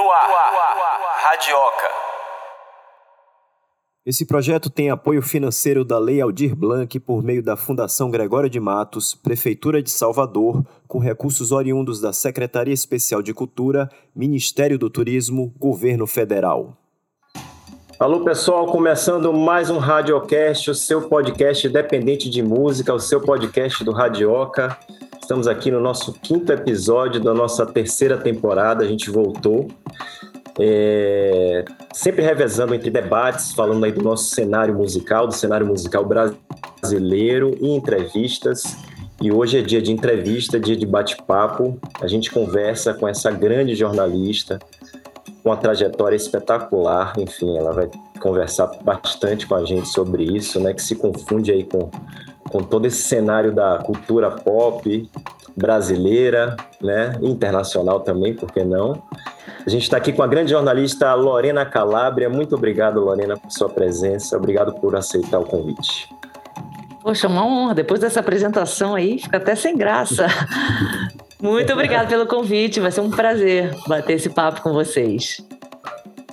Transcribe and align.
No 0.00 0.10
ar, 0.10 0.30
Radioca. 1.24 1.88
Esse 4.06 4.24
projeto 4.24 4.70
tem 4.70 4.88
apoio 4.88 5.20
financeiro 5.20 5.84
da 5.84 5.98
Lei 5.98 6.22
Aldir 6.22 6.56
Blanc 6.56 6.98
por 7.00 7.22
meio 7.22 7.42
da 7.42 7.54
Fundação 7.54 8.10
Gregório 8.10 8.48
de 8.48 8.58
Matos, 8.58 9.14
Prefeitura 9.14 9.82
de 9.82 9.90
Salvador, 9.90 10.64
com 10.88 10.98
recursos 10.98 11.52
oriundos 11.52 12.00
da 12.00 12.14
Secretaria 12.14 12.72
Especial 12.72 13.20
de 13.20 13.34
Cultura, 13.34 13.90
Ministério 14.16 14.78
do 14.78 14.88
Turismo, 14.88 15.52
Governo 15.58 16.06
Federal. 16.06 16.78
Alô 17.98 18.24
pessoal, 18.24 18.64
começando 18.68 19.34
mais 19.34 19.68
um 19.68 19.76
Radiocast, 19.76 20.70
o 20.70 20.74
seu 20.74 21.10
podcast 21.10 21.66
independente 21.66 22.30
de 22.30 22.42
música, 22.42 22.94
o 22.94 22.98
seu 22.98 23.20
podcast 23.20 23.84
do 23.84 23.92
Radioca. 23.92 24.78
Estamos 25.30 25.46
aqui 25.46 25.70
no 25.70 25.78
nosso 25.78 26.12
quinto 26.12 26.52
episódio 26.52 27.20
da 27.20 27.32
nossa 27.32 27.64
terceira 27.64 28.18
temporada, 28.18 28.82
a 28.82 28.88
gente 28.88 29.12
voltou. 29.12 29.68
É, 30.58 31.64
sempre 31.94 32.20
revezando 32.20 32.74
entre 32.74 32.90
debates, 32.90 33.52
falando 33.52 33.84
aí 33.84 33.92
do 33.92 34.02
nosso 34.02 34.34
cenário 34.34 34.74
musical, 34.74 35.28
do 35.28 35.32
cenário 35.32 35.64
musical 35.64 36.04
brasileiro 36.04 37.56
e 37.60 37.68
entrevistas. 37.68 38.76
E 39.22 39.30
hoje 39.30 39.58
é 39.58 39.62
dia 39.62 39.80
de 39.80 39.92
entrevista, 39.92 40.58
dia 40.58 40.74
de 40.74 40.84
bate-papo. 40.84 41.78
A 42.00 42.08
gente 42.08 42.28
conversa 42.28 42.92
com 42.92 43.06
essa 43.06 43.30
grande 43.30 43.76
jornalista, 43.76 44.58
com 45.44 45.50
uma 45.50 45.56
trajetória 45.56 46.16
espetacular. 46.16 47.12
Enfim, 47.16 47.56
ela 47.56 47.72
vai 47.72 47.88
conversar 48.18 48.66
bastante 48.82 49.46
com 49.46 49.54
a 49.54 49.64
gente 49.64 49.86
sobre 49.90 50.24
isso, 50.24 50.58
né? 50.58 50.74
Que 50.74 50.82
se 50.82 50.96
confunde 50.96 51.52
aí 51.52 51.62
com, 51.62 51.88
com 52.50 52.62
todo 52.62 52.86
esse 52.86 53.02
cenário 53.02 53.52
da 53.52 53.78
cultura 53.78 54.30
pop 54.30 55.08
brasileira, 55.56 56.56
né? 56.80 57.12
Internacional 57.22 58.00
também, 58.00 58.34
por 58.34 58.50
que 58.50 58.64
não? 58.64 59.02
A 59.64 59.68
gente 59.68 59.82
está 59.82 59.96
aqui 59.96 60.12
com 60.12 60.22
a 60.22 60.26
grande 60.26 60.50
jornalista 60.50 61.12
Lorena 61.14 61.66
Calabria. 61.66 62.28
Muito 62.28 62.54
obrigado, 62.54 63.00
Lorena, 63.00 63.36
por 63.36 63.50
sua 63.50 63.68
presença. 63.68 64.36
Obrigado 64.36 64.74
por 64.74 64.96
aceitar 64.96 65.38
o 65.38 65.44
convite. 65.44 66.08
Poxa, 67.02 67.28
uma 67.28 67.44
honra. 67.44 67.74
Depois 67.74 68.00
dessa 68.00 68.20
apresentação 68.20 68.94
aí, 68.94 69.18
fica 69.18 69.36
até 69.36 69.54
sem 69.54 69.76
graça. 69.76 70.26
Muito 71.40 71.72
obrigada 71.72 72.06
pelo 72.06 72.26
convite. 72.26 72.80
Vai 72.80 72.90
ser 72.90 73.00
um 73.00 73.10
prazer 73.10 73.74
bater 73.86 74.14
esse 74.14 74.28
papo 74.28 74.60
com 74.60 74.72
vocês. 74.72 75.42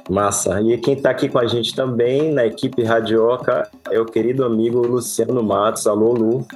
Massa. 0.10 0.62
E 0.62 0.78
quem 0.78 0.94
está 0.94 1.12
aqui 1.12 1.30
com 1.30 1.40
a 1.40 1.48
gente 1.48 1.76
também 1.76 2.32
na 2.32 2.46
equipe 2.46 2.84
Radioca 2.84 3.70
é 3.90 4.00
o 4.00 4.06
querido 4.06 4.44
amigo 4.44 4.86
Luciano 4.86 5.44
Matos. 5.44 5.88
Alô, 5.88 6.14
Lu. 6.14 6.48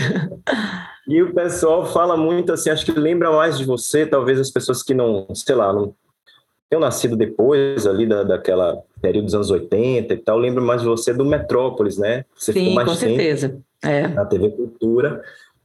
E 1.09 1.23
o 1.23 1.33
pessoal 1.33 1.87
fala 1.87 2.15
muito 2.15 2.53
assim, 2.53 2.69
acho 2.69 2.85
que 2.85 2.91
lembra 2.91 3.31
mais 3.31 3.57
de 3.57 3.65
você, 3.65 4.05
talvez 4.05 4.39
as 4.39 4.51
pessoas 4.51 4.83
que 4.83 4.93
não, 4.93 5.27
sei 5.33 5.55
lá, 5.55 5.73
não 5.73 5.95
tenham 6.69 6.79
nascido 6.79 7.15
depois 7.15 7.87
ali 7.87 8.05
da, 8.05 8.21
daquela 8.21 8.83
período 9.01 9.25
dos 9.25 9.33
anos 9.33 9.49
80 9.49 10.13
e 10.13 10.17
tal, 10.17 10.37
lembro 10.37 10.63
mais 10.63 10.83
de 10.83 10.87
você 10.87 11.11
do 11.11 11.25
Metrópolis, 11.25 11.97
né? 11.97 12.25
Você 12.37 12.53
Sim, 12.53 12.75
com 12.75 12.93
certeza. 12.93 13.59
É. 13.83 14.07
Na 14.07 14.23
TV 14.23 14.49
Cultura. 14.49 15.23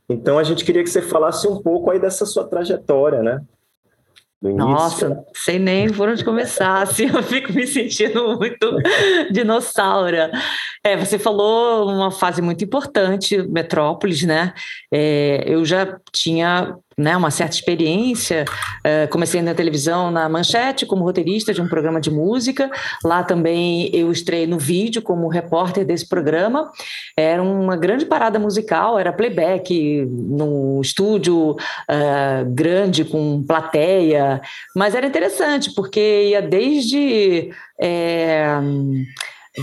Então 0.09 0.39
a 0.39 0.45
gente 0.45 0.65
queria 0.65 0.83
que 0.83 0.89
você 0.89 1.03
falasse 1.03 1.47
um 1.47 1.61
pouco 1.61 1.91
aí 1.91 2.01
dessa 2.01 2.25
sua 2.25 2.45
trajetória, 2.45 3.23
né? 3.23 3.43
Nossa, 4.41 5.25
sei 5.35 5.59
nem 5.59 5.91
por 5.91 6.09
onde 6.09 6.25
começar, 6.25 6.81
assim, 6.85 7.07
eu 7.15 7.23
fico 7.23 7.53
me 7.53 7.67
sentindo 7.67 8.37
muito 8.39 8.79
dinossauro. 9.31 10.17
É, 10.87 10.99
você 10.99 11.19
falou 11.19 11.89
uma 11.89 12.11
fase 12.11 12.43
muito 12.43 12.63
importante, 12.63 13.39
Metrópolis, 13.49 14.23
né? 14.23 14.53
É, 14.93 15.43
eu 15.47 15.65
já 15.65 15.99
tinha 16.13 16.77
né, 16.97 17.17
uma 17.17 17.31
certa 17.31 17.55
experiência. 17.55 18.45
Uh, 18.81 19.09
comecei 19.11 19.43
na 19.43 19.55
televisão, 19.55 20.11
na 20.11 20.29
Manchete, 20.29 20.87
como 20.87 21.05
roteirista 21.05 21.53
de 21.53 21.61
um 21.61 21.69
programa 21.69 22.01
de 22.01 22.11
música. 22.11 22.71
Lá 23.03 23.23
também 23.23 23.91
eu 23.95 24.13
estrei 24.13 24.47
no 24.47 24.59
vídeo 24.59 25.03
como 25.03 25.29
repórter 25.29 25.85
desse 25.85 26.09
programa. 26.09 26.71
Era 27.17 27.43
uma 27.43 27.77
grande 27.77 28.07
parada 28.07 28.39
musical, 28.39 28.99
era 28.99 29.13
playback 29.13 30.05
num 30.07 30.81
estúdio 30.81 31.53
uh, 31.53 32.45
grande 32.51 33.05
com 33.05 33.43
plateia, 33.43 34.41
mas 34.77 34.95
era 34.95 35.07
interessante 35.07 35.75
porque 35.75 36.29
ia 36.31 36.43
desde 36.43 37.51
é, 37.81 38.47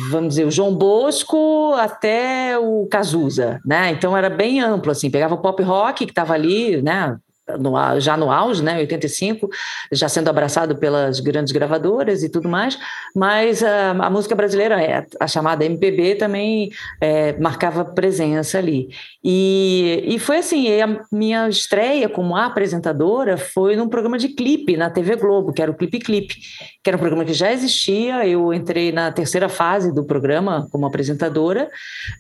vamos 0.10 0.30
dizer, 0.30 0.46
o 0.46 0.52
João 0.52 0.74
Bosco 0.74 1.74
até 1.74 2.58
o 2.58 2.88
Cazuza, 2.90 3.60
né? 3.66 3.92
Então 3.92 4.16
era 4.16 4.30
bem 4.30 4.62
amplo, 4.62 4.92
assim, 4.92 5.12
pegava 5.12 5.36
o 5.36 5.42
pop 5.42 5.62
rock 5.64 6.06
que 6.06 6.12
estava 6.12 6.34
ali, 6.34 6.82
né? 6.82 7.18
No, 7.60 7.74
já 8.00 8.16
no 8.16 8.32
auge, 8.32 8.64
né, 8.64 8.78
85, 8.78 9.50
já 9.92 10.08
sendo 10.08 10.30
abraçado 10.30 10.78
pelas 10.78 11.20
grandes 11.20 11.52
gravadoras 11.52 12.24
e 12.24 12.30
tudo 12.30 12.48
mais, 12.48 12.80
mas 13.14 13.62
a, 13.62 13.92
a 13.92 14.10
música 14.10 14.34
brasileira, 14.36 14.82
é, 14.82 15.06
a 15.20 15.28
chamada 15.28 15.66
MPB, 15.66 16.16
também 16.16 16.70
é, 17.02 17.38
marcava 17.40 17.84
presença 17.84 18.58
ali. 18.58 18.88
E, 19.22 20.02
e 20.06 20.20
foi 20.20 20.38
assim, 20.38 20.80
a 20.80 21.02
minha 21.12 21.50
estreia 21.50 22.08
como 22.08 22.38
apresentadora 22.38 23.36
foi 23.36 23.76
num 23.76 23.90
programa 23.90 24.18
de 24.18 24.30
clipe 24.30 24.78
na 24.78 24.90
TV 24.90 25.18
Globo, 25.18 25.52
que 25.52 25.62
era 25.62 25.72
o 25.72 25.76
Clipe 25.76 26.00
Clipe, 26.00 26.36
que 26.84 26.90
era 26.90 26.98
um 26.98 27.00
programa 27.00 27.24
que 27.24 27.34
já 27.34 27.52
existia, 27.52 28.26
eu 28.28 28.52
entrei 28.52 28.92
na 28.92 29.12
terceira 29.12 29.48
fase 29.48 29.94
do 29.94 30.04
programa 30.04 30.68
como 30.72 30.86
apresentadora, 30.88 31.70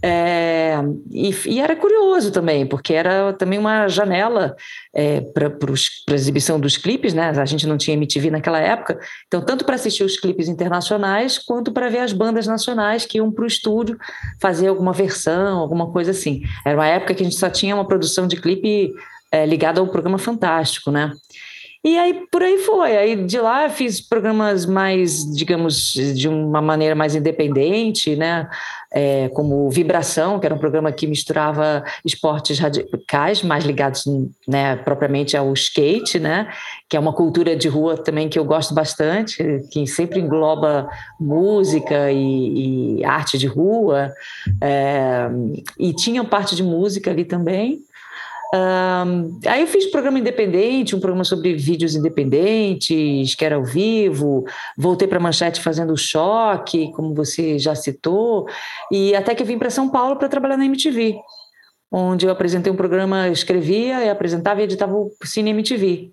é, 0.03 0.75
e, 1.09 1.31
e, 1.47 1.59
era 1.59 1.75
curioso 1.75 2.31
também, 2.31 2.67
porque 2.67 2.93
era 2.93 3.33
também 3.33 3.57
uma 3.57 3.87
janela 3.87 4.55
é, 4.93 5.21
para 5.21 5.47
a 5.47 6.13
exibição 6.13 6.59
dos 6.59 6.77
clipes, 6.77 7.13
né? 7.13 7.29
A 7.29 7.45
gente 7.45 7.65
não 7.65 7.75
tinha 7.75 7.97
MTV 7.97 8.29
naquela 8.29 8.59
época, 8.59 8.99
então 9.25 9.41
tanto 9.41 9.65
para 9.65 9.75
assistir 9.75 10.03
os 10.03 10.19
clipes 10.19 10.47
internacionais 10.47 11.39
quanto 11.39 11.71
para 11.71 11.89
ver 11.89 11.99
as 11.99 12.13
bandas 12.13 12.45
nacionais 12.45 13.03
que 13.03 13.17
iam 13.17 13.31
para 13.31 13.43
o 13.43 13.47
estúdio 13.47 13.97
fazer 14.39 14.67
alguma 14.67 14.93
versão, 14.93 15.57
alguma 15.57 15.91
coisa 15.91 16.11
assim. 16.11 16.43
Era 16.63 16.77
uma 16.77 16.87
época 16.87 17.15
que 17.15 17.23
a 17.23 17.25
gente 17.25 17.37
só 17.37 17.49
tinha 17.49 17.73
uma 17.73 17.87
produção 17.87 18.27
de 18.27 18.35
clipe 18.35 18.93
é, 19.31 19.43
ligada 19.45 19.79
ao 19.79 19.87
programa 19.87 20.19
Fantástico, 20.19 20.91
né? 20.91 21.11
E 21.83 21.97
aí 21.97 22.27
por 22.31 22.43
aí 22.43 22.59
foi. 22.59 22.95
Aí 22.95 23.25
de 23.25 23.39
lá 23.39 23.67
fiz 23.67 23.99
programas 23.99 24.67
mais, 24.67 25.25
digamos, 25.35 25.93
de 25.93 26.27
uma 26.27 26.61
maneira 26.61 26.93
mais 26.93 27.15
independente, 27.15 28.15
né? 28.15 28.47
É, 28.93 29.29
como 29.29 29.69
Vibração, 29.69 30.39
que 30.39 30.45
era 30.45 30.53
um 30.53 30.59
programa 30.59 30.91
que 30.91 31.07
misturava 31.07 31.83
esportes 32.05 32.59
radicais, 32.59 33.41
mais 33.41 33.63
ligados 33.63 34.03
né, 34.47 34.75
propriamente 34.75 35.35
ao 35.35 35.51
skate, 35.53 36.19
né? 36.19 36.51
Que 36.87 36.95
é 36.95 36.99
uma 36.99 37.13
cultura 37.13 37.55
de 37.55 37.67
rua 37.67 37.97
também 37.97 38.29
que 38.29 38.37
eu 38.37 38.45
gosto 38.45 38.75
bastante, 38.75 39.43
que 39.71 39.87
sempre 39.87 40.19
engloba 40.19 40.87
música 41.19 42.11
e, 42.11 42.99
e 42.99 43.05
arte 43.05 43.39
de 43.39 43.47
rua. 43.47 44.13
É, 44.61 45.27
e 45.79 45.93
tinha 45.93 46.23
parte 46.23 46.55
de 46.55 46.61
música 46.61 47.09
ali 47.09 47.25
também. 47.25 47.81
Um, 48.53 49.39
aí 49.47 49.61
eu 49.61 49.67
fiz 49.67 49.85
programa 49.85 50.19
independente, 50.19 50.95
um 50.95 50.99
programa 50.99 51.23
sobre 51.23 51.55
vídeos 51.55 51.95
independentes, 51.95 53.33
que 53.33 53.45
era 53.45 53.55
ao 53.55 53.63
vivo, 53.63 54.43
voltei 54.77 55.07
para 55.07 55.21
Manchete 55.21 55.61
fazendo 55.61 55.95
choque, 55.95 56.91
como 56.91 57.13
você 57.13 57.57
já 57.57 57.73
citou, 57.75 58.45
e 58.91 59.15
até 59.15 59.33
que 59.33 59.45
vim 59.45 59.57
para 59.57 59.69
São 59.69 59.89
Paulo 59.89 60.17
para 60.17 60.27
trabalhar 60.27 60.57
na 60.57 60.65
MTV, 60.65 61.15
onde 61.89 62.25
eu 62.25 62.31
apresentei 62.31 62.71
um 62.71 62.75
programa, 62.75 63.29
escrevia, 63.29 64.11
apresentava 64.11 64.59
e 64.59 64.65
editava 64.65 64.95
o 64.95 65.11
Cine 65.23 65.51
MTV. 65.51 66.11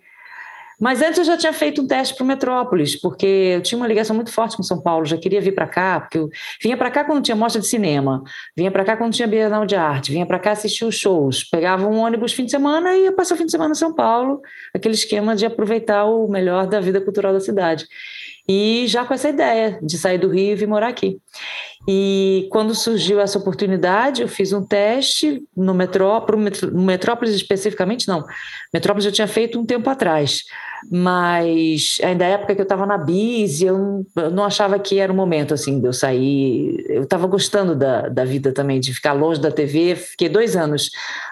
Mas 0.81 1.03
antes 1.03 1.19
eu 1.19 1.25
já 1.25 1.37
tinha 1.37 1.53
feito 1.53 1.83
um 1.83 1.87
teste 1.87 2.15
para 2.15 2.23
o 2.23 2.27
Metrópolis, 2.27 2.95
porque 2.95 3.27
eu 3.27 3.63
tinha 3.63 3.77
uma 3.77 3.87
ligação 3.87 4.15
muito 4.15 4.31
forte 4.31 4.57
com 4.57 4.63
São 4.63 4.81
Paulo, 4.81 5.05
já 5.05 5.17
queria 5.17 5.41
vir 5.41 5.53
para 5.53 5.67
cá, 5.67 6.01
porque 6.01 6.19
eu 6.19 6.29
vinha 6.63 6.77
para 6.77 6.91
cá 6.91 7.05
quando 7.05 7.23
tinha 7.23 7.35
mostra 7.37 7.61
de 7.61 7.67
cinema, 7.67 8.23
vinha 8.57 8.71
para 8.71 8.85
cá 8.85 8.97
quando 8.97 9.13
tinha 9.13 9.27
Bienal 9.27 9.67
de 9.67 9.75
Arte, 9.75 10.13
vinha 10.13 10.25
para 10.25 10.39
cá 10.39 10.53
assistir 10.53 10.85
os 10.85 10.95
shows, 10.95 11.43
pegava 11.43 11.87
um 11.87 11.99
ônibus 11.99 12.33
fim 12.33 12.45
de 12.45 12.53
semana 12.53 12.95
e 12.95 13.05
ia 13.05 13.13
passar 13.13 13.35
o 13.35 13.39
fim 13.39 13.47
de 13.47 13.51
semana 13.51 13.73
em 13.73 13.75
São 13.75 13.93
Paulo, 13.93 14.41
aquele 14.73 14.95
esquema 14.95 15.35
de 15.35 15.45
aproveitar 15.45 16.05
o 16.05 16.29
melhor 16.29 16.67
da 16.67 16.81
vida 16.81 17.01
cultural 17.01 17.33
da 17.33 17.41
cidade. 17.41 17.87
E 18.49 18.87
já 18.87 19.05
com 19.05 19.13
essa 19.13 19.29
ideia 19.29 19.79
de 19.83 19.99
sair 19.99 20.17
do 20.17 20.29
Rio 20.29 20.53
e 20.53 20.55
vir 20.55 20.67
morar 20.67 20.89
aqui. 20.89 21.21
E 21.87 22.49
quando 22.51 22.75
surgiu 22.75 23.21
essa 23.21 23.39
oportunidade, 23.39 24.23
eu 24.23 24.29
fiz 24.29 24.53
um 24.53 24.65
teste 24.65 25.43
no, 25.57 25.75
metró, 25.75 26.25
no 26.73 26.83
Metrópolis 26.83 27.35
especificamente, 27.35 28.09
não. 28.09 28.25
Metrópolis 28.73 29.07
eu 29.07 29.13
tinha 29.13 29.29
feito 29.29 29.59
um 29.61 29.65
tempo 29.65 29.89
atrás, 29.89 30.45
mas 30.91 31.99
ainda 32.03 32.27
na 32.27 32.31
época 32.33 32.55
que 32.55 32.61
eu 32.61 32.65
estava 32.65 32.87
na 32.87 32.99
Bis, 32.99 33.61
eu, 33.61 34.05
eu 34.17 34.31
não 34.31 34.45
achava 34.45 34.79
que 34.79 34.99
era 34.99 35.13
o 35.13 35.17
momento 35.17 35.55
assim 35.55 35.81
de 35.81 35.87
eu 35.87 35.93
sair. 35.93 36.85
Eu 36.89 37.05
estava 37.05 37.27
gostando 37.27 37.75
da, 37.75 38.09
da 38.09 38.25
vida 38.25 38.53
também, 38.53 38.81
de 38.81 38.93
ficar 38.93 39.13
longe 39.13 39.41
da 39.41 39.51
TV. 39.51 39.95
Fiquei 39.95 40.29
dois 40.29 40.57
anos 40.57 40.91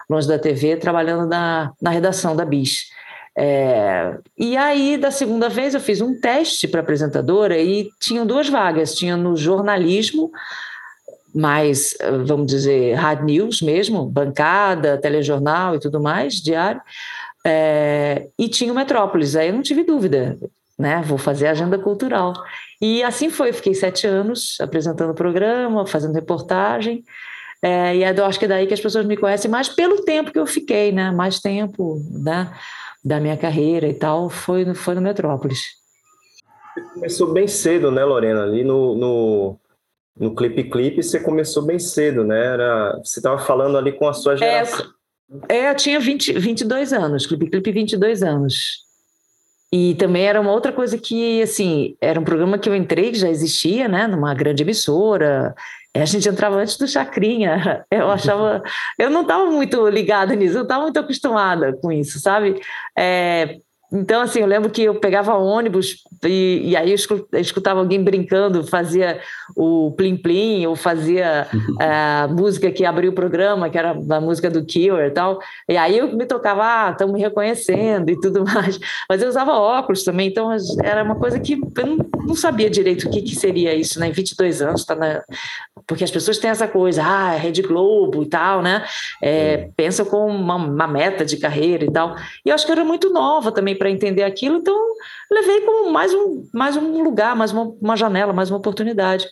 longe 0.09 0.29
da 0.29 0.39
TV, 0.39 0.77
trabalhando 0.77 1.27
na, 1.27 1.73
na 1.81 1.91
redação 1.91 2.37
da 2.37 2.45
Bis. 2.45 2.87
É, 3.39 4.17
e 4.39 4.57
aí, 4.57 4.97
da 4.97 5.11
segunda 5.11 5.49
vez, 5.49 5.75
eu 5.75 5.81
fiz 5.81 6.01
um 6.01 6.19
teste 6.19 6.67
para 6.67 6.81
apresentadora 6.81 7.59
e 7.59 7.91
tinham 8.01 8.27
duas 8.27 8.49
vagas: 8.49 8.95
tinha 8.95 9.17
no 9.17 9.37
jornalismo, 9.37 10.31
mais, 11.35 11.95
vamos 12.25 12.47
dizer, 12.47 12.95
hard 12.95 13.25
news 13.25 13.61
mesmo, 13.61 14.07
bancada, 14.07 14.97
telejornal 14.97 15.75
e 15.75 15.81
tudo 15.81 16.01
mais, 16.01 16.35
diário, 16.37 16.81
é, 17.45 18.27
e 18.39 18.49
tinha 18.49 18.73
o 18.73 18.77
Metrópolis. 18.77 19.37
Aí 19.37 19.49
eu 19.49 19.55
não 19.55 19.63
tive 19.63 19.85
dúvida, 19.85 20.39
né? 20.79 21.03
Vou 21.05 21.19
fazer 21.19 21.49
agenda 21.49 21.79
cultural. 21.79 22.33
E 22.81 23.03
assim 23.03 23.29
foi, 23.29 23.53
fiquei 23.53 23.75
sete 23.75 24.07
anos 24.07 24.57
apresentando 24.61 25.11
o 25.11 25.15
programa, 25.15 25.87
fazendo 25.87 26.15
reportagem. 26.15 27.05
É, 27.63 27.97
e 27.97 28.03
é, 28.03 28.19
eu 28.19 28.25
acho 28.25 28.39
que 28.39 28.45
é 28.47 28.49
daí 28.49 28.67
que 28.67 28.75
as 28.75 28.81
pessoas 28.81 29.05
me 29.05 29.17
conhecem 29.17 29.51
mais 29.51 29.69
pelo 29.69 30.05
tempo 30.05 30.33
que 30.33 30.39
eu 30.39 30.47
fiquei, 30.47 30.91
né? 30.91 31.11
Mais 31.11 31.39
tempo, 31.39 32.01
né? 32.11 32.51
Da 33.07 33.21
minha 33.21 33.37
carreira 33.37 33.87
e 33.87 33.95
tal 33.95 34.29
foi, 34.29 34.75
foi 34.75 34.97
no 34.97 35.01
Metrópolis. 35.01 35.61
Começou 36.93 37.33
bem 37.33 37.47
cedo, 37.47 37.93
né, 37.93 38.05
Lorena? 38.05 38.43
Ali 38.43 38.65
no, 38.65 38.97
no, 38.97 39.61
no 40.19 40.35
Clipe 40.35 40.65
Clipe 40.65 41.05
você 41.05 41.21
começou 41.21 41.65
bem 41.65 41.79
cedo, 41.79 42.25
né? 42.25 42.45
Era, 42.45 42.99
você 42.99 43.21
estava 43.21 43.39
falando 43.39 43.79
ali 43.79 43.93
com 43.93 44.09
a 44.09 44.13
sua 44.13 44.35
é, 44.35 44.37
geração. 44.37 44.87
É, 45.49 45.57
é 45.57 45.71
eu 45.71 45.77
tinha 45.77 46.01
20, 46.01 46.33
22 46.33 46.93
anos, 46.93 47.29
Clipe 47.29 47.49
Clipe 47.49 47.71
22 47.71 48.25
anos. 48.25 48.85
E 49.73 49.95
também 49.95 50.27
era 50.27 50.41
uma 50.41 50.53
outra 50.53 50.73
coisa 50.73 50.99
que, 50.99 51.41
assim, 51.43 51.97
era 52.01 52.19
um 52.19 52.25
programa 52.25 52.59
que 52.59 52.69
eu 52.69 52.75
entrei, 52.75 53.13
que 53.13 53.19
já 53.19 53.29
existia, 53.29 53.87
né, 53.87 54.07
numa 54.09 54.35
grande 54.35 54.65
emissora, 54.65 55.55
a 56.01 56.05
gente 56.05 56.29
entrava 56.29 56.57
antes 56.57 56.77
do 56.77 56.87
Chacrinha. 56.87 57.85
Eu 57.91 58.11
achava. 58.11 58.63
Eu 58.99 59.11
não 59.11 59.23
estava 59.23 59.47
muito 59.47 59.89
ligada 59.89 60.35
nisso, 60.35 60.59
eu 60.59 60.63
estava 60.63 60.83
muito 60.83 60.99
acostumada 60.99 61.77
com 61.81 61.91
isso, 61.93 62.21
sabe? 62.21 62.61
É, 62.97 63.59
então, 63.97 64.21
assim, 64.21 64.41
eu 64.41 64.47
lembro 64.47 64.69
que 64.69 64.83
eu 64.83 64.95
pegava 64.97 65.35
ônibus 65.35 66.03
e, 66.25 66.61
e 66.65 66.77
aí 66.77 66.91
eu 66.91 67.41
escutava 67.41 67.81
alguém 67.81 68.03
brincando, 68.03 68.67
fazia 68.67 69.21
o 69.57 69.93
Plim 69.93 70.17
Plim, 70.17 70.67
ou 70.67 70.77
fazia 70.77 71.47
a 71.81 72.29
música 72.29 72.71
que 72.71 72.85
abriu 72.85 73.11
o 73.11 73.15
programa, 73.15 73.71
que 73.71 73.79
era 73.79 73.91
a 73.91 74.21
música 74.21 74.51
do 74.51 74.65
Killer 74.65 75.09
e 75.09 75.11
tal. 75.11 75.39
E 75.69 75.77
aí 75.77 75.97
eu 75.97 76.15
me 76.15 76.27
tocava, 76.27 76.63
ah, 76.63 76.91
estão 76.91 77.11
me 77.11 77.21
reconhecendo 77.21 78.11
e 78.11 78.21
tudo 78.21 78.45
mais. 78.53 78.79
Mas 79.09 79.23
eu 79.23 79.29
usava 79.29 79.53
óculos 79.53 80.05
também, 80.05 80.29
então 80.29 80.51
era 80.85 81.03
uma 81.03 81.17
coisa 81.17 81.41
que 81.41 81.55
eu 81.55 81.87
não, 81.87 81.99
não 82.27 82.35
sabia 82.35 82.69
direito 82.69 83.09
o 83.09 83.11
que, 83.11 83.23
que 83.23 83.35
seria 83.35 83.75
isso, 83.75 83.99
né? 83.99 84.09
Em 84.09 84.13
22 84.13 84.61
anos, 84.61 84.85
tá 84.85 84.95
na... 84.95 85.23
porque 85.87 86.05
as 86.05 86.11
pessoas 86.11 86.39
têm 86.39 86.51
essa 86.51 86.69
coisa, 86.69 87.03
ah, 87.05 87.35
é 87.35 87.39
Rede 87.39 87.63
Globo 87.63 88.23
e 88.23 88.27
tal, 88.27 88.61
né? 88.61 88.85
É, 89.23 89.71
pensam 89.75 90.05
com 90.05 90.27
uma, 90.27 90.57
uma 90.57 90.87
meta 90.87 91.25
de 91.25 91.39
carreira 91.39 91.85
e 91.85 91.91
tal. 91.91 92.15
E 92.45 92.51
eu 92.51 92.55
acho 92.55 92.67
que 92.67 92.73
eu 92.73 92.77
era 92.77 92.85
muito 92.85 93.11
nova 93.11 93.51
também 93.51 93.75
para 93.77 93.86
entender 93.91 94.23
aquilo, 94.23 94.59
então 94.59 94.77
levei 95.31 95.61
como 95.63 95.91
mais 95.91 96.13
um, 96.13 96.49
mais 96.53 96.77
um 96.77 97.03
lugar, 97.03 97.37
mais 97.37 97.53
uma, 97.53 97.65
uma 97.81 97.97
janela, 97.97 98.33
mais 98.33 98.51
uma 98.51 98.59
oportunidade. 98.59 99.27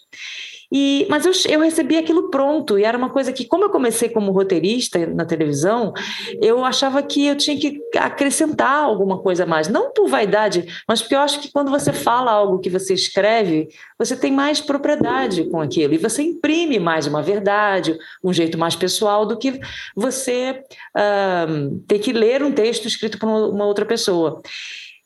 E, 0.72 1.06
mas 1.08 1.24
eu, 1.24 1.32
eu 1.48 1.60
recebi 1.60 1.96
aquilo 1.96 2.30
pronto, 2.30 2.78
e 2.78 2.84
era 2.84 2.96
uma 2.96 3.10
coisa 3.10 3.32
que, 3.32 3.44
como 3.44 3.64
eu 3.64 3.70
comecei 3.70 4.08
como 4.08 4.32
roteirista 4.32 5.06
na 5.06 5.24
televisão, 5.24 5.92
eu 6.40 6.64
achava 6.64 7.02
que 7.02 7.26
eu 7.26 7.36
tinha 7.36 7.58
que 7.58 7.80
acrescentar 7.96 8.84
alguma 8.84 9.18
coisa 9.18 9.44
a 9.44 9.46
mais. 9.46 9.68
Não 9.68 9.92
por 9.92 10.08
vaidade, 10.08 10.66
mas 10.88 11.00
porque 11.00 11.14
eu 11.14 11.20
acho 11.20 11.40
que 11.40 11.52
quando 11.52 11.70
você 11.70 11.92
fala 11.92 12.30
algo 12.30 12.58
que 12.58 12.70
você 12.70 12.94
escreve, 12.94 13.68
você 13.98 14.16
tem 14.16 14.32
mais 14.32 14.60
propriedade 14.60 15.44
com 15.44 15.60
aquilo, 15.60 15.94
e 15.94 15.98
você 15.98 16.22
imprime 16.22 16.78
mais 16.78 17.06
uma 17.06 17.22
verdade, 17.22 17.96
um 18.22 18.32
jeito 18.32 18.58
mais 18.58 18.74
pessoal 18.74 19.26
do 19.26 19.38
que 19.38 19.60
você 19.94 20.62
uh, 20.96 21.78
ter 21.86 21.98
que 21.98 22.12
ler 22.12 22.42
um 22.42 22.52
texto 22.52 22.86
escrito 22.86 23.18
por 23.18 23.28
uma 23.28 23.64
outra 23.64 23.84
pessoa. 23.84 24.42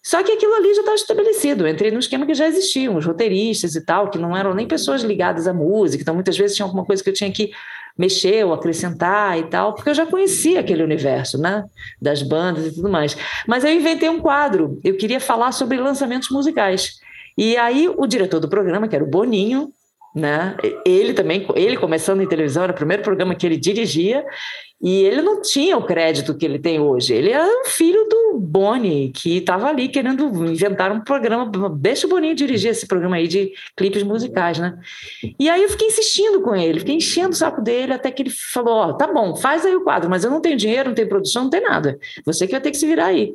Só 0.09 0.23
que 0.23 0.33
aquilo 0.33 0.55
ali 0.55 0.73
já 0.73 0.81
estava 0.81 0.95
estabelecido. 0.95 1.67
Eu 1.67 1.71
entrei 1.71 1.91
num 1.91 1.99
esquema 1.99 2.25
que 2.25 2.33
já 2.33 2.49
existiam, 2.49 2.97
os 2.97 3.05
roteiristas 3.05 3.75
e 3.75 3.85
tal, 3.85 4.09
que 4.09 4.17
não 4.17 4.35
eram 4.35 4.55
nem 4.55 4.67
pessoas 4.67 5.03
ligadas 5.03 5.47
à 5.47 5.53
música, 5.53 6.01
então 6.01 6.15
muitas 6.15 6.35
vezes 6.35 6.57
tinha 6.57 6.65
alguma 6.65 6.83
coisa 6.83 7.05
que 7.05 7.11
eu 7.11 7.13
tinha 7.13 7.31
que 7.31 7.51
mexer 7.95 8.43
ou 8.43 8.55
acrescentar 8.55 9.39
e 9.39 9.43
tal, 9.51 9.75
porque 9.75 9.91
eu 9.91 9.95
já 9.95 10.07
conhecia 10.07 10.61
aquele 10.61 10.83
universo, 10.83 11.37
né? 11.37 11.63
Das 12.01 12.23
bandas 12.23 12.69
e 12.69 12.75
tudo 12.75 12.89
mais. 12.89 13.19
Mas 13.47 13.65
eu 13.65 13.71
inventei 13.71 14.09
um 14.09 14.19
quadro, 14.19 14.81
eu 14.83 14.97
queria 14.97 15.21
falar 15.21 15.53
sobre 15.53 15.77
lançamentos 15.77 16.31
musicais. 16.31 16.95
E 17.37 17.59
aí 17.59 17.87
o 17.95 18.07
diretor 18.07 18.41
do 18.41 18.49
programa, 18.49 18.89
que 18.89 18.97
era 18.97 19.05
o 19.05 19.11
Boninho, 19.11 19.71
né? 20.15 20.57
Ele 20.87 21.13
também, 21.13 21.47
ele 21.55 21.77
começando 21.77 22.23
em 22.23 22.27
televisão, 22.27 22.63
era 22.63 22.73
o 22.73 22.75
primeiro 22.75 23.03
programa 23.03 23.35
que 23.35 23.45
ele 23.45 23.59
dirigia, 23.59 24.25
e 24.81 25.03
ele 25.03 25.23
não 25.23 25.43
tinha 25.43 25.77
o 25.77 25.85
crédito 25.85 26.37
que 26.37 26.45
ele 26.45 26.59
tem 26.59 26.79
hoje. 26.79 27.13
Ele 27.13 27.31
é 27.31 27.45
um 27.45 27.65
filho 27.65 28.07
do 28.09 28.39
Boni, 28.39 29.11
que 29.13 29.39
estava 29.39 29.69
ali 29.69 29.89
querendo 29.89 30.25
inventar 30.47 30.93
um 30.93 31.01
programa. 31.01 31.51
Deixa 31.77 32.07
o 32.07 32.11
Boninho 32.11 32.35
dirigir 32.35 32.71
esse 32.71 32.87
programa 32.87 33.17
aí 33.17 33.27
de 33.27 33.53
clipes 33.77 34.05
musicais, 34.05 34.59
né? 34.59 34.79
E 35.39 35.51
aí 35.51 35.63
eu 35.63 35.69
fiquei 35.69 35.89
insistindo 35.89 36.41
com 36.43 36.55
ele, 36.55 36.79
fiquei 36.79 36.95
enchendo 36.95 37.31
o 37.31 37.35
saco 37.35 37.61
dele, 37.61 37.93
até 37.93 38.11
que 38.11 38.23
ele 38.23 38.31
falou: 38.31 38.75
Ó, 38.75 38.89
oh, 38.89 38.95
tá 38.95 39.13
bom, 39.13 39.35
faz 39.35 39.67
aí 39.67 39.75
o 39.75 39.83
quadro, 39.83 40.09
mas 40.09 40.23
eu 40.23 40.31
não 40.31 40.41
tenho 40.41 40.57
dinheiro, 40.57 40.91
não 40.91 40.95
tenho 40.95 41.09
produção, 41.09 41.45
não 41.45 41.51
tem 41.51 41.63
nada. 41.63 41.99
Você 42.25 42.47
que 42.47 42.53
vai 42.53 42.61
ter 42.61 42.71
que 42.71 42.77
se 42.77 42.87
virar 42.87 43.07
aí. 43.07 43.35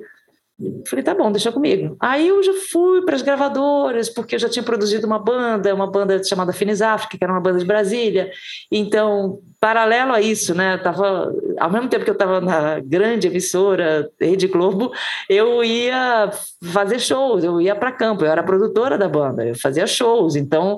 Falei, 0.88 1.04
tá 1.04 1.16
bom, 1.16 1.32
deixa 1.32 1.52
comigo. 1.52 1.98
Aí 2.00 2.28
eu 2.28 2.44
já 2.44 2.54
fui 2.72 3.04
para 3.04 3.16
as 3.16 3.24
gravadoras, 3.24 4.08
porque 4.08 4.36
eu 4.36 4.40
já 4.40 4.48
tinha 4.48 4.64
produzido 4.64 5.08
uma 5.08 5.18
banda, 5.18 5.74
uma 5.74 5.90
banda 5.90 6.24
chamada 6.24 6.54
Finis 6.54 6.82
África, 6.82 7.18
que 7.18 7.24
era 7.24 7.34
uma 7.34 7.42
banda 7.42 7.58
de 7.58 7.66
Brasília. 7.66 8.30
Então, 8.72 9.40
paralelo 9.60 10.14
a 10.14 10.22
isso, 10.22 10.54
né, 10.54 10.78
tava, 10.78 11.34
ao 11.60 11.72
mesmo 11.72 11.90
tempo 11.90 12.04
que 12.04 12.10
eu 12.10 12.14
estava 12.14 12.40
na 12.40 12.80
grande 12.80 13.28
emissora 13.28 14.10
Rede 14.22 14.48
Globo, 14.48 14.92
eu 15.28 15.64
ia 15.64 16.30
fazer 16.72 17.00
shows, 17.00 17.44
eu 17.44 17.60
ia 17.60 17.76
para 17.76 17.92
campo, 17.92 18.24
eu 18.24 18.32
era 18.32 18.44
produtora 18.44 18.96
da 18.98 19.10
banda, 19.10 19.44
eu 19.44 19.56
fazia 19.56 19.88
shows. 19.88 20.36
Então, 20.36 20.78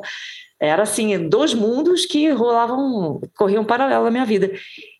era 0.59 0.83
assim, 0.83 1.27
dois 1.27 1.53
mundos 1.53 2.05
que 2.05 2.29
rolavam, 2.29 3.19
corriam 3.35 3.65
paralelo 3.65 4.05
na 4.05 4.11
minha 4.11 4.25
vida. 4.25 4.49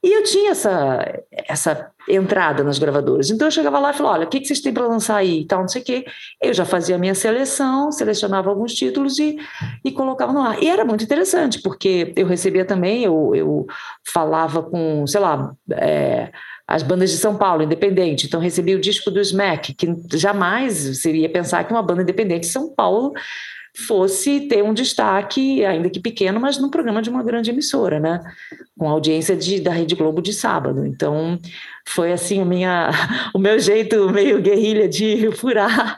E 0.03 0.17
eu 0.17 0.23
tinha 0.23 0.51
essa, 0.51 1.23
essa 1.31 1.91
entrada 2.09 2.63
nas 2.63 2.77
gravadoras. 2.77 3.29
Então 3.29 3.47
eu 3.47 3.51
chegava 3.51 3.79
lá 3.79 3.91
e 3.91 3.93
falava: 3.93 4.15
olha, 4.17 4.27
o 4.27 4.29
que, 4.29 4.39
que 4.39 4.47
vocês 4.47 4.59
têm 4.59 4.73
para 4.73 4.85
lançar 4.85 5.15
aí 5.15 5.45
tal, 5.45 5.61
não 5.61 5.67
sei 5.67 5.81
o 5.81 5.85
quê. 5.85 6.05
Eu 6.41 6.53
já 6.53 6.65
fazia 6.65 6.95
a 6.95 6.99
minha 6.99 7.15
seleção, 7.15 7.91
selecionava 7.91 8.49
alguns 8.49 8.73
títulos 8.73 9.17
e, 9.17 9.37
e 9.83 9.91
colocava 9.91 10.33
no 10.33 10.41
ar. 10.41 10.61
E 10.61 10.67
era 10.67 10.83
muito 10.83 11.03
interessante, 11.03 11.61
porque 11.61 12.13
eu 12.15 12.27
recebia 12.27 12.65
também, 12.65 13.03
eu, 13.03 13.33
eu 13.33 13.65
falava 14.13 14.61
com, 14.61 15.07
sei 15.07 15.21
lá, 15.21 15.53
é, 15.71 16.31
as 16.67 16.83
bandas 16.83 17.11
de 17.11 17.17
São 17.17 17.37
Paulo, 17.37 17.63
independente. 17.63 18.27
Então 18.27 18.41
recebi 18.41 18.75
o 18.75 18.81
disco 18.81 19.09
do 19.09 19.21
Smack, 19.21 19.73
que 19.73 19.87
jamais 20.17 21.01
seria 21.01 21.29
pensar 21.29 21.63
que 21.63 21.71
uma 21.71 21.81
banda 21.81 22.01
independente 22.01 22.41
de 22.41 22.47
São 22.47 22.73
Paulo 22.73 23.13
fosse 23.75 24.41
ter 24.41 24.63
um 24.63 24.73
destaque, 24.73 25.63
ainda 25.65 25.89
que 25.89 25.99
pequeno, 25.99 26.39
mas 26.39 26.57
num 26.57 26.69
programa 26.69 27.01
de 27.01 27.09
uma 27.09 27.23
grande 27.23 27.49
emissora, 27.49 27.99
né? 27.99 28.21
Com 28.77 28.89
audiência 28.89 29.35
de, 29.35 29.59
da 29.59 29.71
Rede 29.71 29.95
Globo 29.95 30.21
de 30.21 30.33
sábado. 30.33 30.85
Então, 30.85 31.39
foi 31.87 32.11
assim 32.11 32.41
a 32.41 32.45
minha, 32.45 32.89
o 33.33 33.39
meu 33.39 33.59
jeito 33.59 34.09
meio 34.09 34.41
guerrilha 34.41 34.87
de 34.89 35.31
furar, 35.37 35.97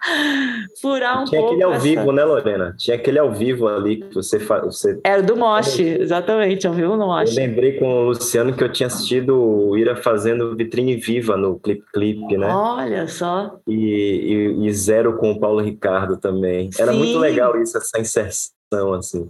furar 0.82 1.22
um 1.22 1.26
Tinha 1.26 1.42
pouco. 1.42 1.56
Tinha 1.56 1.64
aquele 1.64 1.64
ao 1.64 1.72
essa... 1.74 1.84
vivo, 1.84 2.12
né, 2.12 2.24
Lorena? 2.24 2.76
Tinha 2.78 2.96
aquele 2.96 3.20
ao 3.20 3.32
vivo 3.32 3.68
ali 3.68 3.98
que 3.98 4.14
você 4.14 4.40
faz. 4.40 4.66
Você... 4.66 5.00
Era 5.04 5.24
do 5.24 5.36
Moche, 5.36 5.84
exatamente, 5.84 6.68
ao 6.68 6.74
vivo 6.74 6.98
no 6.98 7.08
Moche. 7.08 7.32
Eu 7.32 7.48
lembrei 7.48 7.80
com 7.80 7.88
o 7.88 8.04
Luciano 8.08 8.54
que 8.54 8.64
eu 8.64 8.72
tinha 8.72 8.88
assistido 8.88 9.36
o 9.38 9.78
Ira 9.78 9.96
fazendo 9.96 10.56
vitrine 10.56 10.98
viva 10.98 11.38
no 11.38 11.58
Clip 11.60 11.84
Clip, 11.94 12.38
né? 12.38 12.48
Olha 12.48 13.08
só. 13.08 13.58
E, 13.68 14.54
e, 14.62 14.68
e 14.68 14.74
Zero 14.74 15.18
com 15.18 15.32
o 15.32 15.40
Paulo 15.40 15.62
Ricardo 15.62 16.18
também. 16.18 16.70
Era 16.78 16.92
Sim. 16.92 17.00
muito 17.00 17.18
legal 17.18 17.60
isso, 17.62 17.78
essa 17.78 18.00
inserção, 18.00 18.94
assim. 18.94 19.28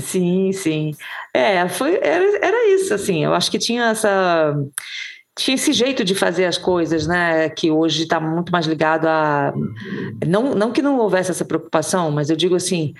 Sim, 0.00 0.50
sim. 0.52 0.92
É, 1.34 1.68
foi, 1.68 1.98
era, 2.02 2.24
era 2.42 2.74
isso, 2.74 2.94
assim, 2.94 3.24
eu 3.24 3.34
acho 3.34 3.50
que 3.50 3.58
tinha 3.58 3.90
essa 3.90 4.56
tinha 5.36 5.54
esse 5.54 5.72
jeito 5.72 6.04
de 6.04 6.14
fazer 6.14 6.44
as 6.44 6.58
coisas, 6.58 7.06
né? 7.06 7.48
Que 7.48 7.70
hoje 7.70 8.02
está 8.02 8.20
muito 8.20 8.50
mais 8.52 8.66
ligado 8.66 9.06
a. 9.06 9.52
Não, 10.26 10.54
não 10.54 10.72
que 10.72 10.82
não 10.82 10.98
houvesse 10.98 11.30
essa 11.30 11.44
preocupação, 11.44 12.10
mas 12.10 12.30
eu 12.30 12.36
digo 12.36 12.54
assim. 12.54 12.94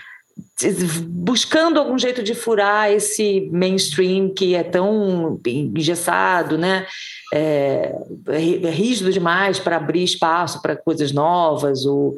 Buscando 1.07 1.79
algum 1.79 1.99
jeito 1.99 2.23
de 2.23 2.35
furar 2.35 2.91
esse 2.91 3.51
mainstream 3.53 4.33
que 4.33 4.55
é 4.55 4.63
tão 4.63 5.39
engessado, 5.45 6.57
né? 6.57 6.87
É, 7.35 7.95
é 8.29 8.71
rígido 8.71 9.13
demais 9.13 9.59
para 9.59 9.77
abrir 9.77 10.03
espaço 10.03 10.63
para 10.63 10.77
coisas 10.77 11.13
novas, 11.13 11.85
ou 11.85 12.15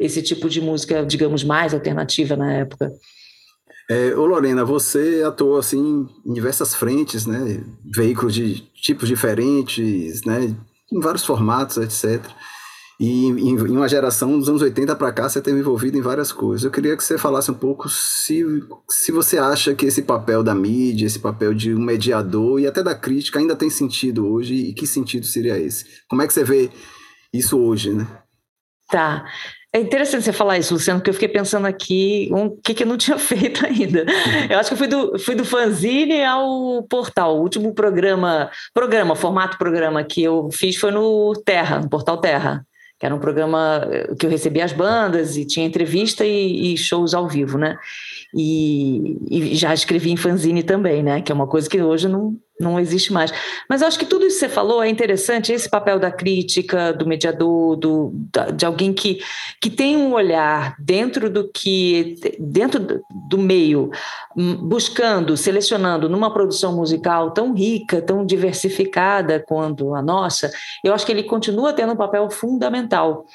esse 0.00 0.22
tipo 0.22 0.48
de 0.48 0.60
música, 0.60 1.04
digamos, 1.04 1.44
mais 1.44 1.74
alternativa 1.74 2.34
na 2.34 2.50
época. 2.54 2.90
É, 3.88 4.14
ô 4.16 4.26
Lorena, 4.26 4.64
você 4.64 5.22
atuou 5.24 5.58
assim 5.58 6.08
em 6.24 6.32
diversas 6.32 6.74
frentes, 6.74 7.24
né? 7.24 7.64
Veículos 7.84 8.34
de 8.34 8.60
tipos 8.74 9.08
diferentes, 9.08 10.24
né? 10.24 10.56
Em 10.92 11.00
vários 11.00 11.24
formatos, 11.24 11.76
etc. 11.76 12.24
E 12.98 13.26
em, 13.26 13.50
em 13.50 13.76
uma 13.76 13.88
geração 13.88 14.38
dos 14.38 14.48
anos 14.48 14.62
80 14.62 14.96
para 14.96 15.12
cá, 15.12 15.28
você 15.28 15.40
teve 15.40 15.60
envolvido 15.60 15.98
em 15.98 16.00
várias 16.00 16.32
coisas. 16.32 16.64
Eu 16.64 16.70
queria 16.70 16.96
que 16.96 17.04
você 17.04 17.18
falasse 17.18 17.50
um 17.50 17.54
pouco 17.54 17.88
se, 17.88 18.42
se 18.88 19.12
você 19.12 19.38
acha 19.38 19.74
que 19.74 19.86
esse 19.86 20.02
papel 20.02 20.42
da 20.42 20.54
mídia, 20.54 21.06
esse 21.06 21.18
papel 21.18 21.54
de 21.54 21.74
um 21.74 21.80
mediador 21.80 22.58
e 22.58 22.66
até 22.66 22.82
da 22.82 22.94
crítica 22.94 23.38
ainda 23.38 23.54
tem 23.54 23.68
sentido 23.68 24.26
hoje 24.26 24.54
e 24.54 24.74
que 24.74 24.86
sentido 24.86 25.26
seria 25.26 25.58
esse? 25.58 25.84
Como 26.08 26.22
é 26.22 26.26
que 26.26 26.32
você 26.32 26.42
vê 26.42 26.70
isso 27.32 27.58
hoje, 27.58 27.92
né? 27.92 28.06
Tá. 28.88 29.24
É 29.76 29.78
interessante 29.78 30.24
você 30.24 30.32
falar 30.32 30.56
isso, 30.56 30.72
Luciano, 30.72 31.00
porque 31.00 31.10
eu 31.10 31.14
fiquei 31.14 31.28
pensando 31.28 31.66
aqui 31.66 32.30
o 32.32 32.36
um, 32.36 32.56
que, 32.64 32.72
que 32.72 32.82
eu 32.82 32.86
não 32.86 32.96
tinha 32.96 33.18
feito 33.20 33.66
ainda. 33.66 34.04
Uhum. 34.04 34.46
Eu 34.48 34.58
acho 34.58 34.70
que 34.70 34.72
eu 34.72 34.78
fui 34.78 34.86
do, 34.86 35.18
fui 35.18 35.34
do 35.34 35.44
fanzine 35.44 36.24
ao 36.24 36.82
portal. 36.84 37.36
O 37.36 37.42
último 37.42 37.74
programa, 37.74 38.50
programa, 38.72 39.14
formato 39.14 39.58
programa 39.58 40.02
que 40.02 40.22
eu 40.22 40.48
fiz 40.50 40.76
foi 40.76 40.90
no 40.90 41.34
Terra, 41.44 41.78
no 41.78 41.90
portal 41.90 42.16
Terra, 42.16 42.66
que 42.98 43.04
era 43.04 43.14
um 43.14 43.18
programa 43.18 43.86
que 44.18 44.24
eu 44.24 44.30
recebia 44.30 44.64
as 44.64 44.72
bandas 44.72 45.36
e 45.36 45.44
tinha 45.44 45.66
entrevista 45.66 46.24
e, 46.24 46.72
e 46.72 46.78
shows 46.78 47.12
ao 47.12 47.28
vivo, 47.28 47.58
né? 47.58 47.76
E, 48.34 49.18
e, 49.30 49.54
já 49.54 49.74
escrevi 49.74 50.10
em 50.10 50.16
fanzine 50.16 50.62
também, 50.62 51.02
né? 51.02 51.20
Que 51.20 51.30
é 51.30 51.34
uma 51.34 51.46
coisa 51.46 51.68
que 51.68 51.82
hoje 51.82 52.08
não, 52.08 52.34
não 52.58 52.80
existe 52.80 53.12
mais. 53.12 53.32
Mas 53.68 53.82
eu 53.82 53.88
acho 53.88 53.98
que 53.98 54.06
tudo 54.06 54.24
isso 54.26 54.36
que 54.38 54.46
você 54.46 54.48
falou 54.48 54.82
é 54.82 54.88
interessante, 54.88 55.52
esse 55.52 55.68
papel 55.68 55.98
da 55.98 56.10
crítica, 56.10 56.92
do 56.92 57.06
mediador, 57.06 57.76
do, 57.76 58.12
de 58.54 58.64
alguém 58.64 58.92
que, 58.92 59.20
que 59.60 59.68
tem 59.68 59.96
um 59.96 60.12
olhar 60.12 60.74
dentro 60.78 61.28
do 61.28 61.50
que, 61.52 62.16
dentro 62.38 63.02
do 63.28 63.38
meio, 63.38 63.90
hum, 64.36 64.56
buscando, 64.56 65.36
selecionando 65.36 66.08
numa 66.08 66.32
produção 66.32 66.74
musical 66.74 67.30
tão 67.32 67.52
rica, 67.52 68.00
tão 68.00 68.24
diversificada 68.24 69.44
quanto 69.46 69.94
a 69.94 70.02
nossa, 70.02 70.50
eu 70.82 70.94
acho 70.94 71.04
que 71.04 71.12
ele 71.12 71.22
continua 71.22 71.72
tendo 71.72 71.92
um 71.92 71.96
papel 71.96 72.30
fundamental. 72.30 73.26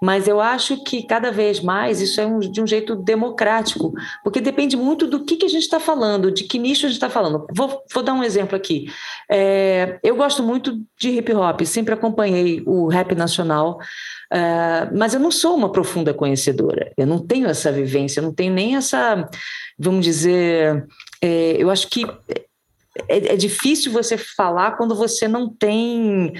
Mas 0.00 0.26
eu 0.26 0.40
acho 0.40 0.82
que 0.84 1.02
cada 1.02 1.30
vez 1.30 1.60
mais 1.60 2.00
isso 2.00 2.20
é 2.20 2.26
um, 2.26 2.38
de 2.38 2.62
um 2.62 2.66
jeito 2.66 2.96
democrático, 2.96 3.92
porque 4.24 4.40
depende 4.40 4.76
muito 4.76 5.06
do 5.06 5.24
que, 5.24 5.36
que 5.36 5.46
a 5.46 5.48
gente 5.48 5.62
está 5.62 5.78
falando, 5.78 6.30
de 6.30 6.44
que 6.44 6.58
nicho 6.58 6.86
a 6.86 6.88
gente 6.88 6.96
está 6.96 7.10
falando. 7.10 7.46
Vou, 7.54 7.82
vou 7.92 8.02
dar 8.02 8.14
um 8.14 8.24
exemplo 8.24 8.56
aqui 8.56 8.69
aqui. 8.70 8.92
É, 9.28 9.98
eu 10.02 10.16
gosto 10.16 10.42
muito 10.42 10.80
de 10.98 11.10
hip 11.10 11.32
hop, 11.34 11.62
sempre 11.62 11.92
acompanhei 11.94 12.62
o 12.64 12.86
rap 12.86 13.14
nacional, 13.14 13.78
é, 14.32 14.88
mas 14.94 15.14
eu 15.14 15.20
não 15.20 15.30
sou 15.30 15.56
uma 15.56 15.72
profunda 15.72 16.14
conhecedora, 16.14 16.92
eu 16.96 17.06
não 17.06 17.18
tenho 17.18 17.48
essa 17.48 17.72
vivência, 17.72 18.20
eu 18.20 18.24
não 18.24 18.32
tenho 18.34 18.52
nem 18.52 18.76
essa, 18.76 19.28
vamos 19.78 20.04
dizer, 20.04 20.86
é, 21.20 21.56
eu 21.58 21.70
acho 21.70 21.88
que 21.88 22.06
é, 23.08 23.34
é, 23.34 23.36
difícil 23.36 23.92
você 23.92 24.18
falar 24.18 24.72
quando 24.72 24.94
você 24.96 25.28
não 25.28 25.48
tem 25.48 26.32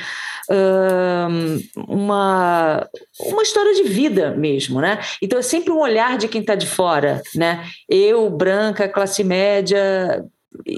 uh, 0.50 1.82
uma, 1.88 2.88
uma 3.20 3.42
história 3.42 3.72
de 3.74 3.84
vida 3.84 4.32
mesmo, 4.32 4.80
né? 4.80 4.98
Então 5.22 5.38
é 5.38 5.42
sempre 5.42 5.72
um 5.72 5.78
olhar 5.78 6.18
de 6.18 6.26
quem 6.26 6.40
está 6.40 6.56
de 6.56 6.66
fora, 6.66 7.22
né? 7.36 7.64
Eu, 7.88 8.28
branca, 8.28 8.88
classe 8.88 9.22
média, 9.22 10.24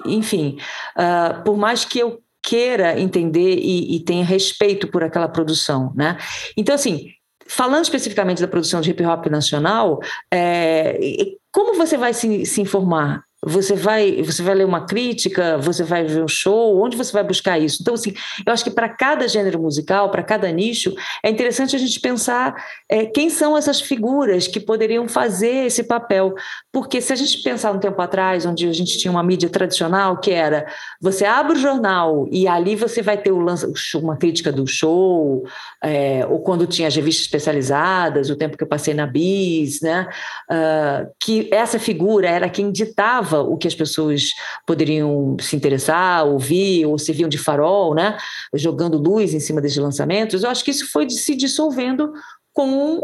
enfim, 0.07 0.59
uh, 0.97 1.43
por 1.45 1.57
mais 1.57 1.85
que 1.85 1.99
eu 1.99 2.23
queira 2.43 2.99
entender 2.99 3.57
e, 3.59 3.97
e 3.97 4.01
tenha 4.01 4.25
respeito 4.25 4.89
por 4.89 5.05
aquela 5.05 5.29
produção, 5.29 5.93
né? 5.95 6.19
Então, 6.57 6.75
assim, 6.75 7.09
falando 7.47 7.85
especificamente 7.85 8.41
da 8.41 8.49
produção 8.49 8.81
de 8.81 8.91
hip 8.91 9.05
hop 9.05 9.27
nacional, 9.27 10.01
é, 10.33 10.99
como 11.53 11.77
você 11.77 11.97
vai 11.97 12.13
se, 12.13 12.45
se 12.45 12.61
informar? 12.61 13.23
Você 13.45 13.75
vai, 13.75 14.23
você 14.23 14.43
vai 14.43 14.55
ler 14.55 14.65
uma 14.65 14.87
crítica, 14.87 15.59
você 15.59 15.83
vai 15.83 16.05
ver 16.05 16.23
um 16.23 16.29
show, 16.29 16.81
onde 16.81 16.97
você 16.97 17.13
vai 17.13 17.25
buscar 17.25 17.59
isso? 17.59 17.79
Então, 17.81 17.95
assim, 17.95 18.15
eu 18.47 18.53
acho 18.53 18.65
que 18.65 18.71
para 18.71 18.89
cada 18.89 19.27
gênero 19.27 19.61
musical, 19.61 20.11
para 20.11 20.23
cada 20.23 20.51
nicho, 20.51 20.95
é 21.23 21.29
interessante 21.31 21.75
a 21.75 21.79
gente 21.79 21.99
pensar 22.01 22.55
é, 22.89 23.05
quem 23.05 23.29
são 23.29 23.57
essas 23.57 23.81
figuras 23.81 24.47
que 24.47 24.61
poderiam 24.61 25.09
fazer 25.09 25.67
esse 25.67 25.85
papel. 25.85 26.35
Porque 26.73 27.01
se 27.01 27.13
a 27.13 27.17
gente 27.17 27.43
pensar 27.43 27.73
um 27.73 27.79
tempo 27.79 28.01
atrás, 28.01 28.47
onde 28.47 28.69
a 28.69 28.73
gente 28.73 28.97
tinha 28.99 29.11
uma 29.11 29.23
mídia 29.23 29.49
tradicional, 29.49 30.19
que 30.19 30.31
era 30.31 30.67
você 31.01 31.25
abre 31.25 31.57
o 31.57 31.61
jornal 31.61 32.29
e 32.31 32.47
ali 32.47 32.77
você 32.77 33.03
vai 33.03 33.17
ter 33.17 33.33
o 33.33 33.43
uma 33.97 34.17
crítica 34.17 34.53
do 34.53 34.67
show, 34.67 35.45
é, 35.83 36.25
ou 36.29 36.41
quando 36.41 36.67
tinha 36.67 36.89
as 36.89 36.95
revistas 36.95 37.25
especializadas, 37.25 38.31
o 38.31 38.37
tempo 38.37 38.57
que 38.57 38.63
eu 38.63 38.69
passei 38.69 38.95
na 38.95 39.07
Bis, 39.07 39.81
né? 39.81 40.09
Uh, 40.51 41.11
que 41.21 41.49
essa 41.53 41.79
figura 41.79 42.29
era 42.29 42.49
quem 42.49 42.71
ditava 42.71 43.32
o 43.41 43.57
que 43.57 43.69
as 43.69 43.75
pessoas 43.75 44.31
poderiam 44.67 45.37
se 45.41 45.57
interessar, 45.57 46.27
ouvir, 46.27 46.87
ou 46.87 46.99
serviam 46.99 47.29
de 47.29 47.39
farol, 47.39 47.95
né? 47.95 48.17
jogando 48.55 48.99
luz 48.99 49.35
em 49.35 49.41
cima 49.41 49.61
desses 49.61 49.79
lançamentos. 49.79 50.43
Eu 50.43 50.51
acho 50.51 50.65
que 50.65 50.71
isso 50.71 50.91
foi 50.91 51.09
se 51.11 51.35
dissolvendo 51.35 52.13
com 52.53 53.01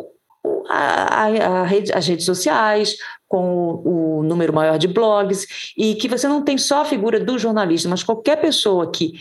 a, 0.69 1.25
a, 1.25 1.61
a 1.61 1.65
rede, 1.65 1.93
as 1.93 2.07
redes 2.07 2.25
sociais, 2.25 2.97
com 3.27 3.83
o, 3.85 4.19
o, 4.19 4.23
número 4.23 4.53
maior 4.53 4.79
de 4.79 4.89
blogs, 4.89 5.47
e 5.77 5.95
que 5.95 6.09
você 6.09 6.27
não 6.29 6.43
tem 6.43 6.57
só 6.57 6.83
a 6.83 6.85
figura 6.85 7.21
do 7.21 7.39
jornalista, 7.39 7.89
mas 7.89 8.03
qualquer 8.03 8.37
pessoa 8.41 8.91
que, 8.91 9.13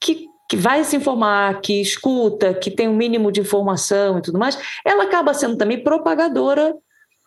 que, 0.00 0.26
que 0.48 0.56
vai 0.56 0.84
se 0.84 0.96
informar, 0.96 1.60
que 1.60 1.80
escuta, 1.80 2.54
que 2.54 2.70
tem 2.70 2.88
um 2.88 2.96
mínimo 2.96 3.32
de 3.32 3.40
informação 3.40 4.18
e 4.18 4.22
tudo 4.22 4.38
mais, 4.38 4.58
ela 4.84 5.04
acaba 5.04 5.34
sendo 5.34 5.56
também 5.56 5.82
propagadora 5.82 6.74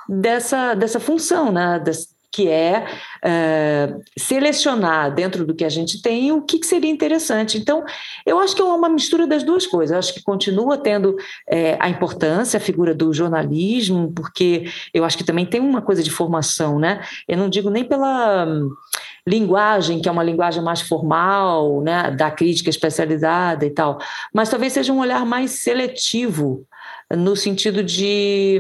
dessa, 0.08 0.74
dessa 0.74 1.00
função, 1.00 1.51
né? 1.51 1.81
Que 2.32 2.48
é, 2.48 2.86
é, 3.24 3.96
selecionar 4.18 5.14
dentro 5.14 5.46
do 5.46 5.56
que 5.56 5.66
a 5.66 5.70
gente 5.70 6.02
tem 6.02 6.32
o 6.32 6.42
que, 6.42 6.60
que, 6.60 6.66
seria 6.66 6.90
interessante. 6.90 7.58
Então, 7.58 7.84
eu 8.26 8.40
acho 8.40 8.56
que 8.56 8.62
é 8.62 8.66
uma 8.66 8.90
mistura 8.90 9.26
das 9.26 9.44
duas 9.44 9.66
coisas. 9.66 9.92
Eu 9.92 10.00
acho 10.00 10.14
que 10.14 10.22
continua 10.22 10.78
tendo 10.78 11.16
é, 11.48 11.76
a 11.80 11.90
importância, 11.90 12.58
a 12.58 12.62
figura 12.62 12.94
do 12.94 13.12
jornalismo, 13.14 14.12
porque 14.14 14.66
eu 14.94 15.04
acho 15.04 15.18
que 15.18 15.24
também 15.24 15.46
tem 15.46 15.60
uma 15.60 15.82
coisa 15.82 16.04
de 16.04 16.12
formação, 16.12 16.78
né? 16.80 17.02
Eu 17.28 17.38
não 17.38 17.50
digo 17.50 17.70
nem 17.70 17.84
pela 17.84 18.46
hum, 18.46 18.70
linguagem, 19.26 20.02
que 20.02 20.08
é 20.08 20.12
uma 20.12 20.24
linguagem 20.24 20.62
mais 20.62 20.82
formal, 20.82 21.82
né, 21.82 22.12
da 22.12 22.30
crítica 22.30 22.70
especializada 22.70 23.66
e 23.66 23.70
tal, 23.70 24.00
mas 24.34 24.50
talvez 24.50 24.74
seja 24.74 24.94
um 24.94 25.00
olhar 25.00 25.26
mais 25.26 25.52
seletivo, 25.64 26.66
no 27.12 27.36
sentido 27.36 27.84
de. 27.84 28.60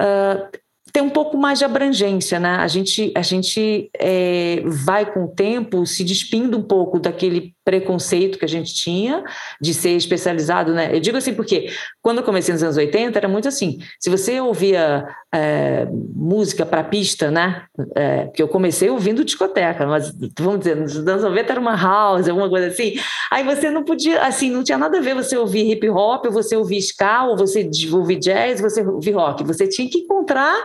Uh, 0.00 0.65
tem 0.92 1.02
um 1.02 1.10
pouco 1.10 1.36
mais 1.36 1.58
de 1.58 1.64
abrangência, 1.64 2.38
né? 2.38 2.56
A 2.56 2.68
gente, 2.68 3.12
a 3.14 3.22
gente 3.22 3.90
é, 3.98 4.62
vai 4.64 5.10
com 5.10 5.24
o 5.24 5.28
tempo 5.28 5.84
se 5.84 6.04
despindo 6.04 6.56
um 6.58 6.62
pouco 6.62 6.98
daquele 7.00 7.55
preconceito 7.66 8.38
que 8.38 8.44
a 8.44 8.48
gente 8.48 8.72
tinha 8.72 9.24
de 9.60 9.74
ser 9.74 9.90
especializado, 9.90 10.72
né? 10.72 10.94
Eu 10.94 11.00
digo 11.00 11.16
assim 11.18 11.34
porque 11.34 11.68
quando 12.00 12.18
eu 12.18 12.22
comecei 12.22 12.54
nos 12.54 12.62
anos 12.62 12.76
80 12.76 13.18
era 13.18 13.26
muito 13.26 13.48
assim, 13.48 13.80
se 13.98 14.08
você 14.08 14.40
ouvia 14.40 15.04
é, 15.34 15.84
música 15.90 16.64
para 16.64 16.84
pista, 16.84 17.28
né? 17.28 17.64
É, 17.96 18.26
porque 18.26 18.40
eu 18.40 18.46
comecei 18.46 18.88
ouvindo 18.88 19.24
discoteca, 19.24 19.84
mas 19.84 20.14
vamos 20.38 20.60
dizer, 20.60 20.76
nos 20.76 20.96
anos 20.96 21.24
90 21.24 21.52
era 21.52 21.60
uma 21.60 21.74
house, 21.74 22.28
alguma 22.28 22.48
coisa 22.48 22.68
assim. 22.68 22.94
Aí 23.32 23.42
você 23.42 23.68
não 23.68 23.82
podia, 23.82 24.22
assim, 24.22 24.48
não 24.48 24.62
tinha 24.62 24.78
nada 24.78 24.98
a 24.98 25.00
ver 25.00 25.16
você 25.16 25.36
ouvir 25.36 25.68
hip 25.68 25.90
hop, 25.90 26.26
ou 26.26 26.32
você 26.32 26.54
ouvir 26.56 26.78
ska, 26.78 27.24
ou 27.24 27.36
você 27.36 27.68
ouvir 27.92 28.20
jazz, 28.20 28.60
você 28.60 28.80
ouvir 28.80 29.10
rock. 29.10 29.42
Você 29.42 29.66
tinha 29.66 29.90
que 29.90 29.98
encontrar 29.98 30.56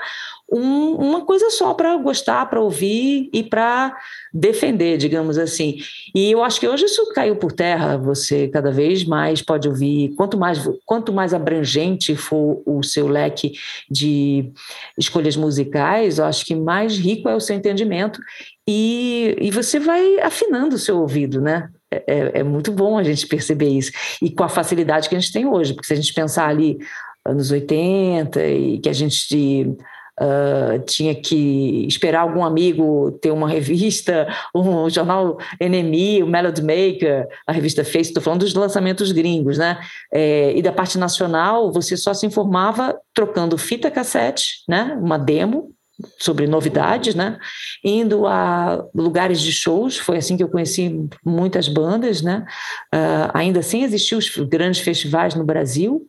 um, 0.51 0.95
uma 0.95 1.25
coisa 1.25 1.49
só 1.49 1.73
para 1.73 1.95
gostar, 1.95 2.45
para 2.47 2.59
ouvir 2.59 3.29
e 3.31 3.41
para 3.41 3.95
defender, 4.33 4.97
digamos 4.97 5.37
assim. 5.37 5.77
E 6.13 6.31
eu 6.31 6.43
acho 6.43 6.59
que 6.59 6.67
hoje 6.67 6.85
isso 6.85 7.13
caiu 7.13 7.37
por 7.37 7.53
terra. 7.53 7.97
Você 7.97 8.49
cada 8.49 8.69
vez 8.69 9.05
mais 9.05 9.41
pode 9.41 9.69
ouvir, 9.69 10.13
quanto 10.15 10.37
mais, 10.37 10.59
quanto 10.85 11.13
mais 11.13 11.33
abrangente 11.33 12.15
for 12.15 12.61
o 12.65 12.83
seu 12.83 13.07
leque 13.07 13.53
de 13.89 14.51
escolhas 14.97 15.37
musicais, 15.37 16.17
eu 16.17 16.25
acho 16.25 16.45
que 16.45 16.53
mais 16.53 16.97
rico 16.97 17.29
é 17.29 17.35
o 17.35 17.39
seu 17.39 17.55
entendimento 17.55 18.19
e, 18.67 19.37
e 19.39 19.51
você 19.51 19.79
vai 19.79 20.19
afinando 20.19 20.75
o 20.75 20.79
seu 20.79 20.99
ouvido, 20.99 21.39
né? 21.39 21.69
É, 21.89 22.03
é, 22.07 22.31
é 22.39 22.43
muito 22.43 22.71
bom 22.71 22.97
a 22.97 23.03
gente 23.03 23.25
perceber 23.25 23.69
isso. 23.69 23.91
E 24.21 24.29
com 24.29 24.43
a 24.43 24.49
facilidade 24.49 25.07
que 25.07 25.15
a 25.15 25.19
gente 25.19 25.31
tem 25.31 25.45
hoje, 25.45 25.73
porque 25.73 25.87
se 25.87 25.93
a 25.93 25.95
gente 25.95 26.13
pensar 26.13 26.47
ali 26.47 26.77
anos 27.25 27.51
80 27.51 28.45
e 28.45 28.79
que 28.79 28.89
a 28.89 28.93
gente 28.93 29.75
Uh, 30.19 30.79
tinha 30.85 31.15
que 31.15 31.85
esperar 31.87 32.21
algum 32.21 32.43
amigo 32.43 33.11
ter 33.21 33.31
uma 33.31 33.47
revista, 33.47 34.27
um 34.53 34.89
jornal 34.89 35.37
Enemy, 35.59 36.21
o 36.21 36.27
Melody 36.27 36.61
Maker, 36.61 37.27
a 37.47 37.51
revista 37.51 37.83
Face, 37.83 38.09
estou 38.09 38.21
falando 38.21 38.41
dos 38.41 38.53
lançamentos 38.53 39.11
gringos, 39.11 39.57
né? 39.57 39.79
É, 40.13 40.55
e 40.55 40.61
da 40.61 40.71
parte 40.71 40.97
nacional, 40.97 41.71
você 41.71 41.97
só 41.97 42.13
se 42.13 42.25
informava 42.25 42.99
trocando 43.13 43.57
fita 43.57 43.89
cassete, 43.89 44.63
né? 44.67 44.97
Uma 45.01 45.17
demo 45.17 45.73
sobre 46.19 46.47
novidades, 46.47 47.15
né? 47.15 47.37
Indo 47.83 48.25
a 48.25 48.85
lugares 48.93 49.41
de 49.41 49.51
shows, 49.51 49.97
foi 49.97 50.17
assim 50.17 50.37
que 50.37 50.43
eu 50.43 50.49
conheci 50.49 51.07
muitas 51.23 51.67
bandas, 51.67 52.21
né? 52.21 52.45
Uh, 52.93 53.31
ainda 53.33 53.59
assim 53.59 53.83
existiam 53.83 54.19
os 54.19 54.29
grandes 54.37 54.81
festivais 54.81 55.35
no 55.35 55.43
Brasil, 55.43 56.07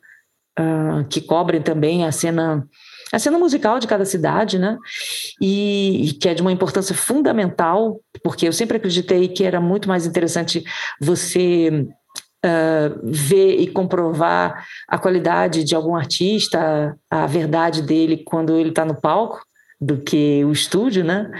uh, 0.59 1.04
que 1.09 1.21
cobrem 1.21 1.62
também 1.62 2.04
a 2.04 2.12
cena 2.12 2.66
a 3.12 3.19
cena 3.19 3.38
musical 3.38 3.78
de 3.78 3.87
cada 3.87 4.04
cidade, 4.04 4.59
né? 4.59 4.78
E, 5.40 6.09
e, 6.09 6.12
que 6.14 6.28
é 6.28 6.35
de 6.35 6.40
uma 6.40 6.50
importância 6.50 6.95
fundamental, 6.95 8.00
porque 8.25 8.49
eu 8.49 8.52
sempre 8.52 8.78
acreditei 8.78 9.28
que 9.28 9.45
era 9.45 9.61
muito 9.61 9.87
mais 9.87 10.07
interessante 10.07 10.64
você 10.99 11.87
uh, 12.45 13.00
ver 13.02 13.61
e 13.61 13.66
comprovar 13.66 14.66
a 14.88 14.99
qualidade 14.99 15.62
de 15.62 15.75
algum 15.75 15.95
artista, 15.95 16.97
a 17.11 17.26
verdade 17.26 17.83
dele 17.83 18.23
quando 18.25 18.57
ele 18.57 18.71
está 18.71 18.85
no 18.85 18.99
palco, 18.99 19.42
do 19.78 19.99
que 19.99 20.45
o 20.45 20.52
estúdio, 20.52 21.04
né? 21.04 21.31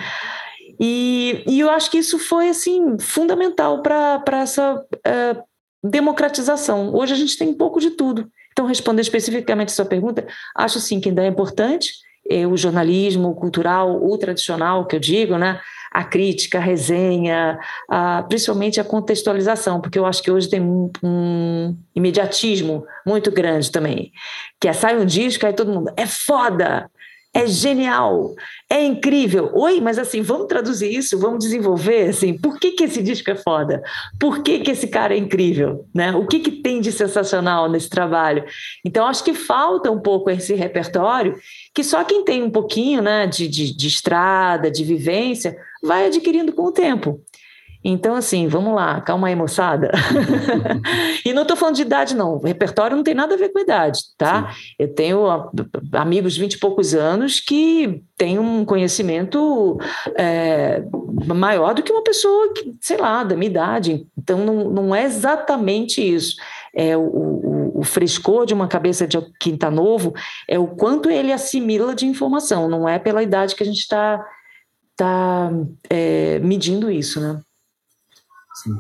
E, 0.79 1.45
e 1.47 1.61
eu 1.61 1.71
acho 1.71 1.91
que 1.91 1.99
isso 1.99 2.19
foi 2.19 2.49
assim 2.49 2.99
fundamental 2.99 3.83
para 3.83 4.41
essa 4.41 4.75
uh, 4.75 5.43
democratização. 5.83 6.93
Hoje 6.95 7.13
a 7.13 7.17
gente 7.17 7.39
tem 7.39 7.49
um 7.49 7.55
pouco 7.55 7.81
de 7.81 7.91
tudo. 7.91 8.29
Então, 8.63 8.69
respondendo 8.69 9.03
especificamente 9.03 9.71
a 9.71 9.75
sua 9.75 9.85
pergunta, 9.85 10.25
acho 10.55 10.79
sim 10.79 11.01
que 11.01 11.09
ainda 11.09 11.25
é 11.25 11.27
importante 11.27 11.95
é, 12.31 12.47
o 12.47 12.57
jornalismo 12.57 13.35
cultural, 13.35 14.01
o 14.01 14.17
tradicional, 14.17 14.87
que 14.87 14.95
eu 14.95 15.01
digo, 15.01 15.37
né? 15.37 15.61
a 15.91 16.05
crítica, 16.05 16.59
a 16.59 16.61
resenha, 16.61 17.59
a, 17.91 18.23
principalmente 18.23 18.81
a 18.81 18.85
contextualização, 18.85 19.81
porque 19.81 19.99
eu 19.99 20.07
acho 20.07 20.23
que 20.23 20.31
hoje 20.31 20.49
tem 20.49 20.61
um, 20.61 20.91
um, 21.03 21.77
imediatismo 21.95 22.87
muito 23.05 23.33
grande 23.33 23.71
também, 23.71 24.13
que 24.61 24.69
é 24.69 24.73
sai 24.73 24.97
um 24.97 25.05
disco, 25.05 25.45
aí 25.45 25.53
todo 25.53 25.73
mundo, 25.73 25.93
é 25.97 26.07
foda, 26.07 26.89
é 27.35 27.47
genial, 27.47 28.35
é 28.69 28.85
incrível. 28.85 29.51
Oi, 29.55 29.81
mas 29.81 29.99
assim, 29.99 30.21
vamos 30.21 30.47
traduzir 30.47 30.95
isso, 30.95 31.19
vamos 31.19 31.39
desenvolver, 31.43 32.11
assim, 32.11 32.37
por 32.37 32.59
que, 32.59 32.73
que 32.73 32.85
esse 32.85 33.03
disco 33.03 33.31
é 33.31 33.35
foda? 33.35 33.83
Por 34.21 34.43
que, 34.43 34.61
que 34.61 34.71
esse 34.71 34.87
cara 34.87 35.15
é 35.15 35.17
incrível? 35.17 35.87
Né? 35.95 36.13
O 36.13 36.27
que, 36.27 36.41
que 36.41 36.51
tem 36.51 36.81
de 36.81 36.93
sensacional 36.93 37.71
nesse 37.71 37.89
trabalho? 37.89 38.45
Então, 38.85 39.07
acho 39.07 39.25
que 39.25 39.33
falta 39.33 39.91
um 39.91 40.01
pouco 40.01 40.29
esse 40.29 40.55
repertório 40.55 41.35
que 41.75 41.83
só 41.83 42.05
quem 42.05 42.23
tem 42.23 42.43
um 42.43 42.51
pouquinho 42.51 43.01
né, 43.01 43.27
de, 43.27 43.49
de, 43.49 43.75
de 43.75 43.89
estrada, 43.89 44.71
de 44.71 44.85
vivência, 44.85 45.57
vai 45.83 46.07
adquirindo 46.07 46.53
com 46.53 46.65
o 46.65 46.73
tempo. 46.73 47.21
Então, 47.85 48.15
assim, 48.15 48.47
vamos 48.47 48.75
lá, 48.75 49.01
calma 49.01 49.29
aí, 49.29 49.35
moçada. 49.35 49.91
e 51.27 51.33
não 51.33 51.43
estou 51.43 51.57
falando 51.57 51.77
de 51.77 51.83
idade, 51.83 52.15
não. 52.15 52.37
O 52.37 52.45
repertório 52.47 52.97
não 52.97 53.03
tem 53.03 53.15
nada 53.15 53.35
a 53.35 53.39
ver 53.39 53.51
com 53.51 53.59
idade, 53.59 54.01
tá? 54.17 54.53
Sim. 54.53 54.75
Eu 54.79 54.95
tenho 54.95 55.51
amigos 55.93 56.35
de 56.35 56.41
vinte 56.41 56.55
e 56.55 56.59
poucos 56.59 56.95
anos 56.95 57.41
que 57.41 58.03
têm 58.17 58.39
um 58.39 58.65
conhecimento 58.65 59.79
é, 60.17 60.83
maior 61.35 61.75
do 61.75 61.83
que 61.83 61.93
uma 61.93 62.05
pessoa, 62.05 62.53
que, 62.55 62.73
sei 62.81 62.99
lá, 62.99 63.25
da 63.25 63.35
minha 63.35 63.51
idade. 63.51 64.07
Então, 64.17 64.39
não, 64.39 64.71
não 64.71 64.95
é 64.95 65.05
exatamente 65.05 66.01
isso. 66.01 66.37
É 66.75 66.97
o, 66.97 67.03
o, 67.03 67.81
o 67.81 67.83
frescor 67.83 68.47
de 68.47 68.55
uma 68.55 68.69
cabeça 68.69 69.07
de 69.07 69.19
quem 69.41 69.55
está 69.55 69.71
novo, 69.71 70.15
é 70.49 70.59
o 70.59 70.69
quanto 70.69 71.11
ele 71.11 71.33
assimila 71.33 71.95
de 71.95 72.07
informação, 72.07 72.69
não 72.69 72.89
é 72.89 72.99
pela 72.99 73.23
idade 73.23 73.57
que 73.57 73.63
a 73.63 73.67
gente 73.67 73.81
está 73.81 74.25
tá, 74.97 75.51
é, 75.91 76.39
medindo 76.39 76.91
isso, 76.91 77.21
né? 77.21 77.41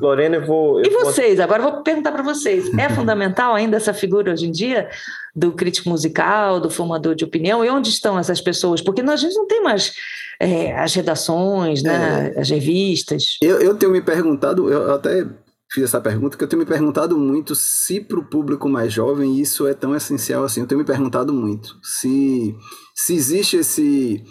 Lorena, 0.00 0.36
eu 0.36 0.46
vou. 0.46 0.80
Eu 0.80 0.86
e 0.86 0.90
vocês? 0.90 1.36
Vou... 1.36 1.44
Agora 1.44 1.62
eu 1.62 1.70
vou 1.70 1.82
perguntar 1.82 2.12
para 2.12 2.22
vocês: 2.22 2.72
é 2.78 2.88
fundamental 2.94 3.54
ainda 3.54 3.76
essa 3.76 3.94
figura 3.94 4.32
hoje 4.32 4.46
em 4.46 4.50
dia 4.50 4.88
do 5.34 5.52
crítico 5.52 5.88
musical, 5.88 6.60
do 6.60 6.70
formador 6.70 7.14
de 7.14 7.24
opinião? 7.24 7.64
E 7.64 7.70
onde 7.70 7.88
estão 7.88 8.18
essas 8.18 8.40
pessoas? 8.40 8.82
Porque 8.82 9.02
nós, 9.02 9.20
a 9.20 9.22
gente 9.24 9.34
não 9.34 9.46
tem 9.46 9.62
mais 9.62 9.94
é, 10.38 10.76
as 10.78 10.94
redações, 10.94 11.82
né, 11.82 12.32
é. 12.34 12.40
as 12.40 12.50
revistas. 12.50 13.38
Eu, 13.40 13.60
eu 13.60 13.74
tenho 13.74 13.92
me 13.92 14.02
perguntado, 14.02 14.70
eu 14.70 14.94
até 14.94 15.26
fiz 15.72 15.84
essa 15.84 16.00
pergunta, 16.00 16.36
que 16.36 16.44
eu 16.44 16.48
tenho 16.48 16.60
me 16.60 16.68
perguntado 16.68 17.16
muito 17.16 17.54
se 17.54 17.98
para 17.98 18.18
o 18.18 18.24
público 18.24 18.68
mais 18.68 18.92
jovem 18.92 19.40
isso 19.40 19.66
é 19.66 19.72
tão 19.72 19.96
essencial 19.96 20.44
assim. 20.44 20.60
Eu 20.60 20.66
tenho 20.66 20.78
me 20.78 20.86
perguntado 20.86 21.32
muito 21.32 21.78
se, 21.82 22.54
se 22.94 23.14
existe 23.14 23.56
esse 23.56 24.22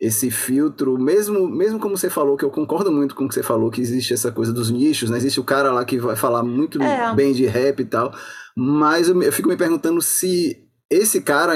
esse 0.00 0.30
filtro, 0.30 0.98
mesmo, 0.98 1.46
mesmo 1.46 1.78
como 1.78 1.96
você 1.96 2.08
falou, 2.08 2.34
que 2.34 2.44
eu 2.44 2.50
concordo 2.50 2.90
muito 2.90 3.14
com 3.14 3.26
o 3.26 3.28
que 3.28 3.34
você 3.34 3.42
falou, 3.42 3.70
que 3.70 3.82
existe 3.82 4.14
essa 4.14 4.32
coisa 4.32 4.50
dos 4.50 4.70
nichos, 4.70 5.10
né? 5.10 5.18
Existe 5.18 5.38
o 5.38 5.44
cara 5.44 5.70
lá 5.70 5.84
que 5.84 5.98
vai 5.98 6.16
falar 6.16 6.42
muito 6.42 6.82
é. 6.82 7.14
bem 7.14 7.34
de 7.34 7.44
rap 7.44 7.80
e 7.80 7.84
tal, 7.84 8.14
mas 8.56 9.10
eu, 9.10 9.22
eu, 9.22 9.32
fico 9.32 9.50
me 9.50 9.58
perguntando 9.58 10.00
se 10.00 10.66
esse 10.88 11.20
cara. 11.20 11.52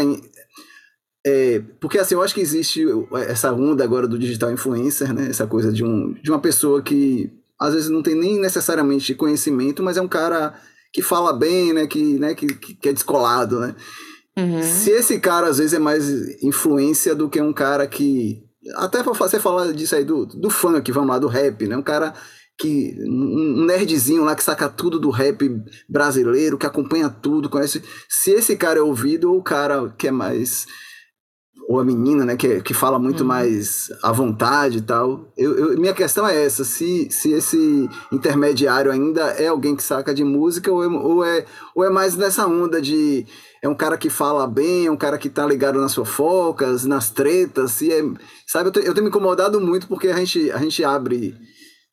É, 1.27 1.63
porque 1.81 1.99
assim, 1.99 2.15
eu 2.15 2.23
acho 2.23 2.35
que 2.35 2.41
existe 2.43 2.85
essa 3.27 3.51
onda 3.51 3.83
agora 3.83 4.07
do 4.07 4.19
digital 4.19 4.53
influencer, 4.53 5.15
né? 5.15 5.29
Essa 5.31 5.47
coisa 5.47 5.73
de, 5.73 5.83
um, 5.83 6.13
de 6.13 6.31
uma 6.31 6.39
pessoa 6.39 6.83
que 6.83 7.33
às 7.59 7.73
vezes 7.73 7.89
não 7.89 8.03
tem 8.03 8.15
nem 8.15 8.39
necessariamente 8.39 9.15
conhecimento, 9.15 9.83
mas 9.83 9.97
é 9.97 10.03
um 10.03 10.09
cara 10.09 10.55
que 10.93 11.01
fala 11.01 11.33
bem, 11.33 11.73
né? 11.73 11.87
Que, 11.87 12.19
né? 12.19 12.35
que, 12.35 12.47
que 12.47 12.89
é 12.91 12.93
descolado, 12.93 13.59
né? 13.59 13.75
Uhum. 14.37 14.63
Se 14.63 14.91
esse 14.91 15.19
cara 15.21 15.49
às 15.49 15.59
vezes 15.59 15.75
é 15.75 15.79
mais 15.79 16.43
influência 16.43 17.15
do 17.15 17.29
que 17.29 17.41
um 17.41 17.53
cara 17.53 17.87
que. 17.87 18.43
Até 18.77 19.03
pra 19.03 19.13
você 19.13 19.39
falar 19.39 19.73
disso 19.73 19.95
aí 19.95 20.05
do, 20.05 20.27
do 20.27 20.51
funk, 20.51 20.91
vamos 20.91 21.11
lá, 21.11 21.19
do 21.19 21.29
rap, 21.29 21.67
né? 21.67 21.77
Um 21.77 21.83
cara 21.83 22.15
que. 22.59 22.97
Um 23.07 23.65
nerdzinho 23.65 24.25
lá 24.25 24.35
que 24.35 24.43
saca 24.43 24.69
tudo 24.69 24.99
do 24.99 25.11
rap 25.11 25.49
brasileiro, 25.89 26.59
que 26.59 26.67
acompanha 26.67 27.09
tudo, 27.09 27.49
conhece. 27.49 27.83
Se 28.09 28.33
esse 28.33 28.57
cara 28.57 28.79
é 28.79 28.83
ouvido 28.83 29.31
ou 29.31 29.39
o 29.39 29.43
cara 29.43 29.95
que 29.97 30.09
é 30.09 30.11
mais 30.11 30.67
ou 31.69 31.81
a 31.81 31.85
menina, 31.85 32.25
né, 32.25 32.37
que, 32.37 32.61
que 32.61 32.75
fala 32.75 32.99
muito 32.99 33.21
uhum. 33.21 33.27
mais 33.27 33.89
à 34.03 34.13
vontade 34.13 34.79
e 34.79 34.83
tal. 34.83 35.33
Eu, 35.37 35.57
eu, 35.57 35.79
minha 35.79 35.95
questão 35.95 36.27
é 36.27 36.45
essa: 36.45 36.65
se, 36.65 37.09
se 37.11 37.33
esse 37.33 37.89
intermediário 38.13 38.91
ainda 38.91 39.23
é 39.31 39.49
alguém 39.49 39.75
que 39.75 39.83
saca 39.83 40.15
de 40.15 40.25
música 40.25 40.71
ou 40.71 40.85
é, 40.85 40.87
ou 40.87 41.25
é, 41.25 41.45
ou 41.75 41.85
é 41.85 41.91
mais 41.91 42.17
nessa 42.17 42.47
onda 42.47 42.81
de 42.81 43.27
é 43.65 43.69
um 43.69 43.75
cara 43.75 43.97
que 43.97 44.11
fala 44.11 44.47
bem, 44.47 44.85
é 44.85 44.91
um 44.91 44.97
cara 44.97 45.17
que 45.17 45.31
tá 45.31 45.47
ligado 45.47 45.81
nas 45.81 45.95
fofocas, 45.95 46.85
nas 46.85 47.09
tretas, 47.09 47.81
e 47.81 47.91
é, 47.91 48.05
sabe, 48.47 48.69
eu, 48.69 48.73
te, 48.73 48.81
eu 48.81 48.93
tenho 48.93 49.05
me 49.05 49.09
incomodado 49.09 49.59
muito 49.59 49.89
porque 49.89 50.09
a 50.09 50.17
gente, 50.19 50.51
a 50.51 50.59
gente 50.59 50.85
abre 50.85 51.35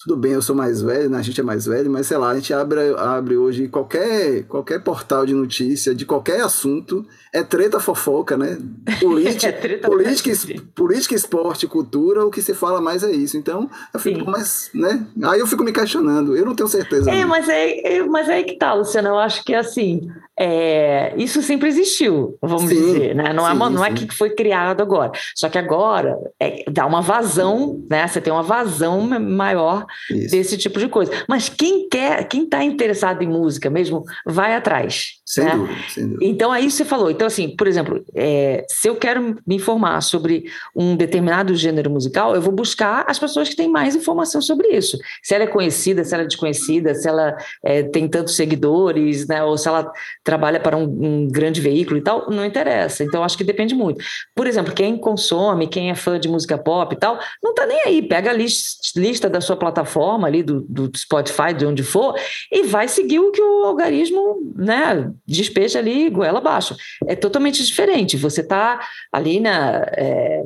tudo 0.04 0.18
bem, 0.18 0.32
eu 0.32 0.42
sou 0.42 0.56
mais 0.56 0.82
velho, 0.82 1.12
né? 1.12 1.20
a 1.20 1.22
gente 1.22 1.40
é 1.40 1.44
mais 1.44 1.68
velho, 1.68 1.90
mas 1.90 2.08
sei 2.08 2.18
lá, 2.18 2.32
a 2.32 2.36
gente 2.36 2.52
abre, 2.54 2.94
abre 2.98 3.38
hoje 3.38 3.68
qualquer, 3.68 4.44
qualquer 4.48 4.84
portal 4.84 5.26
de 5.28 5.34
notícia, 5.34 5.94
de 5.94 6.06
qualquer 6.06 6.42
assunto, 6.42 7.06
é 7.32 7.44
treta 7.44 7.80
fofoca, 7.80 8.36
né? 8.36 8.58
Política, 9.00 9.48
é 9.48 9.52
treta 9.52 9.88
política, 9.88 10.32
política, 10.76 11.14
esporte, 11.14 11.68
cultura, 11.68 12.26
o 12.26 12.32
que 12.32 12.42
se 12.42 12.56
fala 12.56 12.82
mais 12.82 13.04
é 13.04 13.12
isso. 13.12 13.38
Então, 13.38 13.70
eu 13.94 14.00
fico, 14.00 14.30
mais, 14.30 14.72
né? 14.74 15.06
Aí 15.24 15.40
eu 15.40 15.46
fico 15.46 15.64
me 15.64 15.72
questionando, 15.72 16.36
eu 16.36 16.46
não 16.46 16.56
tenho 16.56 16.68
certeza. 16.68 17.12
É, 17.12 17.24
mas 17.24 17.48
é, 17.48 17.98
é, 17.98 18.04
mas 18.04 18.28
é 18.28 18.34
aí 18.34 18.44
que 18.44 18.58
tá, 18.58 18.74
Luciana, 18.74 19.10
eu 19.10 19.20
acho 19.20 19.44
que 19.44 19.54
assim, 19.54 20.10
é, 20.44 21.14
isso 21.18 21.40
sempre 21.44 21.70
existiu, 21.70 22.36
vamos 22.42 22.64
sim, 22.68 22.76
dizer, 22.76 23.16
né? 23.16 23.32
Não, 23.32 23.48
é 23.48 23.52
sim, 23.52 23.64
é, 23.64 23.70
não 23.70 23.86
é 23.86 23.94
que 23.94 24.12
foi 24.12 24.32
criado 24.32 24.82
agora. 24.82 25.12
Só 25.36 25.48
que 25.50 25.58
agora 25.60 26.18
é, 26.40 26.64
dá 26.68 26.84
uma 26.88 27.00
vazão, 27.00 27.80
né? 27.88 28.08
Você 28.08 28.20
tem 28.20 28.34
uma 28.34 28.42
vazão 28.42 29.02
maior 29.20 29.86
isso. 30.10 30.32
desse 30.32 30.58
tipo 30.58 30.80
de 30.80 30.88
coisa. 30.88 31.12
Mas 31.28 31.48
quem 31.48 31.88
quer, 31.88 32.28
quem 32.28 32.46
está 32.46 32.64
interessado 32.64 33.22
em 33.22 33.28
música 33.28 33.70
mesmo, 33.70 34.04
vai 34.26 34.56
atrás. 34.56 35.21
Sem, 35.32 35.46
né? 35.46 35.56
dúvida, 35.56 35.80
sem 35.88 36.04
dúvida. 36.10 36.26
Então, 36.26 36.52
aí 36.52 36.70
você 36.70 36.84
falou. 36.84 37.10
Então, 37.10 37.26
assim, 37.26 37.56
por 37.56 37.66
exemplo, 37.66 38.04
é, 38.14 38.66
se 38.68 38.90
eu 38.90 38.98
quero 38.98 39.38
me 39.48 39.56
informar 39.56 40.02
sobre 40.02 40.44
um 40.76 40.94
determinado 40.94 41.56
gênero 41.56 41.90
musical, 41.90 42.36
eu 42.36 42.42
vou 42.42 42.52
buscar 42.52 43.06
as 43.08 43.18
pessoas 43.18 43.48
que 43.48 43.56
têm 43.56 43.70
mais 43.70 43.96
informação 43.96 44.42
sobre 44.42 44.68
isso. 44.76 44.98
Se 45.24 45.34
ela 45.34 45.46
é 45.46 45.48
conhecida, 45.48 46.04
se 46.04 46.14
ela 46.14 46.24
é 46.24 46.28
desconhecida, 46.28 46.94
se 46.94 47.08
ela 47.08 47.38
é, 47.64 47.82
tem 47.82 48.10
tantos 48.10 48.36
seguidores, 48.36 49.26
né? 49.26 49.42
Ou 49.42 49.58
se 49.58 49.70
ela 49.70 49.90
trabalha 50.22 50.60
para 50.60 50.76
um, 50.76 50.84
um, 50.84 51.28
grande 51.30 51.62
veículo 51.62 51.98
e 51.98 52.02
tal, 52.02 52.30
não 52.30 52.44
interessa. 52.46 53.02
Então, 53.02 53.24
acho 53.24 53.38
que 53.38 53.46
depende 53.46 53.74
muito. 53.74 54.04
Por 54.36 54.48
exemplo, 54.48 54.74
quem 54.74 54.98
consome, 54.98 55.66
quem 55.66 55.92
é 55.92 55.96
fã 55.96 56.20
de 56.20 56.28
música 56.28 56.58
pop 56.58 56.94
e 56.94 57.00
tal, 57.00 57.18
não 57.42 57.54
tá 57.54 57.66
nem 57.66 57.82
aí. 57.86 58.02
Pega 58.02 58.32
a 58.32 58.34
list, 58.34 58.98
lista 58.98 59.30
da 59.30 59.40
sua 59.40 59.56
plataforma 59.56 60.28
ali, 60.28 60.44
do, 60.44 60.60
do 60.68 60.92
Spotify, 60.94 61.54
de 61.58 61.66
onde 61.66 61.84
for, 61.84 62.16
e 62.52 62.64
vai 62.64 62.90
seguir 62.90 63.20
o 63.20 63.32
que 63.32 63.42
o 63.42 63.64
algoritmo, 63.64 64.54
né? 64.58 65.10
Despeja 65.32 65.80
ali 65.80 66.10
goela 66.10 66.40
abaixo. 66.40 66.76
É 67.08 67.16
totalmente 67.16 67.64
diferente. 67.64 68.18
Você 68.18 68.42
está 68.42 68.80
ali 69.12 69.40
na 69.40 69.86
é, 69.94 70.44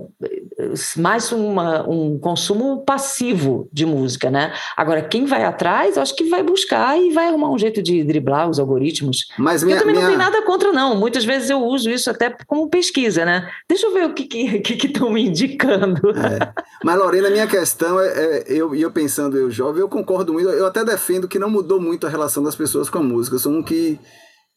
mais 0.97 1.31
uma, 1.31 1.87
um 1.87 2.17
consumo 2.17 2.83
passivo 2.85 3.67
de 3.71 3.85
música, 3.85 4.31
né? 4.31 4.53
Agora, 4.75 5.01
quem 5.01 5.25
vai 5.25 5.43
atrás, 5.43 5.97
acho 5.97 6.15
que 6.15 6.25
vai 6.25 6.43
buscar 6.43 6.97
e 6.97 7.11
vai 7.11 7.27
arrumar 7.27 7.51
um 7.51 7.57
jeito 7.57 7.81
de 7.81 8.03
driblar 8.03 8.49
os 8.49 8.59
algoritmos. 8.59 9.27
Mas 9.37 9.63
minha, 9.63 9.75
eu 9.75 9.79
também 9.79 9.95
minha... 9.95 10.07
não 10.07 10.15
tenho 10.15 10.31
nada 10.31 10.45
contra, 10.45 10.71
não. 10.71 10.95
Muitas 10.95 11.25
vezes 11.25 11.49
eu 11.49 11.63
uso 11.63 11.89
isso 11.89 12.09
até 12.09 12.35
como 12.47 12.69
pesquisa, 12.69 13.25
né? 13.25 13.49
Deixa 13.67 13.85
eu 13.85 13.93
ver 13.93 14.05
o 14.05 14.13
que 14.13 14.23
estão 14.23 14.61
que, 14.61 14.75
que 14.75 15.03
me 15.09 15.27
indicando. 15.27 16.09
É. 16.11 16.53
Mas, 16.83 16.97
Lorena, 16.97 17.29
minha 17.29 17.47
questão 17.47 17.99
é, 17.99 18.07
é 18.07 18.43
eu, 18.47 18.73
eu 18.75 18.91
pensando, 18.91 19.37
eu 19.37 19.49
jovem, 19.51 19.81
eu 19.81 19.89
concordo 19.89 20.33
muito, 20.33 20.49
eu 20.49 20.65
até 20.65 20.83
defendo 20.83 21.27
que 21.27 21.39
não 21.39 21.49
mudou 21.49 21.79
muito 21.79 22.07
a 22.07 22.09
relação 22.09 22.43
das 22.43 22.55
pessoas 22.55 22.89
com 22.89 22.99
a 22.99 23.03
música. 23.03 23.35
Eu 23.35 23.39
sou 23.39 23.51
um 23.51 23.63
que 23.63 23.99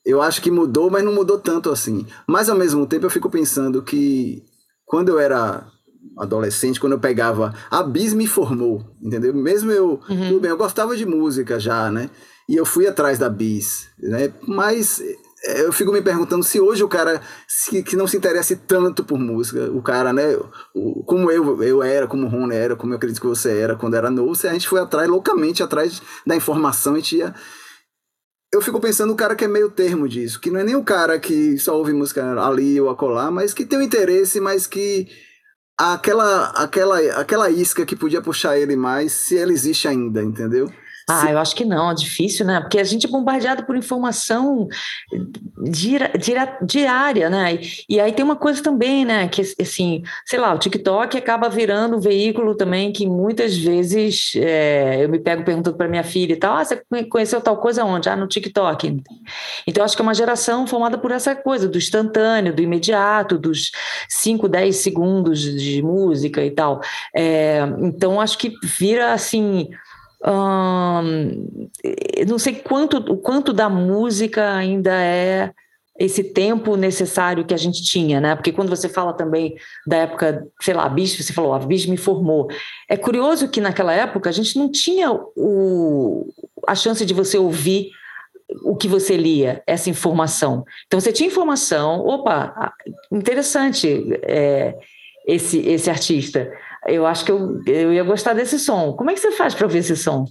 eu 0.08 0.22
acho 0.22 0.40
que 0.40 0.50
mudou, 0.50 0.90
mas 0.90 1.04
não 1.04 1.14
mudou 1.14 1.38
tanto 1.38 1.70
assim. 1.70 2.06
Mas 2.26 2.48
ao 2.48 2.56
mesmo 2.56 2.86
tempo 2.86 3.04
eu 3.04 3.10
fico 3.10 3.28
pensando 3.28 3.82
que 3.82 4.42
quando 4.86 5.10
eu 5.10 5.18
era 5.18 5.66
adolescente, 6.16 6.80
quando 6.80 6.92
eu 6.92 6.98
pegava. 6.98 7.54
A 7.70 7.82
Bis 7.82 8.14
me 8.14 8.26
formou, 8.26 8.82
entendeu? 9.02 9.34
Mesmo 9.34 9.70
eu. 9.70 10.00
Uhum. 10.08 10.28
Tudo 10.28 10.40
bem, 10.40 10.50
eu 10.50 10.56
gostava 10.56 10.96
de 10.96 11.04
música 11.04 11.60
já, 11.60 11.90
né? 11.90 12.08
E 12.48 12.56
eu 12.56 12.64
fui 12.64 12.86
atrás 12.86 13.18
da 13.18 13.28
Bis, 13.28 13.88
né? 13.98 14.32
Mas 14.46 15.00
eh, 15.44 15.66
eu 15.66 15.72
fico 15.72 15.92
me 15.92 16.00
perguntando 16.00 16.42
se 16.42 16.58
hoje 16.58 16.82
o 16.82 16.88
cara 16.88 17.20
se, 17.46 17.82
que 17.82 17.94
não 17.94 18.06
se 18.06 18.16
interesse 18.16 18.56
tanto 18.56 19.04
por 19.04 19.18
música, 19.18 19.70
o 19.70 19.82
cara, 19.82 20.10
né? 20.10 20.38
O, 20.74 21.04
como 21.04 21.30
eu, 21.30 21.62
eu 21.62 21.82
era, 21.82 22.06
como 22.06 22.26
o 22.26 22.30
Rony 22.30 22.54
era, 22.56 22.74
como 22.74 22.94
eu 22.94 22.96
acredito 22.96 23.20
que 23.20 23.26
você 23.26 23.58
era 23.58 23.76
quando 23.76 23.94
era 23.94 24.10
novo, 24.10 24.34
se 24.34 24.48
a 24.48 24.52
gente 24.54 24.66
foi 24.66 24.80
atrás, 24.80 25.06
loucamente 25.06 25.62
atrás 25.62 26.00
da 26.26 26.34
informação, 26.34 26.94
a 26.94 26.96
gente 26.96 27.16
ia 27.16 27.34
eu 28.52 28.62
fico 28.62 28.80
pensando 28.80 29.10
no 29.10 29.16
cara 29.16 29.36
que 29.36 29.44
é 29.44 29.48
meio 29.48 29.70
termo 29.70 30.08
disso, 30.08 30.40
que 30.40 30.50
não 30.50 30.60
é 30.60 30.64
nem 30.64 30.76
o 30.76 30.84
cara 30.84 31.18
que 31.18 31.58
só 31.58 31.76
ouve 31.76 31.92
música 31.92 32.24
ali 32.40 32.80
ou 32.80 32.88
acolá, 32.88 33.30
mas 33.30 33.52
que 33.52 33.64
tem 33.64 33.78
um 33.78 33.82
interesse, 33.82 34.40
mas 34.40 34.66
que 34.66 35.06
aquela, 35.76 36.50
aquela, 36.50 36.98
aquela 37.20 37.50
isca 37.50 37.84
que 37.84 37.94
podia 37.94 38.22
puxar 38.22 38.58
ele 38.58 38.74
mais, 38.74 39.12
se 39.12 39.36
ela 39.36 39.52
existe 39.52 39.86
ainda, 39.86 40.22
entendeu? 40.22 40.72
Ah, 41.10 41.30
eu 41.30 41.38
acho 41.38 41.56
que 41.56 41.64
não, 41.64 41.90
é 41.90 41.94
difícil, 41.94 42.44
né? 42.44 42.60
Porque 42.60 42.78
a 42.78 42.84
gente 42.84 43.06
é 43.06 43.08
bombardeado 43.08 43.64
por 43.64 43.74
informação 43.74 44.68
diária, 46.62 47.30
né? 47.30 47.54
E, 47.54 47.84
e, 47.88 48.00
aí 48.00 48.12
tem 48.12 48.22
uma 48.22 48.36
coisa 48.36 48.62
também, 48.62 49.06
né? 49.06 49.26
Que 49.26 49.40
assim, 49.40 50.02
sei 50.26 50.38
lá, 50.38 50.52
o 50.52 50.58
TikTok 50.58 51.16
acaba 51.16 51.48
virando 51.48 51.96
um 51.96 52.00
veículo 52.00 52.54
também 52.54 52.92
que 52.92 53.06
muitas 53.06 53.56
vezes 53.56 54.32
é, 54.36 55.02
eu 55.02 55.08
me 55.08 55.18
pego 55.18 55.44
perguntando 55.44 55.78
para 55.78 55.88
minha 55.88 56.04
filha 56.04 56.34
e 56.34 56.36
tal: 56.36 56.54
ah, 56.54 56.64
você 56.64 56.82
conheceu 57.08 57.40
tal 57.40 57.56
coisa 57.56 57.84
onde? 57.86 58.10
Ah, 58.10 58.16
no 58.16 58.28
TikTok. 58.28 59.02
Então, 59.66 59.84
acho 59.84 59.96
que 59.96 60.02
é 60.02 60.04
uma 60.04 60.14
geração 60.14 60.66
formada 60.66 60.98
por 60.98 61.10
essa 61.10 61.34
coisa 61.34 61.66
do 61.66 61.78
instantâneo, 61.78 62.54
do 62.54 62.60
imediato, 62.60 63.38
dos 63.38 63.70
5, 64.10 64.46
10 64.46 64.76
segundos 64.76 65.40
de 65.40 65.80
música 65.82 66.44
e 66.44 66.50
tal. 66.50 66.82
É, 67.16 67.60
então, 67.80 68.20
acho 68.20 68.36
que 68.36 68.52
vira 68.62 69.14
assim 69.14 69.70
Hum, 70.26 71.68
não 72.26 72.38
sei 72.38 72.56
quanto, 72.56 72.96
o 72.96 73.16
quanto 73.16 73.52
da 73.52 73.68
música 73.68 74.52
ainda 74.52 74.92
é 74.92 75.52
esse 75.98 76.22
tempo 76.22 76.76
necessário 76.76 77.44
que 77.44 77.52
a 77.52 77.56
gente 77.56 77.82
tinha, 77.82 78.20
né? 78.20 78.36
Porque 78.36 78.52
quando 78.52 78.68
você 78.68 78.88
fala 78.88 79.12
também 79.12 79.56
da 79.86 79.96
época, 79.96 80.46
sei 80.60 80.72
lá, 80.72 80.84
a 80.84 80.88
Bis, 80.88 81.16
você 81.16 81.32
falou, 81.32 81.52
a 81.52 81.58
Bis 81.58 81.86
me 81.86 81.96
formou. 81.96 82.48
É 82.88 82.96
curioso 82.96 83.48
que 83.48 83.60
naquela 83.60 83.92
época 83.92 84.30
a 84.30 84.32
gente 84.32 84.56
não 84.56 84.70
tinha 84.70 85.10
o, 85.12 86.32
a 86.66 86.74
chance 86.76 87.04
de 87.04 87.12
você 87.12 87.36
ouvir 87.36 87.90
o 88.62 88.76
que 88.76 88.86
você 88.86 89.16
lia, 89.16 89.62
essa 89.66 89.90
informação. 89.90 90.64
Então 90.86 91.00
você 91.00 91.12
tinha 91.12 91.26
informação, 91.26 92.06
opa, 92.06 92.72
interessante 93.10 94.08
é, 94.22 94.74
esse, 95.26 95.58
esse 95.58 95.90
artista 95.90 96.50
eu 96.88 97.06
acho 97.06 97.24
que 97.24 97.32
eu, 97.32 97.60
eu 97.66 97.92
ia 97.92 98.02
gostar 98.02 98.32
desse 98.32 98.58
som. 98.58 98.92
Como 98.92 99.10
é 99.10 99.14
que 99.14 99.20
você 99.20 99.32
faz 99.32 99.54
para 99.54 99.66
ouvir 99.66 99.78
esse 99.78 99.96
som? 99.96 100.24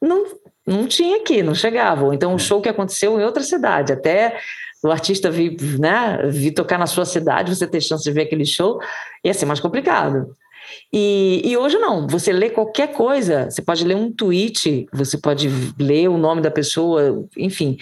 Não, 0.00 0.24
não 0.66 0.86
tinha 0.86 1.16
aqui, 1.16 1.42
não 1.42 1.54
chegava. 1.54 2.14
então, 2.14 2.32
um 2.32 2.36
é. 2.36 2.38
show 2.38 2.60
que 2.60 2.68
aconteceu 2.68 3.18
em 3.18 3.24
outra 3.24 3.42
cidade, 3.42 3.92
até 3.92 4.38
o 4.82 4.90
artista 4.90 5.30
vir, 5.30 5.56
né, 5.78 6.20
vir 6.28 6.52
tocar 6.52 6.78
na 6.78 6.86
sua 6.86 7.04
cidade, 7.04 7.54
você 7.54 7.66
ter 7.66 7.80
chance 7.80 8.04
de 8.04 8.12
ver 8.12 8.22
aquele 8.22 8.44
show, 8.44 8.78
ia 9.24 9.34
ser 9.34 9.46
mais 9.46 9.60
complicado. 9.60 10.36
E, 10.92 11.42
e, 11.44 11.56
hoje 11.56 11.78
não, 11.78 12.06
você 12.06 12.32
lê 12.32 12.50
qualquer 12.50 12.92
coisa, 12.92 13.50
você 13.50 13.62
pode 13.62 13.84
ler 13.84 13.96
um 13.96 14.12
tweet, 14.12 14.86
você 14.92 15.16
pode 15.16 15.48
ler 15.78 16.08
o 16.08 16.18
nome 16.18 16.40
da 16.40 16.50
pessoa, 16.50 17.26
enfim, 17.36 17.78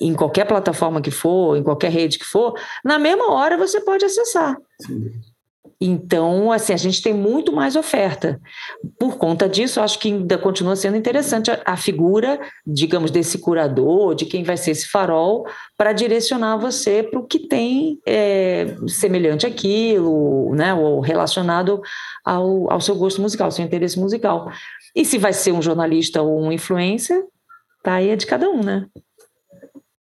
em 0.00 0.12
qualquer 0.14 0.44
plataforma 0.44 1.00
que 1.00 1.10
for, 1.10 1.56
em 1.56 1.62
qualquer 1.62 1.90
rede 1.90 2.18
que 2.18 2.24
for, 2.24 2.54
na 2.84 2.98
mesma 2.98 3.32
hora 3.32 3.56
você 3.56 3.80
pode 3.80 4.04
acessar. 4.04 4.56
Sim. 4.80 5.10
Então, 5.86 6.50
assim, 6.50 6.72
a 6.72 6.78
gente 6.78 7.02
tem 7.02 7.12
muito 7.12 7.52
mais 7.52 7.76
oferta. 7.76 8.40
Por 8.98 9.18
conta 9.18 9.46
disso, 9.46 9.82
acho 9.82 9.98
que 9.98 10.08
ainda 10.08 10.38
continua 10.38 10.74
sendo 10.76 10.96
interessante 10.96 11.50
a, 11.50 11.60
a 11.62 11.76
figura, 11.76 12.40
digamos, 12.66 13.10
desse 13.10 13.36
curador, 13.36 14.14
de 14.14 14.24
quem 14.24 14.42
vai 14.42 14.56
ser 14.56 14.70
esse 14.70 14.88
farol, 14.88 15.46
para 15.76 15.92
direcionar 15.92 16.56
você 16.56 17.02
para 17.02 17.20
o 17.20 17.26
que 17.26 17.38
tem 17.38 18.00
é, 18.06 18.74
semelhante 18.88 19.44
àquilo, 19.44 20.54
né, 20.54 20.72
ou 20.72 21.00
relacionado 21.00 21.82
ao, 22.24 22.72
ao 22.72 22.80
seu 22.80 22.94
gosto 22.94 23.20
musical, 23.20 23.50
seu 23.50 23.62
interesse 23.62 24.00
musical. 24.00 24.50
E 24.96 25.04
se 25.04 25.18
vai 25.18 25.34
ser 25.34 25.52
um 25.52 25.60
jornalista 25.60 26.22
ou 26.22 26.44
um 26.44 26.50
influencer, 26.50 27.22
tá 27.82 27.96
aí 27.96 28.08
é 28.08 28.16
de 28.16 28.24
cada 28.24 28.48
um, 28.48 28.62
né? 28.62 28.86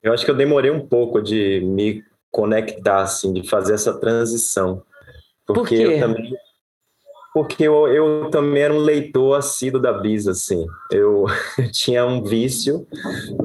Eu 0.01 0.13
acho 0.13 0.23
que 0.23 0.31
eu 0.31 0.35
demorei 0.35 0.71
um 0.71 0.87
pouco 0.87 1.21
de 1.21 1.59
me 1.59 2.05
conectar, 2.31 3.01
assim, 3.01 3.33
de 3.33 3.49
fazer 3.49 3.73
essa 3.73 3.93
transição 3.99 4.81
porque 5.45 5.59
Por 5.59 5.67
quê? 5.67 5.95
eu 5.95 5.99
também 5.99 6.33
porque 7.33 7.63
eu, 7.63 7.87
eu 7.87 8.29
também 8.29 8.61
era 8.61 8.73
um 8.73 8.77
leitor 8.77 9.35
assíduo 9.35 9.81
da 9.81 9.91
Bis, 9.91 10.27
assim. 10.27 10.67
Eu, 10.93 11.25
tinha 11.71 12.05
um 12.05 12.21
vício 12.21 12.85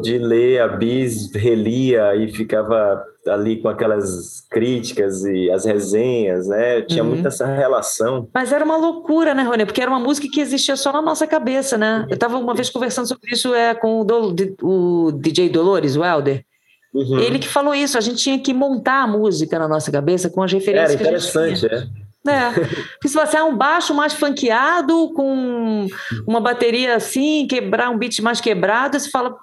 de 0.03 0.19
ler 0.19 0.61
a 0.61 0.69
Bis, 0.69 1.33
relia 1.35 2.15
e 2.15 2.31
ficava 2.31 3.03
ali 3.27 3.57
com 3.57 3.69
aquelas 3.69 4.47
críticas 4.51 5.25
e 5.25 5.51
as 5.51 5.65
resenhas, 5.65 6.47
né? 6.49 6.79
Eu 6.79 6.87
tinha 6.87 7.03
uhum. 7.03 7.11
muita 7.11 7.29
essa 7.29 7.47
relação. 7.47 8.29
Mas 8.35 8.53
era 8.53 8.65
uma 8.65 8.77
loucura, 8.77 9.35
né, 9.35 9.43
Rony? 9.43 9.65
Porque 9.65 9.81
era 9.81 9.91
uma 9.91 10.01
música 10.01 10.29
que 10.31 10.41
existia 10.41 10.77
só 10.77 10.93
na 10.93 11.01
nossa 11.01 11.27
cabeça, 11.27 11.79
né? 11.79 12.05
Eu 12.11 12.15
estava 12.15 12.37
uma 12.37 12.55
vez 12.55 12.69
conversando 12.69 13.09
sobre 13.09 13.33
isso 13.33 13.55
é, 13.55 13.75
com 13.75 14.03
o, 14.03 15.07
o 15.09 15.13
DJ 15.13 15.49
Dolores, 15.49 15.97
o 15.97 16.05
Helder. 16.05 16.45
Uhum. 16.93 17.19
Ele 17.19 17.39
que 17.39 17.49
falou 17.49 17.75
isso, 17.75 17.99
a 17.99 18.01
gente 18.01 18.17
tinha 18.17 18.39
que 18.39 18.55
montar 18.55 19.03
a 19.03 19.07
música 19.07 19.59
na 19.59 19.69
nossa 19.69 19.91
cabeça 19.93 20.31
com 20.31 20.43
as 20.43 20.53
referências 20.53 21.01
Era 21.01 21.03
interessante, 21.03 21.67
é. 21.67 22.08
É. 22.31 22.51
Porque 22.99 23.09
se 23.09 23.15
você 23.15 23.37
é 23.37 23.43
um 23.43 23.57
baixo 23.57 23.95
mais 23.95 24.13
funkeado, 24.13 25.13
com 25.15 25.87
uma 26.27 26.41
bateria 26.41 26.97
assim, 26.97 27.47
quebrar 27.49 27.91
um 27.91 27.99
beat 27.99 28.21
mais 28.21 28.41
quebrado, 28.41 28.99
você 28.99 29.11
fala, 29.11 29.37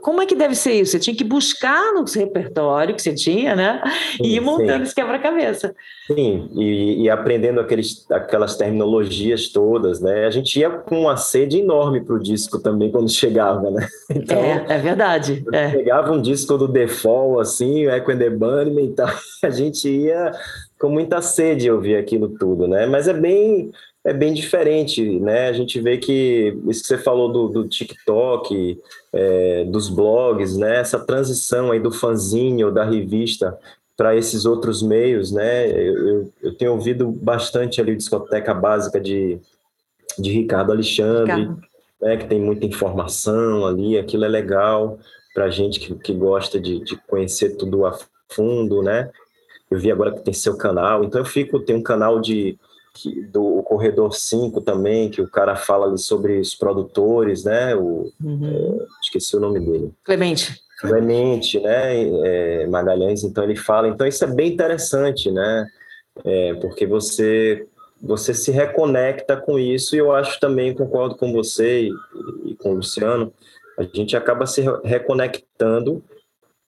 como 0.00 0.22
é 0.22 0.26
que 0.26 0.34
deve 0.34 0.54
ser 0.54 0.72
isso? 0.74 0.92
Você 0.92 0.98
tinha 0.98 1.16
que 1.16 1.24
buscar 1.24 1.92
no 1.92 2.04
repertório 2.04 2.94
que 2.94 3.02
você 3.02 3.14
tinha, 3.14 3.54
né? 3.56 3.82
Sim, 4.16 4.24
e 4.24 4.36
ir 4.36 4.40
montando 4.40 4.78
sim. 4.78 4.82
esse 4.82 4.94
quebra-cabeça. 4.94 5.74
Sim, 6.06 6.48
e, 6.56 7.02
e, 7.02 7.10
aprendendo 7.10 7.60
aqueles, 7.60 8.10
aquelas 8.10 8.56
terminologias 8.56 9.48
todas, 9.48 10.00
né? 10.00 10.26
A 10.26 10.30
gente 10.30 10.58
ia 10.58 10.70
com 10.70 11.02
uma 11.02 11.16
sede 11.16 11.58
enorme 11.58 12.00
para 12.00 12.14
o 12.14 12.18
disco 12.18 12.58
também 12.58 12.90
quando 12.90 13.08
chegava, 13.10 13.70
né? 13.70 13.86
Então, 14.10 14.38
é, 14.38 14.66
é 14.68 14.78
verdade. 14.78 15.44
É. 15.52 15.68
Pegava 15.68 16.12
um 16.12 16.20
disco 16.20 16.58
do 16.58 16.66
Default, 16.68 17.40
assim, 17.40 17.86
Echo 17.86 18.10
and 18.10 18.18
the 18.18 18.30
e 18.30 18.88
tal, 18.88 19.10
a 19.44 19.50
gente 19.50 19.88
ia 19.88 20.32
com 20.80 20.88
muita 20.88 21.20
sede 21.20 21.70
ouvir 21.70 21.96
aquilo 21.96 22.30
tudo, 22.30 22.66
né? 22.66 22.86
Mas 22.86 23.06
é 23.06 23.12
bem 23.12 23.70
é 24.02 24.14
bem 24.14 24.32
diferente, 24.32 25.20
né? 25.20 25.48
A 25.48 25.52
gente 25.52 25.78
vê 25.78 25.98
que 25.98 26.56
isso 26.68 26.80
que 26.80 26.88
você 26.88 26.96
falou 26.96 27.30
do, 27.30 27.48
do 27.48 27.68
TikTok, 27.68 28.78
é, 29.12 29.64
dos 29.64 29.90
blogs, 29.90 30.56
né? 30.56 30.78
Essa 30.78 30.98
transição 30.98 31.70
aí 31.70 31.78
do 31.78 31.92
fanzinho, 31.92 32.72
da 32.72 32.82
revista 32.82 33.58
para 33.94 34.16
esses 34.16 34.46
outros 34.46 34.82
meios, 34.82 35.30
né? 35.30 35.70
Eu, 35.70 36.08
eu, 36.08 36.32
eu, 36.44 36.54
tenho 36.54 36.72
ouvido 36.72 37.10
bastante 37.10 37.78
ali 37.78 37.92
o 37.92 37.96
Discoteca 37.96 38.54
Básica 38.54 38.98
de, 38.98 39.38
de 40.18 40.30
Ricardo 40.32 40.72
Alexandre, 40.72 41.42
Ricardo. 41.42 41.62
Né? 42.00 42.16
que 42.16 42.26
tem 42.26 42.40
muita 42.40 42.64
informação 42.64 43.66
ali, 43.66 43.98
aquilo 43.98 44.24
é 44.24 44.28
legal. 44.28 44.98
para 45.34 45.50
gente 45.50 45.78
que, 45.78 45.94
que 45.96 46.14
gosta 46.14 46.58
de, 46.58 46.80
de 46.80 46.96
conhecer 47.06 47.58
tudo 47.58 47.84
a 47.84 47.98
fundo, 48.30 48.82
né? 48.82 49.10
Eu 49.70 49.78
vi 49.78 49.90
agora 49.90 50.12
que 50.12 50.20
tem 50.20 50.34
seu 50.34 50.56
canal, 50.56 51.04
então 51.04 51.20
eu 51.20 51.24
fico, 51.24 51.60
tem 51.60 51.76
um 51.76 51.82
canal 51.82 52.20
de 52.20 52.58
que, 52.94 53.22
do 53.26 53.62
Corredor 53.62 54.12
5 54.12 54.60
também, 54.62 55.08
que 55.08 55.22
o 55.22 55.30
cara 55.30 55.54
fala 55.54 55.86
ali 55.86 55.98
sobre 55.98 56.38
os 56.40 56.54
produtores, 56.54 57.44
né? 57.44 57.74
O, 57.76 58.12
uhum. 58.22 58.80
é, 58.80 58.86
esqueci 59.02 59.36
o 59.36 59.40
nome 59.40 59.60
dele. 59.60 59.92
Clemente. 60.04 60.60
Clemente, 60.80 61.60
né? 61.60 62.02
É, 62.24 62.66
Magalhães, 62.66 63.22
então 63.22 63.44
ele 63.44 63.56
fala. 63.56 63.88
Então 63.88 64.06
isso 64.06 64.24
é 64.24 64.26
bem 64.26 64.52
interessante, 64.52 65.30
né? 65.30 65.66
É, 66.24 66.54
porque 66.54 66.86
você 66.86 67.66
você 68.02 68.32
se 68.32 68.50
reconecta 68.50 69.36
com 69.36 69.58
isso 69.58 69.94
e 69.94 69.98
eu 69.98 70.10
acho 70.10 70.40
também 70.40 70.74
concordo 70.74 71.16
com 71.16 71.32
você 71.34 71.82
e, 71.82 71.92
e 72.46 72.54
com 72.56 72.70
o 72.70 72.76
Luciano 72.76 73.30
a 73.76 73.82
gente 73.82 74.16
acaba 74.16 74.46
se 74.46 74.64
reconectando 74.82 76.02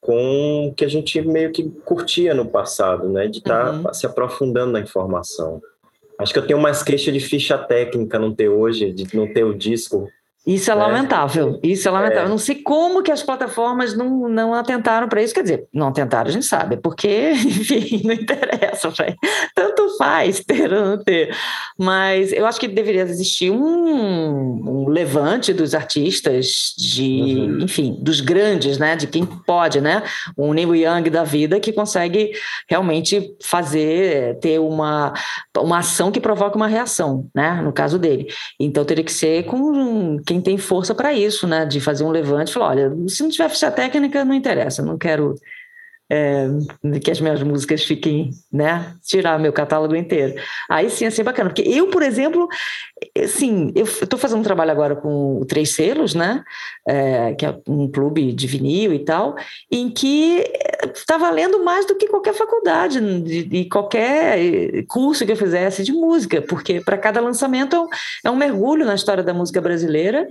com 0.03 0.67
o 0.67 0.75
que 0.75 0.85
a 0.85 0.89
gente 0.89 1.23
meio 1.23 1.53
que 1.53 1.71
curtia 1.85 2.35
no 2.35 2.45
passado, 2.45 3.09
né? 3.09 3.29
De 3.29 3.39
estar 3.39 3.67
tá 3.67 3.73
uhum. 3.73 3.95
se 3.95 4.05
aprofundando 4.05 4.73
na 4.73 4.81
informação. 4.81 5.63
Acho 6.19 6.33
que 6.33 6.39
eu 6.41 6.47
tenho 6.47 6.61
mais 6.61 6.83
queixa 6.83 7.11
de 7.13 7.21
ficha 7.21 7.57
técnica 7.57 8.19
não 8.19 8.35
ter 8.35 8.49
hoje, 8.49 8.93
de 8.93 9.17
não 9.17 9.33
ter 9.33 9.45
o 9.45 9.55
disco 9.55 10.09
isso 10.45 10.71
é, 10.71 10.75
é 10.75 10.77
lamentável, 10.77 11.61
isso 11.63 11.87
é 11.87 11.91
lamentável. 11.91 12.27
É. 12.27 12.29
Não 12.29 12.39
sei 12.39 12.57
como 12.57 13.03
que 13.03 13.13
as 13.13 13.23
plataformas 13.23 13.97
não, 13.97 14.29
não 14.29 14.53
atentaram 14.53 15.09
para 15.09 15.23
isso. 15.23 15.33
Quer 15.33 15.43
dizer, 15.43 15.69
não 15.73 15.89
atentaram, 15.89 16.29
a 16.29 16.33
gente 16.33 16.47
sabe, 16.47 16.77
porque, 16.77 17.31
enfim, 17.31 18.03
não 18.05 18.13
interessa, 18.13 18.91
véio. 18.97 19.17
tanto 19.55 19.97
faz 19.97 20.41
ter 20.41 20.73
ou 20.73 20.85
não 20.85 20.99
ter. 20.99 21.33
Mas 21.79 22.33
eu 22.33 22.45
acho 22.45 22.59
que 22.59 22.67
deveria 22.67 23.03
existir 23.03 23.53
um, 23.53 23.61
um 23.61 24.89
levante 24.89 25.53
dos 25.53 25.75
artistas, 25.75 26.75
de, 26.77 27.37
uhum. 27.39 27.59
enfim, 27.61 27.97
dos 28.01 28.21
grandes, 28.21 28.79
né? 28.79 28.97
De 28.97 29.07
quem 29.07 29.25
pode, 29.25 29.81
né? 29.81 30.03
Um 30.37 30.53
Neil 30.53 30.75
Young 30.75 31.09
da 31.09 31.23
vida 31.23 31.61
que 31.61 31.73
consegue 31.73 32.33
realmente 32.69 33.33
fazer, 33.41 34.41
ter 34.41 34.59
uma, 34.59 35.13
uma 35.57 35.79
ação 35.79 36.11
que 36.11 36.21
provoca 36.21 36.57
uma 36.57 36.67
reação, 36.67 37.29
né? 37.33 37.61
No 37.63 37.73
caso 37.73 37.97
dele. 37.97 38.27
Então 38.59 38.85
teria 38.85 39.05
que 39.05 39.13
ser 39.13 39.45
com 39.45 40.21
quem 40.33 40.41
tem 40.41 40.57
força 40.57 40.95
para 40.95 41.13
isso, 41.13 41.47
né? 41.47 41.67
De 41.67 41.81
fazer 41.81 42.05
um 42.05 42.11
levante 42.11 42.51
e 42.51 42.55
falar: 42.55 42.69
olha, 42.71 42.93
se 43.09 43.23
não 43.23 43.29
tiver 43.29 43.49
ficha 43.51 43.71
técnica, 43.71 44.25
não 44.25 44.35
interessa, 44.35 44.83
não 44.83 44.97
quero 44.97 45.35
é, 46.11 46.47
que 47.03 47.11
as 47.11 47.21
minhas 47.21 47.43
músicas 47.43 47.85
fiquem, 47.85 48.31
né? 48.53 48.95
Tirar 49.03 49.39
meu 49.39 49.53
catálogo 49.53 49.95
inteiro. 49.95 50.35
Aí 50.69 50.91
sim, 50.91 51.07
assim, 51.07 51.23
bacana. 51.23 51.49
Porque 51.49 51.63
eu, 51.63 51.89
por 51.89 52.03
exemplo, 52.03 52.49
assim, 53.19 53.73
eu 53.75 53.85
estou 53.85 54.19
fazendo 54.19 54.41
um 54.41 54.45
trabalho 54.45 54.71
agora 54.71 54.95
com 54.95 55.45
Três 55.49 55.71
Selos, 55.71 56.15
né? 56.15 56.45
É, 56.87 57.35
que 57.35 57.47
é 57.47 57.59
um 57.67 57.91
clube 57.91 58.33
de 58.33 58.47
vinil 58.47 58.93
e 58.93 58.99
tal, 58.99 59.37
em 59.71 59.89
que 59.89 60.45
está 60.95 61.17
valendo 61.17 61.65
mais 61.65 61.87
do 61.87 61.95
que 61.95 62.09
qualquer 62.09 62.35
faculdade 62.35 62.99
e 62.99 63.69
qualquer 63.69 64.85
curso 64.89 65.25
que 65.25 65.33
eu 65.33 65.37
fizesse 65.37 65.83
de 65.83 65.93
música, 65.93 66.43
porque 66.43 66.81
para 66.81 66.99
cada 66.99 67.21
lançamento 67.21 67.89
é 68.25 68.31
um 68.31 68.37
mergulho 68.37 68.85
na 68.85 68.95
história 68.95 69.23
da 69.23 69.33
música 69.33 69.61
brasileira 69.61 70.27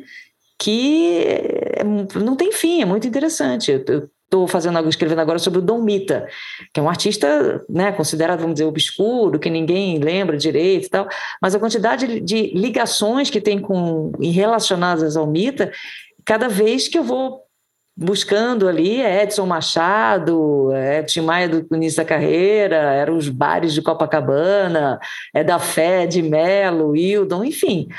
que 0.60 1.24
é, 1.26 1.84
não 1.84 2.36
tem 2.36 2.52
fim, 2.52 2.84
é 2.84 2.86
muito 2.86 3.08
interessante. 3.08 3.72
Eu 3.72 4.08
estou 4.32 4.48
fazendo 4.48 4.88
escrevendo 4.88 5.20
agora 5.20 5.38
sobre 5.38 5.60
o 5.60 5.62
Dom 5.62 5.82
Mita, 5.82 6.26
que 6.74 6.80
é 6.80 6.84
um 6.84 6.88
artista 6.88 7.62
né, 7.68 7.92
considerado, 7.92 8.40
vamos 8.40 8.56
dizer, 8.56 8.66
obscuro, 8.66 9.38
que 9.38 9.50
ninguém 9.50 10.00
lembra 10.00 10.38
direito 10.38 10.86
e 10.86 10.90
tal, 10.90 11.08
mas 11.42 11.54
a 11.54 11.60
quantidade 11.60 12.22
de 12.22 12.54
ligações 12.54 13.30
que 13.30 13.42
tem 13.42 13.60
com 13.60 14.14
relacionadas 14.22 15.18
ao 15.18 15.28
Mita, 15.28 15.70
cada 16.24 16.48
vez 16.48 16.88
que 16.88 16.98
eu 16.98 17.04
vou 17.04 17.42
buscando 17.94 18.70
ali 18.70 19.02
é 19.02 19.24
Edson 19.24 19.46
Machado, 19.46 20.72
é 20.72 21.04
Tim 21.04 21.22
Maia 21.22 21.50
do 21.50 21.76
início 21.76 21.98
da 21.98 22.06
carreira, 22.06 22.78
eram 22.78 23.18
os 23.18 23.28
bares 23.28 23.74
de 23.74 23.82
Copacabana, 23.82 24.98
é 25.34 25.44
da 25.44 25.60
Fé, 25.60 26.08
de 26.08 26.22
Melo, 26.22 26.96
Hildon, 26.96 27.44
enfim. 27.44 27.90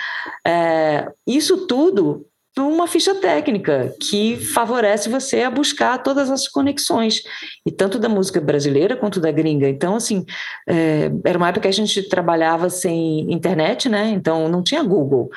É, 0.47 1.09
isso 1.27 1.67
tudo 1.67 2.27
uma 2.59 2.87
ficha 2.87 3.15
técnica 3.15 3.95
que 4.01 4.37
favorece 4.37 5.09
você 5.09 5.43
a 5.43 5.51
buscar 5.51 6.03
todas 6.03 6.31
as 6.31 6.47
conexões, 6.47 7.23
e 7.65 7.71
tanto 7.71 7.99
da 7.99 8.09
música 8.09 8.41
brasileira 8.41 8.97
quanto 8.97 9.21
da 9.21 9.31
gringa. 9.31 9.69
Então, 9.69 9.97
assim, 9.97 10.25
é, 10.69 11.11
era 11.25 11.39
uma 11.39 11.49
época 11.49 11.63
que 11.63 11.69
a 11.69 11.73
gente 11.73 12.09
trabalhava 12.09 12.69
sem 12.69 13.33
internet, 13.33 13.89
né? 13.89 14.11
Então, 14.11 14.49
não 14.49 14.63
tinha 14.63 14.83
Google. 14.83 15.31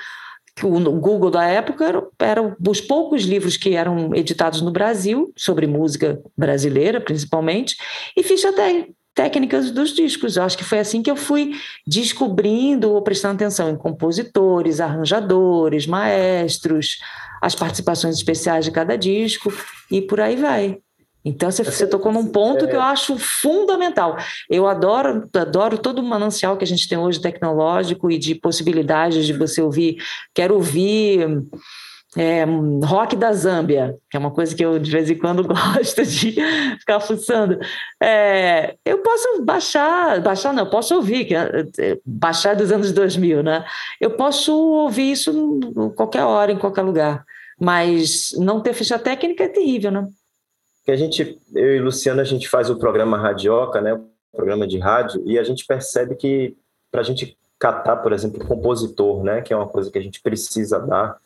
O 0.63 0.79
Google 0.91 1.29
da 1.31 1.45
época 1.45 2.09
era 2.17 2.55
os 2.65 2.79
poucos 2.79 3.23
livros 3.23 3.57
que 3.57 3.75
eram 3.75 4.15
editados 4.15 4.61
no 4.61 4.71
Brasil, 4.71 5.33
sobre 5.35 5.67
música 5.67 6.21
brasileira, 6.37 7.01
principalmente, 7.01 7.75
e 8.15 8.23
ficha 8.23 8.53
técnica 8.53 8.93
técnicas 9.15 9.71
dos 9.71 9.93
discos. 9.93 10.35
Eu 10.35 10.43
acho 10.43 10.57
que 10.57 10.63
foi 10.63 10.79
assim 10.79 11.01
que 11.01 11.09
eu 11.09 11.15
fui 11.15 11.53
descobrindo 11.87 12.91
ou 12.91 13.01
prestando 13.01 13.35
atenção 13.35 13.69
em 13.69 13.77
compositores, 13.77 14.81
arranjadores, 14.81 15.87
maestros, 15.87 16.99
as 17.41 17.55
participações 17.55 18.17
especiais 18.17 18.65
de 18.65 18.71
cada 18.71 18.97
disco 18.97 19.51
e 19.89 20.01
por 20.01 20.19
aí 20.19 20.35
vai. 20.35 20.77
Então 21.23 21.49
você, 21.49 21.63
você 21.63 21.87
tocou 21.87 22.11
num 22.11 22.27
ponto 22.27 22.67
que 22.67 22.75
eu 22.75 22.81
acho 22.81 23.17
fundamental. 23.17 24.15
Eu 24.47 24.67
adoro, 24.67 25.27
adoro 25.33 25.77
todo 25.79 25.97
o 25.99 26.03
manancial 26.03 26.55
que 26.55 26.63
a 26.63 26.67
gente 26.67 26.87
tem 26.87 26.99
hoje 26.99 27.19
tecnológico 27.19 28.11
e 28.11 28.19
de 28.19 28.35
possibilidades 28.35 29.25
de 29.25 29.33
você 29.33 29.59
ouvir. 29.59 29.97
Quero 30.35 30.53
ouvir 30.53 31.27
é, 32.17 32.45
rock 32.85 33.15
da 33.15 33.33
Zâmbia, 33.33 33.97
que 34.09 34.15
é 34.15 34.19
uma 34.19 34.31
coisa 34.31 34.55
que 34.55 34.63
eu 34.63 34.79
de 34.79 34.89
vez 34.89 35.09
em 35.09 35.17
quando 35.17 35.43
gosto 35.47 36.03
de 36.05 36.31
ficar 36.79 36.99
fuçando. 36.99 37.59
É, 38.01 38.75
eu 38.85 38.99
posso 38.99 39.43
baixar, 39.43 40.21
baixar 40.21 40.53
não, 40.53 40.69
posso 40.69 40.95
ouvir, 40.95 41.25
que, 41.25 41.35
é, 41.35 41.99
baixar 42.05 42.55
dos 42.55 42.71
anos 42.71 42.91
2000, 42.91 43.43
né? 43.43 43.65
Eu 43.99 44.11
posso 44.11 44.55
ouvir 44.55 45.11
isso 45.11 45.59
qualquer 45.95 46.23
hora, 46.23 46.51
em 46.51 46.57
qualquer 46.57 46.83
lugar, 46.83 47.25
mas 47.59 48.33
não 48.37 48.61
ter 48.61 48.73
ficha 48.73 48.97
técnica 48.97 49.43
é 49.43 49.49
terrível, 49.49 49.91
né? 49.91 50.07
A 50.87 50.95
gente, 50.95 51.37
eu 51.53 51.75
e 51.75 51.79
Luciana, 51.79 52.21
a 52.21 52.25
gente 52.25 52.47
faz 52.47 52.69
o 52.69 52.77
programa 52.77 53.17
Radioca, 53.17 53.81
né? 53.81 53.93
O 53.93 54.07
programa 54.31 54.67
de 54.67 54.77
rádio, 54.77 55.21
e 55.25 55.37
a 55.39 55.43
gente 55.43 55.65
percebe 55.65 56.15
que 56.15 56.55
para 56.91 57.01
a 57.01 57.03
gente 57.03 57.35
catar, 57.57 57.97
por 57.97 58.13
exemplo, 58.13 58.43
o 58.43 58.47
compositor, 58.47 59.23
né? 59.23 59.41
Que 59.41 59.51
é 59.51 59.57
uma 59.57 59.67
coisa 59.67 59.91
que 59.91 59.97
a 59.97 60.01
gente 60.01 60.21
precisa 60.21 60.79
dar 60.79 61.17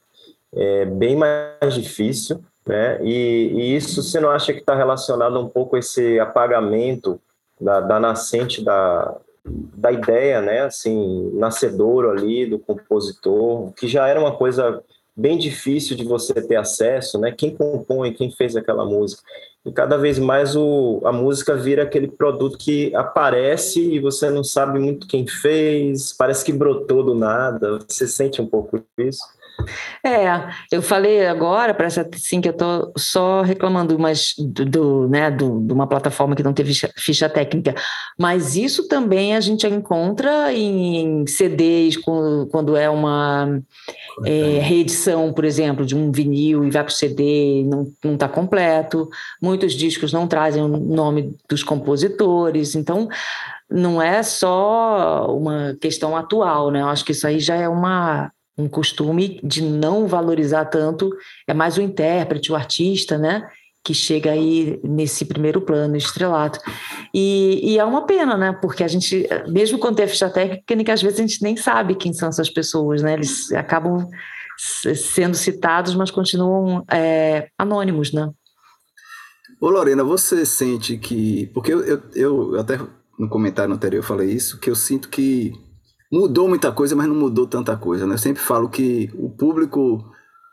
é 0.53 0.85
bem 0.85 1.15
mais 1.15 1.73
difícil, 1.73 2.43
né? 2.65 2.99
E, 3.03 3.51
e 3.53 3.75
isso 3.75 4.01
você 4.01 4.19
não 4.19 4.29
acha 4.29 4.53
que 4.53 4.59
está 4.59 4.75
relacionado 4.75 5.39
um 5.39 5.47
pouco 5.47 5.75
a 5.75 5.79
esse 5.79 6.19
apagamento 6.19 7.19
da, 7.59 7.79
da 7.81 7.99
nascente 7.99 8.63
da, 8.63 9.15
da 9.45 9.91
ideia, 9.91 10.41
né? 10.41 10.61
Assim, 10.61 11.31
nascedouro 11.33 12.09
ali 12.09 12.45
do 12.45 12.59
compositor, 12.59 13.71
que 13.73 13.87
já 13.87 14.07
era 14.07 14.19
uma 14.19 14.35
coisa 14.35 14.83
bem 15.15 15.37
difícil 15.37 15.97
de 15.97 16.05
você 16.05 16.33
ter 16.33 16.55
acesso, 16.55 17.19
né? 17.19 17.31
Quem 17.31 17.55
compõe, 17.55 18.13
quem 18.13 18.31
fez 18.31 18.55
aquela 18.55 18.85
música. 18.85 19.21
E 19.65 19.71
cada 19.71 19.97
vez 19.97 20.17
mais 20.17 20.55
o, 20.55 21.01
a 21.03 21.11
música 21.11 21.55
vira 21.55 21.83
aquele 21.83 22.07
produto 22.07 22.57
que 22.57 22.95
aparece 22.95 23.81
e 23.81 23.99
você 23.99 24.29
não 24.29 24.43
sabe 24.43 24.79
muito 24.79 25.05
quem 25.07 25.27
fez, 25.27 26.13
parece 26.13 26.45
que 26.45 26.53
brotou 26.53 27.03
do 27.03 27.13
nada. 27.13 27.79
Você 27.87 28.07
sente 28.07 28.41
um 28.41 28.47
pouco 28.47 28.81
isso? 28.97 29.19
É, 30.03 30.27
eu 30.71 30.81
falei 30.81 31.25
agora, 31.25 31.73
parece 31.73 31.99
assim 31.99 32.41
que 32.41 32.47
eu 32.47 32.53
estou 32.53 32.91
só 32.97 33.41
reclamando 33.41 33.97
mas 33.99 34.33
do, 34.37 34.65
do, 34.65 35.07
né, 35.07 35.29
do, 35.29 35.59
de 35.61 35.73
uma 35.73 35.87
plataforma 35.87 36.35
que 36.35 36.43
não 36.43 36.53
teve 36.53 36.69
ficha, 36.69 36.91
ficha, 36.95 37.29
técnica, 37.29 37.75
mas 38.17 38.55
isso 38.55 38.87
também 38.87 39.35
a 39.35 39.39
gente 39.39 39.67
encontra 39.67 40.53
em 40.53 41.25
CDs 41.27 41.97
quando, 41.97 42.47
quando 42.47 42.77
é 42.77 42.89
uma 42.89 43.59
é, 44.25 44.59
reedição, 44.59 45.33
por 45.33 45.45
exemplo, 45.45 45.85
de 45.85 45.95
um 45.95 46.11
vinil 46.11 46.63
e 46.63 46.71
vai 46.71 46.83
para 46.83 46.91
o 46.91 46.93
CD 46.93 47.63
não 48.03 48.13
está 48.13 48.27
completo, 48.27 49.09
muitos 49.41 49.73
discos 49.73 50.13
não 50.13 50.27
trazem 50.27 50.63
o 50.63 50.67
nome 50.67 51.35
dos 51.49 51.63
compositores, 51.63 52.75
então 52.75 53.07
não 53.69 54.01
é 54.01 54.23
só 54.23 55.27
uma 55.35 55.77
questão 55.79 56.15
atual, 56.15 56.71
né? 56.71 56.81
Eu 56.81 56.87
acho 56.87 57.05
que 57.05 57.11
isso 57.11 57.27
aí 57.27 57.39
já 57.39 57.55
é 57.55 57.67
uma 57.67 58.31
um 58.59 58.67
costume 58.67 59.39
de 59.43 59.61
não 59.61 60.07
valorizar 60.07 60.65
tanto, 60.65 61.09
é 61.47 61.53
mais 61.53 61.77
o 61.77 61.81
intérprete, 61.81 62.51
o 62.51 62.55
artista, 62.55 63.17
né? 63.17 63.47
Que 63.83 63.93
chega 63.93 64.31
aí 64.31 64.79
nesse 64.83 65.23
primeiro 65.23 65.61
plano, 65.61 65.95
estrelato. 65.95 66.59
E, 67.13 67.61
e 67.63 67.79
é 67.79 67.85
uma 67.85 68.05
pena, 68.05 68.37
né? 68.37 68.51
Porque 68.61 68.83
a 68.83 68.87
gente, 68.87 69.27
mesmo 69.47 69.79
quando 69.79 69.95
tem 69.95 70.05
a 70.05 70.09
ficha 70.09 70.29
técnica, 70.29 70.93
às 70.93 71.01
vezes 71.01 71.19
a 71.19 71.21
gente 71.21 71.41
nem 71.41 71.55
sabe 71.55 71.95
quem 71.95 72.11
são 72.11 72.27
essas 72.27 72.49
pessoas, 72.49 73.01
né? 73.01 73.13
Eles 73.13 73.51
acabam 73.53 74.05
sendo 74.57 75.37
citados, 75.37 75.95
mas 75.95 76.11
continuam 76.11 76.83
é, 76.91 77.47
anônimos, 77.57 78.11
né? 78.11 78.29
Ô 79.61 79.69
Lorena, 79.69 80.03
você 80.03 80.45
sente 80.45 80.97
que. 80.97 81.47
Porque 81.53 81.73
eu, 81.73 81.85
eu, 81.85 82.01
eu 82.13 82.59
até 82.59 82.77
no 83.17 83.27
comentário 83.27 83.73
anterior 83.73 83.99
eu 83.99 84.07
falei 84.07 84.31
isso, 84.31 84.59
que 84.59 84.69
eu 84.69 84.75
sinto 84.75 85.09
que 85.09 85.53
mudou 86.11 86.47
muita 86.47 86.71
coisa, 86.71 86.95
mas 86.95 87.07
não 87.07 87.15
mudou 87.15 87.47
tanta 87.47 87.75
coisa. 87.77 88.05
Né? 88.07 88.15
Eu 88.15 88.19
sempre 88.19 88.41
falo 88.41 88.69
que 88.69 89.09
o 89.15 89.29
público 89.29 90.03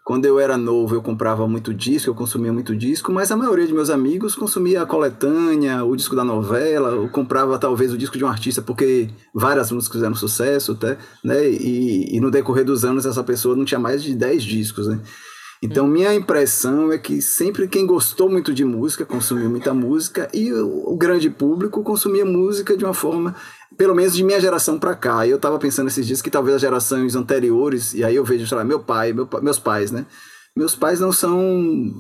quando 0.07 0.25
eu 0.25 0.39
era 0.39 0.57
novo, 0.57 0.95
eu 0.95 1.03
comprava 1.03 1.49
muito 1.49 1.75
disco, 1.75 2.09
eu 2.09 2.15
consumia 2.15 2.53
muito 2.53 2.77
disco, 2.77 3.11
mas 3.11 3.33
a 3.33 3.37
maioria 3.37 3.67
de 3.67 3.75
meus 3.75 3.91
amigos 3.91 4.37
consumia 4.37 4.83
a 4.83 4.87
coletânea, 4.87 5.83
o 5.83 5.97
disco 5.97 6.15
da 6.15 6.23
novela, 6.23 6.91
eu 6.91 7.09
comprava 7.09 7.59
talvez 7.59 7.93
o 7.93 7.99
disco 7.99 8.17
de 8.17 8.25
um 8.25 8.29
artista, 8.29 8.63
porque 8.63 9.11
várias 9.35 9.73
músicas 9.73 9.97
fizeram 9.97 10.15
sucesso, 10.15 10.73
até, 10.73 10.97
né? 11.25 11.51
E, 11.51 12.17
e 12.17 12.21
no 12.21 12.31
decorrer 12.31 12.65
dos 12.65 12.85
anos, 12.85 13.05
essa 13.05 13.25
pessoa 13.25 13.57
não 13.57 13.65
tinha 13.65 13.81
mais 13.81 14.01
de 14.01 14.15
10 14.15 14.45
discos, 14.45 14.87
né? 14.87 15.01
Então, 15.61 15.89
minha 15.89 16.15
impressão 16.15 16.93
é 16.93 16.99
que 16.99 17.21
sempre 17.21 17.67
quem 17.67 17.85
gostou 17.85 18.31
muito 18.31 18.55
de 18.55 18.65
música 18.65 19.05
consumiu 19.05 19.51
muita 19.51 19.75
música 19.75 20.29
e 20.33 20.53
o 20.53 20.97
grande 20.97 21.31
público 21.31 21.83
consumia 21.83 22.25
música 22.25 22.77
de 22.77 22.85
uma 22.85 22.95
forma, 22.95 23.35
pelo 23.77 23.95
menos 23.95 24.15
de 24.15 24.25
minha 24.25 24.41
geração 24.41 24.79
para 24.79 24.95
cá. 24.95 25.27
Eu 25.27 25.37
estava 25.37 25.59
pensando 25.59 25.89
esses 25.89 26.07
dias 26.07 26.23
que 26.23 26.31
talvez 26.31 26.57
as 26.57 26.61
gerações 26.61 27.15
anteriores, 27.15 27.95
e 27.95 28.05
aí 28.05 28.17
eu 28.17 28.25
vejo, 28.25 28.47
sei 28.47 28.57
lá, 28.57 28.65
meu 28.65 28.81
pai, 28.81 29.13
meu, 29.13 29.29
meus 29.43 29.59
pais, 29.59 29.91
né? 29.91 30.07
Meus 30.57 30.75
pais 30.75 30.99
não 30.99 31.13
são 31.13 31.95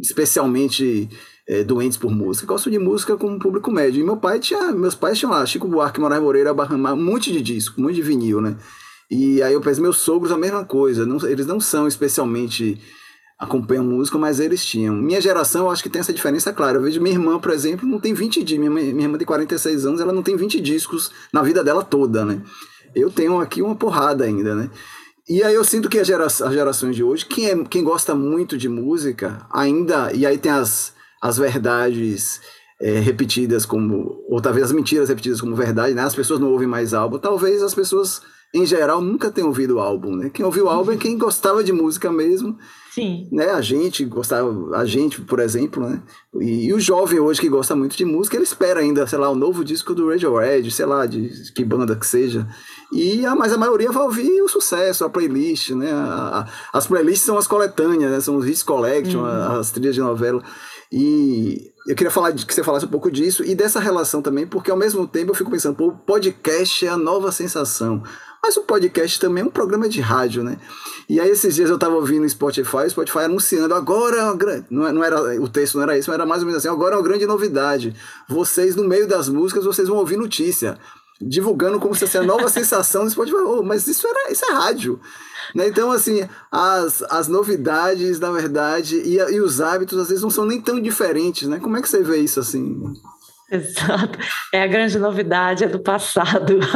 especialmente 0.00 1.10
é, 1.48 1.64
doentes 1.64 1.98
por 1.98 2.10
música, 2.10 2.46
gostam 2.46 2.70
de 2.70 2.78
música 2.78 3.16
como 3.16 3.38
público 3.38 3.70
médio. 3.70 4.00
E 4.00 4.04
meu 4.04 4.16
pai 4.16 4.38
tinha, 4.38 4.70
meus 4.70 4.94
pais 4.94 5.18
tinham 5.18 5.32
lá, 5.32 5.44
Chico 5.44 5.66
Buarque, 5.66 6.00
Moraes 6.00 6.22
Moreira, 6.22 6.54
Barramar, 6.54 6.94
um 6.94 7.02
monte 7.02 7.32
de 7.32 7.42
disco, 7.42 7.80
um 7.80 7.84
monte 7.84 7.96
de 7.96 8.02
vinil, 8.02 8.40
né? 8.40 8.56
E 9.10 9.42
aí 9.42 9.54
eu 9.54 9.60
penso, 9.60 9.80
meus 9.80 9.96
sogros 9.96 10.30
a 10.30 10.38
mesma 10.38 10.64
coisa, 10.64 11.06
não, 11.06 11.16
eles 11.26 11.46
não 11.46 11.58
são 11.58 11.88
especialmente 11.88 12.78
acompanham 13.38 13.84
música, 13.84 14.18
mas 14.18 14.40
eles 14.40 14.64
tinham. 14.64 14.96
Minha 14.96 15.20
geração, 15.20 15.66
eu 15.66 15.70
acho 15.70 15.82
que 15.82 15.88
tem 15.88 16.00
essa 16.00 16.12
diferença 16.12 16.52
clara. 16.52 16.78
Eu 16.78 16.82
vejo 16.82 17.00
minha 17.00 17.14
irmã, 17.14 17.38
por 17.38 17.52
exemplo, 17.52 17.88
não 17.88 18.00
tem 18.00 18.12
20 18.12 18.42
discos. 18.42 18.68
Minha, 18.68 18.70
minha 18.92 19.04
irmã 19.04 19.16
tem 19.16 19.26
46 19.26 19.86
anos, 19.86 20.00
ela 20.00 20.12
não 20.12 20.22
tem 20.22 20.36
20 20.36 20.60
discos 20.60 21.12
na 21.32 21.42
vida 21.42 21.62
dela 21.62 21.84
toda, 21.84 22.24
né? 22.24 22.42
Eu 22.94 23.10
tenho 23.10 23.40
aqui 23.40 23.62
uma 23.62 23.76
porrada 23.76 24.24
ainda, 24.24 24.54
né? 24.54 24.70
E 25.28 25.42
aí 25.42 25.54
eu 25.54 25.62
sinto 25.62 25.88
que 25.88 26.02
gera, 26.02 26.24
as 26.24 26.38
gerações 26.38 26.96
de 26.96 27.04
hoje, 27.04 27.26
quem, 27.26 27.46
é, 27.46 27.64
quem 27.64 27.84
gosta 27.84 28.14
muito 28.14 28.58
de 28.58 28.68
música, 28.68 29.46
ainda. 29.52 30.12
E 30.12 30.26
aí 30.26 30.38
tem 30.38 30.50
as, 30.50 30.92
as 31.22 31.36
verdades 31.36 32.40
é, 32.80 32.98
repetidas 32.98 33.64
como. 33.64 34.24
Ou 34.28 34.40
talvez 34.40 34.64
as 34.64 34.72
mentiras 34.72 35.08
repetidas 35.08 35.40
como 35.40 35.54
verdade, 35.54 35.94
né? 35.94 36.02
As 36.02 36.14
pessoas 36.14 36.40
não 36.40 36.50
ouvem 36.50 36.66
mais 36.66 36.92
álbum. 36.92 37.18
Talvez 37.18 37.62
as 37.62 37.74
pessoas 37.74 38.20
em 38.54 38.64
geral, 38.64 39.02
nunca 39.02 39.30
tem 39.30 39.44
ouvido 39.44 39.78
álbum, 39.78 40.16
né? 40.16 40.30
Quem 40.30 40.44
ouviu 40.44 40.68
álbum 40.68 40.92
é 40.92 40.96
quem 40.96 41.18
gostava 41.18 41.62
de 41.62 41.72
música 41.72 42.10
mesmo. 42.10 42.58
Sim. 42.94 43.28
Né? 43.30 43.50
A 43.50 43.60
gente 43.60 44.04
gostava, 44.04 44.76
a 44.76 44.84
gente, 44.84 45.20
por 45.20 45.40
exemplo, 45.40 45.86
né? 45.86 46.02
E, 46.40 46.66
e, 46.66 46.72
o 46.72 46.80
jovem 46.80 47.18
hoje 47.18 47.40
que 47.40 47.48
gosta 47.48 47.76
muito 47.76 47.96
de 47.96 48.04
música, 48.04 48.36
ele 48.36 48.44
espera 48.44 48.80
ainda, 48.80 49.06
sei 49.06 49.18
lá, 49.18 49.28
o 49.30 49.34
novo 49.34 49.64
disco 49.64 49.94
do 49.94 50.08
Radiohead, 50.08 50.70
sei 50.70 50.86
lá, 50.86 51.06
de 51.06 51.52
que 51.52 51.64
banda 51.64 51.94
que 51.94 52.06
seja. 52.06 52.46
E 52.92 53.24
a, 53.26 53.34
mas 53.34 53.52
a 53.52 53.58
maioria 53.58 53.92
vai 53.92 54.02
ouvir 54.02 54.40
o 54.42 54.48
sucesso, 54.48 55.04
a 55.04 55.10
playlist, 55.10 55.70
né? 55.70 55.92
A, 55.92 56.48
a, 56.72 56.78
as 56.78 56.86
playlists 56.86 57.24
são 57.24 57.36
as 57.36 57.46
coletâneas, 57.46 58.10
né? 58.10 58.20
São 58.20 58.36
os 58.36 58.46
hits 58.46 58.62
collection, 58.62 59.20
uhum. 59.20 59.58
as 59.58 59.70
trilhas 59.70 59.94
de 59.94 60.00
novela. 60.00 60.42
E 60.90 61.70
eu 61.86 61.94
queria 61.94 62.10
falar 62.10 62.30
de, 62.30 62.46
que 62.46 62.54
você 62.54 62.64
falasse 62.64 62.86
um 62.86 62.90
pouco 62.90 63.10
disso 63.10 63.44
e 63.44 63.54
dessa 63.54 63.78
relação 63.78 64.22
também, 64.22 64.46
porque 64.46 64.70
ao 64.70 64.76
mesmo 64.76 65.06
tempo 65.06 65.30
eu 65.30 65.34
fico 65.34 65.50
pensando, 65.50 65.82
o 65.84 65.92
podcast 65.92 66.86
é 66.86 66.88
a 66.88 66.96
nova 66.96 67.30
sensação. 67.30 68.02
Mas 68.48 68.56
o 68.56 68.62
podcast 68.62 69.20
também 69.20 69.44
é 69.44 69.46
um 69.46 69.50
programa 69.50 69.90
de 69.90 70.00
rádio, 70.00 70.42
né? 70.42 70.56
E 71.06 71.20
aí 71.20 71.28
esses 71.28 71.54
dias 71.54 71.68
eu 71.68 71.78
tava 71.78 71.96
ouvindo 71.96 72.24
o 72.24 72.28
Spotify, 72.30 72.86
o 72.86 72.90
Spotify 72.90 73.18
anunciando, 73.18 73.74
agora 73.74 74.16
é 74.16 74.64
não, 74.70 74.86
é, 74.86 74.90
não 74.90 75.04
era 75.04 75.38
o 75.38 75.46
texto 75.46 75.74
não 75.74 75.82
era 75.82 75.98
isso, 75.98 76.08
mas 76.08 76.14
era 76.14 76.24
mais 76.24 76.40
ou 76.40 76.46
menos 76.46 76.64
assim, 76.64 76.74
agora 76.74 76.94
é 76.94 76.96
uma 76.96 77.04
grande 77.04 77.26
novidade. 77.26 77.94
Vocês 78.26 78.74
no 78.74 78.84
meio 78.84 79.06
das 79.06 79.28
músicas, 79.28 79.66
vocês 79.66 79.86
vão 79.86 79.98
ouvir 79.98 80.16
notícia, 80.16 80.78
divulgando 81.20 81.78
como 81.78 81.92
se 81.92 82.00
fosse 82.00 82.16
a 82.16 82.22
nova 82.22 82.48
sensação 82.48 83.04
do 83.04 83.10
Spotify. 83.10 83.36
Oh, 83.36 83.62
mas 83.62 83.86
isso 83.86 84.06
era 84.06 84.32
isso 84.32 84.46
é 84.46 84.52
rádio. 84.52 84.98
Né? 85.54 85.68
Então, 85.68 85.92
assim, 85.92 86.26
as, 86.50 87.02
as 87.02 87.28
novidades, 87.28 88.18
na 88.18 88.32
verdade, 88.32 88.96
e, 88.96 89.16
e 89.16 89.40
os 89.42 89.60
hábitos, 89.60 89.98
às 89.98 90.08
vezes, 90.08 90.22
não 90.22 90.30
são 90.30 90.46
nem 90.46 90.58
tão 90.58 90.80
diferentes, 90.80 91.46
né? 91.46 91.58
Como 91.58 91.76
é 91.76 91.82
que 91.82 91.88
você 91.88 92.02
vê 92.02 92.16
isso, 92.16 92.40
assim? 92.40 92.82
Exato. 93.50 94.18
É 94.52 94.62
a 94.62 94.66
grande 94.66 94.98
novidade, 94.98 95.64
é 95.64 95.68
do 95.68 95.78
passado. 95.78 96.60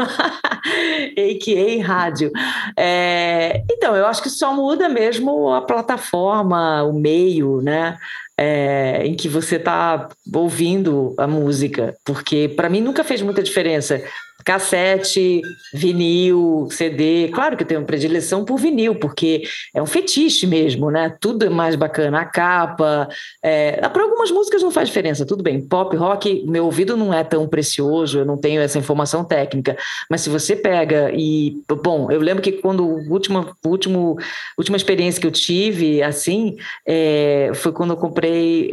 a.k.a. 1.17 1.87
rádio. 1.87 2.31
É, 2.77 3.63
então, 3.71 3.95
eu 3.95 4.07
acho 4.07 4.23
que 4.23 4.31
só 4.31 4.55
muda 4.55 4.89
mesmo 4.89 5.53
a 5.53 5.61
plataforma, 5.61 6.83
o 6.83 6.93
meio, 6.93 7.61
né? 7.61 7.99
É, 8.39 9.03
em 9.05 9.15
que 9.15 9.29
você 9.29 9.57
está 9.57 10.09
ouvindo 10.35 11.15
a 11.19 11.27
música, 11.27 11.95
porque 12.03 12.49
para 12.57 12.71
mim 12.71 12.81
nunca 12.81 13.05
fez 13.05 13.21
muita 13.21 13.43
diferença 13.43 14.03
cassete, 14.45 15.43
vinil, 15.73 16.69
CD. 16.71 17.29
Claro 17.29 17.57
que 17.57 17.63
eu 17.63 17.67
tenho 17.67 17.85
predileção 17.85 18.45
por 18.45 18.59
vinil, 18.59 18.95
porque 18.95 19.43
é 19.75 19.83
um 19.83 19.87
fetiche 19.87 20.47
mesmo, 20.47 20.91
né? 20.91 21.15
Tudo 21.21 21.45
é 21.45 21.49
mais 21.49 21.75
bacana. 21.75 22.21
A 22.21 22.25
capa. 22.25 23.09
É... 23.43 23.89
Para 23.89 24.03
algumas 24.03 24.31
músicas 24.31 24.63
não 24.63 24.71
faz 24.71 24.89
diferença, 24.89 25.27
tudo 25.27 25.43
bem. 25.43 25.61
Pop, 25.61 25.95
rock, 25.97 26.45
meu 26.47 26.65
ouvido 26.65 26.97
não 26.97 27.13
é 27.13 27.25
tão 27.25 27.47
precioso, 27.47 28.19
eu 28.19 28.25
não 28.25 28.37
tenho 28.37 28.61
essa 28.61 28.79
informação 28.79 29.25
técnica. 29.25 29.77
Mas 30.09 30.23
se 30.23 30.31
você 30.31 30.57
pega 30.57 31.11
e. 31.15 31.63
Bom, 31.83 32.11
eu 32.11 32.21
lembro 32.21 32.43
que 32.43 32.53
quando 32.53 32.83
a 32.83 33.13
última, 33.13 33.57
último, 33.65 34.17
última 34.59 34.77
experiência 34.77 35.21
que 35.21 35.27
eu 35.27 35.33
tive, 35.33 36.03
assim, 36.03 36.57
é... 36.87 37.51
foi 37.55 37.73
quando 37.73 37.91
eu 37.91 37.97
comprei. 37.97 38.73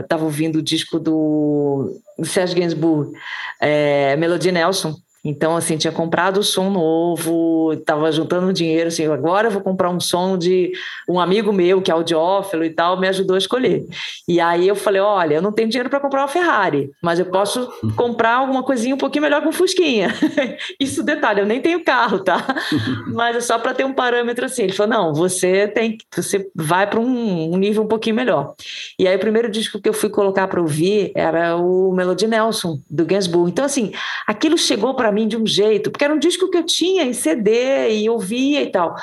Estava 0.00 0.22
uh, 0.22 0.26
ouvindo 0.26 0.56
o 0.56 0.62
disco 0.62 0.98
do 0.98 2.00
Serge 2.24 2.54
Gainsbourg, 2.54 3.12
é, 3.60 4.16
Nelson, 4.16 4.94
então, 5.24 5.56
assim, 5.56 5.76
tinha 5.76 5.92
comprado 5.92 6.38
o 6.38 6.42
som 6.42 6.70
novo, 6.70 7.72
estava 7.72 8.10
juntando 8.12 8.52
dinheiro, 8.52 8.88
assim, 8.88 9.06
agora 9.06 9.48
eu 9.48 9.52
vou 9.52 9.60
comprar 9.60 9.90
um 9.90 10.00
som 10.00 10.38
de 10.38 10.72
um 11.08 11.18
amigo 11.18 11.52
meu, 11.52 11.82
que 11.82 11.90
é 11.90 11.94
audiófilo 11.94 12.64
e 12.64 12.70
tal, 12.70 12.98
me 12.98 13.08
ajudou 13.08 13.34
a 13.34 13.38
escolher. 13.38 13.84
E 14.26 14.40
aí 14.40 14.66
eu 14.68 14.76
falei, 14.76 15.00
olha, 15.00 15.34
eu 15.34 15.42
não 15.42 15.52
tenho 15.52 15.68
dinheiro 15.68 15.90
para 15.90 16.00
comprar 16.00 16.22
uma 16.22 16.28
Ferrari, 16.28 16.90
mas 17.02 17.18
eu 17.18 17.26
posso 17.26 17.68
comprar 17.96 18.36
alguma 18.36 18.62
coisinha 18.62 18.94
um 18.94 18.98
pouquinho 18.98 19.22
melhor 19.22 19.42
com 19.42 19.48
um 19.48 19.52
Fusquinha. 19.52 20.14
Isso, 20.78 21.02
detalhe, 21.02 21.40
eu 21.40 21.46
nem 21.46 21.60
tenho 21.60 21.82
carro, 21.82 22.20
tá? 22.20 22.44
mas 23.12 23.36
é 23.36 23.40
só 23.40 23.58
para 23.58 23.74
ter 23.74 23.84
um 23.84 23.92
parâmetro 23.92 24.44
assim. 24.44 24.62
Ele 24.62 24.72
falou, 24.72 24.92
não, 24.92 25.14
você 25.14 25.66
tem, 25.66 25.98
você 26.14 26.48
vai 26.54 26.86
para 26.86 27.00
um, 27.00 27.56
nível 27.56 27.82
um 27.82 27.88
pouquinho 27.88 28.16
melhor. 28.16 28.54
E 28.98 29.06
aí 29.06 29.16
o 29.16 29.20
primeiro 29.20 29.50
disco 29.50 29.80
que 29.80 29.88
eu 29.88 29.92
fui 29.92 30.10
colocar 30.10 30.46
para 30.46 30.60
ouvir 30.60 31.10
era 31.14 31.56
o 31.56 31.92
Melody 31.92 32.26
Nelson, 32.26 32.80
do 32.88 33.04
Gainsbourg. 33.04 33.50
Então, 33.50 33.64
assim, 33.64 33.92
aquilo 34.26 34.56
chegou 34.56 34.94
para 34.94 35.07
para 35.08 35.12
mim 35.12 35.26
de 35.26 35.38
um 35.38 35.46
jeito, 35.46 35.90
porque 35.90 36.04
era 36.04 36.12
um 36.12 36.18
disco 36.18 36.50
que 36.50 36.58
eu 36.58 36.64
tinha 36.64 37.02
em 37.02 37.14
CD 37.14 37.90
e 37.90 38.10
ouvia 38.10 38.62
e 38.62 38.70
tal. 38.70 38.94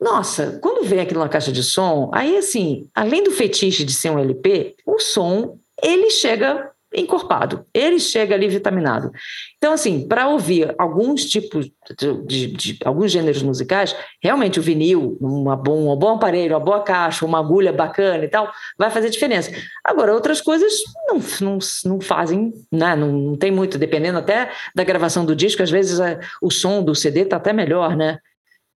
Nossa, 0.00 0.58
quando 0.62 0.86
vem 0.86 1.00
aquilo 1.00 1.18
na 1.18 1.28
caixa 1.28 1.50
de 1.50 1.64
som, 1.64 2.10
aí 2.14 2.36
assim, 2.36 2.88
além 2.94 3.24
do 3.24 3.32
fetiche 3.32 3.84
de 3.84 3.92
ser 3.92 4.10
um 4.10 4.18
LP, 4.18 4.76
o 4.86 5.00
som 5.00 5.58
ele 5.82 6.10
chega 6.10 6.70
encorpado, 6.94 7.66
ele 7.74 7.98
chega 7.98 8.34
ali 8.34 8.48
vitaminado. 8.48 9.10
Então, 9.56 9.72
assim, 9.72 10.06
para 10.06 10.28
ouvir 10.28 10.74
alguns 10.78 11.24
tipos 11.24 11.70
de, 11.98 12.26
de, 12.26 12.46
de, 12.46 12.78
alguns 12.84 13.10
gêneros 13.10 13.42
musicais, 13.42 13.94
realmente 14.22 14.58
o 14.58 14.62
vinil, 14.62 15.16
uma 15.20 15.56
bom, 15.56 15.92
um 15.92 15.96
bom 15.96 16.14
aparelho, 16.14 16.54
uma 16.54 16.60
boa 16.60 16.82
caixa, 16.82 17.26
uma 17.26 17.38
agulha 17.38 17.72
bacana 17.72 18.24
e 18.24 18.28
tal, 18.28 18.50
vai 18.78 18.90
fazer 18.90 19.10
diferença. 19.10 19.50
Agora, 19.84 20.14
outras 20.14 20.40
coisas 20.40 20.72
não, 21.08 21.20
não, 21.40 21.58
não 21.84 22.00
fazem, 22.00 22.52
né? 22.70 22.94
não, 22.94 23.12
não 23.12 23.36
tem 23.36 23.50
muito, 23.50 23.78
dependendo 23.78 24.18
até 24.18 24.50
da 24.74 24.84
gravação 24.84 25.24
do 25.24 25.34
disco, 25.34 25.62
às 25.62 25.70
vezes 25.70 26.00
a, 26.00 26.20
o 26.40 26.50
som 26.50 26.82
do 26.82 26.94
CD 26.94 27.22
está 27.22 27.36
até 27.36 27.52
melhor, 27.52 27.96
né? 27.96 28.18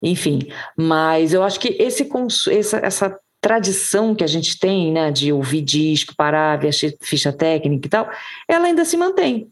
Enfim, 0.03 0.49
mas 0.77 1.33
eu 1.33 1.43
acho 1.43 1.59
que 1.59 1.77
esse, 1.81 2.09
essa, 2.51 2.77
essa 2.79 3.19
tradição 3.49 4.15
que 4.15 4.23
a 4.23 4.27
gente 4.27 4.59
tem, 4.59 4.93
né, 4.93 5.11
de 5.11 5.33
ouvir 5.33 5.63
disco, 5.63 6.15
parar, 6.15 6.59
ver 6.59 6.69
a 6.69 6.73
ficha 7.01 7.33
técnica 7.33 7.87
e 7.87 7.89
tal, 7.89 8.11
ela 8.47 8.67
ainda 8.67 8.85
se 8.85 8.95
mantém. 8.95 9.51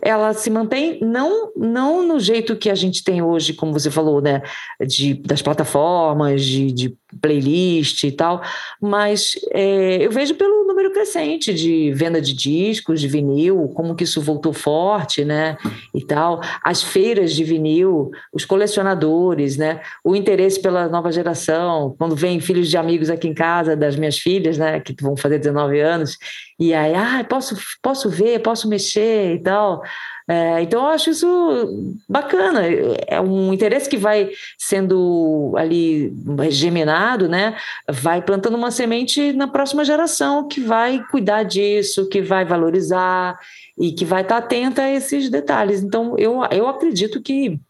Ela 0.00 0.32
se 0.32 0.48
mantém 0.48 0.98
não, 1.02 1.52
não 1.54 2.02
no 2.02 2.18
jeito 2.18 2.56
que 2.56 2.70
a 2.70 2.74
gente 2.74 3.04
tem 3.04 3.20
hoje, 3.20 3.52
como 3.52 3.70
você 3.70 3.90
falou, 3.90 4.22
né, 4.22 4.40
de, 4.80 5.12
das 5.12 5.42
plataformas, 5.42 6.42
de, 6.42 6.72
de 6.72 6.96
playlist 7.20 8.04
e 8.04 8.12
tal, 8.12 8.42
mas 8.80 9.32
é, 9.52 10.04
eu 10.04 10.10
vejo 10.10 10.34
pelo 10.34 10.64
número 10.66 10.92
crescente 10.92 11.52
de 11.52 11.92
venda 11.92 12.20
de 12.20 12.32
discos, 12.32 13.00
de 13.00 13.08
vinil, 13.08 13.70
como 13.74 13.94
que 13.94 14.04
isso 14.04 14.20
voltou 14.20 14.52
forte, 14.52 15.24
né, 15.24 15.56
e 15.94 16.04
tal, 16.04 16.40
as 16.62 16.82
feiras 16.82 17.32
de 17.32 17.44
vinil, 17.44 18.10
os 18.32 18.44
colecionadores, 18.44 19.56
né, 19.56 19.80
o 20.02 20.14
interesse 20.16 20.60
pela 20.60 20.88
nova 20.88 21.10
geração, 21.12 21.94
quando 21.98 22.16
vem 22.16 22.40
filhos 22.40 22.68
de 22.68 22.76
amigos 22.76 23.10
aqui 23.10 23.28
em 23.28 23.34
casa, 23.34 23.76
das 23.76 23.96
minhas 23.96 24.18
filhas, 24.18 24.58
né, 24.58 24.80
que 24.80 24.94
vão 25.00 25.16
fazer 25.16 25.38
19 25.38 25.80
anos, 25.80 26.18
e 26.58 26.72
aí, 26.72 26.94
ah, 26.94 27.24
posso, 27.28 27.56
posso 27.82 28.08
ver, 28.08 28.40
posso 28.40 28.68
mexer 28.68 29.34
e 29.34 29.38
tal. 29.40 29.82
É, 30.26 30.62
então, 30.62 30.80
eu 30.80 30.88
acho 30.88 31.10
isso 31.10 31.96
bacana. 32.08 32.62
É 33.06 33.20
um 33.20 33.52
interesse 33.52 33.88
que 33.88 33.96
vai 33.96 34.30
sendo 34.58 35.52
ali 35.56 36.14
geminado, 36.50 37.28
né? 37.28 37.56
Vai 37.88 38.22
plantando 38.22 38.56
uma 38.56 38.70
semente 38.70 39.32
na 39.34 39.46
próxima 39.46 39.84
geração 39.84 40.48
que 40.48 40.60
vai 40.60 41.02
cuidar 41.10 41.42
disso, 41.42 42.08
que 42.08 42.22
vai 42.22 42.44
valorizar 42.44 43.38
e 43.78 43.92
que 43.92 44.04
vai 44.04 44.22
estar 44.22 44.38
atenta 44.38 44.82
a 44.82 44.90
esses 44.90 45.28
detalhes. 45.28 45.82
Então, 45.82 46.16
eu, 46.18 46.42
eu 46.50 46.68
acredito 46.68 47.20
que 47.20 47.60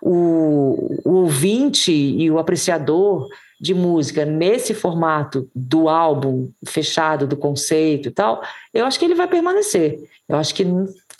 o, 0.00 0.98
o 1.04 1.14
ouvinte 1.22 1.92
e 1.92 2.28
o 2.30 2.38
apreciador 2.38 3.28
de 3.60 3.74
música 3.74 4.24
nesse 4.24 4.74
formato 4.74 5.48
do 5.54 5.88
álbum 5.88 6.50
fechado, 6.66 7.28
do 7.28 7.36
conceito 7.36 8.08
e 8.08 8.10
tal, 8.10 8.42
eu 8.74 8.84
acho 8.84 8.98
que 8.98 9.04
ele 9.04 9.14
vai 9.14 9.28
permanecer. 9.28 10.00
Eu 10.28 10.36
acho 10.36 10.52
que, 10.52 10.64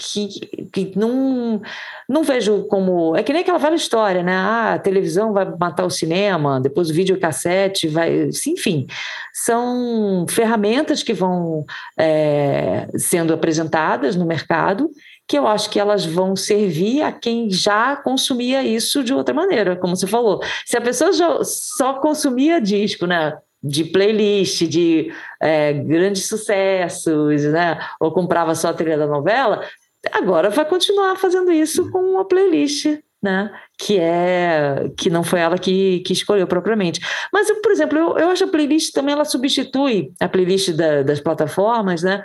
que, 0.03 0.29
que 0.73 0.93
não, 0.97 1.61
não 2.09 2.25
vejo 2.25 2.65
como. 2.65 3.17
É 3.17 3.23
que 3.23 3.33
nem 3.33 3.43
aquela 3.43 3.59
velha 3.59 3.75
história, 3.75 4.23
né? 4.23 4.35
Ah, 4.35 4.75
a 4.75 4.79
televisão 4.79 5.33
vai 5.33 5.45
matar 5.59 5.85
o 5.85 5.91
cinema, 5.91 6.61
depois 6.61 6.91
o 6.91 6.95
videocassete 6.95 7.89
vai. 7.89 8.29
Enfim, 8.47 8.87
são 9.33 10.27
ferramentas 10.29 11.03
que 11.03 11.13
vão 11.13 11.65
é, 11.99 12.89
sendo 12.97 13.33
apresentadas 13.33 14.17
no 14.17 14.27
mercado 14.27 14.91
que 15.27 15.39
eu 15.39 15.47
acho 15.47 15.71
que 15.71 15.81
elas 15.81 16.05
vão 16.05 16.37
servir 16.37 17.01
a 17.01 17.11
quem 17.11 17.51
já 17.51 17.97
consumia 17.97 18.63
isso 18.63 19.03
de 19.03 19.15
outra 19.15 19.35
maneira, 19.35 19.77
como 19.77 19.97
você 19.97 20.07
falou. 20.07 20.43
Se 20.67 20.77
a 20.77 20.81
pessoa 20.81 21.13
já 21.13 21.43
só 21.43 21.95
consumia 21.95 22.61
disco, 22.61 23.07
né? 23.07 23.39
De 23.63 23.85
playlist, 23.85 24.67
de 24.67 25.13
é, 25.41 25.73
grandes 25.73 26.27
sucessos, 26.27 27.45
né? 27.45 27.79
Ou 28.01 28.13
comprava 28.13 28.55
só 28.55 28.69
a 28.69 28.75
trilha 28.75 28.99
da 28.99 29.07
novela, 29.07 29.65
agora 30.13 30.51
vai 30.51 30.65
continuar 30.65 31.17
fazendo 31.17 31.51
isso 31.51 31.91
com 31.91 31.99
uma 31.99 32.25
playlist 32.25 32.87
né? 33.23 33.53
Que 33.79 34.01
é 34.01 34.91
que 34.97 35.09
não 35.09 35.23
foi 35.23 35.39
ela 35.39 35.57
que, 35.57 36.01
que 36.01 36.13
escolheu 36.13 36.45
propriamente. 36.47 37.01
Mas, 37.33 37.49
por 37.63 37.71
exemplo, 37.71 37.97
eu, 37.97 38.19
eu 38.19 38.29
acho 38.31 38.43
a 38.43 38.49
playlist 38.49 38.93
também 38.93 39.13
ela 39.13 39.25
substitui 39.25 40.13
a 40.21 40.29
playlist 40.29 40.71
da, 40.73 41.05
das 41.05 41.21
plataformas, 41.21 42.03
né? 42.03 42.25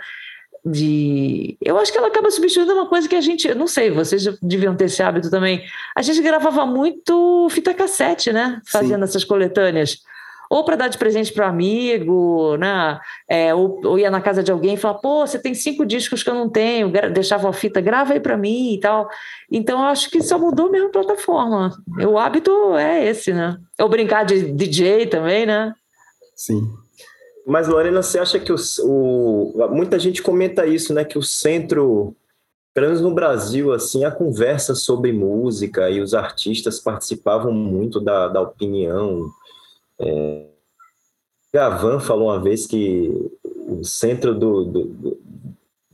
de. 0.64 1.56
Eu 1.62 1.78
acho 1.78 1.92
que 1.92 1.98
ela 1.98 2.08
acaba 2.08 2.30
substituindo 2.30 2.72
uma 2.72 2.86
coisa 2.86 3.08
que 3.08 3.14
a 3.14 3.20
gente. 3.20 3.52
Não 3.54 3.66
sei, 3.66 3.90
vocês 3.90 4.24
deviam 4.42 4.74
ter 4.74 4.86
esse 4.86 5.02
hábito 5.02 5.30
também. 5.30 5.64
A 5.96 6.02
gente 6.02 6.20
gravava 6.20 6.66
muito 6.66 7.48
fita 7.50 7.72
cassete, 7.72 8.32
né? 8.32 8.60
Fazendo 8.66 8.98
Sim. 8.98 9.04
essas 9.04 9.24
coletâneas. 9.24 9.98
Ou 10.50 10.64
para 10.64 10.76
dar 10.76 10.88
de 10.88 10.96
presente 10.96 11.32
para 11.32 11.48
amigo, 11.48 12.56
né? 12.56 12.98
É, 13.28 13.54
ou, 13.54 13.80
ou, 13.84 13.98
ia 13.98 14.10
na 14.10 14.20
casa 14.20 14.42
de 14.42 14.50
alguém 14.50 14.74
e 14.74 14.76
falava, 14.76 15.00
pô, 15.00 15.26
você 15.26 15.38
tem 15.38 15.54
cinco 15.54 15.84
discos 15.84 16.22
que 16.22 16.30
eu 16.30 16.34
não 16.34 16.48
tenho, 16.48 16.90
deixava 17.12 17.48
a 17.48 17.52
fita, 17.52 17.80
grava 17.80 18.14
aí 18.14 18.20
para 18.20 18.36
mim 18.36 18.74
e 18.74 18.80
tal. 18.80 19.08
Então, 19.50 19.80
eu 19.80 19.86
acho 19.86 20.10
que 20.10 20.22
só 20.22 20.38
mudou 20.38 20.70
mesmo 20.70 20.88
a 20.88 20.92
plataforma. 20.92 21.76
O 22.08 22.18
hábito 22.18 22.76
é 22.76 23.06
esse, 23.06 23.32
né? 23.32 23.58
Ou 23.78 23.88
brincar 23.88 24.24
de 24.24 24.52
DJ 24.52 25.06
também, 25.06 25.44
né? 25.44 25.74
Sim. 26.34 26.62
Mas, 27.48 27.66
Lorena, 27.66 28.02
você 28.02 28.18
acha 28.18 28.38
que 28.38 28.52
o, 28.52 28.56
o, 28.84 29.68
muita 29.70 29.98
gente 29.98 30.22
comenta 30.22 30.66
isso, 30.66 30.92
né? 30.92 31.02
Que 31.02 31.16
o 31.16 31.22
centro, 31.22 32.14
pelo 32.74 32.88
menos 32.88 33.00
no 33.00 33.14
Brasil, 33.14 33.72
assim, 33.72 34.04
a 34.04 34.10
conversa 34.10 34.74
sobre 34.74 35.12
música 35.12 35.88
e 35.88 36.00
os 36.00 36.12
artistas 36.12 36.78
participavam 36.78 37.50
muito 37.50 38.00
da, 38.00 38.28
da 38.28 38.42
opinião. 38.42 39.30
É, 40.00 40.46
Gavan 41.52 41.98
falou 42.00 42.28
uma 42.28 42.40
vez 42.40 42.66
que 42.66 43.10
o 43.68 43.84
centro 43.84 44.34
do, 44.34 44.64
do, 44.64 44.84
do 44.84 45.18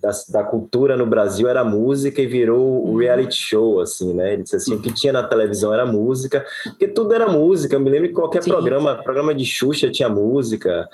da, 0.05 0.11
da, 0.29 0.45
cultura 0.45 0.97
no 0.97 1.07
Brasil 1.07 1.49
era 1.49 1.65
música 1.65 2.21
e 2.21 2.27
virou 2.27 2.85
o 2.85 2.91
uhum. 2.91 2.97
reality 2.97 3.35
show, 3.35 3.81
assim, 3.81 4.13
né? 4.13 4.35
Ele 4.35 4.43
disse 4.43 4.57
assim, 4.57 4.75
o 4.75 4.81
que 4.81 4.93
tinha 4.93 5.13
na 5.13 5.23
televisão 5.23 5.73
era 5.73 5.87
música, 5.87 6.45
porque 6.65 6.87
tudo 6.87 7.15
era 7.15 7.27
música. 7.27 7.75
Eu 7.75 7.81
me 7.81 7.89
lembro 7.89 8.09
que 8.09 8.15
qualquer 8.15 8.43
Sim. 8.43 8.51
programa, 8.51 9.03
programa 9.03 9.35
de 9.35 9.47
Xuxa 9.47 9.91
tinha 9.91 10.09
música, 10.09 10.87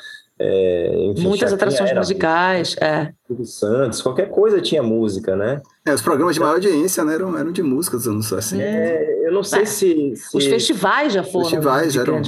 é, 0.43 0.91
enfim, 1.11 1.29
Muitas 1.29 1.53
atrações 1.53 1.93
musicais, 1.93 2.75
é. 2.81 3.13
Santos, 3.45 4.01
qualquer 4.01 4.31
coisa 4.31 4.59
tinha 4.59 4.83
música, 4.83 5.37
né? 5.37 5.61
É, 5.85 5.93
os 5.93 6.01
programas 6.01 6.35
de 6.35 6.41
maior 6.41 6.55
audiência 6.55 7.05
né, 7.05 7.13
eram, 7.13 7.37
eram 7.37 7.53
de 7.53 7.63
músicas, 7.63 8.07
eu 8.07 8.15
não 8.15 8.23
sei 8.23 8.39
assim. 8.39 8.63
É, 8.63 9.27
eu 9.27 9.33
não 9.33 9.45
sei 9.45 9.63
é. 9.63 9.67
se, 9.67 10.17
se, 10.17 10.35
Os 10.35 10.47
festivais 10.47 11.13
já 11.13 11.23
foram. 11.23 11.45
Festivais 11.45 11.95
eram. 11.95 12.23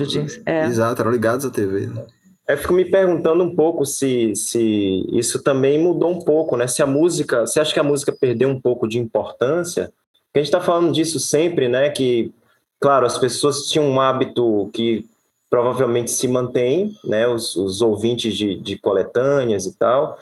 É. 0.45 0.67
Exato, 0.67 1.01
eram 1.01 1.11
ligados 1.11 1.47
à 1.47 1.51
TV. 1.51 1.87
Né? 1.87 2.05
Eu 2.47 2.59
fico 2.59 2.75
me 2.75 2.85
perguntando 2.85 3.43
um 3.43 3.57
pouco 3.57 3.87
se, 3.87 4.37
se 4.37 5.07
isso 5.11 5.43
também 5.43 5.83
mudou 5.83 6.11
um 6.11 6.21
pouco, 6.21 6.55
né? 6.55 6.67
Se 6.67 6.83
a 6.83 6.87
música, 6.87 7.47
você 7.47 7.61
acha 7.61 7.73
que 7.73 7.81
a 7.81 7.85
música 7.85 8.13
perdeu 8.13 8.51
um 8.51 8.61
pouco 8.61 8.87
de 8.87 8.99
importância? 8.99 9.91
Porque 10.27 10.39
a 10.39 10.43
gente 10.43 10.55
está 10.55 10.61
falando 10.61 10.93
disso 10.93 11.19
sempre, 11.19 11.67
né? 11.67 11.89
Que, 11.89 12.31
claro, 12.79 13.07
as 13.07 13.17
pessoas 13.17 13.69
tinham 13.69 13.89
um 13.89 13.99
hábito 13.99 14.69
que 14.75 15.07
provavelmente 15.53 16.11
se 16.11 16.27
mantém, 16.27 16.97
né, 17.05 17.29
os, 17.29 17.55
os 17.57 17.83
ouvintes 17.83 18.35
de, 18.35 18.59
de, 18.59 18.79
coletâneas 18.79 19.67
e 19.67 19.77
tal, 19.77 20.17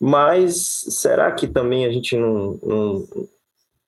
mas 0.00 0.86
será 0.88 1.30
que 1.30 1.46
também 1.46 1.84
a 1.84 1.90
gente 1.90 2.16
não 2.16 3.06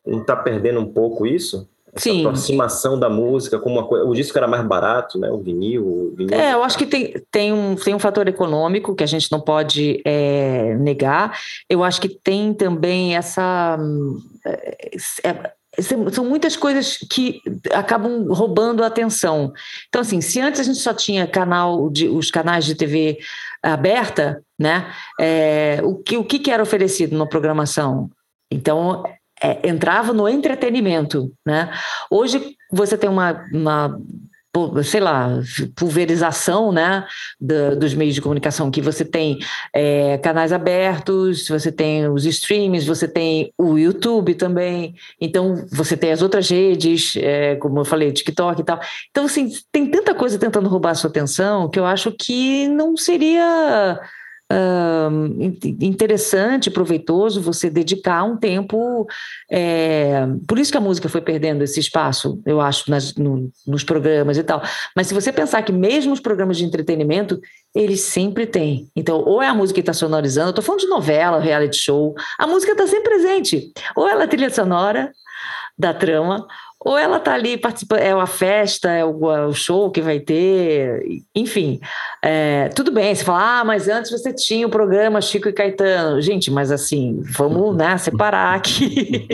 está 0.07 0.37
perdendo 0.37 0.81
um 0.81 0.93
pouco 0.93 1.27
isso? 1.27 1.67
Essa 1.91 2.11
Sim. 2.11 2.21
aproximação 2.21 3.01
da 3.01 3.09
música 3.09 3.59
como 3.59 3.77
uma 3.77 3.89
coisa. 3.89 4.05
O 4.05 4.15
disco 4.15 4.37
era 4.37 4.47
mais 4.47 4.63
barato, 4.63 5.19
né? 5.19 5.31
O 5.31 5.39
vinil. 5.39 5.87
O 5.87 6.15
vinil 6.15 6.39
é, 6.39 6.53
eu 6.53 6.63
acho 6.63 6.77
que 6.77 6.85
tem, 6.85 7.15
tem, 7.31 7.51
um, 7.51 7.75
tem 7.75 7.95
um 7.95 7.99
fator 7.99 8.29
econômico 8.29 8.95
que 8.95 9.03
a 9.03 9.07
gente 9.07 9.33
não 9.33 9.41
pode 9.41 10.03
é, 10.05 10.75
negar. 10.77 11.39
Eu 11.69 11.83
acho 11.83 11.99
que 11.99 12.11
tem 12.11 12.53
também 12.53 13.17
essa. 13.17 13.79
É, 14.45 15.31
é 15.31 15.53
são 16.13 16.25
muitas 16.25 16.57
coisas 16.57 16.99
que 17.11 17.41
acabam 17.73 18.27
roubando 18.33 18.83
a 18.83 18.87
atenção. 18.87 19.53
Então, 19.89 20.01
assim, 20.01 20.21
se 20.21 20.41
antes 20.41 20.61
a 20.61 20.65
gente 20.65 20.79
só 20.79 20.93
tinha 20.93 21.27
canal 21.27 21.89
de, 21.91 22.09
os 22.09 22.31
canais 22.31 22.65
de 22.65 22.75
TV 22.75 23.19
aberta, 23.63 24.43
né? 24.59 24.93
É, 25.21 25.81
o, 25.83 25.97
que, 25.97 26.17
o 26.17 26.25
que 26.25 26.51
era 26.51 26.63
oferecido 26.63 27.17
na 27.17 27.27
programação? 27.27 28.11
Então, 28.51 29.03
é, 29.43 29.69
entrava 29.69 30.13
no 30.13 30.29
entretenimento, 30.29 31.33
né? 31.47 31.73
Hoje 32.11 32.57
você 32.71 32.97
tem 32.99 33.09
uma, 33.09 33.45
uma 33.53 34.01
sei 34.85 35.01
lá, 35.01 35.41
pulverização 35.77 36.73
né, 36.73 37.05
da, 37.41 37.75
dos 37.75 37.95
meios 37.95 38.15
de 38.15 38.23
comunicação, 38.23 38.71
que 38.71 38.81
você 38.81 39.05
tem 39.05 39.39
é, 39.75 40.19
canais 40.19 40.53
abertos, 40.53 41.47
você 41.49 41.71
tem 41.71 42.09
os 42.09 42.25
streams, 42.25 42.87
você 42.87 43.07
tem 43.07 43.53
o 43.59 43.79
YouTube 43.79 44.35
também, 44.35 44.95
então 45.21 45.67
você 45.71 45.97
tem 45.97 46.13
as 46.13 46.23
outras 46.23 46.49
redes, 46.49 47.15
é, 47.17 47.57
como 47.57 47.81
eu 47.81 47.85
falei, 47.85 48.13
TikTok 48.13 48.61
e 48.61 48.65
tal. 48.65 48.81
Então, 49.11 49.27
assim, 49.27 49.49
tem 49.71 49.91
tanta 49.91 50.15
coisa 50.15 50.39
tentando 50.39 50.69
roubar 50.69 50.91
a 50.91 50.95
sua 50.95 51.11
atenção 51.11 51.69
que 51.69 51.79
eu 51.79 51.87
acho 51.87 52.13
que 52.13 52.69
não 52.69 52.97
seria 52.97 54.01
interessante, 55.81 56.71
proveitoso 56.71 57.43
você 57.43 57.69
dedicar 57.69 58.25
um 58.25 58.37
tempo. 58.37 59.07
É, 59.51 60.27
por 60.47 60.59
isso 60.59 60.73
que 60.73 60.79
a 60.79 60.81
música 60.81 61.09
foi 61.09 61.21
perdendo 61.21 61.63
esse 61.63 61.79
espaço, 61.79 62.41
eu 62.47 62.61
acho, 62.61 62.91
nas, 62.91 63.15
no, 63.15 63.51
nos 63.67 63.85
programas 63.85 64.39
e 64.39 64.43
tal. 64.43 64.63
Mas 64.97 65.07
se 65.07 65.15
você 65.15 65.31
pensar 65.31 65.63
que 65.63 65.73
mesmo 65.73 66.13
os 66.13 66.21
programas 66.21 66.57
de 66.57 66.65
entretenimento, 66.65 67.39
eles 67.75 68.01
sempre 68.01 68.47
têm. 68.47 68.89
Então, 68.97 69.23
ou 69.23 69.43
é 69.43 69.49
a 69.49 69.55
música 69.55 69.75
que 69.75 69.81
está 69.81 69.93
sonorizando, 69.93 70.49
eu 70.49 70.51
estou 70.51 70.65
falando 70.65 70.81
de 70.81 70.89
novela, 70.89 71.41
reality 71.41 71.77
show, 71.77 72.15
a 72.39 72.47
música 72.47 72.73
está 72.73 72.87
sempre 72.87 73.11
presente. 73.11 73.73
Ou 73.95 74.09
ela 74.09 74.25
é 74.25 74.27
trilha 74.27 74.51
sonora 74.51 75.13
da 75.79 75.95
trama, 75.95 76.47
ou 76.81 76.97
ela 76.97 77.17
está 77.17 77.35
ali 77.35 77.57
participando, 77.57 77.99
é 77.99 78.15
uma 78.15 78.27
festa, 78.27 78.89
é 78.91 79.05
o, 79.05 79.33
é 79.33 79.47
o, 79.47 79.53
show 79.53 79.91
que 79.91 80.01
vai 80.01 80.21
ter, 80.21 81.03
enfim. 81.35 81.81
É, 82.23 82.69
tudo 82.69 82.93
bem, 82.93 83.13
você 83.13 83.25
fala, 83.25 83.61
ah, 83.61 83.65
mas 83.65 83.89
antes 83.89 84.13
você 84.13 84.33
tinha 84.33 84.65
o 84.65 84.71
programa 84.71 85.21
Chico 85.21 85.49
e 85.49 85.53
Caetano. 85.53 86.21
Gente, 86.23 86.53
mas 86.53 86.71
assim, 86.71 87.21
vamos 87.37 87.75
né, 87.77 87.99
separar 87.99 88.55
aqui. 88.55 89.27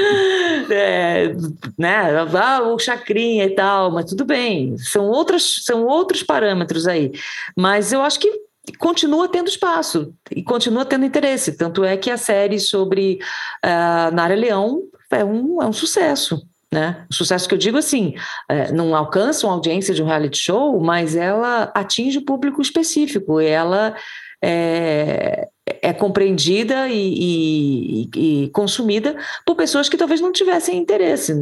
é, 0.72 1.34
né, 1.78 2.26
ah, 2.34 2.62
o 2.62 2.78
Chacrinha 2.78 3.44
e 3.44 3.54
tal, 3.54 3.90
mas 3.90 4.06
tudo 4.06 4.24
bem, 4.24 4.78
são, 4.78 5.08
outras, 5.08 5.60
são 5.64 5.84
outros 5.84 6.22
parâmetros 6.22 6.86
aí. 6.86 7.12
Mas 7.54 7.92
eu 7.92 8.00
acho 8.00 8.18
que 8.18 8.48
continua 8.78 9.28
tendo 9.28 9.48
espaço 9.48 10.14
e 10.30 10.42
continua 10.42 10.86
tendo 10.86 11.04
interesse. 11.04 11.52
Tanto 11.52 11.84
é 11.84 11.98
que 11.98 12.10
a 12.10 12.16
série 12.16 12.58
sobre 12.58 13.18
uh, 13.64 14.14
Nara 14.14 14.34
Leão 14.34 14.84
é 15.10 15.24
um, 15.24 15.62
é 15.62 15.66
um 15.66 15.72
sucesso. 15.72 16.47
Né? 16.72 17.06
O 17.10 17.14
sucesso 17.14 17.48
que 17.48 17.54
eu 17.54 17.58
digo 17.58 17.78
assim, 17.78 18.14
é, 18.48 18.70
não 18.72 18.94
alcança 18.94 19.46
uma 19.46 19.54
audiência 19.54 19.94
de 19.94 20.02
um 20.02 20.06
reality 20.06 20.38
show, 20.38 20.78
mas 20.78 21.16
ela 21.16 21.72
atinge 21.74 22.18
o 22.18 22.24
público 22.24 22.60
específico, 22.60 23.40
ela 23.40 23.96
é, 24.42 25.48
é 25.66 25.92
compreendida 25.94 26.88
e, 26.88 28.10
e, 28.14 28.44
e, 28.44 28.50
consumida 28.50 29.16
por 29.46 29.56
pessoas 29.56 29.88
que 29.88 29.96
talvez 29.96 30.20
não 30.20 30.30
tivessem 30.30 30.78
interesse, 30.78 31.34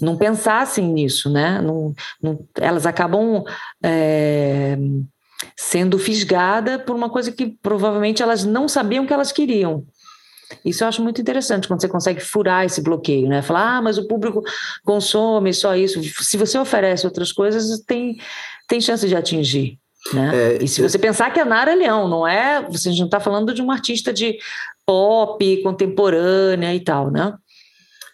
não 0.00 0.16
pensassem 0.16 0.88
nisso, 0.88 1.30
né? 1.30 1.60
Não, 1.60 1.94
não, 2.20 2.38
elas 2.56 2.86
acabam 2.86 3.44
é, 3.82 4.76
sendo 5.56 5.98
fisgadas 5.98 6.82
por 6.82 6.96
uma 6.96 7.10
coisa 7.10 7.30
que 7.30 7.46
provavelmente 7.46 8.22
elas 8.22 8.44
não 8.44 8.66
sabiam 8.68 9.06
que 9.06 9.12
elas 9.12 9.32
queriam. 9.32 9.84
Isso 10.64 10.82
eu 10.82 10.88
acho 10.88 11.02
muito 11.02 11.20
interessante 11.20 11.68
quando 11.68 11.80
você 11.80 11.88
consegue 11.88 12.20
furar 12.20 12.64
esse 12.64 12.80
bloqueio, 12.80 13.28
né? 13.28 13.42
Falar, 13.42 13.76
ah, 13.76 13.82
mas 13.82 13.98
o 13.98 14.06
público 14.06 14.42
consome 14.84 15.52
só 15.52 15.76
isso. 15.76 16.02
Se 16.22 16.36
você 16.36 16.58
oferece 16.58 17.06
outras 17.06 17.32
coisas, 17.32 17.80
tem, 17.80 18.18
tem 18.66 18.80
chance 18.80 19.06
de 19.06 19.14
atingir. 19.14 19.78
Né? 20.12 20.30
É, 20.34 20.62
e 20.62 20.68
se 20.68 20.80
você 20.80 20.98
pensar 20.98 21.30
que 21.32 21.40
a 21.40 21.44
Nara 21.44 21.72
é 21.72 21.74
Leão 21.74 22.08
não 22.08 22.26
é, 22.26 22.62
você 22.62 22.88
não 22.90 23.06
está 23.06 23.20
falando 23.20 23.52
de 23.52 23.60
uma 23.60 23.74
artista 23.74 24.12
de 24.12 24.38
pop 24.86 25.62
contemporânea 25.62 26.74
e 26.74 26.80
tal, 26.80 27.10
né? 27.10 27.34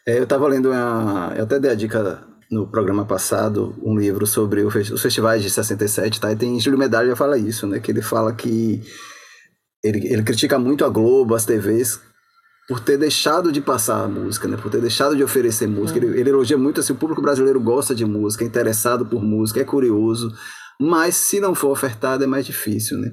É, 0.06 0.18
eu 0.18 0.24
estava 0.24 0.48
lendo 0.48 0.70
uma, 0.70 1.32
eu 1.36 1.44
até 1.44 1.60
dei 1.60 1.70
a 1.70 1.74
dica 1.74 2.24
no 2.50 2.66
programa 2.66 3.04
passado 3.04 3.74
um 3.82 3.96
livro 3.96 4.26
sobre 4.26 4.62
os 4.62 5.00
festivais 5.00 5.42
de 5.42 5.50
67, 5.50 6.20
tá? 6.20 6.32
E 6.32 6.36
tem 6.36 6.58
Júlio 6.58 6.78
Medalha 6.78 7.14
fala 7.14 7.38
isso, 7.38 7.66
né? 7.66 7.78
Que 7.78 7.90
ele 7.90 8.02
fala 8.02 8.32
que 8.32 8.82
ele, 9.82 10.06
ele 10.08 10.22
critica 10.22 10.58
muito 10.58 10.84
a 10.84 10.88
Globo, 10.88 11.34
as 11.34 11.44
TVs, 11.44 12.00
por 12.68 12.80
ter 12.80 12.96
deixado 12.96 13.52
de 13.52 13.60
passar 13.60 14.04
a 14.04 14.08
música, 14.08 14.48
né? 14.48 14.56
Por 14.56 14.70
ter 14.70 14.80
deixado 14.80 15.14
de 15.14 15.22
oferecer 15.22 15.66
música. 15.66 15.98
Ele, 15.98 16.18
ele 16.18 16.30
elogia 16.30 16.56
muito 16.56 16.80
assim, 16.80 16.92
o 16.92 16.96
público 16.96 17.20
brasileiro 17.20 17.60
gosta 17.60 17.94
de 17.94 18.04
música, 18.04 18.44
é 18.44 18.46
interessado 18.46 19.04
por 19.04 19.22
música, 19.22 19.60
é 19.60 19.64
curioso, 19.64 20.32
mas 20.80 21.16
se 21.16 21.40
não 21.40 21.54
for 21.54 21.70
ofertado 21.70 22.24
é 22.24 22.26
mais 22.26 22.46
difícil, 22.46 22.98
né? 22.98 23.12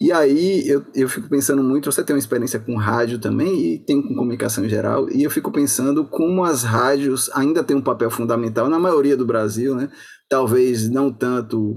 E 0.00 0.10
aí 0.10 0.68
eu, 0.68 0.84
eu 0.94 1.08
fico 1.08 1.28
pensando 1.28 1.62
muito, 1.62 1.90
você 1.90 2.02
tem 2.02 2.14
uma 2.14 2.18
experiência 2.18 2.58
com 2.58 2.76
rádio 2.76 3.20
também 3.20 3.74
e 3.74 3.78
tem 3.78 4.02
com 4.02 4.16
comunicação 4.16 4.64
em 4.64 4.68
geral, 4.68 5.08
e 5.08 5.22
eu 5.22 5.30
fico 5.30 5.52
pensando 5.52 6.04
como 6.04 6.44
as 6.44 6.64
rádios 6.64 7.30
ainda 7.34 7.62
têm 7.62 7.76
um 7.76 7.82
papel 7.82 8.10
fundamental 8.10 8.68
na 8.68 8.80
maioria 8.80 9.16
do 9.16 9.24
Brasil, 9.24 9.76
né? 9.76 9.88
Talvez 10.28 10.90
não 10.90 11.12
tanto, 11.12 11.76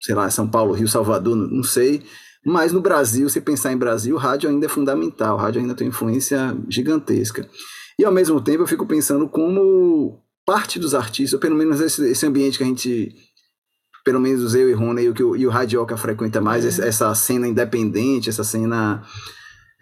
sei 0.00 0.14
lá, 0.14 0.30
São 0.30 0.48
Paulo, 0.48 0.72
Rio, 0.72 0.86
Salvador, 0.86 1.34
não 1.34 1.64
sei, 1.64 2.02
mas 2.44 2.72
no 2.72 2.80
Brasil, 2.80 3.28
se 3.28 3.40
pensar 3.40 3.72
em 3.72 3.76
Brasil, 3.76 4.14
o 4.14 4.18
rádio 4.18 4.48
ainda 4.48 4.66
é 4.66 4.68
fundamental, 4.68 5.36
o 5.36 5.40
rádio 5.40 5.60
ainda 5.60 5.74
tem 5.74 5.88
influência 5.88 6.56
gigantesca. 6.68 7.48
E 7.98 8.04
ao 8.04 8.12
mesmo 8.12 8.40
tempo 8.40 8.62
eu 8.62 8.66
fico 8.66 8.86
pensando 8.86 9.28
como 9.28 10.22
parte 10.46 10.78
dos 10.78 10.94
artistas, 10.94 11.34
ou 11.34 11.40
pelo 11.40 11.54
menos 11.54 11.80
esse, 11.80 12.02
esse 12.10 12.26
ambiente 12.26 12.56
que 12.56 12.64
a 12.64 12.66
gente 12.66 13.14
pelo 14.04 14.20
menos 14.20 14.54
eu 14.54 14.68
e 14.68 14.72
Rony 14.72 15.02
e 15.02 15.08
o, 15.10 15.36
e 15.36 15.46
o 15.46 15.50
Radioca 15.50 15.96
frequenta 15.96 16.40
mais, 16.40 16.64
é. 16.78 16.88
essa 16.88 17.14
cena 17.14 17.46
independente, 17.46 18.28
essa 18.28 18.44
cena. 18.44 19.02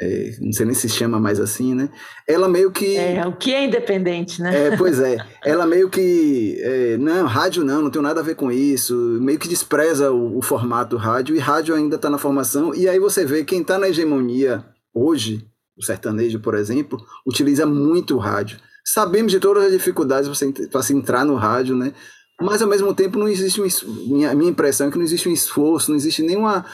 É, 0.01 0.37
não 0.41 0.53
sei 0.53 0.65
nem 0.65 0.75
se 0.75 0.89
chama 0.89 1.19
mais 1.19 1.41
assim, 1.41 1.75
né? 1.75 1.89
Ela 2.27 2.49
meio 2.49 2.71
que. 2.71 2.97
É, 2.97 3.27
o 3.27 3.33
que 3.33 3.53
é 3.53 3.65
independente, 3.65 4.41
né? 4.41 4.69
É, 4.69 4.77
pois 4.77 5.01
é. 5.01 5.17
Ela 5.45 5.67
meio 5.67 5.91
que. 5.91 6.57
É, 6.61 6.97
não, 6.97 7.27
rádio 7.27 7.65
não, 7.65 7.83
não 7.83 7.91
tem 7.91 8.01
nada 8.01 8.21
a 8.21 8.23
ver 8.23 8.37
com 8.37 8.51
isso. 8.53 8.95
Meio 9.21 9.39
que 9.39 9.49
despreza 9.49 10.13
o, 10.13 10.39
o 10.39 10.43
formato 10.43 10.97
rádio, 10.97 11.35
e 11.35 11.39
rádio 11.39 11.75
ainda 11.75 11.97
está 11.97 12.09
na 12.09 12.19
formação. 12.19 12.75
E 12.75 12.89
aí 12.89 12.99
você 13.01 13.25
vê 13.25 13.45
quem 13.45 13.61
está 13.61 13.77
na 13.77 13.89
hegemonia 13.89 14.65
hoje, 14.95 15.45
o 15.77 15.85
sertanejo, 15.85 16.39
por 16.41 16.55
exemplo, 16.55 17.01
utiliza 17.27 17.67
muito 17.67 18.15
o 18.15 18.19
rádio. 18.19 18.59
Sabemos 18.85 19.33
de 19.33 19.41
todas 19.41 19.65
as 19.65 19.73
dificuldades 19.73 20.31
para 20.71 20.83
se 20.83 20.95
entrar 20.95 21.25
no 21.25 21.35
rádio, 21.35 21.77
né? 21.77 21.93
mas 22.41 22.63
ao 22.63 22.69
mesmo 22.69 22.95
tempo 22.95 23.19
não 23.19 23.29
existe 23.29 23.61
um, 23.61 23.67
minha, 24.07 24.35
minha 24.35 24.51
impressão 24.51 24.89
é 24.89 24.91
que 24.91 24.97
não 24.97 25.05
existe 25.05 25.29
um 25.29 25.33
esforço, 25.33 25.91
não 25.91 25.97
existe 25.97 26.23
nenhuma 26.23 26.65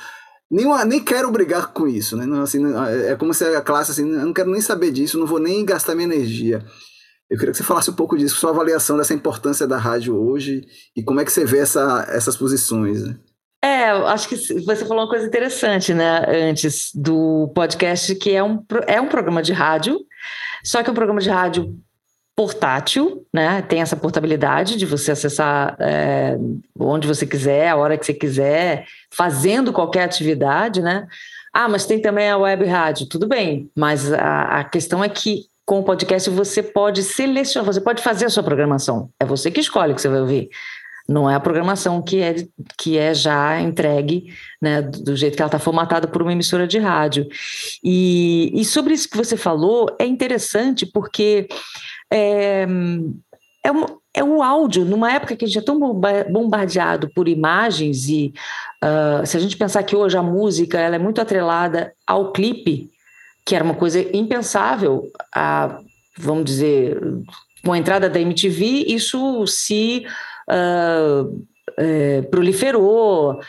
nenhuma, 0.50 0.84
nem 0.84 1.02
quero 1.02 1.30
brigar 1.30 1.72
com 1.72 1.86
isso, 1.86 2.16
né? 2.16 2.26
Não, 2.26 2.42
assim, 2.42 2.60
é, 2.86 3.12
é 3.12 3.16
como 3.16 3.32
se 3.34 3.44
a 3.44 3.60
classe 3.60 3.90
assim, 3.90 4.02
eu 4.02 4.26
não 4.26 4.32
quero 4.32 4.50
nem 4.50 4.60
saber 4.60 4.90
disso, 4.90 5.18
não 5.18 5.26
vou 5.26 5.38
nem 5.38 5.64
gastar 5.64 5.94
minha 5.94 6.06
energia. 6.06 6.64
Eu 7.30 7.38
queria 7.38 7.52
que 7.52 7.58
você 7.58 7.64
falasse 7.64 7.90
um 7.90 7.94
pouco 7.94 8.16
disso, 8.16 8.36
sua 8.36 8.50
avaliação 8.50 8.96
dessa 8.96 9.14
importância 9.14 9.66
da 9.66 9.78
rádio 9.78 10.16
hoje 10.16 10.66
e 10.94 11.02
como 11.02 11.20
é 11.20 11.24
que 11.24 11.32
você 11.32 11.44
vê 11.44 11.58
essa, 11.58 12.06
essas 12.08 12.36
posições, 12.36 13.02
né? 13.02 13.16
É, 13.64 13.88
acho 13.88 14.28
que 14.28 14.36
você 14.36 14.84
falou 14.84 15.04
uma 15.04 15.08
coisa 15.08 15.26
interessante, 15.26 15.94
né, 15.94 16.22
antes 16.50 16.90
do 16.94 17.50
podcast, 17.54 18.14
que 18.16 18.30
é 18.30 18.44
um, 18.44 18.62
é 18.86 19.00
um 19.00 19.08
programa 19.08 19.42
de 19.42 19.54
rádio, 19.54 19.98
só 20.62 20.82
que 20.82 20.90
é 20.90 20.92
um 20.92 20.94
programa 20.94 21.18
de 21.18 21.30
rádio 21.30 21.74
portátil, 22.36 23.24
né? 23.32 23.62
Tem 23.62 23.80
essa 23.80 23.96
portabilidade 23.96 24.76
de 24.76 24.84
você 24.84 25.12
acessar 25.12 25.76
é, 25.78 26.36
onde 26.78 27.06
você 27.06 27.26
quiser, 27.26 27.68
a 27.68 27.76
hora 27.76 27.96
que 27.96 28.04
você 28.04 28.14
quiser, 28.14 28.86
fazendo 29.12 29.72
qualquer 29.72 30.04
atividade, 30.04 30.82
né? 30.82 31.06
Ah, 31.52 31.68
mas 31.68 31.86
tem 31.86 32.00
também 32.00 32.28
a 32.28 32.36
web 32.36 32.64
rádio, 32.64 33.06
tudo 33.06 33.28
bem, 33.28 33.70
mas 33.76 34.12
a, 34.12 34.60
a 34.60 34.64
questão 34.64 35.04
é 35.04 35.08
que 35.08 35.42
com 35.64 35.78
o 35.78 35.84
podcast 35.84 36.28
você 36.28 36.62
pode 36.62 37.02
selecionar, 37.04 37.72
você 37.72 37.80
pode 37.80 38.02
fazer 38.02 38.26
a 38.26 38.30
sua 38.30 38.42
programação. 38.42 39.08
É 39.20 39.24
você 39.24 39.50
que 39.50 39.60
escolhe 39.60 39.92
o 39.92 39.94
que 39.94 40.02
você 40.02 40.08
vai 40.08 40.20
ouvir. 40.20 40.50
Não 41.08 41.28
é 41.30 41.34
a 41.34 41.40
programação 41.40 42.00
que 42.02 42.20
é, 42.20 42.34
que 42.78 42.96
é 42.96 43.12
já 43.12 43.60
entregue, 43.60 44.32
né, 44.60 44.80
do 44.80 45.14
jeito 45.14 45.36
que 45.36 45.42
ela 45.42 45.48
está 45.48 45.58
formatada 45.58 46.08
por 46.08 46.22
uma 46.22 46.32
emissora 46.32 46.66
de 46.66 46.78
rádio. 46.78 47.28
E, 47.82 48.50
e 48.54 48.64
sobre 48.64 48.94
isso 48.94 49.08
que 49.08 49.16
você 49.16 49.36
falou, 49.36 49.94
é 49.98 50.06
interessante 50.06 50.86
porque 50.86 51.46
é, 52.14 52.66
é, 53.64 53.72
um, 53.72 53.84
é 54.14 54.22
o 54.22 54.40
áudio, 54.40 54.84
numa 54.84 55.12
época 55.12 55.34
que 55.34 55.44
a 55.44 55.48
gente 55.48 55.58
é 55.58 55.62
tão 55.62 55.78
bombardeado 56.30 57.10
por 57.12 57.26
imagens 57.26 58.08
e 58.08 58.32
uh, 58.82 59.26
se 59.26 59.36
a 59.36 59.40
gente 59.40 59.56
pensar 59.56 59.82
que 59.82 59.96
hoje 59.96 60.16
a 60.16 60.22
música 60.22 60.78
ela 60.78 60.94
é 60.94 60.98
muito 60.98 61.20
atrelada 61.20 61.92
ao 62.06 62.30
clipe, 62.30 62.88
que 63.44 63.56
era 63.56 63.64
uma 63.64 63.74
coisa 63.74 64.00
impensável, 64.16 65.10
a, 65.34 65.80
vamos 66.16 66.44
dizer, 66.44 67.00
com 67.64 67.72
a 67.72 67.78
entrada 67.78 68.08
da 68.08 68.20
MTV, 68.20 68.84
isso 68.86 69.44
se 69.48 70.06
uh, 70.48 71.44
é, 71.76 72.22
proliferou, 72.22 73.40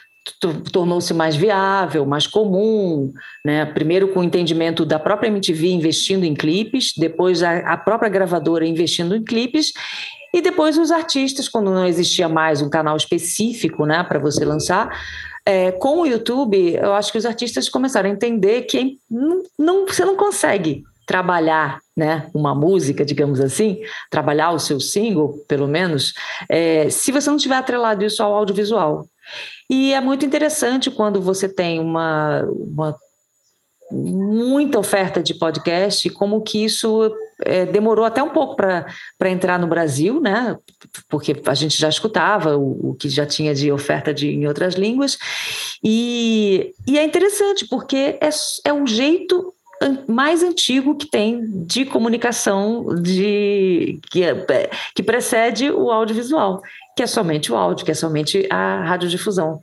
tornou-se 0.71 1.13
mais 1.13 1.35
viável, 1.35 2.05
mais 2.05 2.27
comum, 2.27 3.13
né? 3.43 3.65
Primeiro 3.65 4.07
com 4.09 4.19
o 4.19 4.23
entendimento 4.23 4.85
da 4.85 4.99
própria 4.99 5.27
MTV 5.27 5.67
investindo 5.67 6.23
em 6.23 6.33
clipes, 6.33 6.93
depois 6.97 7.43
a, 7.43 7.57
a 7.59 7.77
própria 7.77 8.09
gravadora 8.09 8.65
investindo 8.65 9.15
em 9.15 9.23
clipes 9.23 9.71
e 10.33 10.41
depois 10.41 10.77
os 10.77 10.91
artistas, 10.91 11.47
quando 11.47 11.71
não 11.71 11.85
existia 11.85 12.27
mais 12.27 12.61
um 12.61 12.69
canal 12.69 12.97
específico, 12.97 13.85
né, 13.85 14.03
para 14.03 14.19
você 14.19 14.43
lançar. 14.43 14.89
É, 15.45 15.71
com 15.71 15.99
o 15.99 16.05
YouTube, 16.05 16.73
eu 16.73 16.93
acho 16.93 17.11
que 17.11 17.17
os 17.17 17.25
artistas 17.25 17.69
começaram 17.69 18.09
a 18.09 18.13
entender 18.13 18.63
que 18.63 18.97
não, 19.09 19.43
não, 19.57 19.85
você 19.87 20.03
não 20.03 20.17
consegue 20.17 20.83
trabalhar 21.05 21.79
né, 21.95 22.29
uma 22.33 22.53
música, 22.53 23.05
digamos 23.05 23.39
assim, 23.39 23.79
trabalhar 24.09 24.51
o 24.51 24.59
seu 24.59 24.79
single, 24.79 25.39
pelo 25.47 25.67
menos, 25.67 26.13
é, 26.49 26.89
se 26.89 27.11
você 27.11 27.29
não 27.29 27.37
tiver 27.37 27.55
atrelado 27.55 28.03
isso 28.03 28.21
ao 28.21 28.33
audiovisual. 28.33 29.07
E 29.69 29.93
é 29.93 30.01
muito 30.01 30.25
interessante 30.25 30.91
quando 30.91 31.21
você 31.21 31.49
tem 31.49 31.79
uma, 31.79 32.43
uma 32.43 32.95
muita 33.91 34.79
oferta 34.79 35.21
de 35.21 35.35
podcast, 35.35 36.09
como 36.09 36.41
que 36.41 36.63
isso 36.63 37.11
é, 37.43 37.65
demorou 37.65 38.03
até 38.05 38.21
um 38.21 38.29
pouco 38.29 38.55
para 38.55 39.29
entrar 39.29 39.59
no 39.59 39.67
Brasil, 39.67 40.19
né? 40.19 40.57
Porque 41.07 41.35
a 41.45 41.53
gente 41.53 41.77
já 41.77 41.89
escutava 41.89 42.57
o, 42.57 42.91
o 42.91 42.95
que 42.95 43.09
já 43.09 43.25
tinha 43.25 43.53
de 43.53 43.71
oferta 43.71 44.13
de, 44.13 44.29
em 44.29 44.47
outras 44.47 44.75
línguas. 44.75 45.17
E, 45.83 46.73
e 46.87 46.97
é 46.97 47.03
interessante, 47.03 47.67
porque 47.67 48.17
é, 48.19 48.29
é 48.65 48.73
um 48.73 48.87
jeito 48.87 49.53
mais 50.07 50.41
antigo 50.41 50.95
que 50.95 51.05
tem 51.05 51.41
de 51.65 51.85
comunicação 51.85 52.95
de 52.95 53.99
que, 54.09 54.23
é, 54.23 54.69
que 54.95 55.03
precede 55.03 55.69
o 55.69 55.91
audiovisual 55.91 56.61
que 56.95 57.03
é 57.03 57.07
somente 57.07 57.51
o 57.51 57.55
áudio, 57.55 57.85
que 57.85 57.91
é 57.91 57.95
somente 57.95 58.47
a 58.49 58.83
radiodifusão. 58.83 59.59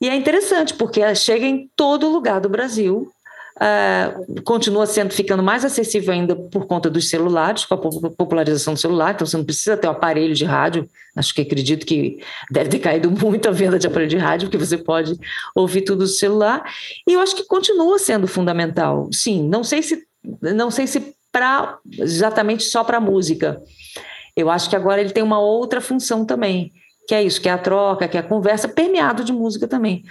E 0.00 0.08
é 0.08 0.14
interessante, 0.14 0.74
porque 0.74 1.14
chega 1.14 1.46
em 1.46 1.68
todo 1.74 2.08
lugar 2.08 2.40
do 2.40 2.48
Brasil, 2.48 3.10
Uh, 3.58 4.40
continua 4.42 4.86
sendo 4.86 5.12
ficando 5.12 5.42
mais 5.42 5.64
acessível 5.64 6.14
ainda 6.14 6.36
por 6.36 6.64
conta 6.66 6.88
dos 6.88 7.10
celulares, 7.10 7.64
com 7.64 7.74
a 7.74 7.78
popularização 8.10 8.74
do 8.74 8.78
celular, 8.78 9.12
então 9.12 9.26
você 9.26 9.36
não 9.36 9.44
precisa 9.44 9.76
ter 9.76 9.88
um 9.88 9.90
aparelho 9.90 10.32
de 10.32 10.44
rádio. 10.44 10.88
Acho 11.16 11.34
que 11.34 11.42
acredito 11.42 11.84
que 11.84 12.22
deve 12.52 12.70
ter 12.70 12.78
caído 12.78 13.10
muito 13.10 13.48
a 13.48 13.50
venda 13.50 13.76
de 13.76 13.88
aparelho 13.88 14.10
de 14.10 14.16
rádio, 14.16 14.46
porque 14.46 14.64
você 14.64 14.78
pode 14.78 15.18
ouvir 15.56 15.82
tudo 15.82 16.04
do 16.04 16.06
celular. 16.06 16.62
E 17.04 17.14
eu 17.14 17.20
acho 17.20 17.34
que 17.34 17.42
continua 17.46 17.98
sendo 17.98 18.28
fundamental. 18.28 19.08
Sim, 19.12 19.48
não 19.48 19.64
sei 19.64 19.82
se 19.82 20.06
não 20.40 20.70
sei 20.70 20.86
se 20.86 21.16
para 21.32 21.78
exatamente 21.98 22.62
só 22.62 22.84
para 22.84 23.00
música, 23.00 23.60
eu 24.38 24.48
acho 24.48 24.70
que 24.70 24.76
agora 24.76 25.00
ele 25.00 25.10
tem 25.10 25.22
uma 25.22 25.40
outra 25.40 25.80
função 25.80 26.24
também, 26.24 26.72
que 27.08 27.14
é 27.14 27.24
isso, 27.24 27.40
que 27.40 27.48
é 27.48 27.52
a 27.52 27.58
troca, 27.58 28.06
que 28.06 28.16
é 28.16 28.20
a 28.20 28.22
conversa, 28.22 28.68
permeado 28.68 29.24
de 29.24 29.32
música 29.32 29.66
também. 29.66 30.04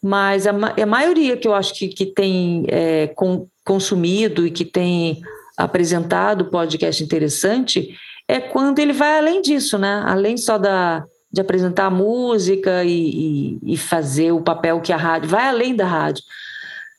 Mas 0.00 0.46
a, 0.46 0.52
a 0.52 0.86
maioria 0.86 1.36
que 1.36 1.48
eu 1.48 1.52
acho 1.52 1.74
que, 1.74 1.88
que 1.88 2.06
tem 2.06 2.66
é, 2.68 3.08
com, 3.08 3.48
consumido 3.64 4.46
e 4.46 4.50
que 4.52 4.64
tem 4.64 5.20
apresentado 5.56 6.50
podcast 6.50 7.02
interessante 7.02 7.96
é 8.28 8.38
quando 8.38 8.78
ele 8.78 8.92
vai 8.92 9.18
além 9.18 9.42
disso, 9.42 9.76
né? 9.76 10.04
Além 10.06 10.36
só 10.36 10.56
da, 10.56 11.04
de 11.32 11.40
apresentar 11.40 11.86
a 11.86 11.90
música 11.90 12.84
e, 12.84 13.58
e, 13.64 13.72
e 13.72 13.76
fazer 13.76 14.30
o 14.30 14.40
papel 14.40 14.80
que 14.80 14.92
a 14.92 14.96
rádio 14.96 15.30
vai 15.30 15.48
além 15.48 15.74
da 15.74 15.84
rádio. 15.84 16.22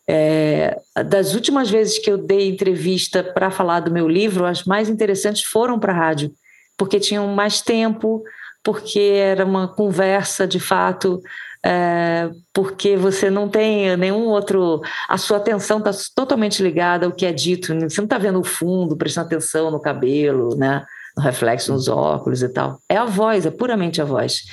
É, 0.10 0.78
das 1.06 1.34
últimas 1.34 1.70
vezes 1.70 2.00
que 2.00 2.12
eu 2.12 2.18
dei 2.18 2.50
entrevista 2.50 3.24
para 3.24 3.50
falar 3.50 3.80
do 3.80 3.92
meu 3.92 4.10
livro, 4.10 4.46
as 4.46 4.66
mais 4.66 4.90
interessantes 4.90 5.44
foram 5.44 5.80
para 5.80 5.94
a 5.94 5.96
rádio 5.96 6.34
porque 6.78 7.00
tinham 7.00 7.28
mais 7.28 7.62
tempo, 7.62 8.24
porque 8.64 9.00
era 9.00 9.46
uma 9.46 9.68
conversa 9.68 10.48
de 10.48 10.60
fato, 10.60 11.22
é, 11.64 12.30
porque 12.54 12.96
você 12.96 13.30
não 13.30 13.48
tem 13.48 13.96
nenhum 13.98 14.26
outro. 14.28 14.82
A 15.08 15.18
sua 15.18 15.38
atenção 15.38 15.80
está 15.80 15.92
totalmente 16.16 16.62
ligada 16.62 17.06
ao 17.06 17.12
que 17.12 17.26
é 17.26 17.32
dito, 17.32 17.68
você 17.68 18.02
não 18.02 18.06
está 18.06 18.18
vendo 18.18 18.40
o 18.40 18.44
fundo, 18.44 18.98
prestando 18.98 19.28
atenção 19.28 19.72
no 19.72 19.80
cabelo, 19.80 20.56
né? 20.56 20.86
no 21.16 21.24
reflexo 21.24 21.72
nos 21.72 21.88
óculos 21.88 22.44
e 22.44 22.50
tal. 22.50 22.80
É 22.90 22.98
a 22.98 23.06
voz, 23.06 23.46
é 23.46 23.52
puramente 23.52 24.02
a 24.02 24.06
voz. 24.06 24.44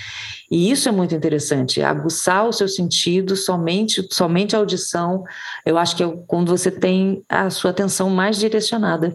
E 0.50 0.70
isso 0.70 0.88
é 0.88 0.92
muito 0.92 1.14
interessante, 1.14 1.82
aguçar 1.82 2.46
o 2.46 2.52
seu 2.52 2.68
sentido, 2.68 3.34
somente, 3.34 4.06
somente 4.10 4.54
a 4.54 4.58
audição, 4.58 5.24
eu 5.64 5.78
acho 5.78 5.96
que 5.96 6.04
é 6.04 6.16
quando 6.26 6.56
você 6.56 6.70
tem 6.70 7.24
a 7.28 7.48
sua 7.50 7.70
atenção 7.70 8.10
mais 8.10 8.38
direcionada. 8.38 9.14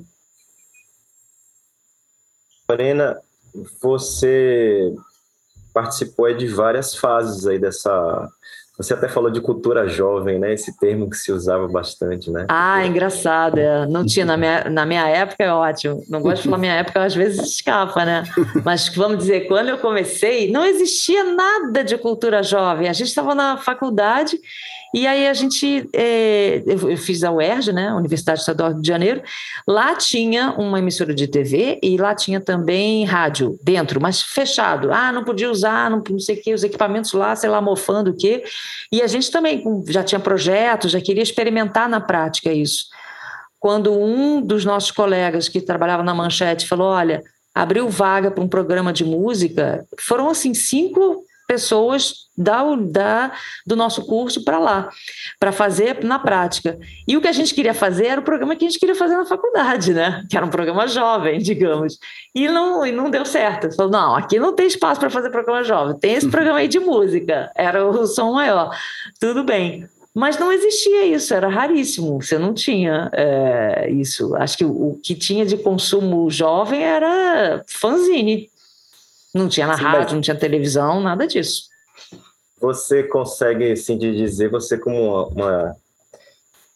Lorena, 2.70 3.18
você 3.82 4.94
participou 5.74 6.34
de 6.34 6.48
várias 6.48 6.96
fases 6.96 7.48
aí 7.48 7.58
dessa 7.58 8.30
você 8.78 8.94
até 8.94 9.08
falou 9.08 9.32
de 9.32 9.42
cultura 9.42 9.88
jovem, 9.88 10.38
né? 10.38 10.54
Esse 10.54 10.78
termo 10.78 11.10
que 11.10 11.18
se 11.18 11.32
usava 11.32 11.68
bastante, 11.68 12.30
né? 12.30 12.46
Ah, 12.48 12.86
engraçado. 12.86 13.58
É. 13.58 13.88
Não 13.88 14.06
tinha 14.06 14.24
na 14.24 14.38
minha, 14.38 14.70
na 14.70 14.86
minha 14.86 15.08
época, 15.10 15.44
é 15.44 15.52
ótimo. 15.52 16.04
Não 16.08 16.22
gosto 16.22 16.44
de 16.44 16.50
falar 16.50 16.60
minha 16.60 16.74
época, 16.74 17.04
às 17.04 17.16
vezes 17.16 17.40
escapa, 17.40 18.06
né? 18.06 18.24
Mas 18.64 18.88
vamos 18.90 19.18
dizer, 19.18 19.48
quando 19.48 19.70
eu 19.70 19.80
comecei, 19.80 20.52
não 20.52 20.64
existia 20.64 21.24
nada 21.24 21.84
de 21.84 21.98
cultura 21.98 22.44
jovem. 22.44 22.88
A 22.88 22.94
gente 22.94 23.08
estava 23.08 23.34
na 23.34 23.58
faculdade 23.58 24.40
e 24.94 25.06
aí 25.06 25.28
a 25.28 25.34
gente, 25.34 25.90
é, 25.94 26.64
eu, 26.66 26.98
fiz 26.98 27.24
a 27.24 27.32
UERJ, 27.32 27.74
né, 27.74 27.94
Universidade 27.94 28.40
Estadual 28.40 28.70
do 28.70 28.76
Rio 28.76 28.82
de 28.82 28.88
Janeiro, 28.88 29.22
lá 29.68 29.96
tinha 29.96 30.52
uma 30.52 30.80
emissora 30.80 31.14
de 31.14 31.28
TV 31.28 31.80
e 31.84 31.98
lá 31.98 32.16
tinha 32.16 32.40
também 32.40 33.04
rádio 33.06 33.60
dentro, 33.62 34.00
mas 34.00 34.22
fechado. 34.22 34.92
Ah, 34.94 35.12
não 35.12 35.24
podia 35.24 35.52
usar, 35.52 35.90
não, 35.92 36.02
não 36.10 36.20
sei 36.20 36.38
o 36.38 36.42
que, 36.42 36.54
os 36.54 36.64
equipamentos 36.64 37.12
lá, 37.14 37.36
sei 37.36 37.50
lá, 37.50 37.62
mofando 37.62 38.12
o 38.12 38.18
quê. 38.18 38.44
E 38.92 39.02
a 39.02 39.08
gente 39.08 39.30
também 39.30 39.64
já 39.88 40.04
tinha 40.04 40.20
projetos, 40.20 40.92
já 40.92 41.02
queria 41.02 41.24
experimentar 41.24 41.90
na 41.90 42.00
prática 42.00 42.52
isso. 42.52 42.86
Quando 43.60 43.92
um 43.92 44.42
dos 44.42 44.64
nossos 44.64 44.92
colegas 44.92 45.50
que 45.50 45.60
trabalhava 45.60 46.04
na 46.04 46.14
Manchete 46.14 46.68
falou, 46.68 46.88
olha, 46.88 47.22
abriu 47.54 47.90
vaga 47.90 48.32
para 48.32 48.44
um 48.44 48.48
programa 48.48 48.94
de 48.94 49.04
música, 49.04 49.86
foram 50.00 50.30
assim 50.30 50.54
cinco 50.54 51.27
pessoas 51.48 52.28
da, 52.38 52.62
da, 52.76 53.32
do 53.66 53.76
nosso 53.76 54.06
curso 54.06 54.44
para 54.44 54.60
lá, 54.60 54.90
para 55.40 55.52
fazer 55.52 56.04
na 56.04 56.20
prática. 56.20 56.78
E 57.08 57.18
o 57.18 57.22
que 57.22 57.28
a 57.28 57.32
gente 57.32 57.56
queria 57.56 57.74
fazer 57.74 58.08
era 58.08 58.22
o 58.22 58.24
programa 58.24 58.56
que 58.56 58.66
a 58.66 58.70
gente 58.70 58.80
queria 58.80 58.94
fazer 58.94 59.16
na 59.16 59.26
faculdade, 59.26 59.94
né? 59.94 60.24
Que 60.30 60.38
era 60.38 60.46
um 60.46 60.50
programa 60.50 60.88
jovem, 60.88 61.40
digamos. 61.40 61.98
E 62.36 62.48
não, 62.48 62.86
e 62.86 62.92
não 62.92 63.10
deu 63.10 63.26
certo. 63.26 63.74
Falou, 63.76 63.92
não, 63.92 64.16
aqui 64.16 64.38
não 64.38 64.54
tem 64.54 64.68
espaço 64.68 65.00
para 65.00 65.10
fazer 65.10 65.32
programa 65.32 65.64
jovem, 65.64 65.98
tem 65.98 66.14
esse 66.14 66.30
programa 66.30 66.60
aí 66.60 66.68
de 66.68 66.80
música, 66.80 67.50
era 67.56 67.88
o 67.88 68.06
som 68.06 68.34
maior. 68.34 68.70
Tudo 69.20 69.44
bem. 69.44 69.88
Mas 70.14 70.40
não 70.40 70.52
existia 70.52 71.06
isso, 71.06 71.32
era 71.32 71.48
raríssimo, 71.48 72.20
você 72.20 72.40
não 72.40 72.52
tinha 72.52 73.08
é, 73.14 73.88
isso. 73.92 74.36
Acho 74.36 74.58
que 74.58 74.66
o, 74.66 74.72
o 74.72 75.00
que 75.02 75.14
tinha 75.14 75.46
de 75.46 75.58
consumo 75.58 76.28
jovem 76.32 76.82
era 76.84 77.64
fanzine, 77.68 78.50
não 79.38 79.48
tinha 79.48 79.68
na 79.68 79.78
Sim, 79.78 79.84
rádio, 79.84 80.16
não 80.16 80.22
tinha 80.22 80.38
televisão, 80.38 81.02
nada 81.02 81.28
disso. 81.28 81.64
Você 82.60 83.04
consegue, 83.04 83.72
assim, 83.72 83.98
de 83.98 84.16
dizer, 84.16 84.50
você 84.50 84.78
como 84.78 84.98
uma, 84.98 85.28
uma, 85.28 85.76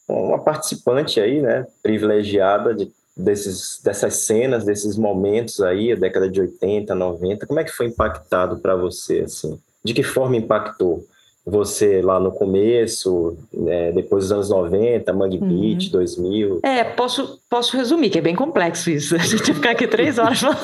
uma 0.07 0.39
participante 0.39 1.20
aí, 1.20 1.41
né, 1.41 1.66
privilegiada 1.82 2.74
de, 2.74 2.91
desses, 3.16 3.82
dessas 3.84 4.16
cenas, 4.16 4.64
desses 4.64 4.95
momentos 4.95 5.62
aí, 5.62 5.91
a 5.91 5.95
década 5.95 6.30
de 6.30 6.39
80, 6.39 6.93
90, 6.93 7.47
como 7.47 7.59
é 7.59 7.64
que 7.64 7.72
foi 7.72 7.88
impactado 7.88 8.59
para 8.59 8.76
você, 8.76 9.22
assim? 9.22 9.59
De 9.84 9.93
que 9.93 10.03
forma 10.03 10.38
impactou? 10.38 11.03
Você 11.45 12.01
lá 12.01 12.19
no 12.19 12.31
começo, 12.31 13.35
né, 13.51 13.91
depois 13.91 14.25
dos 14.25 14.31
anos 14.31 14.49
90, 14.49 15.11
Mangue 15.13 15.37
uhum. 15.37 15.59
Beat, 15.59 15.89
2000? 15.89 16.59
É, 16.61 16.83
posso, 16.83 17.39
posso 17.49 17.75
resumir, 17.75 18.11
que 18.11 18.19
é 18.19 18.21
bem 18.21 18.35
complexo 18.35 18.89
isso. 18.91 19.15
A 19.17 19.19
gente 19.19 19.45
vai 19.45 19.55
ficar 19.55 19.71
aqui 19.71 19.87
três 19.87 20.19
horas 20.19 20.39
falando. 20.39 20.59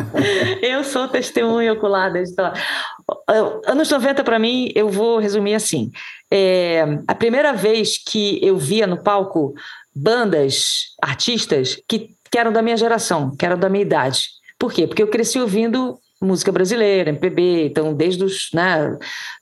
eu 0.62 0.82
sou 0.82 1.08
testemunha 1.08 1.74
ocular 1.74 2.12
da 2.12 2.22
história. 2.22 2.58
Anos 3.66 3.90
90, 3.90 4.24
para 4.24 4.38
mim, 4.38 4.72
eu 4.74 4.88
vou 4.88 5.18
resumir 5.18 5.54
assim. 5.54 5.90
É, 6.30 6.82
a 7.06 7.14
primeira 7.14 7.52
vez 7.52 7.98
que 7.98 8.38
eu 8.42 8.56
via 8.56 8.86
no 8.86 9.02
palco 9.02 9.54
bandas, 9.94 10.94
artistas 11.02 11.78
que, 11.86 12.10
que 12.30 12.38
eram 12.38 12.52
da 12.52 12.62
minha 12.62 12.76
geração, 12.76 13.36
que 13.36 13.44
eram 13.44 13.58
da 13.58 13.68
minha 13.68 13.82
idade. 13.82 14.30
Por 14.58 14.72
quê? 14.72 14.86
Porque 14.86 15.02
eu 15.02 15.08
cresci 15.08 15.38
ouvindo 15.38 15.98
música 16.24 16.50
brasileira, 16.50 17.10
MPB, 17.10 17.66
então 17.66 17.94
desde 17.94 18.24
os, 18.24 18.50
né, 18.52 18.96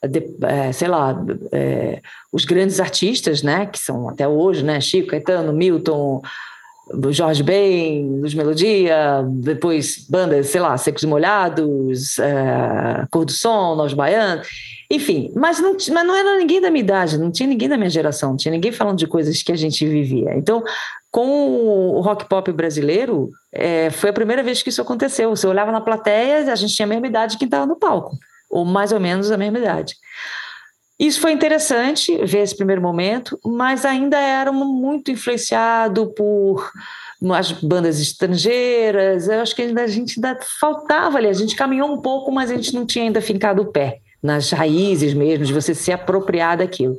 de, 0.09 0.23
é, 0.43 0.73
sei 0.73 0.89
lá, 0.89 1.17
é, 1.53 2.01
os 2.33 2.45
grandes 2.45 2.81
artistas, 2.81 3.43
né, 3.43 3.67
que 3.67 3.79
são 3.79 4.09
até 4.09 4.27
hoje, 4.27 4.65
né, 4.65 4.81
Chico, 4.81 5.09
Caetano, 5.09 5.53
Milton, 5.53 6.23
Jorge 7.11 7.43
Ben, 7.43 8.21
Luz 8.21 8.35
Melodia, 8.35 9.25
depois 9.27 10.07
bandas, 10.09 10.49
sei 10.49 10.61
lá, 10.61 10.77
Secos 10.77 11.03
e 11.03 11.07
Molhados, 11.07 12.19
é, 12.19 13.07
Cor 13.11 13.25
do 13.25 13.33
Som, 13.33 13.75
Nós 13.77 13.95
Baianos, 13.95 14.49
enfim, 14.95 15.33
mas 15.35 15.59
não, 15.59 15.73
mas 15.73 16.07
não 16.07 16.15
era 16.15 16.37
ninguém 16.37 16.61
da 16.61 16.71
minha 16.71 16.85
idade, 16.85 17.17
não 17.17 17.33
tinha 17.33 17.49
ninguém 17.49 17.67
da 17.67 17.79
minha 17.79 17.89
geração, 17.89 18.33
não 18.33 18.37
tinha 18.37 18.53
ninguém 18.53 18.71
falando 18.71 18.99
de 18.99 19.07
coisas 19.07 19.43
que 19.43 19.51
a 19.51 19.57
gente 19.57 19.87
vivia. 19.87 20.35
Então, 20.37 20.63
com 21.11 21.97
o 21.97 22.01
rock 22.03 22.29
pop 22.29 22.53
brasileiro, 22.53 23.31
é, 23.51 23.89
foi 23.89 24.11
a 24.11 24.13
primeira 24.13 24.43
vez 24.43 24.63
que 24.63 24.69
isso 24.69 24.83
aconteceu. 24.83 25.31
Você 25.31 25.47
olhava 25.47 25.73
na 25.73 25.81
plateia, 25.81 26.53
a 26.53 26.55
gente 26.55 26.75
tinha 26.75 26.85
a 26.85 26.89
mesma 26.91 27.07
idade 27.07 27.39
que 27.39 27.47
estava 27.47 27.65
no 27.65 27.77
palco, 27.77 28.19
ou 28.51 28.67
mais 28.67 28.93
ou 28.93 29.01
menos 29.01 29.31
a 29.31 29.39
mesma 29.39 29.61
idade. 29.61 29.95
Isso 30.99 31.23
foi 31.23 31.33
interessante 31.33 32.15
ver 32.27 32.41
esse 32.41 32.55
primeiro 32.55 32.83
momento, 32.83 33.41
mas 33.43 33.87
ainda 33.87 34.19
era 34.19 34.53
muito 34.53 35.11
influenciado 35.11 36.13
por 36.13 36.71
as 37.35 37.51
bandas 37.51 37.99
estrangeiras. 37.99 39.27
Eu 39.27 39.41
acho 39.41 39.57
que 39.57 39.63
ainda, 39.63 39.85
a 39.85 39.87
gente 39.87 40.19
ainda 40.19 40.39
faltava 40.61 41.17
ali, 41.17 41.29
a 41.29 41.33
gente 41.33 41.57
caminhou 41.57 41.91
um 41.91 42.03
pouco, 42.03 42.31
mas 42.31 42.51
a 42.51 42.57
gente 42.57 42.75
não 42.75 42.85
tinha 42.85 43.07
ainda 43.07 43.23
fincado 43.23 43.63
o 43.63 43.73
pé 43.73 44.03
nas 44.23 44.51
raízes 44.51 45.13
mesmo, 45.15 45.45
de 45.45 45.53
você 45.53 45.75
se 45.75 45.91
apropriar 45.91 46.57
daquilo. 46.59 46.97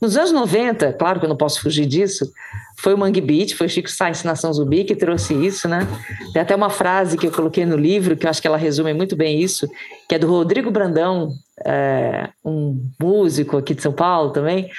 Nos 0.00 0.16
anos 0.16 0.30
90, 0.30 0.92
claro 0.92 1.18
que 1.18 1.24
eu 1.24 1.28
não 1.28 1.36
posso 1.36 1.60
fugir 1.62 1.86
disso, 1.86 2.30
foi 2.76 2.92
o 2.92 2.98
Mangue 2.98 3.22
Beat, 3.22 3.54
foi 3.54 3.66
o 3.66 3.70
Chico 3.70 3.90
Sainz 3.90 4.22
Nação 4.22 4.52
Zumbi 4.52 4.84
que 4.84 4.94
trouxe 4.94 5.32
isso, 5.34 5.66
né? 5.66 5.88
Tem 6.34 6.42
até 6.42 6.54
uma 6.54 6.68
frase 6.68 7.16
que 7.16 7.26
eu 7.26 7.32
coloquei 7.32 7.64
no 7.64 7.76
livro, 7.76 8.16
que 8.16 8.26
eu 8.26 8.30
acho 8.30 8.42
que 8.42 8.46
ela 8.46 8.58
resume 8.58 8.92
muito 8.92 9.16
bem 9.16 9.40
isso, 9.40 9.66
que 10.06 10.14
é 10.14 10.18
do 10.18 10.28
Rodrigo 10.28 10.70
Brandão, 10.70 11.30
é, 11.64 12.28
um 12.44 12.78
músico 13.00 13.56
aqui 13.56 13.74
de 13.74 13.80
São 13.80 13.92
Paulo 13.92 14.30
também, 14.30 14.70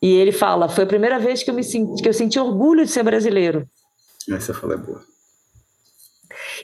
e 0.00 0.12
ele 0.12 0.32
fala, 0.32 0.68
foi 0.68 0.84
a 0.84 0.86
primeira 0.86 1.18
vez 1.18 1.42
que 1.42 1.50
eu, 1.50 1.54
me 1.54 1.64
senti, 1.64 2.02
que 2.02 2.08
eu 2.08 2.12
senti 2.12 2.38
orgulho 2.38 2.84
de 2.84 2.90
ser 2.90 3.02
brasileiro. 3.02 3.66
Essa 4.30 4.54
fala 4.54 4.74
é 4.74 4.76
boa. 4.76 5.15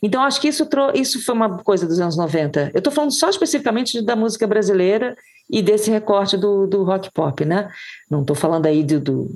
Então, 0.02 0.22
acho 0.22 0.40
que 0.40 0.48
isso, 0.48 0.68
isso 0.94 1.24
foi 1.24 1.34
uma 1.34 1.58
coisa 1.58 1.86
dos 1.86 1.98
anos 1.98 2.16
90. 2.16 2.70
Eu 2.72 2.78
estou 2.78 2.92
falando 2.92 3.12
só 3.12 3.28
especificamente 3.28 4.00
da 4.02 4.14
música 4.14 4.46
brasileira 4.46 5.16
e 5.50 5.60
desse 5.60 5.90
recorte 5.90 6.36
do, 6.36 6.66
do 6.66 6.82
rock 6.84 7.10
pop, 7.12 7.44
né? 7.44 7.68
Não 8.10 8.22
estou 8.22 8.34
falando 8.34 8.66
aí 8.66 8.82
do, 8.82 9.00
do, 9.00 9.30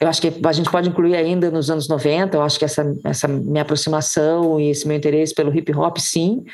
Eu 0.00 0.08
acho 0.08 0.20
que 0.20 0.32
a 0.44 0.52
gente 0.52 0.70
pode 0.70 0.88
incluir 0.88 1.16
ainda 1.16 1.50
nos 1.50 1.70
anos 1.70 1.88
90, 1.88 2.36
eu 2.36 2.42
acho 2.42 2.58
que 2.58 2.64
essa, 2.64 2.94
essa 3.04 3.26
minha 3.26 3.62
aproximação 3.62 4.60
e 4.60 4.70
esse 4.70 4.86
meu 4.86 4.96
interesse 4.96 5.34
pelo 5.34 5.54
hip 5.54 5.74
hop, 5.74 5.98
sim. 5.98 6.44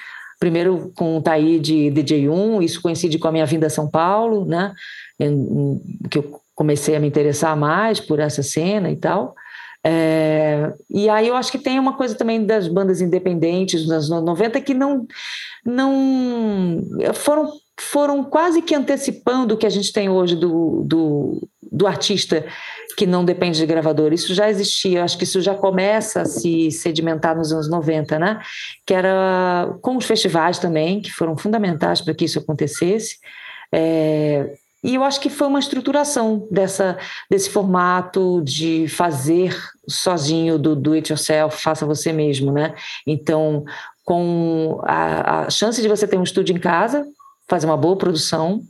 Primeiro 0.40 0.92
com 0.96 1.18
o 1.18 1.22
Taí 1.22 1.58
de 1.58 1.90
DJ1, 1.90 2.62
isso 2.62 2.80
coincide 2.80 3.18
com 3.18 3.28
a 3.28 3.32
minha 3.32 3.46
vinda 3.46 3.66
a 3.66 3.70
São 3.70 3.88
Paulo, 3.88 4.44
né? 4.44 4.72
Que 6.10 6.18
eu 6.18 6.40
comecei 6.54 6.96
a 6.96 7.00
me 7.00 7.08
interessar 7.08 7.56
mais 7.56 8.00
por 8.00 8.20
essa 8.20 8.42
cena 8.42 8.90
e 8.90 8.96
tal. 8.96 9.34
É, 9.86 10.72
e 10.88 11.10
aí 11.10 11.28
eu 11.28 11.36
acho 11.36 11.52
que 11.52 11.58
tem 11.58 11.78
uma 11.78 11.94
coisa 11.94 12.14
também 12.14 12.44
das 12.44 12.66
bandas 12.66 13.02
independentes 13.02 13.82
dos 13.82 14.10
anos 14.10 14.24
90 14.24 14.58
que 14.62 14.72
não, 14.72 15.06
não 15.64 16.82
foram, 17.12 17.52
foram 17.78 18.24
quase 18.24 18.62
que 18.62 18.74
antecipando 18.74 19.54
o 19.54 19.58
que 19.58 19.66
a 19.66 19.70
gente 19.70 19.92
tem 19.92 20.08
hoje 20.08 20.36
do, 20.36 20.82
do, 20.86 21.48
do 21.70 21.86
artista 21.86 22.46
que 22.96 23.06
não 23.06 23.24
depende 23.24 23.58
de 23.58 23.66
gravador. 23.66 24.12
Isso 24.12 24.34
já 24.34 24.48
existia, 24.48 25.04
acho 25.04 25.18
que 25.18 25.24
isso 25.24 25.42
já 25.42 25.54
começa 25.54 26.22
a 26.22 26.24
se 26.24 26.70
sedimentar 26.70 27.36
nos 27.36 27.52
anos 27.52 27.68
90, 27.68 28.18
né? 28.18 28.40
Que 28.86 28.94
era 28.94 29.76
com 29.82 29.96
os 29.96 30.06
festivais 30.06 30.58
também, 30.58 31.02
que 31.02 31.10
foram 31.10 31.36
fundamentais 31.36 32.00
para 32.00 32.14
que 32.14 32.24
isso 32.24 32.38
acontecesse. 32.38 33.18
É, 33.72 34.54
e 34.84 34.96
eu 34.96 35.02
acho 35.02 35.18
que 35.18 35.30
foi 35.30 35.46
uma 35.46 35.58
estruturação 35.58 36.46
dessa, 36.50 36.98
desse 37.30 37.48
formato 37.48 38.42
de 38.44 38.86
fazer 38.86 39.56
sozinho 39.88 40.58
do 40.58 40.76
do 40.76 40.92
it 40.92 41.10
yourself, 41.10 41.60
faça 41.60 41.86
você 41.86 42.12
mesmo, 42.12 42.52
né? 42.52 42.74
Então, 43.06 43.64
com 44.04 44.78
a, 44.84 45.46
a 45.46 45.50
chance 45.50 45.80
de 45.80 45.88
você 45.88 46.06
ter 46.06 46.18
um 46.18 46.22
estúdio 46.22 46.54
em 46.54 46.60
casa, 46.60 47.06
fazer 47.48 47.64
uma 47.64 47.78
boa 47.78 47.96
produção, 47.96 48.60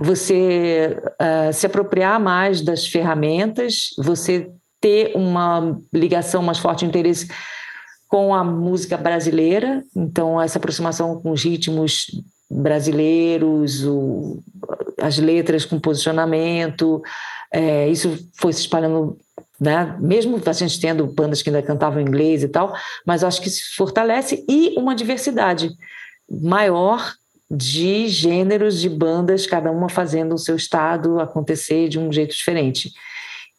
você 0.00 1.00
uh, 1.20 1.52
se 1.52 1.64
apropriar 1.64 2.20
mais 2.20 2.60
das 2.60 2.86
ferramentas, 2.86 3.90
você 3.96 4.50
ter 4.80 5.12
uma 5.14 5.78
ligação 5.92 6.42
mais 6.42 6.58
forte, 6.58 6.84
interesse 6.84 7.28
com 8.08 8.34
a 8.34 8.42
música 8.42 8.96
brasileira, 8.96 9.84
então 9.96 10.40
essa 10.40 10.58
aproximação 10.58 11.20
com 11.20 11.30
os 11.30 11.44
ritmos 11.44 12.06
brasileiros, 12.50 13.86
o, 13.86 14.42
as 15.02 15.18
letras 15.18 15.64
com 15.64 15.80
posicionamento, 15.80 17.02
é, 17.52 17.88
isso 17.88 18.18
foi 18.34 18.52
se 18.52 18.60
espalhando, 18.60 19.18
né? 19.60 19.96
mesmo 20.00 20.40
a 20.44 20.52
gente 20.52 20.80
tendo 20.80 21.06
bandas 21.06 21.42
que 21.42 21.50
ainda 21.50 21.62
cantavam 21.62 22.00
inglês 22.00 22.42
e 22.42 22.48
tal, 22.48 22.74
mas 23.06 23.22
acho 23.22 23.42
que 23.42 23.50
se 23.50 23.74
fortalece 23.74 24.44
e 24.48 24.74
uma 24.78 24.94
diversidade 24.94 25.70
maior 26.30 27.14
de 27.50 28.08
gêneros 28.08 28.80
de 28.80 28.88
bandas, 28.88 29.46
cada 29.46 29.70
uma 29.70 29.88
fazendo 29.88 30.34
o 30.34 30.38
seu 30.38 30.56
estado 30.56 31.20
acontecer 31.20 31.88
de 31.88 31.98
um 31.98 32.10
jeito 32.10 32.34
diferente. 32.34 32.92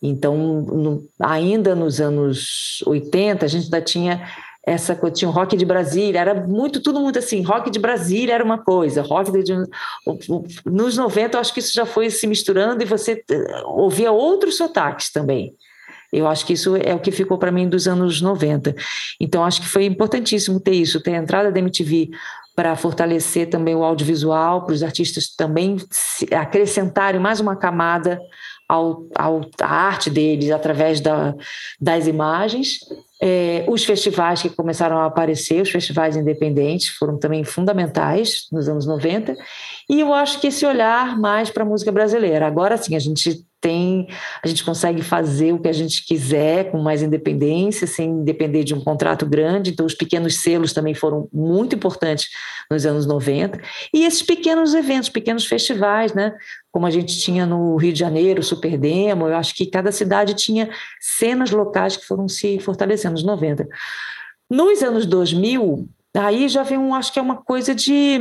Então, 0.01 0.35
no, 0.35 1.07
ainda 1.19 1.75
nos 1.75 2.01
anos 2.01 2.83
80, 2.87 3.45
a 3.45 3.47
gente 3.47 3.65
ainda 3.65 3.81
tinha 3.81 4.27
essa 4.66 4.95
coisa, 4.95 5.16
tinha 5.16 5.30
rock 5.30 5.57
de 5.57 5.66
Brasília, 5.66 6.20
era 6.20 6.34
muito, 6.34 6.82
tudo 6.82 6.99
muito 7.01 7.20
assim, 7.20 7.41
rock 7.41 7.70
de 7.70 7.80
Brasília 7.80 8.34
era 8.34 8.43
uma 8.43 8.57
coisa, 8.57 9.01
rock 9.01 9.32
de, 9.43 9.53
nos 10.66 10.95
90 10.95 11.36
eu 11.36 11.41
acho 11.41 11.53
que 11.53 11.59
isso 11.59 11.74
já 11.74 11.86
foi 11.86 12.09
se 12.09 12.26
misturando 12.26 12.82
e 12.82 12.86
você 12.86 13.24
eh, 13.30 13.61
ouvia 13.66 14.11
outros 14.11 14.55
sotaques 14.55 15.11
também. 15.11 15.53
Eu 16.14 16.28
acho 16.28 16.45
que 16.45 16.53
isso 16.53 16.76
é 16.78 16.93
o 16.93 16.99
que 16.99 17.11
ficou 17.11 17.39
para 17.39 17.51
mim 17.51 17.68
dos 17.68 17.88
anos 17.88 18.22
90. 18.22 18.76
Então, 19.20 19.43
acho 19.43 19.59
que 19.59 19.68
foi 19.68 19.86
importantíssimo 19.86 20.59
ter 20.59 20.76
isso, 20.76 21.01
ter 21.01 21.16
a 21.16 21.18
entrada 21.18 21.51
da 21.51 21.59
MTV 21.59 22.11
para 22.55 22.76
fortalecer 22.76 23.49
também 23.49 23.76
o 23.76 23.84
audiovisual, 23.84 24.64
para 24.64 24.76
os 24.76 24.84
artistas 24.84 25.36
também 25.36 25.78
acrescentarem 26.32 27.20
mais 27.20 27.39
uma 27.39 27.55
camada 27.55 28.20
ao, 28.74 29.05
ao, 29.15 29.41
à 29.61 29.67
arte 29.67 30.09
deles 30.09 30.49
através 30.49 30.99
da, 30.99 31.36
das 31.80 32.07
imagens. 32.07 32.80
É, 33.21 33.63
os 33.69 33.86
festivais 33.86 34.41
que 34.41 34.49
começaram 34.49 34.97
a 34.97 35.05
aparecer, 35.05 35.61
os 35.61 35.69
festivais 35.69 36.17
independentes, 36.17 36.88
foram 36.88 37.17
também 37.17 37.43
fundamentais 37.43 38.47
nos 38.51 38.67
anos 38.67 38.88
90. 38.88 39.36
E 39.89 39.99
eu 39.99 40.11
acho 40.11 40.41
que 40.41 40.47
esse 40.47 40.65
olhar 40.65 41.19
mais 41.19 41.51
para 41.51 41.63
a 41.63 41.65
música 41.65 41.91
brasileira. 41.91 42.47
Agora 42.47 42.76
sim, 42.76 42.95
a 42.95 42.99
gente 42.99 43.45
tem, 43.61 44.09
a 44.43 44.47
gente 44.47 44.61
consegue 44.65 45.01
fazer 45.01 45.53
o 45.53 45.59
que 45.59 45.69
a 45.69 45.74
gente 45.74 46.05
quiser 46.05 46.69
com 46.69 46.80
mais 46.80 47.01
independência, 47.01 47.88
sem 47.88 48.21
depender 48.21 48.65
de 48.65 48.74
um 48.74 48.82
contrato 48.82 49.26
grande. 49.26 49.71
Então, 49.71 49.86
os 49.86 49.93
pequenos 49.93 50.36
selos 50.39 50.74
também 50.74 50.93
foram 50.93 51.30
muito 51.32 51.74
importantes 51.74 52.28
nos 52.69 52.86
anos 52.86 53.05
90. 53.05 53.57
E 53.93 54.03
esses 54.03 54.21
pequenos 54.21 54.74
eventos, 54.74 55.07
pequenos 55.07 55.45
festivais, 55.45 56.13
né? 56.13 56.34
Como 56.74 56.88
a 56.88 56.89
gente 56.89 57.19
tinha 57.19 57.45
no 57.45 57.76
Rio 57.78 57.93
de 57.93 57.99
Janeiro, 57.99 58.41
o 58.41 58.43
Super 58.43 58.80
Demo, 58.80 59.28
eu 59.28 59.36
acho 59.36 59.53
que 59.53 59.67
cada 59.67 59.91
cidade 59.91 60.34
tinha 60.34 60.71
cenas 60.99 61.51
locais 61.51 61.95
que 61.95 62.03
foram 62.03 62.28
se 62.28 62.59
fortalecendo 62.59 63.13
nos 63.13 63.24
90. 63.24 63.67
Nos 64.49 64.82
anos 64.82 65.05
2000, 65.05 65.88
aí 66.15 66.49
já 66.49 66.63
vem 66.63 66.80
um, 66.80 66.95
acho 66.95 67.13
que 67.13 67.19
é 67.19 67.21
uma 67.21 67.38
coisa 67.38 67.76
de. 67.76 68.19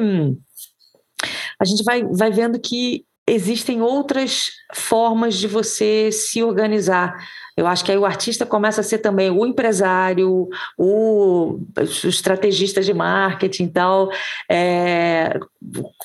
A 1.59 1.65
gente 1.65 1.83
vai, 1.83 2.05
vai 2.05 2.31
vendo 2.31 2.61
que 2.61 3.07
existem 3.27 3.81
outras 3.83 4.51
formas 4.75 5.37
de 5.37 5.47
você 5.47 6.11
se 6.11 6.43
organizar. 6.43 7.17
Eu 7.57 7.67
acho 7.67 7.85
que 7.85 7.93
aí 7.93 7.99
o 7.99 8.07
artista 8.07 8.45
começa 8.45 8.81
a 8.81 8.85
ser 8.85 8.99
também 8.99 9.31
o 9.31 9.47
empresário, 9.47 10.49
o, 10.77 11.59
o 11.59 11.61
estrategista 12.05 12.81
de 12.81 12.93
marketing 12.93 13.65
e 13.65 13.69
tal, 13.69 14.11
é, 14.51 15.39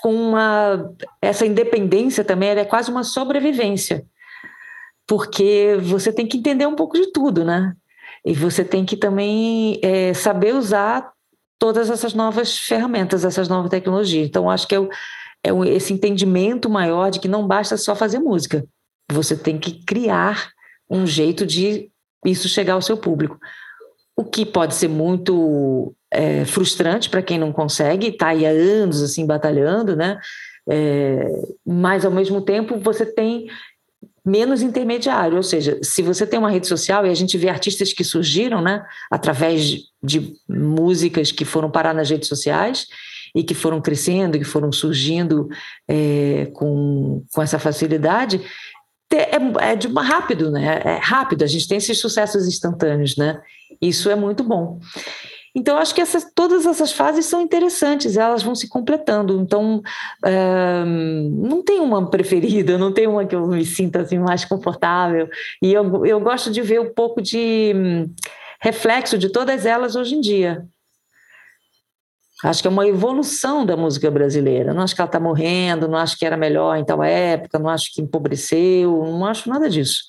com 0.01 0.13
uma, 0.13 0.93
essa 1.22 1.45
independência 1.45 2.24
também, 2.24 2.49
é 2.49 2.65
quase 2.65 2.91
uma 2.91 3.03
sobrevivência, 3.03 4.05
porque 5.07 5.78
você 5.82 6.11
tem 6.11 6.28
que 6.28 6.38
entender 6.38 6.68
um 6.68 6.76
pouco 6.76 6.97
de 6.97 7.11
tudo, 7.11 7.43
né? 7.43 7.74
E 8.26 8.34
você 8.34 8.63
tem 8.63 8.84
que 8.86 8.97
também 8.97 9.80
é, 9.82 10.13
saber 10.13 10.53
usar 10.53 11.11
todas 11.57 11.89
essas 11.89 12.13
novas 12.13 12.57
ferramentas, 12.57 13.24
essas 13.24 13.47
novas 13.47 13.72
tecnologias. 13.72 14.28
Então, 14.28 14.49
acho 14.49 14.68
que 14.68 14.76
eu, 14.76 14.89
é 15.48 15.70
esse 15.70 15.93
entendimento 15.93 16.70
maior 16.70 17.10
de 17.10 17.20
que 17.20 17.28
não 17.28 17.48
basta 17.48 17.78
só 17.78 17.95
fazer 17.95 18.20
música. 18.20 18.66
Você 19.12 19.36
tem 19.36 19.58
que 19.58 19.84
criar 19.86 20.52
um 20.89 21.06
jeito 21.06 21.45
de 21.45 21.89
isso 22.26 22.50
chegar 22.50 22.74
ao 22.74 22.82
seu 22.82 22.98
público. 22.98 23.38
O 24.16 24.24
que 24.24 24.45
pode 24.45 24.76
ser 24.76 24.88
muito 24.88 25.93
é, 26.12 26.45
frustrante 26.45 27.10
para 27.10 27.22
quem 27.22 27.38
não 27.38 27.52
consegue, 27.52 28.08
está 28.08 28.28
aí 28.30 28.45
há 28.45 28.50
anos 28.50 29.02
assim 29.02 29.26
batalhando, 29.26 29.95
né? 29.95 30.20
É, 30.70 31.26
mas 31.66 32.04
ao 32.04 32.12
mesmo 32.12 32.41
tempo 32.41 32.78
você 32.78 33.06
tem 33.06 33.48
menos 34.26 34.62
intermediário, 34.62 35.38
ou 35.38 35.43
seja, 35.43 35.80
se 35.82 36.02
você 36.02 36.28
tem 36.28 36.38
uma 36.38 36.50
rede 36.50 36.68
social 36.68 37.06
e 37.06 37.10
a 37.10 37.14
gente 37.14 37.38
vê 37.38 37.48
artistas 37.48 37.93
que 37.93 38.04
surgiram, 38.04 38.62
né, 38.62 38.86
através 39.10 39.64
de, 39.64 39.84
de 40.04 40.34
músicas 40.50 41.32
que 41.32 41.45
foram 41.45 41.72
parar 41.72 41.93
nas 41.93 42.10
redes 42.10 42.28
sociais 42.28 42.88
e 43.34 43.43
que 43.43 43.53
foram 43.53 43.82
crescendo, 43.82 44.38
que 44.38 44.45
foram 44.45 44.71
surgindo 44.71 45.47
é, 45.88 46.49
com, 46.53 47.23
com 47.34 47.41
essa 47.41 47.59
facilidade, 47.59 48.41
é, 49.11 49.71
é 49.71 49.75
de 49.75 49.88
uma 49.88 50.03
rápido, 50.03 50.51
né? 50.51 50.82
É 50.84 50.99
rápido, 51.01 51.43
a 51.43 51.47
gente 51.47 51.67
tem 51.67 51.78
esses 51.78 51.99
sucessos 51.99 52.47
instantâneos, 52.47 53.15
né? 53.15 53.39
Isso 53.82 54.09
é 54.09 54.15
muito 54.15 54.43
bom. 54.43 54.80
Então, 55.55 55.78
acho 55.78 55.95
que 55.95 56.01
essas, 56.01 56.32
todas 56.36 56.67
essas 56.67 56.91
fases 56.91 57.25
são 57.25 57.41
interessantes, 57.41 58.15
elas 58.15 58.43
vão 58.43 58.53
se 58.53 58.69
completando. 58.69 59.41
Então, 59.41 59.82
é, 60.23 60.84
não 60.86 61.63
tem 61.63 61.80
uma 61.80 62.07
preferida, 62.11 62.78
não 62.78 62.93
tem 62.93 63.07
uma 63.07 63.25
que 63.25 63.36
eu 63.36 63.47
me 63.47 63.65
sinta 63.65 64.01
assim, 64.01 64.19
mais 64.19 64.45
confortável. 64.45 65.28
E 65.59 65.73
eu, 65.73 66.05
eu 66.05 66.19
gosto 66.19 66.51
de 66.51 66.61
ver 66.61 66.80
um 66.80 66.93
pouco 66.93 67.23
de 67.23 67.73
hum, 67.75 68.13
reflexo 68.61 69.17
de 69.17 69.30
todas 69.30 69.65
elas 69.65 69.95
hoje 69.95 70.15
em 70.15 70.21
dia. 70.21 70.63
Acho 72.44 72.62
que 72.62 72.68
é 72.68 72.72
uma 72.72 72.88
evolução 72.88 73.66
da 73.66 73.76
música 73.76 74.12
brasileira. 74.12 74.74
Não 74.74 74.84
acho 74.84 74.94
que 74.94 75.02
ela 75.02 75.08
está 75.08 75.20
morrendo, 75.20 75.88
não 75.88 75.98
acho 75.98 76.18
que 76.18 76.26
era 76.26 76.38
melhor 76.38 76.78
em 76.78 76.86
tal 76.86 77.04
época, 77.04 77.58
não 77.58 77.70
acho 77.70 77.92
que 77.94 78.02
empobreceu, 78.02 78.92
não 79.06 79.26
acho 79.26 79.50
nada 79.50 79.70
disso. 79.70 80.04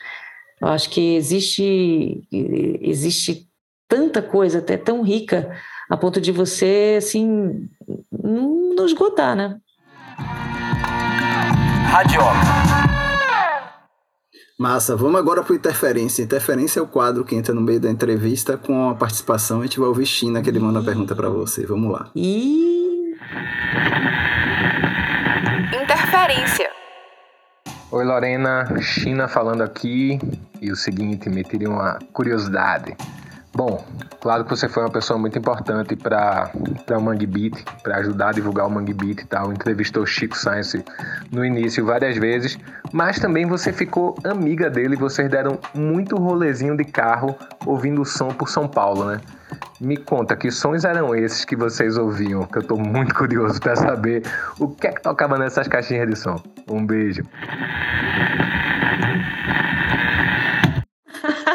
Eu 0.61 0.69
acho 0.69 0.91
que 0.91 1.15
existe, 1.15 2.23
existe 2.31 3.49
tanta 3.89 4.21
coisa, 4.21 4.59
até 4.59 4.77
tão 4.77 5.03
rica, 5.03 5.51
a 5.89 5.97
ponto 5.97 6.21
de 6.21 6.31
você, 6.31 6.97
assim, 6.99 7.69
não 8.13 8.85
esgotar, 8.85 9.35
né? 9.35 9.57
Massa, 14.61 14.97
vamos 14.97 15.21
agora 15.21 15.41
para 15.45 15.55
Interferência. 15.55 16.21
Interferência 16.21 16.81
é 16.81 16.83
o 16.83 16.87
quadro 16.89 17.25
que 17.25 17.37
entra 17.37 17.55
no 17.55 17.61
meio 17.61 17.79
da 17.79 17.89
entrevista 17.89 18.57
com 18.57 18.91
a 18.91 18.95
participação. 18.97 19.61
A 19.61 19.63
gente 19.63 19.79
vai 19.79 19.87
ouvir 19.87 20.05
China, 20.05 20.43
que 20.43 20.51
ele 20.51 20.59
manda 20.59 20.81
a 20.81 20.83
pergunta 20.83 21.15
para 21.15 21.29
você. 21.29 21.65
Vamos 21.65 21.93
lá. 21.93 22.11
E... 22.13 23.15
Interferência. 25.81 26.69
Oi, 27.93 28.05
Lorena. 28.05 28.67
China 28.83 29.29
falando 29.29 29.63
aqui. 29.63 30.19
E 30.61 30.73
o 30.73 30.77
seguinte, 30.77 31.31
me 31.31 31.45
tirei 31.45 31.69
uma 31.69 32.01
curiosidade. 32.13 32.97
Bom, 33.55 33.85
claro 34.21 34.45
que 34.45 34.51
você 34.51 34.69
foi 34.69 34.83
uma 34.85 34.91
pessoa 34.91 35.19
muito 35.19 35.39
importante 35.39 35.97
para 35.97 36.53
o 36.91 37.01
Mangue 37.01 37.27
Beat, 37.27 37.65
para 37.83 37.97
ajudar 37.97 38.29
a 38.29 38.33
divulgar 38.33 38.67
o 38.67 38.71
Mangue 38.71 38.93
Beat 38.93 39.23
e 39.23 39.27
tal. 39.27 39.53
Entrevistou 39.53 40.05
Chico 40.07 40.37
Science 40.37 40.85
no 41.33 41.45
início 41.45 41.85
várias 41.85 42.17
vezes, 42.17 42.59
mas 42.93 43.19
também 43.19 43.47
você 43.47 43.73
ficou 43.73 44.15
amiga 44.23 44.71
dele 44.71 44.95
e 44.95 44.99
vocês 44.99 45.29
deram 45.31 45.59
muito 45.75 46.17
rolezinho 46.17 46.77
de 46.77 46.85
carro 46.85 47.37
ouvindo 47.67 48.03
o 48.03 48.05
som 48.05 48.29
por 48.29 48.49
São 48.49 48.69
Paulo, 48.69 49.05
né? 49.07 49.21
Me 49.81 49.97
conta 49.97 50.37
que 50.37 50.51
sons 50.51 50.85
eram 50.85 51.15
esses 51.15 51.45
que 51.45 51.57
vocês 51.57 51.97
ouviam, 51.97 52.45
que 52.45 52.59
eu 52.59 52.63
estou 52.63 52.79
muito 52.79 53.15
curioso 53.15 53.61
para 53.61 53.77
saber 53.77 54.23
o 54.59 54.69
que 54.69 54.89
é 54.89 54.93
que 54.93 55.03
tocava 55.03 55.39
nessas 55.39 55.67
caixinhas 55.67 56.09
de 56.09 56.17
som. 56.17 56.43
Um 56.69 56.85
beijo. 56.85 57.23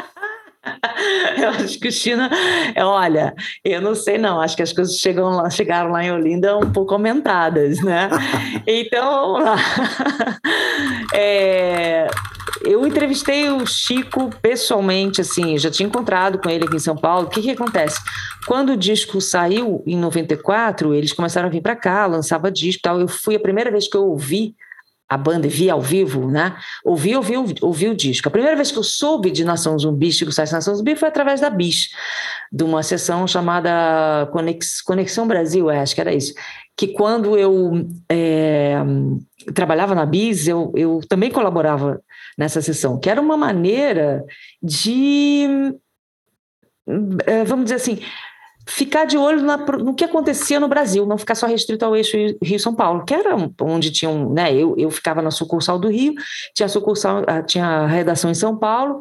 eu 1.38 1.50
acho 1.50 1.80
que 1.80 1.88
o 1.88 1.92
China, 1.92 2.30
olha, 2.78 3.34
eu 3.64 3.82
não 3.82 3.96
sei 3.96 4.18
não, 4.18 4.42
acho 4.42 4.56
que 4.56 4.64
as 4.64 4.74
coisas 4.74 4.96
chegam 4.96 5.30
lá, 5.30 5.50
chegaram 5.50 5.92
lá 5.92 6.04
em 6.04 6.12
Olinda 6.12 6.58
um 6.58 6.72
pouco 6.72 6.94
aumentadas, 6.94 7.82
né? 7.82 8.10
Então, 8.66 9.38
é, 11.14 12.08
eu 12.64 12.86
entrevistei 12.88 13.50
o 13.50 13.66
Chico 13.66 14.30
pessoalmente, 14.42 15.22
assim, 15.22 15.58
já 15.58 15.70
tinha 15.70 15.88
encontrado 15.88 16.40
com 16.40 16.50
ele 16.50 16.66
aqui 16.66 16.76
em 16.76 16.80
São 16.80 16.96
Paulo. 16.96 17.28
O 17.28 17.30
que 17.30 17.42
que 17.42 17.52
acontece? 17.52 18.00
Quando 18.46 18.74
o 18.74 18.78
disco 18.78 19.20
saiu 19.20 19.84
em 19.86 19.98
94, 19.98 20.94
eles 20.94 21.12
começaram 21.14 21.48
a 21.48 21.52
vir 21.52 21.62
para 21.62 21.76
cá, 21.76 22.06
lançava 22.06 22.52
disco, 22.52 22.82
tal. 22.84 23.00
Eu 23.00 23.08
fui 23.08 23.36
a 23.36 23.40
primeira 23.40 23.72
vez 23.72 23.88
que 23.88 23.98
eu 23.98 24.06
ouvi 24.06 24.56
a 25.14 25.18
banda 25.18 25.48
e 25.48 25.50
vi 25.50 25.70
ao 25.70 25.82
vivo, 25.82 26.30
né? 26.30 26.56
Ouvi, 26.84 27.16
ouvi, 27.16 27.38
ouvi, 27.38 27.56
ouvi, 27.62 27.88
o 27.88 27.96
disco. 27.96 28.28
A 28.28 28.32
primeira 28.32 28.56
vez 28.56 28.72
que 28.72 28.78
eu 28.78 28.84
soube 28.84 29.32
de 29.32 29.44
Nação 29.44 29.78
Zumbi, 29.78 30.12
Chico 30.12 30.32
Sainz 30.32 30.52
Nação 30.52 30.76
Zumbi, 30.76 30.96
foi 30.96 31.08
através 31.08 31.40
da 31.40 31.50
BIS, 31.50 31.90
de 32.52 32.64
uma 32.64 32.82
sessão 32.84 33.28
chamada 33.28 34.30
Conex, 34.32 34.82
Conexão 34.82 35.28
Brasil, 35.28 35.70
é, 35.70 35.80
acho 35.80 35.96
que 35.96 36.02
era 36.02 36.14
isso. 36.14 36.34
Que 36.76 36.88
quando 36.88 37.38
eu 37.38 37.88
é, 38.10 38.76
trabalhava 39.54 39.94
na 39.94 40.06
BIS, 40.06 40.48
eu, 40.48 40.72
eu 40.76 41.02
também 41.08 41.30
colaborava 41.30 42.02
nessa 42.38 42.62
sessão, 42.62 43.00
que 43.00 43.10
era 43.10 43.22
uma 43.22 43.38
maneira 43.38 44.24
de, 44.62 45.76
é, 47.26 47.44
vamos 47.44 47.66
dizer 47.66 47.76
assim, 47.76 48.00
ficar 48.68 49.06
de 49.06 49.18
olho 49.18 49.42
na, 49.42 49.58
no 49.58 49.94
que 49.94 50.04
acontecia 50.04 50.60
no 50.60 50.68
Brasil, 50.68 51.06
não 51.06 51.18
ficar 51.18 51.36
só 51.36 51.46
restrito 51.46 51.84
ao 51.84 51.96
eixo 51.96 52.18
Rio-São 52.42 52.74
Paulo, 52.74 53.04
que 53.04 53.14
era 53.14 53.36
onde 53.62 53.92
tinham, 53.92 54.30
né, 54.30 54.54
eu, 54.54 54.76
eu 54.78 54.90
ficava 54.90 55.22
na 55.22 55.32
sucursal 55.32 55.78
do 55.78 55.90
Rio, 55.90 56.14
tinha 56.56 56.70
sucursal, 56.70 57.24
tinha 57.46 57.86
redação 57.88 58.32
em 58.32 58.36
São 58.36 58.58
Paulo, 58.58 59.00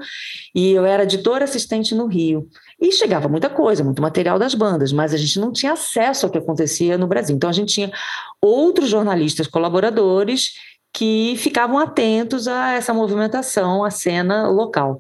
e 0.54 0.72
eu 0.72 0.84
era 0.84 1.04
editora 1.04 1.44
assistente 1.44 1.94
no 1.94 2.06
Rio. 2.06 2.48
E 2.80 2.90
chegava 2.90 3.28
muita 3.28 3.48
coisa, 3.48 3.84
muito 3.84 4.02
material 4.02 4.38
das 4.38 4.54
bandas, 4.54 4.92
mas 4.92 5.14
a 5.14 5.16
gente 5.16 5.38
não 5.38 5.52
tinha 5.52 5.72
acesso 5.72 6.26
ao 6.26 6.32
que 6.32 6.38
acontecia 6.38 6.98
no 6.98 7.06
Brasil. 7.06 7.36
Então 7.36 7.48
a 7.48 7.52
gente 7.52 7.74
tinha 7.74 7.92
outros 8.40 8.88
jornalistas 8.88 9.46
colaboradores 9.46 10.54
que 10.92 11.36
ficavam 11.38 11.78
atentos 11.78 12.46
a 12.48 12.72
essa 12.72 12.92
movimentação, 12.92 13.84
a 13.84 13.90
cena 13.90 14.48
local. 14.48 14.98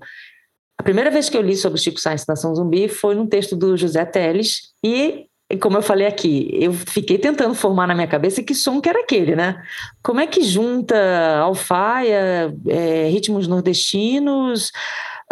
A 0.82 0.84
primeira 0.84 1.12
vez 1.12 1.28
que 1.28 1.36
eu 1.36 1.42
li 1.42 1.56
sobre 1.56 1.78
Chico 1.78 2.00
Sainz 2.00 2.26
Nação 2.26 2.52
Zumbi 2.56 2.88
foi 2.88 3.14
num 3.14 3.24
texto 3.24 3.54
do 3.54 3.76
José 3.76 4.04
Teles 4.04 4.72
e 4.82 5.28
como 5.60 5.78
eu 5.78 5.82
falei 5.82 6.08
aqui, 6.08 6.50
eu 6.60 6.72
fiquei 6.72 7.18
tentando 7.18 7.54
formar 7.54 7.86
na 7.86 7.94
minha 7.94 8.08
cabeça 8.08 8.42
que 8.42 8.52
som 8.52 8.80
que 8.80 8.88
era 8.88 8.98
aquele, 8.98 9.36
né? 9.36 9.62
Como 10.02 10.18
é 10.18 10.26
que 10.26 10.42
junta 10.42 11.38
alfaia, 11.38 12.52
é, 12.66 13.06
ritmos 13.08 13.46
nordestinos, 13.46 14.72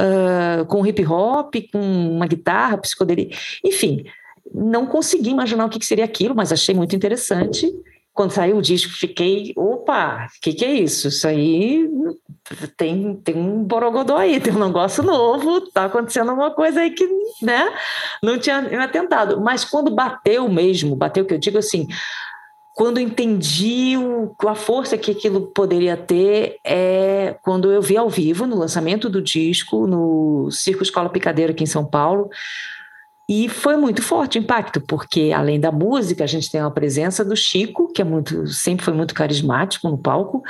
uh, 0.00 0.64
com 0.66 0.86
hip 0.86 1.04
hop, 1.04 1.52
com 1.72 1.80
uma 1.80 2.28
guitarra, 2.28 2.78
psicodelia, 2.78 3.30
enfim, 3.64 4.04
não 4.54 4.86
consegui 4.86 5.30
imaginar 5.30 5.64
o 5.64 5.68
que 5.68 5.84
seria 5.84 6.04
aquilo, 6.04 6.32
mas 6.32 6.52
achei 6.52 6.76
muito 6.76 6.94
interessante 6.94 7.74
quando 8.20 8.32
saiu 8.32 8.58
o 8.58 8.62
disco, 8.62 8.92
fiquei, 8.92 9.54
opa, 9.56 10.26
o 10.26 10.40
que, 10.42 10.52
que 10.52 10.62
é 10.62 10.74
isso? 10.74 11.08
Isso 11.08 11.26
aí 11.26 11.88
tem, 12.76 13.16
tem 13.16 13.34
um 13.34 13.64
borogodó 13.64 14.18
aí, 14.18 14.38
tem 14.38 14.52
um 14.52 14.62
negócio 14.62 15.02
novo, 15.02 15.62
tá 15.70 15.86
acontecendo 15.86 16.30
uma 16.30 16.50
coisa 16.50 16.82
aí 16.82 16.90
que, 16.90 17.08
né, 17.40 17.72
não 18.22 18.38
tinha 18.38 18.60
me 18.60 18.76
atentado. 18.76 19.40
Mas 19.40 19.64
quando 19.64 19.90
bateu 19.90 20.46
mesmo, 20.50 20.94
bateu 20.94 21.24
que 21.24 21.32
eu 21.32 21.38
digo 21.38 21.56
assim, 21.56 21.88
quando 22.74 23.00
entendi 23.00 23.96
o, 23.96 24.36
a 24.46 24.54
força 24.54 24.98
que 24.98 25.12
aquilo 25.12 25.46
poderia 25.54 25.96
ter 25.96 26.58
é 26.62 27.38
quando 27.40 27.72
eu 27.72 27.80
vi 27.80 27.96
ao 27.96 28.10
vivo, 28.10 28.46
no 28.46 28.58
lançamento 28.58 29.08
do 29.08 29.22
disco, 29.22 29.86
no 29.86 30.50
Circo 30.50 30.82
Escola 30.82 31.08
Picadeiro 31.08 31.52
aqui 31.52 31.64
em 31.64 31.66
São 31.66 31.86
Paulo, 31.86 32.28
e 33.30 33.48
foi 33.48 33.76
muito 33.76 34.02
forte 34.02 34.40
o 34.40 34.42
impacto, 34.42 34.80
porque 34.80 35.30
além 35.32 35.60
da 35.60 35.70
música, 35.70 36.24
a 36.24 36.26
gente 36.26 36.50
tem 36.50 36.60
a 36.60 36.68
presença 36.68 37.24
do 37.24 37.36
Chico, 37.36 37.92
que 37.92 38.02
é 38.02 38.04
muito, 38.04 38.48
sempre 38.48 38.84
foi 38.84 38.92
muito 38.92 39.14
carismático 39.14 39.88
no 39.88 39.96
palco. 39.96 40.42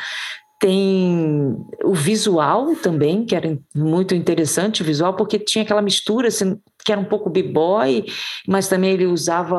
Tem 0.58 1.58
o 1.84 1.92
visual 1.92 2.74
também, 2.76 3.26
que 3.26 3.36
era 3.36 3.58
muito 3.74 4.14
interessante 4.14 4.80
o 4.80 4.84
visual, 4.84 5.12
porque 5.12 5.38
tinha 5.38 5.62
aquela 5.62 5.82
mistura 5.82 6.28
assim, 6.28 6.58
que 6.82 6.90
era 6.90 6.98
um 6.98 7.04
pouco 7.04 7.28
b-boy, 7.28 8.06
mas 8.48 8.66
também 8.66 8.92
ele 8.92 9.04
usava 9.04 9.58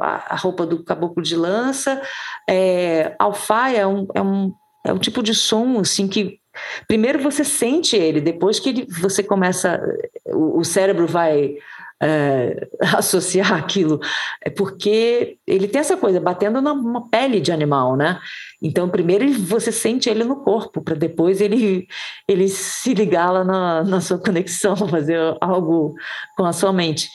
a 0.00 0.34
roupa 0.34 0.66
do 0.66 0.82
caboclo 0.82 1.22
de 1.22 1.36
lança. 1.36 2.02
É, 2.50 3.14
alfaia 3.16 3.78
é 3.78 3.86
um, 3.86 4.08
é, 4.12 4.20
um, 4.20 4.52
é 4.84 4.92
um 4.92 4.98
tipo 4.98 5.22
de 5.22 5.36
som 5.36 5.78
assim 5.78 6.08
que 6.08 6.40
primeiro 6.88 7.20
você 7.20 7.44
sente 7.44 7.94
ele, 7.94 8.20
depois 8.20 8.58
que 8.58 8.70
ele, 8.70 8.86
você 9.00 9.22
começa, 9.22 9.80
o, 10.26 10.58
o 10.58 10.64
cérebro 10.64 11.06
vai 11.06 11.54
é, 12.02 12.68
associar 12.96 13.52
aquilo, 13.54 14.00
é 14.44 14.50
porque 14.50 15.38
ele 15.46 15.68
tem 15.68 15.80
essa 15.80 15.96
coisa, 15.96 16.20
batendo 16.20 16.60
numa 16.60 17.08
pele 17.08 17.40
de 17.40 17.52
animal, 17.52 17.96
né? 17.96 18.18
Então, 18.60 18.88
primeiro 18.88 19.30
você 19.32 19.70
sente 19.70 20.08
ele 20.08 20.24
no 20.24 20.36
corpo, 20.36 20.82
para 20.82 20.94
depois 20.94 21.40
ele, 21.40 21.86
ele 22.28 22.48
se 22.48 22.94
ligar 22.94 23.30
lá 23.30 23.44
na, 23.44 23.84
na 23.84 24.00
sua 24.00 24.18
conexão, 24.18 24.76
fazer 24.88 25.18
algo 25.40 25.94
com 26.36 26.44
a 26.44 26.52
sua 26.52 26.72
mente. 26.72 27.08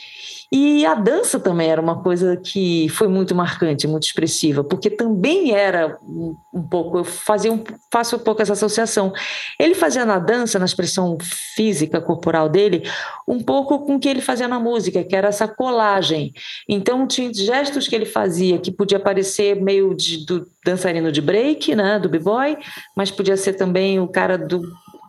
E 0.53 0.85
a 0.85 0.93
dança 0.93 1.39
também 1.39 1.69
era 1.69 1.81
uma 1.81 2.03
coisa 2.03 2.35
que 2.35 2.89
foi 2.89 3.07
muito 3.07 3.33
marcante, 3.33 3.87
muito 3.87 4.03
expressiva, 4.03 4.61
porque 4.61 4.89
também 4.89 5.53
era 5.53 5.97
um, 6.03 6.61
pouco, 6.69 6.97
eu 6.97 7.03
fazia 7.05 7.53
um, 7.53 7.63
faço 7.89 8.17
um 8.17 8.19
pouco 8.19 8.41
essa 8.41 8.51
associação. 8.51 9.13
Ele 9.57 9.73
fazia 9.73 10.03
na 10.03 10.19
dança, 10.19 10.59
na 10.59 10.65
expressão 10.65 11.17
física, 11.55 12.01
corporal 12.01 12.49
dele, 12.49 12.83
um 13.25 13.41
pouco 13.41 13.85
com 13.85 13.95
o 13.95 13.99
que 13.99 14.09
ele 14.09 14.19
fazia 14.19 14.45
na 14.45 14.59
música, 14.59 15.05
que 15.05 15.15
era 15.15 15.29
essa 15.29 15.47
colagem. 15.47 16.33
Então, 16.67 17.07
tinha 17.07 17.33
gestos 17.33 17.87
que 17.87 17.95
ele 17.95 18.05
fazia 18.05 18.59
que 18.59 18.71
podia 18.71 18.99
parecer 18.99 19.55
meio 19.61 19.95
de, 19.95 20.25
do 20.25 20.45
dançarino 20.65 21.13
de 21.13 21.21
break, 21.21 21.73
né, 21.75 21.97
do 21.97 22.09
b-boy, 22.09 22.57
mas 22.93 23.09
podia 23.09 23.37
ser 23.37 23.53
também 23.53 24.01
o 24.01 24.07
cara 24.07 24.37
do 24.37 24.61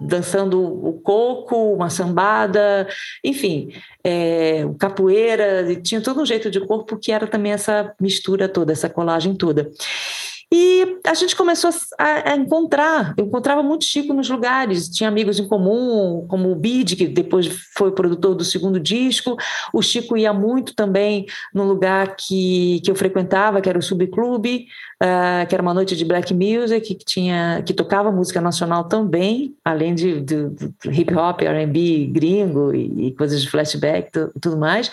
dançando 0.07 0.63
o 0.63 0.93
coco, 1.01 1.75
uma 1.75 1.91
sambada, 1.91 2.89
enfim, 3.25 3.73
é, 4.05 4.65
capoeira, 4.79 5.75
tinha 5.83 6.01
todo 6.01 6.21
um 6.21 6.27
jeito 6.27 6.51
de 6.51 6.61
corpo 6.61 6.99
que 6.99 7.13
era 7.13 7.27
também 7.27 7.53
essa 7.53 7.95
mistura 8.01 8.49
toda, 8.49 8.73
essa 8.73 8.89
colagem 8.89 9.35
toda. 9.35 9.71
E 10.55 10.99
a 11.07 11.15
gente 11.15 11.35
começou 11.35 11.71
a, 11.99 12.33
a, 12.33 12.37
encontrar, 12.37 13.15
eu 13.17 13.25
encontrava 13.25 13.63
muito 13.63 13.87
Chico 13.87 14.13
nos 14.13 14.29
lugares, 14.29 14.87
tinha 14.91 15.09
amigos 15.09 15.39
em 15.39 15.49
comum, 15.49 16.27
como 16.29 16.53
o 16.53 16.55
Bid, 16.55 16.95
que 16.95 17.09
depois 17.09 17.49
foi 17.75 17.91
produtor 17.91 18.35
do 18.35 18.45
segundo 18.45 18.79
disco, 18.79 19.35
o 19.73 19.81
Chico 19.81 20.15
ia 20.15 20.31
muito 20.35 20.75
também 20.75 21.25
no 21.55 21.65
lugar 21.65 22.17
que, 22.17 22.83
que 22.85 22.91
eu 22.91 22.95
frequentava, 22.95 23.63
que 23.63 23.69
era 23.69 23.79
o 23.79 23.83
Subclube, 23.83 24.67
uh, 25.03 25.47
que 25.47 25.55
era 25.55 25.63
uma 25.63 25.75
noite 25.75 25.97
de 25.97 26.05
black 26.05 26.33
music, 26.33 26.95
que, 26.95 27.05
tinha, 27.05 27.63
que 27.67 27.75
tocava 27.75 28.13
música 28.13 28.41
nacional 28.41 28.85
também, 28.85 29.55
além 29.65 29.95
de 29.95 30.25
hip 30.87 31.15
hop, 31.15 31.43
R&B 31.43 32.07
gringo 32.13 32.73
e, 32.73 33.09
e, 33.09 33.13
coisas 33.13 33.43
de 33.43 33.51
flashback 33.51 34.17
e 34.17 34.41
tudo 34.41 34.57
mais. 34.57 34.91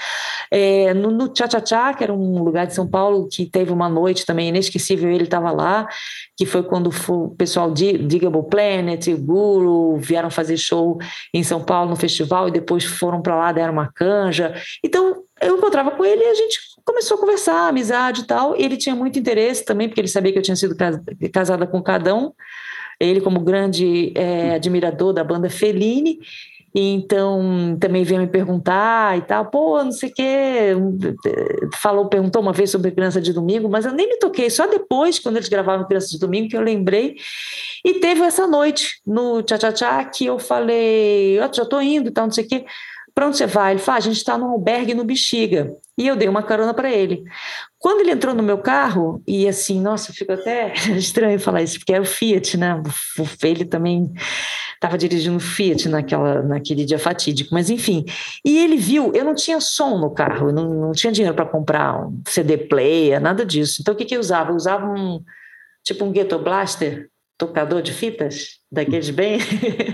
É, 0.51 0.93
no, 0.95 1.11
no 1.11 1.31
Cha 1.35 1.47
Cha 1.47 1.63
Cha, 1.63 1.93
que 1.93 2.03
era 2.03 2.13
um 2.13 2.43
lugar 2.43 2.65
de 2.65 2.73
São 2.73 2.87
Paulo 2.87 3.27
que 3.31 3.45
teve 3.45 3.71
uma 3.71 3.87
noite 3.87 4.25
também 4.25 4.49
inesquecível, 4.49 5.11
ele 5.11 5.25
estava 5.25 5.51
lá, 5.51 5.87
que 6.35 6.45
foi 6.45 6.63
quando 6.63 6.89
o 7.07 7.29
pessoal 7.29 7.71
de 7.71 7.97
Digable 7.97 8.43
Planet, 8.49 9.07
Guru, 9.15 9.97
vieram 9.97 10.31
fazer 10.31 10.57
show 10.57 10.97
em 11.33 11.43
São 11.43 11.61
Paulo 11.61 11.91
no 11.91 11.95
festival 11.95 12.47
e 12.47 12.51
depois 12.51 12.83
foram 12.83 13.21
para 13.21 13.35
lá, 13.35 13.51
deram 13.51 13.73
uma 13.73 13.91
canja. 13.91 14.55
Então, 14.83 15.18
eu 15.41 15.57
encontrava 15.57 15.91
com 15.91 16.05
ele 16.05 16.23
e 16.23 16.27
a 16.27 16.33
gente 16.33 16.59
começou 16.85 17.17
a 17.17 17.19
conversar, 17.19 17.67
amizade 17.67 18.21
e 18.21 18.25
tal. 18.25 18.55
E 18.55 18.63
ele 18.63 18.77
tinha 18.77 18.95
muito 18.95 19.19
interesse 19.19 19.63
também, 19.63 19.87
porque 19.87 20.01
ele 20.01 20.07
sabia 20.07 20.31
que 20.31 20.37
eu 20.37 20.43
tinha 20.43 20.55
sido 20.55 20.75
casada 21.31 21.67
com 21.67 21.81
Cadão, 21.81 22.33
ele 22.99 23.21
como 23.21 23.39
grande 23.39 24.11
é, 24.15 24.55
admirador 24.55 25.13
da 25.13 25.23
banda 25.23 25.49
Fellini, 25.49 26.19
então 26.73 27.77
também 27.79 28.03
veio 28.03 28.21
me 28.21 28.27
perguntar 28.27 29.17
e 29.17 29.21
tal, 29.21 29.45
pô, 29.45 29.83
não 29.83 29.91
sei 29.91 30.09
o 30.09 30.13
quê, 30.13 30.75
falou, 31.75 32.07
perguntou 32.07 32.41
uma 32.41 32.53
vez 32.53 32.69
sobre 32.69 32.91
Criança 32.91 33.19
de 33.19 33.33
Domingo, 33.33 33.67
mas 33.69 33.85
eu 33.85 33.93
nem 33.93 34.07
me 34.07 34.17
toquei, 34.17 34.49
só 34.49 34.67
depois, 34.67 35.17
quando 35.17 35.37
eles 35.37 35.49
gravavam 35.49 35.87
Criança 35.87 36.09
de 36.09 36.19
Domingo, 36.19 36.49
que 36.49 36.57
eu 36.57 36.61
lembrei. 36.61 37.15
E 37.83 37.95
teve 37.95 38.21
essa 38.21 38.45
noite 38.45 39.01
no 39.05 39.41
Tchá 39.41 39.57
Tchá 39.57 39.71
Tchá 39.71 40.05
que 40.05 40.25
eu 40.25 40.37
falei, 40.37 41.39
oh, 41.39 41.53
já 41.53 41.65
tô 41.65 41.81
indo 41.81 42.09
e 42.09 42.11
tal, 42.11 42.25
não 42.25 42.31
sei 42.31 42.45
o 42.45 42.47
quê. 42.47 42.65
Para 43.13 43.27
onde 43.27 43.37
você 43.37 43.45
vai? 43.45 43.73
Ele 43.73 43.79
falou, 43.79 43.95
ah, 43.95 43.97
a 43.97 44.01
gente 44.01 44.17
está 44.17 44.37
num 44.37 44.49
albergue 44.51 44.93
no 44.93 45.03
Bexiga. 45.03 45.75
E 45.97 46.07
eu 46.07 46.15
dei 46.15 46.29
uma 46.29 46.41
carona 46.41 46.73
para 46.73 46.91
ele. 46.91 47.23
Quando 47.77 48.01
ele 48.01 48.11
entrou 48.11 48.33
no 48.33 48.41
meu 48.41 48.57
carro, 48.57 49.21
e 49.27 49.47
assim, 49.47 49.81
nossa, 49.81 50.13
fico 50.13 50.31
até 50.31 50.73
estranho 50.95 51.39
falar 51.39 51.61
isso, 51.61 51.77
porque 51.77 51.93
era 51.93 52.01
o 52.01 52.05
Fiat, 52.05 52.57
né? 52.57 52.81
Ele 53.43 53.65
também 53.65 54.11
estava 54.75 54.97
dirigindo 54.97 55.35
o 55.35 55.41
Fiat 55.41 55.89
naquela, 55.89 56.41
naquele 56.41 56.85
dia 56.85 56.97
fatídico, 56.97 57.53
mas 57.53 57.69
enfim. 57.69 58.05
E 58.45 58.57
ele 58.57 58.77
viu, 58.77 59.11
eu 59.13 59.25
não 59.25 59.35
tinha 59.35 59.59
som 59.59 59.97
no 59.97 60.11
carro, 60.11 60.51
não, 60.51 60.69
não 60.73 60.91
tinha 60.93 61.11
dinheiro 61.11 61.35
para 61.35 61.45
comprar 61.45 62.07
um 62.07 62.21
CD 62.25 62.57
player, 62.57 63.19
nada 63.19 63.45
disso. 63.45 63.81
Então 63.81 63.93
o 63.93 63.97
que, 63.97 64.05
que 64.05 64.15
eu 64.15 64.21
usava? 64.21 64.51
Eu 64.51 64.55
usava 64.55 64.85
um 64.85 65.21
tipo 65.83 66.05
um 66.05 66.11
Ghetto 66.11 66.39
Blaster, 66.39 67.08
tocador 67.39 67.81
de 67.81 67.93
fitas, 67.93 68.59
daqueles 68.69 69.09
bem. 69.09 69.39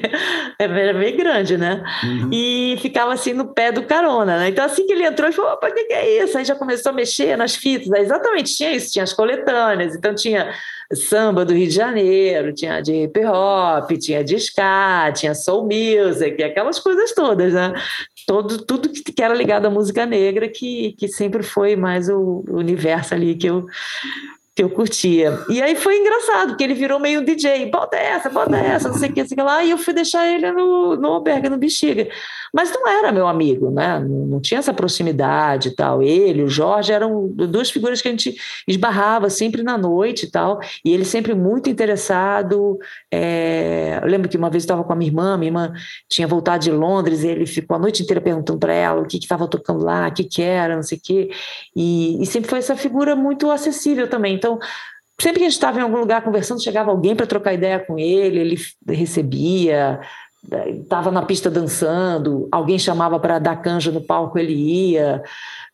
era 0.60 0.94
bem 0.94 1.16
grande, 1.16 1.58
né? 1.58 1.84
Uhum. 2.04 2.30
E 2.34 2.76
ficava 2.82 3.14
assim 3.14 3.34
no 3.34 3.54
pé 3.54 3.72
do 3.72 3.84
carona, 3.84 4.40
né? 4.40 4.50
Então, 4.50 4.66
assim 4.66 4.86
que 4.88 4.94
ele 4.94 5.06
entrou, 5.06 5.28
ele 5.28 5.36
falou: 5.36 5.52
opa, 5.52 5.70
o 5.70 5.74
que, 5.74 5.84
que 5.84 5.94
é 5.94 6.24
isso? 6.24 6.38
Aí 6.38 6.44
já 6.44 6.56
começou 6.56 6.92
a 6.92 6.96
mexer 6.96 7.38
nas 7.38 7.56
fitas. 7.56 7.92
Aí, 7.94 8.02
exatamente, 8.02 8.56
tinha 8.56 8.72
isso, 8.72 8.92
tinha 8.92 9.04
as 9.04 9.14
coletâneas. 9.14 9.96
Então, 9.96 10.16
tinha 10.16 10.52
samba 10.92 11.46
do 11.46 11.54
Rio 11.54 11.68
de 11.68 11.74
Janeiro, 11.74 12.54
tinha 12.54 12.82
de 12.82 12.94
hip 13.04 13.20
hop, 13.26 13.92
tinha 14.00 14.24
de 14.24 14.36
ska, 14.38 15.12
tinha 15.14 15.36
soul 15.36 15.64
music, 15.64 16.42
aquelas 16.44 16.80
coisas 16.80 17.14
todas, 17.14 17.54
né? 17.54 17.74
Todo, 18.26 18.66
tudo 18.66 18.90
que 18.90 19.22
era 19.22 19.36
ligado 19.36 19.68
à 19.68 19.70
música 19.70 20.04
negra, 20.04 20.50
que, 20.50 20.94
que 20.94 21.08
sempre 21.08 21.44
foi 21.44 21.76
mais 21.76 22.10
o 22.10 22.44
universo 22.50 23.14
ali 23.14 23.36
que 23.36 23.48
eu 23.48 23.68
que 24.56 24.64
eu 24.64 24.70
curtia. 24.70 25.38
E 25.50 25.62
aí 25.62 25.76
foi 25.76 25.98
engraçado, 25.98 26.50
porque 26.50 26.64
ele 26.64 26.74
virou 26.74 26.98
meio 26.98 27.26
DJ, 27.26 27.70
bota 27.70 27.98
essa, 27.98 28.30
bota 28.30 28.56
essa, 28.56 28.88
não 28.88 28.96
sei 28.96 29.10
o 29.10 29.14
que, 29.14 29.28
sei 29.28 29.44
lá, 29.44 29.62
e 29.66 29.72
eu 29.72 29.78
fui 29.78 29.94
deixar 29.94 30.26
ele 30.26 30.50
no, 30.54 30.96
no 30.96 31.10
albergue, 31.10 31.50
no 31.50 31.58
Bexiga. 31.58 32.08
Mas 32.54 32.72
não 32.72 32.88
era 32.88 33.12
meu 33.12 33.28
amigo, 33.28 33.70
né? 33.70 34.00
Não, 34.00 34.26
não 34.26 34.40
tinha 34.40 34.60
essa 34.60 34.74
proximidade 34.74 35.70
e 35.70 35.76
tal. 35.76 36.02
Ele, 36.02 36.42
o 36.42 36.48
Jorge, 36.48 36.94
eram 36.94 37.28
duas 37.28 37.70
figuras 37.70 38.02
que 38.02 38.08
a 38.08 38.12
gente 38.12 38.34
esbarrava 38.66 39.30
sempre 39.30 39.62
na 39.62 39.78
noite 39.78 40.26
e 40.26 40.32
tal, 40.32 40.62
e 40.86 40.94
ele 40.94 41.04
sempre 41.04 41.34
muito 41.34 41.70
interessado. 41.70 42.80
É... 43.12 44.00
Eu 44.02 44.08
lembro 44.08 44.30
que 44.30 44.38
uma 44.38 44.50
vez 44.50 44.64
eu 44.64 44.68
estava 44.68 44.86
com 44.86 44.94
a 44.94 44.96
minha 44.96 45.10
irmã, 45.10 45.36
minha 45.36 45.50
irmã 45.50 45.74
tinha 46.08 46.26
voltado 46.26 46.64
de 46.64 46.72
Londres, 46.72 47.24
e 47.24 47.28
ele 47.28 47.46
ficou 47.46 47.76
a 47.76 47.80
noite 47.80 48.04
inteira 48.04 48.22
perguntando 48.22 48.58
para 48.58 48.74
ela 48.74 49.02
o 49.02 49.06
que 49.06 49.18
estava 49.18 49.50
tocando 49.50 49.84
lá, 49.84 50.08
o 50.08 50.14
que, 50.14 50.24
que 50.24 50.42
era, 50.42 50.78
não 50.78 50.84
sei 50.84 50.98
o 50.98 51.02
quê, 51.04 51.30
e, 51.76 52.24
e 52.24 52.26
sempre 52.26 52.50
foi 52.50 52.60
essa 52.60 52.78
figura 52.78 53.18
muito 53.18 53.52
acessível 53.52 54.10
também. 54.10 54.36
Então, 54.46 54.60
sempre 55.20 55.40
que 55.40 55.46
a 55.46 55.50
gente 55.50 55.54
estava 55.54 55.80
em 55.80 55.82
algum 55.82 55.98
lugar 55.98 56.24
conversando, 56.24 56.64
chegava 56.64 56.92
alguém 56.92 57.16
para 57.16 57.26
trocar 57.26 57.54
ideia 57.54 57.80
com 57.80 57.98
ele, 57.98 58.40
ele 58.40 58.56
recebia, 58.88 60.00
estava 60.68 61.10
na 61.10 61.24
pista 61.24 61.50
dançando, 61.50 62.48
alguém 62.52 62.78
chamava 62.78 63.20
para 63.20 63.40
dar 63.40 63.56
canja 63.56 63.92
no 63.92 64.02
palco, 64.02 64.38
ele 64.38 64.54
ia. 64.54 65.24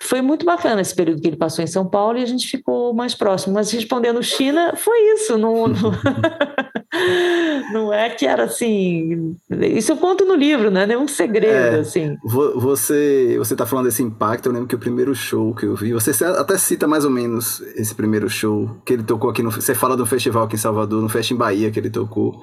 Foi 0.01 0.19
muito 0.19 0.43
bacana 0.43 0.81
esse 0.81 0.95
período 0.95 1.21
que 1.21 1.27
ele 1.27 1.37
passou 1.37 1.63
em 1.63 1.67
São 1.67 1.85
Paulo 1.85 2.17
e 2.17 2.23
a 2.23 2.25
gente 2.25 2.47
ficou 2.47 2.91
mais 2.91 3.13
próximo. 3.13 3.53
Mas 3.53 3.69
respondendo 3.69 4.21
China, 4.23 4.73
foi 4.75 4.97
isso. 5.13 5.37
No, 5.37 5.67
no, 5.67 5.91
não 7.71 7.93
é 7.93 8.09
que 8.09 8.25
era 8.25 8.45
assim. 8.45 9.37
Isso 9.49 9.91
eu 9.91 9.97
conto 9.97 10.25
no 10.25 10.33
livro, 10.33 10.71
não 10.71 10.81
é 10.81 10.87
nenhum 10.87 11.07
segredo, 11.07 11.75
é, 11.75 11.79
assim. 11.79 12.17
Você, 12.23 13.35
você 13.37 13.55
tá 13.55 13.65
falando 13.67 13.85
desse 13.85 14.01
impacto, 14.01 14.47
eu 14.47 14.53
lembro 14.53 14.67
que 14.67 14.75
o 14.75 14.79
primeiro 14.79 15.13
show 15.13 15.53
que 15.53 15.67
eu 15.67 15.75
vi, 15.75 15.93
você 15.93 16.11
até 16.25 16.57
cita 16.57 16.87
mais 16.87 17.05
ou 17.05 17.11
menos 17.11 17.61
esse 17.75 17.93
primeiro 17.93 18.27
show 18.27 18.71
que 18.83 18.93
ele 18.93 19.03
tocou 19.03 19.29
aqui 19.29 19.43
no. 19.43 19.51
Você 19.51 19.75
fala 19.75 19.95
do 19.95 20.05
festival 20.05 20.45
aqui 20.45 20.55
em 20.55 20.59
Salvador, 20.59 20.99
no 20.99 21.09
Fest 21.09 21.29
em 21.29 21.35
Bahia 21.35 21.69
que 21.69 21.79
ele 21.79 21.91
tocou. 21.91 22.41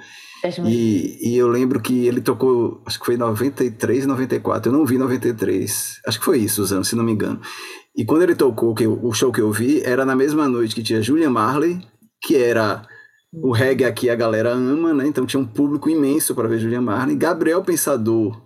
E, 0.68 1.18
e, 1.20 1.36
eu 1.36 1.48
lembro 1.48 1.80
que 1.80 2.06
ele 2.06 2.20
tocou, 2.20 2.82
acho 2.86 2.98
que 2.98 3.06
foi 3.06 3.14
em 3.14 3.18
93, 3.18 4.06
94. 4.06 4.70
Eu 4.70 4.76
não 4.76 4.86
vi 4.86 4.98
93. 4.98 6.00
Acho 6.06 6.18
que 6.18 6.24
foi 6.24 6.38
isso, 6.38 6.62
usando, 6.62 6.84
se 6.84 6.94
não 6.94 7.04
me 7.04 7.12
engano. 7.12 7.40
E 7.96 8.04
quando 8.04 8.22
ele 8.22 8.34
tocou, 8.34 8.74
que 8.74 8.84
eu, 8.84 8.98
o 9.02 9.12
show 9.12 9.32
que 9.32 9.40
eu 9.40 9.50
vi, 9.50 9.82
era 9.82 10.04
na 10.04 10.14
mesma 10.14 10.48
noite 10.48 10.74
que 10.74 10.82
tinha 10.82 11.02
Julian 11.02 11.30
Marley, 11.30 11.80
que 12.22 12.36
era 12.36 12.86
o 13.32 13.52
reggae 13.52 13.84
aqui 13.84 14.08
a 14.08 14.14
galera 14.14 14.52
ama, 14.52 14.94
né? 14.94 15.06
Então 15.06 15.26
tinha 15.26 15.40
um 15.40 15.46
público 15.46 15.90
imenso 15.90 16.34
para 16.34 16.48
ver 16.48 16.58
Julian 16.58 16.80
Marley. 16.80 17.16
Gabriel 17.16 17.62
Pensador, 17.62 18.40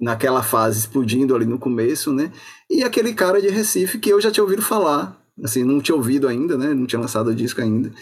naquela 0.00 0.42
fase, 0.42 0.80
explodindo 0.80 1.34
ali 1.34 1.46
no 1.46 1.58
começo, 1.58 2.12
né? 2.12 2.32
E 2.68 2.82
aquele 2.82 3.14
cara 3.14 3.40
de 3.40 3.48
Recife 3.48 3.98
que 3.98 4.10
eu 4.10 4.20
já 4.20 4.30
tinha 4.30 4.44
ouvido 4.44 4.62
falar. 4.62 5.16
Assim, 5.42 5.64
não 5.64 5.80
tinha 5.80 5.94
ouvido 5.94 6.26
ainda, 6.26 6.56
né? 6.56 6.74
Não 6.74 6.86
tinha 6.86 7.00
lançado 7.00 7.34
disco 7.34 7.60
ainda. 7.60 7.92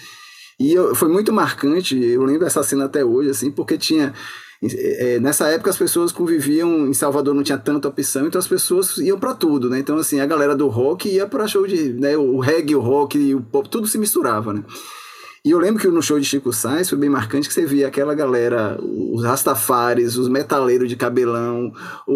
E 0.58 0.72
eu, 0.72 0.94
foi 0.94 1.08
muito 1.08 1.32
marcante, 1.32 1.98
eu 1.98 2.22
lembro 2.24 2.46
essa 2.46 2.62
cena 2.62 2.84
até 2.84 3.04
hoje, 3.04 3.30
assim, 3.30 3.50
porque 3.50 3.76
tinha. 3.76 4.12
É, 4.62 5.18
nessa 5.20 5.48
época 5.48 5.68
as 5.68 5.76
pessoas 5.76 6.10
conviviam 6.10 6.86
em 6.86 6.94
Salvador, 6.94 7.34
não 7.34 7.42
tinha 7.42 7.58
tanta 7.58 7.88
opção, 7.88 8.26
então 8.26 8.38
as 8.38 8.46
pessoas 8.46 8.96
iam 8.96 9.18
para 9.18 9.34
tudo, 9.34 9.68
né? 9.68 9.78
Então, 9.78 9.98
assim, 9.98 10.20
a 10.20 10.26
galera 10.26 10.56
do 10.56 10.68
rock 10.68 11.08
ia 11.08 11.26
para 11.26 11.46
show 11.46 11.66
de. 11.66 11.92
Né, 11.92 12.16
o 12.16 12.38
reggae, 12.38 12.74
o 12.74 12.80
rock, 12.80 13.34
o 13.34 13.42
pop, 13.42 13.68
tudo 13.68 13.86
se 13.86 13.98
misturava, 13.98 14.52
né? 14.54 14.64
E 15.46 15.50
eu 15.50 15.58
lembro 15.58 15.78
que 15.78 15.88
no 15.88 16.00
show 16.00 16.18
de 16.18 16.24
Chico 16.24 16.54
Sainz 16.54 16.88
foi 16.88 16.96
bem 16.96 17.10
marcante 17.10 17.46
que 17.46 17.52
você 17.52 17.66
via 17.66 17.86
aquela 17.86 18.14
galera, 18.14 18.78
os 18.80 19.22
rastafares, 19.22 20.16
os 20.16 20.26
metaleiros 20.26 20.88
de 20.88 20.96
cabelão, 20.96 21.70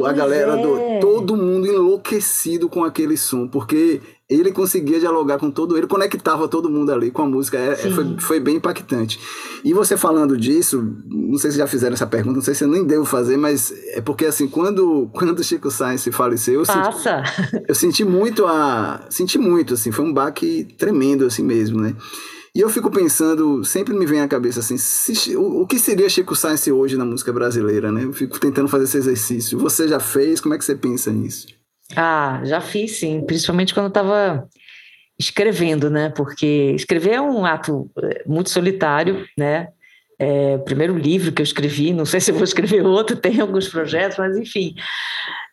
a 0.07 0.13
galera 0.15 0.59
é. 0.59 0.63
do. 0.63 0.99
todo 0.99 1.37
mundo 1.37 1.67
enlouquecido 1.67 2.71
com 2.71 2.83
aquele 2.83 3.19
som, 3.19 3.47
porque 3.47 4.01
ele 4.29 4.53
conseguia 4.53 5.01
dialogar 5.01 5.39
com 5.39 5.51
todo 5.51 5.77
ele, 5.77 5.87
conectava 5.87 6.47
todo 6.47 6.69
mundo 6.69 6.93
ali 6.93 7.11
com 7.11 7.23
a 7.23 7.27
música, 7.27 7.57
é, 7.57 7.73
é 7.73 7.91
foi, 7.91 8.17
foi 8.19 8.41
bem 8.41 8.57
impactante. 8.57 9.19
E 9.65 9.73
você 9.73 9.97
falando 9.97 10.37
disso, 10.37 10.97
não 11.07 11.39
sei 11.39 11.51
se 11.51 11.57
já 11.57 11.67
fizeram 11.67 11.95
essa 11.95 12.07
pergunta, 12.07 12.37
não 12.37 12.43
sei 12.43 12.55
se 12.55 12.63
eu 12.63 12.69
nem 12.69 12.85
devo 12.85 13.07
fazer, 13.07 13.39
mas 13.39 13.73
é 13.95 14.03
porque 14.03 14.27
assim, 14.27 14.47
quando 14.47 15.09
quando 15.15 15.43
Chico 15.43 15.71
Sainz 15.71 16.03
se 16.03 16.13
faleceu, 16.13 16.61
eu 16.61 16.67
Passa. 16.67 17.23
senti, 17.25 17.65
eu 17.69 17.75
senti 17.75 18.05
muito 18.05 18.47
a, 18.47 19.01
senti 19.09 19.39
muito 19.39 19.75
assim, 19.75 19.91
foi 19.91 20.05
um 20.05 20.13
baque 20.13 20.65
tremendo 20.77 21.25
assim 21.25 21.43
mesmo, 21.43 21.81
né? 21.81 21.97
E 22.55 22.61
eu 22.61 22.69
fico 22.69 22.91
pensando, 22.91 23.65
sempre 23.65 23.95
me 23.95 24.05
vem 24.05 24.21
à 24.21 24.29
cabeça 24.29 24.61
assim, 24.61 24.77
se, 24.77 25.37
o, 25.37 25.63
o, 25.63 25.67
que 25.67 25.79
seria 25.79 26.09
Chico 26.09 26.35
Sainz 26.35 26.67
hoje 26.67 26.97
na 26.97 27.05
música 27.05 27.33
brasileira, 27.33 27.93
né? 27.93 28.05
Eu 28.05 28.13
fico 28.13 28.39
tentando 28.39 28.69
fazer 28.69 28.85
esse 28.85 28.99
exercício. 28.99 29.59
Você 29.59 29.87
já 29.87 30.01
fez? 30.01 30.41
Como 30.41 30.55
é 30.55 30.59
que 30.59 30.65
você 30.65 30.75
pensa 30.75 31.11
nisso? 31.13 31.47
Ah, 31.97 32.43
já 32.45 32.61
fiz 32.61 32.99
sim, 32.99 33.25
principalmente 33.25 33.73
quando 33.73 33.89
estava 33.89 34.49
escrevendo, 35.19 35.91
né? 35.91 36.11
Porque 36.11 36.73
escrever 36.77 37.15
é 37.15 37.21
um 37.21 37.45
ato 37.45 37.91
eh, 38.03 38.23
muito 38.27 38.51
solitário, 38.51 39.27
né? 39.37 39.69
É, 40.21 40.59
primeiro 40.59 40.97
livro 40.99 41.31
que 41.33 41.41
eu 41.41 41.45
escrevi, 41.45 41.93
não 41.93 42.05
sei 42.05 42.21
se 42.21 42.33
vou 42.33 42.43
escrever 42.43 42.85
outro, 42.85 43.15
tem 43.21 43.41
alguns 43.41 43.69
projetos, 43.69 44.19
mas 44.19 44.37
enfim 44.37 44.75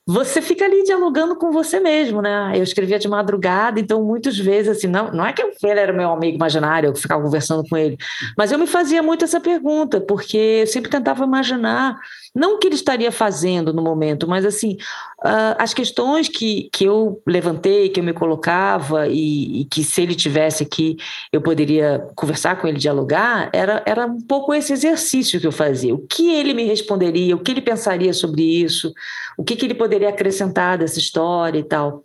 você 0.07 0.39
fica 0.39 0.63
ali 0.65 0.83
dialogando 0.83 1.35
com 1.35 1.51
você 1.51 1.79
mesmo, 1.79 2.21
né? 2.21 2.51
Eu 2.53 2.61
escrevia 2.61 2.99
de 2.99 3.07
madrugada, 3.07 3.79
então 3.79 4.03
muitas 4.03 4.37
vezes, 4.37 4.77
assim, 4.77 4.87
não, 4.87 5.11
não 5.11 5.25
é 5.25 5.33
que 5.33 5.41
ele 5.41 5.79
era 5.79 5.91
meu 5.91 6.11
amigo 6.11 6.35
imaginário, 6.35 6.89
eu 6.89 6.95
ficava 6.95 7.23
conversando 7.23 7.67
com 7.67 7.75
ele, 7.75 7.97
mas 8.37 8.51
eu 8.51 8.59
me 8.59 8.67
fazia 8.67 9.01
muito 9.01 9.25
essa 9.25 9.39
pergunta, 9.39 9.99
porque 9.99 10.37
eu 10.37 10.67
sempre 10.67 10.91
tentava 10.91 11.23
imaginar, 11.23 11.97
não 12.35 12.55
o 12.55 12.57
que 12.59 12.67
ele 12.67 12.75
estaria 12.75 13.11
fazendo 13.11 13.73
no 13.73 13.81
momento, 13.81 14.27
mas 14.27 14.45
assim, 14.45 14.77
uh, 15.23 15.57
as 15.57 15.73
questões 15.73 16.29
que, 16.29 16.69
que 16.71 16.85
eu 16.85 17.19
levantei, 17.25 17.89
que 17.89 17.99
eu 17.99 18.03
me 18.03 18.13
colocava, 18.13 19.07
e, 19.07 19.61
e, 19.61 19.65
que 19.65 19.83
se 19.83 20.03
ele 20.03 20.13
tivesse 20.13 20.61
aqui, 20.61 20.97
eu 21.33 21.41
poderia 21.41 22.07
conversar 22.15 22.61
com 22.61 22.67
ele, 22.67 22.77
dialogar, 22.77 23.49
era, 23.51 23.81
era 23.87 24.05
um 24.05 24.21
pouco 24.21 24.53
esse 24.53 24.71
exercício 24.71 25.39
que 25.39 25.47
eu 25.47 25.51
fazia. 25.51 25.95
O 25.95 26.05
que 26.07 26.31
ele 26.31 26.53
me 26.53 26.63
responderia, 26.65 27.35
o 27.35 27.39
que 27.39 27.51
ele 27.51 27.61
pensaria 27.61 28.13
sobre 28.13 28.43
isso, 28.43 28.93
o 29.37 29.43
que, 29.43 29.55
que 29.55 29.65
ele 29.65 29.73
poderia 29.73 29.94
acrescentar 30.03 30.77
dessa 30.77 30.99
história 30.99 31.59
e 31.59 31.63
tal. 31.63 32.03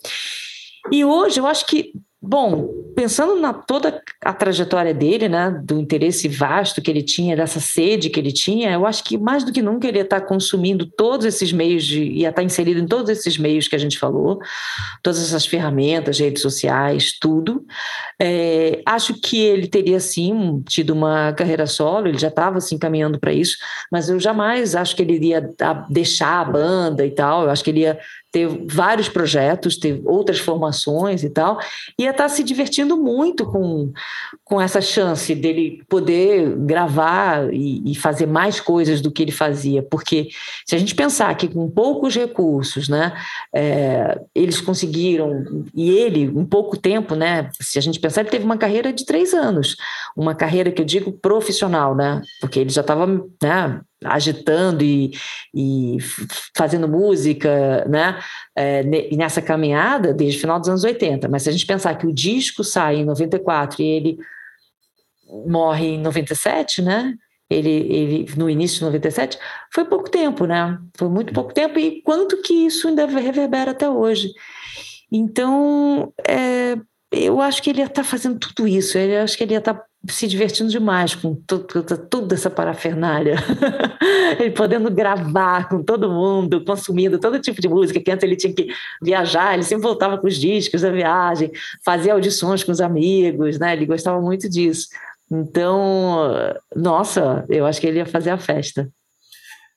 E 0.93 1.05
hoje 1.05 1.41
eu 1.41 1.47
acho 1.47 1.67
que 1.67 1.93
Bom, 2.23 2.69
pensando 2.95 3.41
na 3.41 3.55
toda 3.55 4.03
a 4.23 4.33
trajetória 4.35 4.93
dele, 4.93 5.27
né, 5.27 5.59
do 5.65 5.81
interesse 5.81 6.29
vasto 6.29 6.83
que 6.83 6.91
ele 6.91 7.03
tinha, 7.03 7.35
dessa 7.35 7.61
sede 7.61 8.11
que 8.11 8.21
ele 8.21 8.31
tinha, 8.31 8.71
eu 8.73 8.85
acho 8.85 9.03
que 9.05 9.17
mais 9.17 9.43
do 9.43 9.51
que 9.51 9.63
nunca 9.63 9.89
ele 9.89 9.97
ia 9.97 10.03
estar 10.03 10.21
consumindo 10.21 10.85
todos 10.85 11.25
esses 11.25 11.51
meios, 11.51 11.83
de, 11.83 12.03
ia 12.03 12.29
estar 12.29 12.43
inserido 12.43 12.79
em 12.79 12.87
todos 12.87 13.09
esses 13.09 13.39
meios 13.39 13.69
que 13.69 13.75
a 13.75 13.79
gente 13.79 13.99
falou, 13.99 14.39
todas 15.03 15.19
essas 15.23 15.47
ferramentas, 15.47 16.19
redes 16.19 16.43
sociais, 16.43 17.19
tudo. 17.19 17.65
É, 18.21 18.83
acho 18.85 19.15
que 19.15 19.39
ele 19.39 19.67
teria 19.67 19.99
sim 19.99 20.63
tido 20.69 20.91
uma 20.91 21.33
carreira 21.33 21.67
solo, 21.67 22.07
ele 22.07 22.19
já 22.19 22.29
estava 22.29 22.59
assim 22.59 22.77
caminhando 22.77 23.19
para 23.19 23.33
isso, 23.33 23.57
mas 23.91 24.11
eu 24.11 24.21
jamais 24.21 24.77
acho 24.77 24.95
que 24.95 25.01
ele 25.01 25.15
iria 25.15 25.49
deixar 25.89 26.43
a 26.43 26.45
banda 26.45 27.07
e 27.07 27.11
tal. 27.13 27.45
Eu 27.45 27.51
acho 27.51 27.65
que 27.65 27.71
ele 27.71 27.81
ia 27.81 27.99
ter 28.31 28.49
vários 28.67 29.09
projetos, 29.09 29.77
ter 29.77 30.01
outras 30.05 30.39
formações 30.39 31.25
e 31.25 31.31
tal, 31.31 31.59
ia 31.99 32.11
estar 32.11 32.29
se 32.29 32.43
divertindo 32.43 32.97
muito 32.97 33.45
com, 33.45 33.93
com 34.45 34.61
essa 34.61 34.81
chance 34.81 35.35
dele 35.35 35.83
poder 35.89 36.57
gravar 36.59 37.53
e, 37.53 37.91
e, 37.91 37.95
fazer 37.95 38.27
mais 38.27 38.61
coisas 38.61 39.01
do 39.01 39.11
que 39.11 39.23
ele 39.23 39.33
fazia, 39.33 39.83
porque 39.83 40.29
se 40.65 40.77
a 40.77 40.79
gente 40.79 40.95
pensar 40.95 41.35
que 41.37 41.49
com 41.49 41.69
poucos 41.69 42.15
recursos, 42.15 42.89
né, 42.89 43.13
é, 43.55 44.21
eles 44.35 44.61
conseguiram, 44.61 45.65
e 45.75 45.91
ele, 45.91 46.23
em 46.23 46.45
pouco 46.45 46.77
tempo, 46.77 47.15
né, 47.15 47.51
se 47.61 47.79
a 47.79 47.83
gente 47.83 47.99
pensar, 47.99 48.21
ele 48.21 48.31
teve 48.31 48.45
uma 48.45 48.59
carreira 48.59 48.93
de 48.93 49.05
três 49.05 49.35
anos, 49.35 49.77
uma 50.17 50.35
carreira 50.35 50.71
que 50.71 50.81
eu 50.81 50.87
digo 50.87 51.13
profissional, 51.13 51.97
né, 51.97 52.23
porque 52.41 52.61
ele 52.61 52.71
já 52.71 52.81
estava, 52.81 53.07
né, 53.43 53.81
agitando 54.05 54.83
e, 54.83 55.13
e 55.55 55.99
fazendo 56.57 56.89
música, 56.89 57.85
né? 57.89 58.19
É, 58.57 58.83
nessa 59.15 59.43
caminhada 59.43 60.13
desde 60.15 60.39
o 60.39 60.41
final 60.41 60.59
dos 60.59 60.69
anos 60.69 60.85
80. 60.85 61.29
Mas 61.29 61.43
se 61.43 61.49
a 61.49 61.53
gente 61.53 61.67
pensar 61.67 61.97
que 61.97 62.07
o 62.07 62.13
disco 62.13 62.65
sai 62.65 62.97
em 62.97 63.05
94 63.05 63.83
e 63.83 63.87
ele 63.87 64.19
morre 65.47 65.89
em 65.89 66.01
97, 66.01 66.83
né? 66.83 67.15
Ele, 67.49 67.69
ele 67.69 68.27
no 68.37 68.49
início 68.49 68.79
de 68.79 68.85
97, 68.85 69.39
foi 69.73 69.85
pouco 69.85 70.09
tempo, 70.09 70.47
né? 70.47 70.79
Foi 70.97 71.09
muito 71.09 71.33
pouco 71.33 71.53
tempo 71.53 71.79
e 71.79 72.01
quanto 72.03 72.41
que 72.43 72.55
isso 72.55 72.89
ainda 72.89 73.07
reverbera 73.07 73.73
até 73.73 73.89
hoje. 73.89 74.33
Então, 75.11 76.13
é, 76.27 76.77
eu 77.11 77.41
acho 77.41 77.63
que 77.63 77.71
ele 77.71 77.81
ia 77.81 77.87
estar 77.87 78.03
tá 78.03 78.09
fazendo 78.09 78.39
tudo 78.39 78.69
isso, 78.69 78.97
eu 78.97 79.23
acho 79.23 79.37
que 79.37 79.43
ele 79.43 79.53
ia 79.53 79.59
estar 79.59 79.75
tá 79.75 79.85
se 80.09 80.27
divertindo 80.27 80.71
demais 80.71 81.15
com 81.15 81.35
toda 82.09 82.35
essa 82.35 82.49
parafernália. 82.49 83.37
ele 84.39 84.51
podendo 84.53 84.91
gravar 84.91 85.69
com 85.69 85.83
todo 85.83 86.11
mundo, 86.11 86.65
consumindo 86.65 87.19
todo 87.19 87.41
tipo 87.41 87.61
de 87.61 87.69
música, 87.69 88.01
que 88.01 88.11
antes 88.11 88.23
ele 88.23 88.37
tinha 88.37 88.53
que 88.53 88.69
viajar, 89.03 89.55
ele 89.55 89.63
sempre 89.63 89.83
voltava 89.83 90.17
com 90.17 90.27
os 90.27 90.37
discos 90.37 90.83
da 90.83 90.91
viagem, 90.91 91.51
fazia 91.85 92.13
audições 92.13 92.63
com 92.63 92.73
os 92.73 92.81
amigos, 92.81 93.59
né? 93.59 93.73
Ele 93.73 93.87
gostava 93.87 94.21
muito 94.21 94.49
disso. 94.49 94.89
Então, 95.31 96.33
nossa, 96.75 97.45
eu 97.49 97.67
acho 97.67 97.81
que 97.81 97.87
ele 97.87 97.99
ia 97.99 98.07
fazer 98.07 98.31
a 98.31 98.39
festa. 98.39 98.89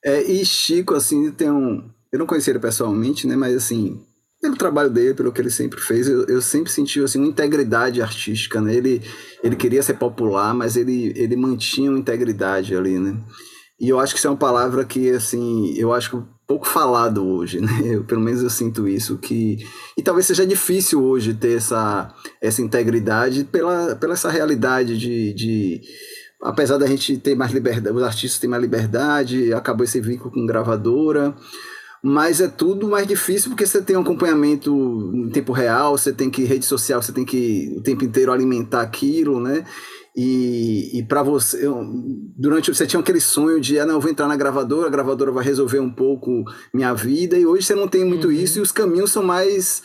É, 0.03 0.21
e 0.21 0.45
Chico, 0.45 0.95
assim, 0.95 1.31
tem 1.31 1.51
um. 1.51 1.89
Eu 2.11 2.19
não 2.19 2.25
conheci 2.25 2.49
ele 2.49 2.59
pessoalmente, 2.59 3.25
né? 3.25 3.35
Mas 3.35 3.55
assim, 3.55 3.99
pelo 4.43 4.57
trabalho 4.57 4.89
dele, 4.89 5.13
pelo 5.13 5.31
que 5.31 5.39
ele 5.39 5.49
sempre 5.49 5.79
fez, 5.79 6.05
eu, 6.05 6.25
eu 6.25 6.41
sempre 6.41 6.69
senti 6.69 7.01
assim, 7.01 7.17
uma 7.17 7.29
integridade 7.29 8.01
artística, 8.01 8.59
né? 8.59 8.75
Ele, 8.75 9.01
ele 9.41 9.55
queria 9.55 9.81
ser 9.81 9.93
popular, 9.93 10.53
mas 10.53 10.75
ele, 10.75 11.13
ele 11.15 11.37
mantinha 11.37 11.89
uma 11.89 11.97
integridade 11.97 12.75
ali, 12.75 12.99
né? 12.99 13.17
E 13.79 13.87
eu 13.87 14.01
acho 14.01 14.13
que 14.13 14.19
isso 14.19 14.27
é 14.27 14.29
uma 14.29 14.35
palavra 14.35 14.83
que, 14.83 15.09
assim, 15.11 15.73
eu 15.77 15.93
acho 15.93 16.09
que 16.09 16.23
pouco 16.45 16.67
falado 16.67 17.25
hoje, 17.25 17.61
né? 17.63 17.71
Eu, 17.85 18.03
pelo 18.03 18.19
menos 18.19 18.43
eu 18.43 18.49
sinto 18.49 18.85
isso, 18.85 19.17
que... 19.17 19.65
E 19.97 20.03
talvez 20.03 20.27
seja 20.27 20.45
difícil 20.45 21.01
hoje 21.01 21.33
ter 21.33 21.55
essa, 21.55 22.13
essa 22.41 22.61
integridade 22.61 23.45
pela, 23.45 23.95
pela 23.95 24.13
essa 24.13 24.29
realidade 24.29 24.97
de... 24.97 25.33
de 25.33 25.81
apesar 26.41 26.77
da 26.77 26.85
gente 26.85 27.17
ter 27.17 27.33
mais 27.33 27.53
liberdade, 27.53 27.95
os 27.95 28.03
artistas 28.03 28.41
têm 28.41 28.49
mais 28.49 28.61
liberdade, 28.61 29.53
acabou 29.53 29.85
esse 29.85 30.01
vínculo 30.01 30.33
com 30.33 30.45
gravadora 30.45 31.33
mas 32.03 32.41
é 32.41 32.49
tudo 32.49 32.89
mais 32.89 33.07
difícil 33.07 33.49
porque 33.49 33.65
você 33.65 33.81
tem 33.81 33.95
um 33.95 34.01
acompanhamento 34.01 35.11
em 35.15 35.29
tempo 35.29 35.53
real, 35.53 35.97
você 35.97 36.11
tem 36.11 36.29
que 36.29 36.43
rede 36.43 36.65
social, 36.65 37.01
você 37.01 37.13
tem 37.13 37.23
que 37.23 37.73
o 37.77 37.81
tempo 37.81 38.03
inteiro 38.03 38.33
alimentar 38.33 38.81
aquilo, 38.81 39.39
né? 39.39 39.63
E, 40.13 40.99
e 40.99 41.03
para 41.03 41.23
você, 41.23 41.65
durante 42.37 42.71
você 42.71 42.85
tinha 42.85 42.99
aquele 42.99 43.21
sonho 43.21 43.59
de, 43.59 43.79
ah, 43.79 43.85
não, 43.85 43.95
eu 43.95 44.01
vou 44.01 44.11
entrar 44.11 44.27
na 44.27 44.35
gravadora, 44.35 44.87
a 44.87 44.91
gravadora 44.91 45.31
vai 45.31 45.45
resolver 45.45 45.79
um 45.79 45.89
pouco 45.89 46.43
minha 46.73 46.93
vida, 46.93 47.37
e 47.37 47.45
hoje 47.45 47.65
você 47.65 47.73
não 47.73 47.87
tem 47.87 48.03
muito 48.03 48.27
uhum. 48.27 48.33
isso 48.33 48.59
e 48.59 48.61
os 48.61 48.71
caminhos 48.71 49.11
são 49.11 49.23
mais 49.23 49.81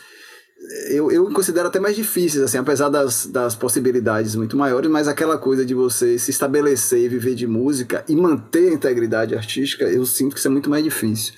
eu, 0.91 1.11
eu 1.11 1.33
considero 1.33 1.69
até 1.69 1.79
mais 1.79 1.95
difíceis, 1.95 2.43
assim, 2.43 2.59
apesar 2.59 2.89
das, 2.89 3.27
das 3.27 3.55
possibilidades 3.55 4.35
muito 4.35 4.57
maiores, 4.57 4.91
mas 4.91 5.07
aquela 5.07 5.39
coisa 5.39 5.65
de 5.65 5.73
você 5.73 6.19
se 6.19 6.33
estabelecer 6.33 7.05
e 7.05 7.09
viver 7.09 7.37
de 7.37 7.47
música 7.47 8.05
e 8.09 8.17
manter 8.17 8.71
a 8.71 8.75
integridade 8.75 9.37
artística, 9.37 9.85
eu 9.85 10.05
sinto 10.05 10.33
que 10.33 10.41
isso 10.41 10.49
é 10.49 10.51
muito 10.51 10.69
mais 10.69 10.83
difícil. 10.83 11.33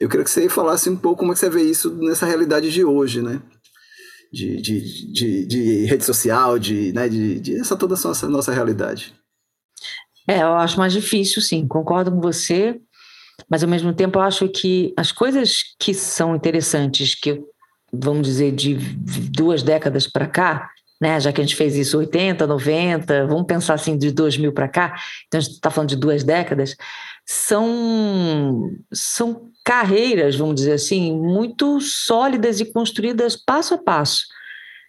Eu 0.00 0.08
queria 0.08 0.24
que 0.24 0.30
você 0.30 0.48
falasse 0.48 0.88
um 0.88 0.96
pouco 0.96 1.18
como 1.18 1.32
é 1.32 1.34
que 1.34 1.40
você 1.40 1.50
vê 1.50 1.62
isso 1.62 1.94
nessa 1.96 2.24
realidade 2.24 2.72
de 2.72 2.82
hoje, 2.82 3.20
né? 3.20 3.42
De, 4.32 4.56
de, 4.62 5.12
de, 5.12 5.46
de 5.46 5.84
rede 5.84 6.04
social, 6.04 6.58
de, 6.58 6.90
né? 6.94 7.06
de, 7.06 7.38
de 7.38 7.60
essa 7.60 7.76
toda 7.76 7.94
a 7.94 7.98
nossa, 8.02 8.28
nossa 8.28 8.52
realidade. 8.52 9.12
É, 10.26 10.42
eu 10.42 10.54
acho 10.54 10.78
mais 10.78 10.92
difícil, 10.92 11.42
sim, 11.42 11.66
concordo 11.66 12.10
com 12.10 12.20
você, 12.20 12.80
mas 13.50 13.62
ao 13.62 13.68
mesmo 13.68 13.92
tempo 13.92 14.18
eu 14.18 14.22
acho 14.22 14.48
que 14.48 14.94
as 14.96 15.12
coisas 15.12 15.74
que 15.78 15.92
são 15.92 16.34
interessantes, 16.34 17.14
que 17.14 17.42
vamos 17.92 18.26
dizer, 18.26 18.52
de 18.52 18.74
duas 18.74 19.62
décadas 19.62 20.06
para 20.06 20.26
cá, 20.26 20.70
né? 21.00 21.18
Já 21.18 21.32
que 21.32 21.40
a 21.40 21.44
gente 21.44 21.56
fez 21.56 21.76
isso 21.76 21.98
80, 21.98 22.46
90, 22.46 23.26
vamos 23.26 23.46
pensar 23.46 23.74
assim 23.74 23.98
de 23.98 24.12
2000 24.12 24.52
para 24.52 24.68
cá, 24.68 24.94
então 25.26 25.38
a 25.38 25.40
gente 25.40 25.54
está 25.54 25.70
falando 25.70 25.90
de 25.90 25.96
duas 25.96 26.22
décadas, 26.22 26.76
são, 27.26 28.70
são 28.92 29.49
carreiras, 29.64 30.36
vamos 30.36 30.56
dizer 30.56 30.72
assim, 30.72 31.16
muito 31.16 31.80
sólidas 31.80 32.60
e 32.60 32.64
construídas 32.64 33.36
passo 33.36 33.74
a 33.74 33.78
passo. 33.78 34.24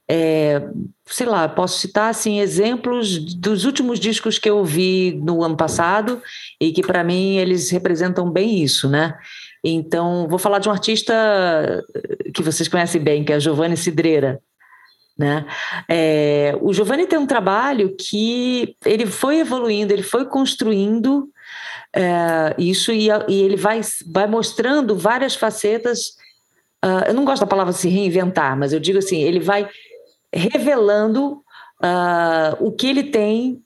É, 0.10 0.62
sei 1.06 1.26
lá, 1.26 1.48
posso 1.48 1.80
citar 1.80 2.10
assim 2.10 2.40
exemplos 2.40 3.18
dos 3.36 3.64
últimos 3.64 4.00
discos 4.00 4.38
que 4.38 4.50
eu 4.50 4.58
ouvi 4.58 5.18
no 5.24 5.42
ano 5.42 5.56
passado 5.56 6.22
e 6.60 6.72
que 6.74 6.82
para 6.82 7.04
mim 7.04 7.38
eles 7.38 7.70
representam 7.70 8.30
bem 8.30 8.62
isso, 8.62 8.90
né? 8.90 9.18
Então, 9.64 10.28
vou 10.28 10.40
falar 10.40 10.60
de 10.60 10.68
um 10.68 10.72
artista 10.72 11.14
que 12.34 12.42
vocês 12.42 12.68
conhecem 12.68 13.00
bem, 13.00 13.24
que 13.24 13.32
é 13.32 13.36
a 13.36 13.40
Giovanni 13.40 13.78
Cidreira. 13.78 14.42
Né? 15.18 15.46
É, 15.88 16.58
o 16.62 16.74
Giovanni 16.74 17.06
tem 17.06 17.20
um 17.20 17.28
trabalho 17.28 17.96
que 17.96 18.76
ele 18.84 19.06
foi 19.06 19.40
evoluindo, 19.40 19.94
ele 19.94 20.02
foi 20.02 20.26
construindo 20.26 21.30
é, 21.96 22.56
isso 22.58 22.92
e, 22.92 23.10
e, 23.28 23.42
ele 23.42 23.58
vai, 23.58 23.82
vai 24.08 24.28
mostrando 24.28 24.96
várias 24.96 25.36
facetas. 25.36 26.16
Uh, 26.84 27.08
eu 27.08 27.14
não 27.14 27.26
gosto 27.26 27.42
da 27.42 27.48
palavra 27.48 27.74
se 27.74 27.90
reinventar, 27.90 28.58
mas 28.58 28.74
eu 28.74 28.80
digo 28.80 29.00
assim: 29.00 29.22
ele 29.22 29.40
vai 29.40 29.70
revelando 30.34 31.44
uh, 31.84 32.56
o 32.60 32.72
que 32.72 32.88
ele 32.88 33.04
tem 33.04 33.62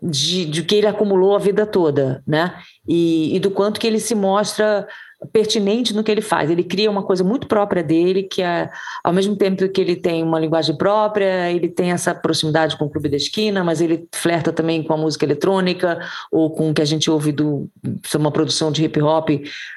de, 0.00 0.44
de 0.44 0.62
que 0.62 0.76
ele 0.76 0.86
acumulou 0.86 1.34
a 1.34 1.40
vida 1.40 1.66
toda, 1.66 2.22
né? 2.26 2.56
E, 2.86 3.34
e 3.34 3.40
do 3.40 3.50
quanto 3.50 3.80
que 3.80 3.86
ele 3.86 3.98
se 3.98 4.14
mostra 4.14 4.86
pertinente 5.32 5.94
no 5.94 6.04
que 6.04 6.10
ele 6.10 6.20
faz. 6.20 6.50
Ele 6.50 6.62
cria 6.62 6.90
uma 6.90 7.02
coisa 7.02 7.24
muito 7.24 7.46
própria 7.46 7.82
dele, 7.82 8.22
que 8.22 8.40
é, 8.40 8.70
ao 9.02 9.12
mesmo 9.12 9.36
tempo 9.36 9.68
que 9.68 9.80
ele 9.80 9.96
tem 9.96 10.22
uma 10.22 10.38
linguagem 10.38 10.76
própria, 10.76 11.50
ele 11.50 11.68
tem 11.68 11.90
essa 11.90 12.14
proximidade 12.14 12.76
com 12.76 12.84
o 12.84 12.90
Clube 12.90 13.08
da 13.08 13.16
Esquina, 13.16 13.64
mas 13.64 13.80
ele 13.80 14.08
flerta 14.12 14.52
também 14.52 14.82
com 14.82 14.92
a 14.92 14.96
música 14.96 15.24
eletrônica 15.24 15.98
ou 16.30 16.50
com 16.50 16.70
o 16.70 16.74
que 16.74 16.82
a 16.82 16.84
gente 16.84 17.10
ouve 17.10 17.32
do 17.32 17.68
uma 18.14 18.30
produção 18.30 18.70
de 18.70 18.84
hip 18.84 19.00
hop 19.00 19.30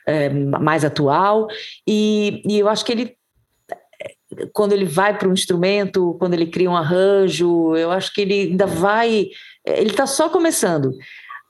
é, 0.06 0.30
mais 0.30 0.86
atual. 0.86 1.48
E, 1.88 2.44
e 2.48 2.60
eu 2.60 2.70
acho 2.70 2.86
que 2.86 2.92
ele 2.92 3.16
quando 4.54 4.72
ele 4.72 4.86
vai 4.86 5.18
para 5.18 5.28
um 5.28 5.34
instrumento, 5.34 6.16
quando 6.18 6.34
ele 6.34 6.48
cria 6.48 6.70
um 6.70 6.76
arranjo, 6.76 7.76
eu 7.76 7.92
acho 7.92 8.14
que 8.14 8.22
ele 8.22 8.34
ainda 8.34 8.66
vai. 8.66 9.28
Ele 9.66 9.90
está 9.90 10.08
só 10.08 10.30
começando 10.30 10.94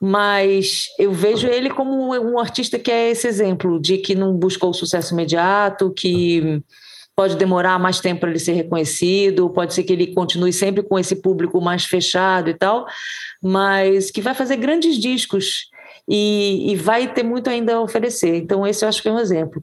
mas 0.04 0.86
eu 0.98 1.12
vejo 1.12 1.46
ele 1.46 1.70
como 1.70 2.12
um 2.12 2.36
artista 2.36 2.76
que 2.76 2.90
é 2.90 3.10
esse 3.10 3.28
exemplo 3.28 3.80
de 3.80 3.98
que 3.98 4.16
não 4.16 4.34
buscou 4.34 4.70
o 4.70 4.74
sucesso 4.74 5.14
imediato, 5.14 5.92
que 5.94 6.60
pode 7.14 7.36
demorar 7.36 7.78
mais 7.78 8.00
tempo 8.00 8.22
para 8.22 8.30
ele 8.30 8.40
ser 8.40 8.54
reconhecido, 8.54 9.48
pode 9.50 9.72
ser 9.72 9.84
que 9.84 9.92
ele 9.92 10.08
continue 10.08 10.52
sempre 10.52 10.82
com 10.82 10.98
esse 10.98 11.14
público 11.14 11.60
mais 11.60 11.84
fechado 11.84 12.50
e 12.50 12.54
tal, 12.54 12.84
mas 13.40 14.10
que 14.10 14.20
vai 14.20 14.34
fazer 14.34 14.56
grandes 14.56 14.98
discos 14.98 15.70
e, 16.08 16.72
e, 16.72 16.74
vai 16.74 17.14
ter 17.14 17.22
muito 17.22 17.48
ainda 17.48 17.76
a 17.76 17.80
oferecer. 17.80 18.34
Então, 18.34 18.66
esse 18.66 18.84
eu 18.84 18.88
acho 18.88 19.00
que 19.00 19.08
é 19.08 19.12
um 19.12 19.20
exemplo. 19.20 19.62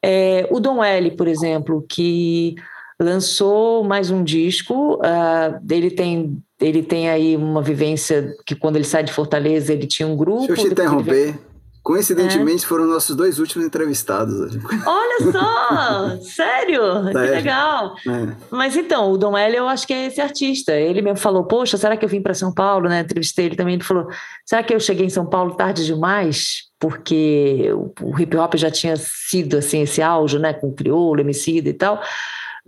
É, 0.00 0.46
o 0.52 0.60
Dom 0.60 0.84
L, 0.84 1.10
por 1.16 1.26
exemplo, 1.26 1.84
que 1.88 2.54
lançou 3.00 3.82
mais 3.82 4.10
um 4.10 4.22
disco, 4.22 4.94
uh, 4.96 5.60
ele 5.68 5.90
tem 5.90 6.42
ele 6.60 6.82
tem 6.82 7.08
aí 7.08 7.36
uma 7.36 7.62
vivência 7.62 8.34
que 8.44 8.54
quando 8.54 8.76
ele 8.76 8.84
sai 8.84 9.02
de 9.02 9.12
Fortaleza 9.12 9.72
ele 9.72 9.86
tinha 9.86 10.06
um 10.06 10.14
grupo. 10.14 10.46
Deixa 10.46 10.62
eu 10.62 10.66
te 10.66 10.72
interromper. 10.72 11.38
Coincidentemente, 11.82 12.62
é. 12.62 12.68
foram 12.68 12.86
nossos 12.86 13.16
dois 13.16 13.38
últimos 13.38 13.66
entrevistados. 13.66 14.54
Olha 14.86 15.32
só! 15.32 16.18
sério? 16.20 16.82
Que 17.10 17.16
legal! 17.16 17.94
É. 18.06 18.34
Mas 18.50 18.76
então, 18.76 19.10
o 19.10 19.16
Dom 19.16 19.36
L, 19.36 19.56
eu 19.56 19.66
acho 19.66 19.86
que 19.86 19.94
é 19.94 20.06
esse 20.06 20.20
artista. 20.20 20.72
Ele 20.72 21.00
mesmo 21.00 21.16
falou: 21.16 21.44
Poxa, 21.44 21.78
será 21.78 21.96
que 21.96 22.04
eu 22.04 22.08
vim 22.08 22.20
para 22.20 22.34
São 22.34 22.52
Paulo? 22.52 22.86
Né? 22.86 23.00
Entrevistei 23.00 23.46
ele 23.46 23.56
também. 23.56 23.74
Ele 23.74 23.82
falou: 23.82 24.06
Será 24.44 24.62
que 24.62 24.74
eu 24.74 24.80
cheguei 24.80 25.06
em 25.06 25.10
São 25.10 25.24
Paulo 25.24 25.54
tarde 25.54 25.86
demais? 25.86 26.68
Porque 26.78 27.70
o 28.02 28.18
hip 28.20 28.36
hop 28.36 28.56
já 28.56 28.70
tinha 28.70 28.94
sido 28.96 29.56
assim, 29.56 29.82
esse 29.82 30.02
auge, 30.02 30.38
né? 30.38 30.52
Com 30.52 30.68
o 30.68 30.74
crioulo, 30.74 31.20
Emicida 31.20 31.70
e 31.70 31.74
tal. 31.74 32.02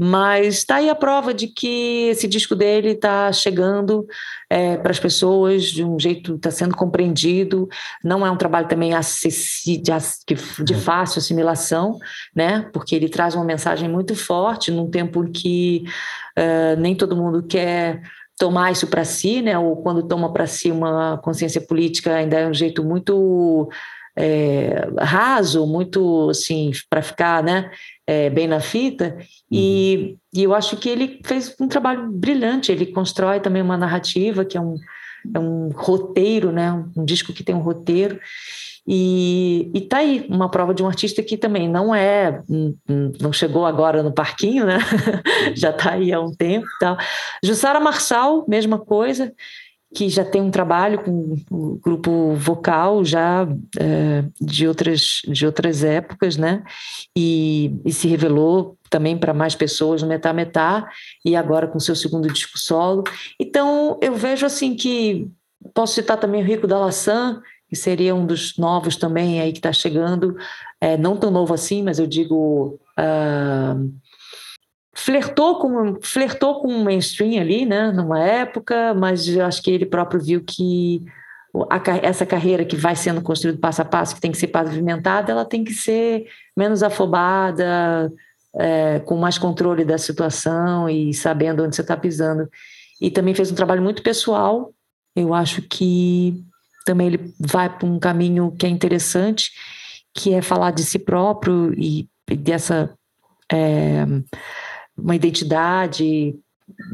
Mas 0.04 0.56
está 0.56 0.76
aí 0.76 0.90
a 0.90 0.96
prova 0.96 1.32
de 1.32 1.46
que 1.46 2.08
esse 2.08 2.26
disco 2.26 2.56
dele 2.56 2.88
está 2.88 3.32
chegando 3.32 4.04
é, 4.50 4.76
para 4.76 4.90
as 4.90 4.98
pessoas 4.98 5.66
de 5.66 5.84
um 5.84 5.96
jeito, 5.96 6.34
está 6.34 6.50
sendo 6.50 6.74
compreendido. 6.74 7.68
Não 8.02 8.26
é 8.26 8.30
um 8.32 8.36
trabalho 8.36 8.66
também 8.66 8.90
de 10.64 10.74
fácil 10.74 11.20
assimilação, 11.20 12.00
né? 12.34 12.68
Porque 12.72 12.96
ele 12.96 13.08
traz 13.08 13.36
uma 13.36 13.44
mensagem 13.44 13.88
muito 13.88 14.16
forte 14.16 14.72
num 14.72 14.90
tempo 14.90 15.22
em 15.22 15.30
que 15.30 15.84
uh, 16.36 16.80
nem 16.80 16.96
todo 16.96 17.14
mundo 17.16 17.40
quer 17.40 18.02
tomar 18.36 18.72
isso 18.72 18.88
para 18.88 19.04
si, 19.04 19.40
né? 19.40 19.56
Ou 19.56 19.76
quando 19.84 20.08
toma 20.08 20.32
para 20.32 20.48
si 20.48 20.72
uma 20.72 21.16
consciência 21.18 21.60
política 21.60 22.12
ainda 22.12 22.40
é 22.40 22.48
um 22.48 22.54
jeito 22.54 22.82
muito 22.82 23.70
é, 24.16 24.88
raso, 25.00 25.66
muito 25.66 26.30
assim, 26.30 26.70
para 26.90 27.02
ficar 27.02 27.42
né, 27.42 27.70
é, 28.12 28.30
bem 28.30 28.46
na 28.46 28.60
fita. 28.60 29.16
Uhum. 29.16 29.24
E, 29.50 30.16
e 30.34 30.42
eu 30.42 30.54
acho 30.54 30.76
que 30.76 30.88
ele 30.88 31.20
fez 31.24 31.54
um 31.58 31.66
trabalho 31.66 32.10
brilhante. 32.10 32.70
Ele 32.70 32.86
constrói 32.86 33.40
também 33.40 33.62
uma 33.62 33.76
narrativa, 33.76 34.44
que 34.44 34.56
é 34.56 34.60
um, 34.60 34.76
é 35.34 35.38
um 35.38 35.70
roteiro, 35.74 36.52
né, 36.52 36.72
um 36.96 37.04
disco 37.04 37.32
que 37.32 37.44
tem 37.44 37.54
um 37.54 37.60
roteiro. 37.60 38.20
E, 38.86 39.70
e 39.72 39.80
tá 39.82 39.98
aí 39.98 40.26
uma 40.28 40.50
prova 40.50 40.74
de 40.74 40.82
um 40.82 40.88
artista 40.88 41.22
que 41.22 41.36
também 41.36 41.68
não 41.68 41.94
é, 41.94 42.42
não 43.20 43.32
chegou 43.32 43.64
agora 43.64 44.02
no 44.02 44.12
parquinho, 44.12 44.66
né? 44.66 44.78
Já 45.54 45.70
está 45.70 45.92
aí 45.92 46.12
há 46.12 46.20
um 46.20 46.34
tempo. 46.34 46.66
Tal. 46.80 46.96
Jussara 47.44 47.78
Marçal, 47.78 48.44
mesma 48.48 48.80
coisa 48.80 49.32
que 49.94 50.08
já 50.08 50.24
tem 50.24 50.40
um 50.40 50.50
trabalho 50.50 51.02
com 51.02 51.34
o 51.50 51.78
grupo 51.78 52.34
vocal 52.34 53.04
já 53.04 53.46
é, 53.78 54.24
de, 54.40 54.66
outras, 54.66 55.20
de 55.28 55.44
outras 55.44 55.84
épocas, 55.84 56.36
né? 56.36 56.62
E, 57.16 57.74
e 57.84 57.92
se 57.92 58.08
revelou 58.08 58.78
também 58.88 59.16
para 59.16 59.34
mais 59.34 59.54
pessoas 59.54 60.02
no 60.02 60.08
Metá 60.08 60.32
Metá, 60.32 60.88
e 61.24 61.36
agora 61.36 61.66
com 61.66 61.78
seu 61.78 61.94
segundo 61.94 62.28
disco 62.28 62.58
solo. 62.58 63.04
Então, 63.38 63.98
eu 64.02 64.14
vejo 64.14 64.46
assim 64.46 64.74
que 64.74 65.30
posso 65.74 65.94
citar 65.94 66.18
também 66.18 66.42
o 66.42 66.46
Rico 66.46 66.66
da 66.66 66.78
Laçã, 66.78 67.40
que 67.68 67.76
seria 67.76 68.14
um 68.14 68.26
dos 68.26 68.56
novos 68.58 68.96
também 68.96 69.40
aí 69.40 69.52
que 69.52 69.58
está 69.58 69.72
chegando, 69.72 70.36
é, 70.80 70.96
não 70.96 71.16
tão 71.16 71.30
novo 71.30 71.54
assim, 71.54 71.82
mas 71.82 71.98
eu 71.98 72.06
digo. 72.06 72.78
Uh, 72.98 73.90
flertou 75.04 75.58
com 75.58 75.98
flertou 76.00 76.60
com 76.60 76.68
o 76.68 76.84
mainstream 76.84 77.40
ali, 77.40 77.66
né, 77.66 77.90
numa 77.90 78.20
época, 78.20 78.94
mas 78.94 79.26
eu 79.26 79.44
acho 79.44 79.60
que 79.60 79.70
ele 79.70 79.84
próprio 79.84 80.20
viu 80.20 80.44
que 80.44 81.02
a, 81.68 81.82
essa 82.06 82.24
carreira 82.24 82.64
que 82.64 82.76
vai 82.76 82.94
sendo 82.94 83.20
construída 83.20 83.58
passo 83.58 83.82
a 83.82 83.84
passo, 83.84 84.14
que 84.14 84.20
tem 84.20 84.30
que 84.30 84.38
ser 84.38 84.46
pavimentada, 84.46 85.32
ela 85.32 85.44
tem 85.44 85.64
que 85.64 85.74
ser 85.74 86.26
menos 86.56 86.84
afobada, 86.84 88.12
é, 88.54 89.00
com 89.00 89.16
mais 89.16 89.38
controle 89.38 89.84
da 89.84 89.98
situação 89.98 90.88
e 90.88 91.12
sabendo 91.12 91.64
onde 91.64 91.74
você 91.74 91.82
está 91.82 91.96
pisando. 91.96 92.48
E 93.00 93.10
também 93.10 93.34
fez 93.34 93.50
um 93.50 93.56
trabalho 93.56 93.82
muito 93.82 94.04
pessoal. 94.04 94.72
Eu 95.16 95.34
acho 95.34 95.62
que 95.62 96.44
também 96.86 97.08
ele 97.08 97.34
vai 97.40 97.68
para 97.68 97.88
um 97.88 97.98
caminho 97.98 98.54
que 98.56 98.66
é 98.66 98.68
interessante, 98.68 99.50
que 100.14 100.32
é 100.32 100.40
falar 100.40 100.70
de 100.70 100.84
si 100.84 100.98
próprio 100.98 101.74
e, 101.76 102.08
dessa 102.36 102.94
é, 103.50 104.06
uma 104.96 105.16
identidade 105.16 106.34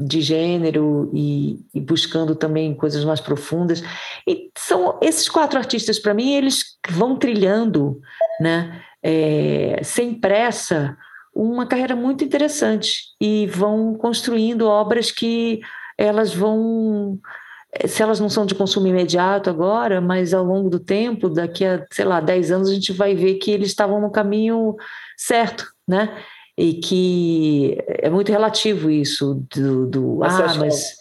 de 0.05 0.20
gênero 0.20 1.11
e, 1.14 1.61
e, 1.74 1.80
buscando 1.80 2.34
também 2.34 2.74
coisas 2.74 3.05
mais 3.05 3.20
profundas. 3.20 3.82
E 4.26 4.51
são 4.57 4.99
esses 5.01 5.28
quatro 5.28 5.59
artistas, 5.59 5.98
para 5.98 6.14
mim, 6.14 6.35
eles 6.35 6.78
vão 6.89 7.16
trilhando, 7.16 8.01
né, 8.40 8.82
é, 9.02 9.81
sem 9.82 10.14
pressa, 10.14 10.97
uma 11.35 11.66
carreira 11.66 11.94
muito 11.94 12.24
interessante 12.24 13.14
e 13.20 13.47
vão 13.47 13.94
construindo 13.94 14.66
obras 14.66 15.10
que 15.10 15.60
elas 15.97 16.35
vão 16.35 17.18
se 17.86 18.02
elas 18.02 18.18
não 18.18 18.31
são 18.31 18.47
de 18.47 18.55
consumo 18.55 18.86
imediato 18.86 19.51
agora, 19.51 20.01
mas 20.01 20.32
ao 20.32 20.43
longo 20.43 20.70
do 20.70 20.81
tempo, 20.81 21.28
daqui 21.28 21.64
a, 21.66 21.86
sei 21.93 22.05
lá, 22.05 22.18
10 22.18 22.51
anos, 22.51 22.70
a 22.70 22.74
gente 22.74 22.93
vai 22.93 23.14
ver 23.14 23.35
que 23.35 23.51
eles 23.51 23.68
estavam 23.68 24.01
no 24.01 24.10
caminho 24.10 24.74
certo, 25.16 25.70
né? 25.86 26.16
E 26.59 26.74
que 26.74 27.78
é 27.86 28.10
muito 28.10 28.32
relativo 28.32 28.90
isso 28.90 29.47
do, 29.55 29.86
do 29.86 30.16
mas 30.16 30.40
ah, 30.40 30.59
mas 30.59 30.90
que... 30.90 30.97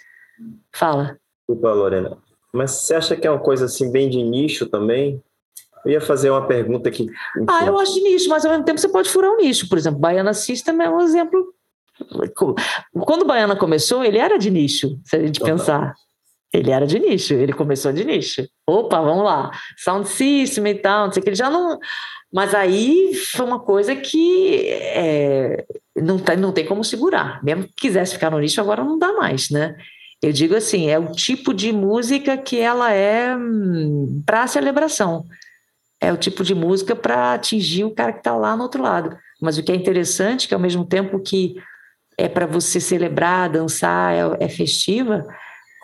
fala. 0.72 1.18
Desculpa, 1.40 1.74
Lorena. 1.74 2.18
Mas 2.54 2.72
você 2.72 2.94
acha 2.94 3.16
que 3.16 3.26
é 3.26 3.32
uma 3.32 3.40
coisa 3.40 3.66
assim 3.66 3.92
bem 3.92 4.08
de 4.08 4.22
nicho 4.22 4.68
também? 4.68 5.20
Eu 5.84 5.94
ia 5.94 6.02
fazer 6.02 6.30
uma 6.30 6.46
pergunta 6.46 6.92
que. 6.92 7.04
Enfim. 7.04 7.46
Ah, 7.48 7.66
eu 7.66 7.78
acho 7.80 7.92
de 7.96 8.02
nicho, 8.02 8.30
mas 8.30 8.46
ao 8.46 8.52
mesmo 8.52 8.66
tempo 8.66 8.80
você 8.80 8.88
pode 8.88 9.10
furar 9.10 9.32
um 9.32 9.38
nicho. 9.38 9.68
Por 9.68 9.80
exemplo, 9.80 10.00
Baiana 10.00 10.32
System 10.32 10.80
é 10.80 10.90
um 10.90 11.02
exemplo. 11.02 11.52
Quando 12.94 13.26
Baiana 13.26 13.56
começou, 13.56 14.06
ele 14.06 14.20
era 14.20 14.38
de 14.38 14.52
nicho, 14.52 15.00
se 15.04 15.16
a 15.16 15.20
gente 15.20 15.40
pensar. 15.40 15.96
Ele 16.54 16.72
era 16.72 16.86
de 16.86 17.00
nicho, 17.00 17.34
ele 17.34 17.52
começou 17.52 17.92
de 17.92 18.06
nicho. 18.06 18.48
Opa, 18.66 19.02
vamos 19.02 19.24
lá. 19.24 19.52
Sound 19.76 20.08
System 20.08 20.68
e 20.68 20.76
tal, 20.76 21.08
não 21.08 21.14
sei 21.14 21.22
o 21.22 21.24
que, 21.24 21.30
ele 21.30 21.36
já 21.36 21.50
não. 21.50 21.80
Mas 22.32 22.54
aí 22.54 23.14
foi 23.14 23.46
uma 23.46 23.60
coisa 23.60 23.96
que 23.96 24.68
é, 24.68 25.66
não, 25.96 26.20
tá, 26.20 26.36
não 26.36 26.52
tem 26.52 26.66
como 26.66 26.84
segurar. 26.84 27.44
Mesmo 27.44 27.64
que 27.64 27.74
quisesse 27.74 28.14
ficar 28.14 28.30
no 28.30 28.40
nicho, 28.40 28.60
agora 28.60 28.84
não 28.84 29.00
dá 29.00 29.14
mais, 29.14 29.50
né? 29.50 29.76
Eu 30.22 30.32
digo 30.32 30.56
assim, 30.56 30.90
é 30.90 30.98
o 30.98 31.12
tipo 31.12 31.54
de 31.54 31.72
música 31.72 32.38
que 32.38 32.60
ela 32.60 32.92
é 32.92 33.36
hum, 33.36 34.22
para 34.26 34.48
celebração. 34.48 35.26
É 36.02 36.12
o 36.12 36.18
tipo 36.18 36.44
de 36.44 36.54
música 36.54 36.96
para 36.96 37.34
atingir 37.34 37.84
o 37.84 37.94
cara 37.94 38.14
que 38.14 38.20
está 38.20 38.36
lá 38.36 38.56
no 38.56 38.64
outro 38.64 38.82
lado. 38.82 39.18
Mas 39.42 39.58
o 39.58 39.64
que 39.64 39.72
é 39.72 39.76
interessante, 39.76 40.46
é 40.46 40.48
que 40.50 40.54
ao 40.54 40.60
mesmo 40.60 40.86
tempo 40.86 41.20
que 41.20 41.56
é 42.18 42.28
para 42.28 42.48
você 42.48 42.80
celebrar, 42.80 43.50
dançar, 43.50 44.14
é, 44.14 44.46
é, 44.46 44.50
festiva, 44.50 45.24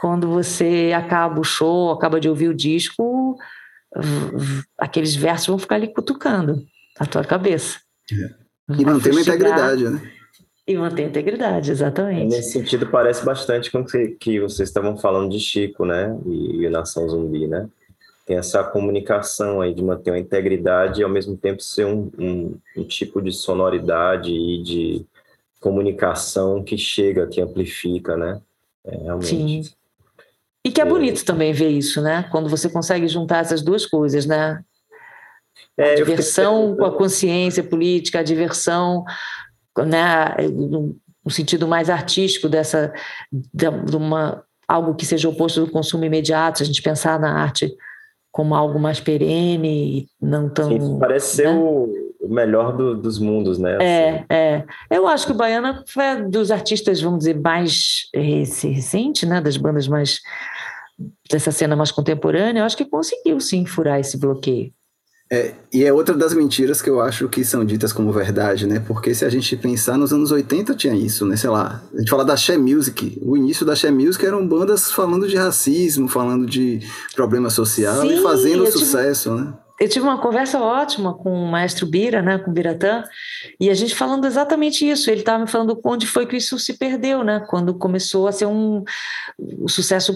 quando 0.02 0.28
você 0.28 0.92
acaba 0.96 1.40
o 1.40 1.44
show, 1.44 1.92
acaba 1.92 2.20
de 2.20 2.28
ouvir 2.28 2.50
o 2.50 2.56
disco, 2.56 3.38
aqueles 4.78 5.16
versos 5.16 5.48
vão 5.48 5.58
ficar 5.58 5.76
ali 5.76 5.88
cutucando 5.88 6.64
a 7.00 7.06
tua 7.06 7.24
cabeça. 7.24 7.80
É. 8.12 8.44
E 8.78 8.86
manter 8.86 9.12
uma 9.12 9.22
integridade, 9.22 9.84
né? 9.84 10.12
E 10.66 10.76
manter 10.76 11.04
a 11.04 11.08
integridade, 11.08 11.72
exatamente. 11.72 12.36
Nesse 12.36 12.54
sentido, 12.54 12.88
parece 12.88 13.26
bastante 13.26 13.70
com 13.70 13.84
que, 13.84 14.10
que 14.20 14.40
vocês 14.40 14.70
estavam 14.70 14.98
falando 14.98 15.30
de 15.30 15.40
Chico, 15.40 15.86
né? 15.86 16.18
E, 16.26 16.64
e 16.64 16.70
Nação 16.70 17.08
Zumbi, 17.10 17.48
né? 17.48 17.68
Tem 18.26 18.38
essa 18.38 18.64
comunicação 18.64 19.60
aí 19.60 19.74
de 19.74 19.84
manter 19.84 20.12
uma 20.12 20.20
integridade 20.20 21.02
e, 21.02 21.04
ao 21.04 21.10
mesmo 21.10 21.36
tempo, 21.36 21.62
ser 21.62 21.86
um, 21.86 22.10
um, 22.18 22.58
um 22.78 22.84
tipo 22.86 23.22
de 23.22 23.34
sonoridade 23.34 24.32
e 24.32 24.64
de 24.64 25.06
comunicação 25.60 26.64
que 26.64 26.78
chega, 26.78 27.28
que 27.28 27.42
amplifica, 27.42 28.16
né? 28.16 28.42
É, 28.86 28.98
realmente. 28.98 29.28
Sim. 29.28 29.64
E 30.66 30.72
que 30.72 30.82
é 30.82 30.86
bonito 30.86 31.26
também 31.26 31.52
ver 31.52 31.70
isso, 31.70 32.02
né? 32.02 32.24
Quando 32.32 32.50
você 32.50 32.70
consegue 32.70 33.08
juntar 33.08 33.40
essas 33.40 33.62
duas 33.62 33.86
coisas, 33.86 34.26
né? 34.26 34.62
A 35.78 35.84
é, 35.84 35.96
diversão 35.96 36.76
com 36.76 36.86
a 36.86 36.96
consciência 36.96 37.64
política, 37.64 38.20
a 38.20 38.24
diversão 38.24 39.04
né, 39.86 40.36
no 40.52 41.32
sentido 41.32 41.68
mais 41.68 41.90
artístico 41.90 42.48
dessa 42.48 42.94
de, 43.32 43.68
uma 43.96 44.44
algo 44.68 44.96
que 44.96 45.06
seja 45.06 45.28
oposto 45.28 45.66
do 45.66 45.72
consumo 45.72 46.06
imediato, 46.06 46.60
se 46.60 46.64
a 46.64 46.66
gente 46.66 46.82
pensar 46.82 47.20
na 47.20 47.34
arte 47.34 47.74
como 48.32 48.56
algo 48.56 48.80
mais 48.80 49.00
perene 49.00 50.00
e 50.00 50.08
não 50.20 50.50
tão 50.50 50.70
Sim, 50.70 50.98
parece 51.00 51.36
ser 51.36 51.48
né? 51.48 51.56
o 51.56 52.28
melhor 52.28 52.76
do, 52.76 52.96
dos 52.96 53.20
mundos, 53.20 53.60
né? 53.60 53.78
É, 53.80 54.10
assim. 54.10 54.26
é. 54.30 54.64
Eu 54.90 55.08
acho 55.08 55.26
que 55.26 55.34
o 55.34 55.36
Baiana 55.36 55.84
foi 55.86 56.24
dos 56.30 56.50
artistas, 56.50 57.02
vamos 57.02 57.20
dizer, 57.20 57.40
mais 57.40 58.10
recente, 58.16 59.26
né? 59.26 59.42
Das 59.42 59.58
bandas 59.58 59.88
mais 59.88 60.20
dessa 61.30 61.52
cena 61.52 61.76
mais 61.76 61.92
contemporânea, 61.92 62.62
eu 62.62 62.66
acho 62.66 62.78
que 62.78 62.86
conseguiu 62.86 63.40
sim 63.40 63.66
furar 63.66 64.00
esse 64.00 64.18
bloqueio. 64.18 64.72
É, 65.32 65.52
e 65.74 65.84
é 65.84 65.92
outra 65.92 66.16
das 66.16 66.32
mentiras 66.34 66.80
que 66.80 66.88
eu 66.88 67.02
acho 67.02 67.28
que 67.28 67.44
são 67.44 67.66
ditas 67.66 67.92
como 67.92 68.12
verdade, 68.12 68.68
né? 68.68 68.80
Porque 68.86 69.16
se 69.16 69.26
a 69.26 69.30
gente 69.30 69.58
pensar 69.58 69.98
nos 69.98 70.14
anos 70.14 70.32
80 70.32 70.76
tinha 70.76 70.94
isso, 70.94 71.26
né? 71.26 71.36
Sei 71.36 71.50
lá, 71.50 71.82
a 71.92 71.98
gente 71.98 72.10
fala 72.10 72.24
da 72.24 72.38
She 72.38 72.56
Music. 72.56 73.18
O 73.20 73.36
início 73.36 73.66
da 73.66 73.76
She 73.76 73.90
Music 73.90 74.24
eram 74.24 74.48
bandas 74.48 74.92
falando 74.92 75.28
de 75.28 75.36
racismo, 75.36 76.08
falando 76.08 76.46
de 76.46 76.82
problema 77.16 77.50
social 77.50 78.02
Sim, 78.02 78.20
e 78.20 78.22
fazendo 78.22 78.70
sucesso, 78.70 79.32
tive, 79.32 79.42
né? 79.42 79.54
Eu 79.80 79.90
tive 79.90 80.06
uma 80.06 80.22
conversa 80.22 80.60
ótima 80.60 81.16
com 81.16 81.34
o 81.34 81.48
maestro 81.50 81.88
Bira, 81.88 82.22
né, 82.22 82.38
com 82.38 82.52
o 82.52 82.54
Biratã, 82.54 83.04
e 83.60 83.72
a 83.72 83.74
gente 83.74 83.96
falando 83.96 84.26
exatamente 84.26 84.88
isso. 84.88 85.10
Ele 85.10 85.22
estava 85.22 85.44
me 85.44 85.50
falando 85.50 85.80
onde 85.84 86.06
foi 86.06 86.28
que 86.28 86.38
isso 86.38 86.60
se 86.60 86.74
perdeu, 86.74 87.24
né? 87.24 87.44
Quando 87.50 87.74
começou 87.74 88.28
a 88.28 88.32
ser 88.32 88.46
um, 88.46 88.84
um 89.40 89.68
sucesso 89.68 90.14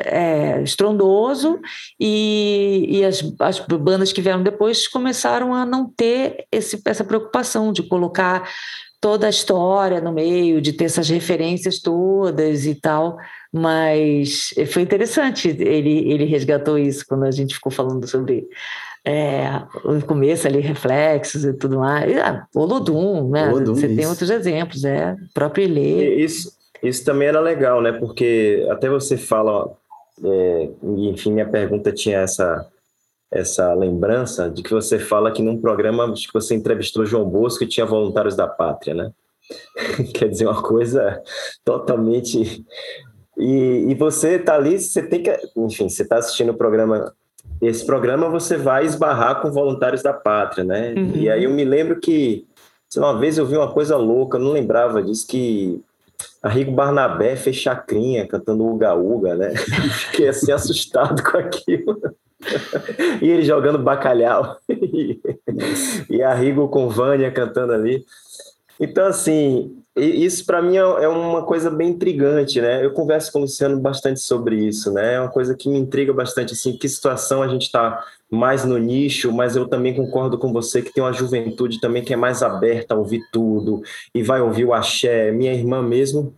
é, 0.00 0.62
estrondoso 0.62 1.60
e, 1.98 2.86
e 2.88 3.04
as, 3.04 3.22
as, 3.40 3.60
bandas 3.60 4.12
que 4.12 4.22
vieram 4.22 4.42
depois 4.42 4.88
começaram 4.88 5.54
a 5.54 5.66
não 5.66 5.88
ter 5.88 6.46
esse, 6.50 6.80
essa 6.84 7.04
preocupação 7.04 7.72
de 7.72 7.82
colocar 7.82 8.48
toda 9.00 9.26
a 9.26 9.30
história 9.30 10.00
no 10.00 10.12
meio, 10.12 10.60
de 10.60 10.72
ter 10.72 10.84
essas 10.84 11.08
referências 11.08 11.80
todas 11.80 12.66
e 12.66 12.74
tal. 12.74 13.16
Mas 13.52 14.52
foi 14.72 14.82
interessante, 14.82 15.48
ele, 15.48 16.10
ele 16.10 16.24
resgatou 16.24 16.78
isso 16.78 17.04
quando 17.08 17.24
a 17.24 17.30
gente 17.30 17.54
ficou 17.54 17.72
falando 17.72 18.06
sobre 18.06 18.46
é, 19.04 19.62
o 19.84 20.04
começo 20.04 20.46
ali, 20.46 20.60
reflexos 20.60 21.44
e 21.44 21.54
tudo 21.54 21.78
mais. 21.78 22.16
Ah, 22.18 22.46
Olodum, 22.54 23.30
né? 23.30 23.48
Olodum, 23.48 23.74
Você 23.74 23.86
isso. 23.86 23.96
tem 23.96 24.06
outros 24.06 24.30
exemplos, 24.30 24.84
é, 24.84 25.12
o 25.12 25.32
próprio 25.32 25.64
Ilê. 25.64 26.16
Isso, 26.16 26.52
isso 26.82 27.04
também 27.04 27.28
era 27.28 27.40
legal, 27.40 27.80
né? 27.80 27.92
Porque 27.92 28.66
até 28.70 28.88
você 28.88 29.16
fala, 29.16 29.70
é, 30.24 30.70
enfim, 30.82 31.32
minha 31.32 31.48
pergunta 31.48 31.92
tinha 31.92 32.18
essa 32.18 32.66
essa 33.30 33.74
lembrança 33.74 34.48
de 34.48 34.62
que 34.62 34.72
você 34.72 34.98
fala 34.98 35.30
que 35.30 35.42
num 35.42 35.60
programa 35.60 36.12
que 36.14 36.32
você 36.32 36.54
entrevistou 36.54 37.04
João 37.04 37.28
Bosco 37.28 37.62
e 37.62 37.68
tinha 37.68 37.84
voluntários 37.84 38.34
da 38.34 38.46
pátria, 38.46 38.94
né? 38.94 39.12
Quer 40.14 40.28
dizer, 40.28 40.46
uma 40.46 40.62
coisa 40.62 41.22
totalmente. 41.64 42.64
E, 43.36 43.86
e 43.88 43.94
você 43.94 44.38
tá 44.38 44.54
ali, 44.54 44.80
você 44.80 45.02
tem 45.02 45.22
que. 45.22 45.30
Enfim, 45.56 45.88
você 45.88 46.02
está 46.02 46.16
assistindo 46.16 46.50
o 46.50 46.56
programa. 46.56 47.14
Esse 47.60 47.84
programa 47.84 48.28
você 48.28 48.56
vai 48.56 48.84
esbarrar 48.84 49.40
com 49.40 49.50
voluntários 49.50 50.02
da 50.02 50.12
pátria, 50.12 50.64
né? 50.64 50.94
Uhum. 50.96 51.16
E 51.16 51.28
aí 51.28 51.44
eu 51.44 51.50
me 51.50 51.64
lembro 51.64 51.98
que, 51.98 52.46
sei 52.88 53.02
lá, 53.02 53.10
uma 53.10 53.18
vez 53.18 53.36
eu 53.36 53.46
vi 53.46 53.56
uma 53.56 53.72
coisa 53.72 53.96
louca, 53.96 54.38
não 54.38 54.52
lembrava 54.52 55.02
disso, 55.02 55.26
que 55.26 55.82
Arrigo 56.42 56.72
Barnabé 56.72 57.36
fez 57.36 57.56
chacrinha 57.56 58.26
cantando 58.26 58.66
Uga 58.66 58.94
Uga, 58.94 59.34
né? 59.34 59.54
Fiquei 60.10 60.28
assim 60.28 60.52
assustado 60.52 61.22
com 61.22 61.36
aquilo. 61.36 62.00
e 63.20 63.28
ele 63.28 63.42
jogando 63.42 63.78
bacalhau. 63.78 64.56
e 66.08 66.22
Arrigo 66.22 66.68
com 66.68 66.88
Vânia 66.88 67.30
cantando 67.30 67.72
ali. 67.72 68.04
Então, 68.80 69.06
assim, 69.06 69.76
isso 69.98 70.44
para 70.44 70.62
mim 70.62 70.76
é, 70.76 70.80
é 70.80 71.08
uma 71.08 71.42
coisa 71.44 71.70
bem 71.70 71.90
intrigante, 71.90 72.60
né? 72.60 72.84
Eu 72.84 72.92
converso 72.92 73.32
com 73.32 73.38
o 73.38 73.42
Luciano 73.42 73.78
bastante 73.80 74.20
sobre 74.20 74.56
isso, 74.56 74.92
né? 74.92 75.14
É 75.14 75.20
uma 75.20 75.30
coisa 75.30 75.54
que 75.54 75.68
me 75.68 75.78
intriga 75.78 76.12
bastante, 76.12 76.52
assim, 76.52 76.76
que 76.76 76.88
situação 76.88 77.42
a 77.42 77.48
gente 77.48 77.62
está 77.62 78.04
mais 78.30 78.64
no 78.64 78.76
nicho, 78.76 79.32
mas 79.32 79.56
eu 79.56 79.66
também 79.66 79.94
concordo 79.94 80.38
com 80.38 80.52
você 80.52 80.82
que 80.82 80.92
tem 80.92 81.02
uma 81.02 81.12
juventude 81.12 81.80
também 81.80 82.04
que 82.04 82.12
é 82.12 82.16
mais 82.16 82.42
aberta 82.42 82.94
a 82.94 82.98
ouvir 82.98 83.22
tudo 83.32 83.82
e 84.14 84.22
vai 84.22 84.40
ouvir 84.40 84.66
o 84.66 84.74
axé. 84.74 85.32
Minha 85.32 85.54
irmã 85.54 85.82
mesmo, 85.82 86.34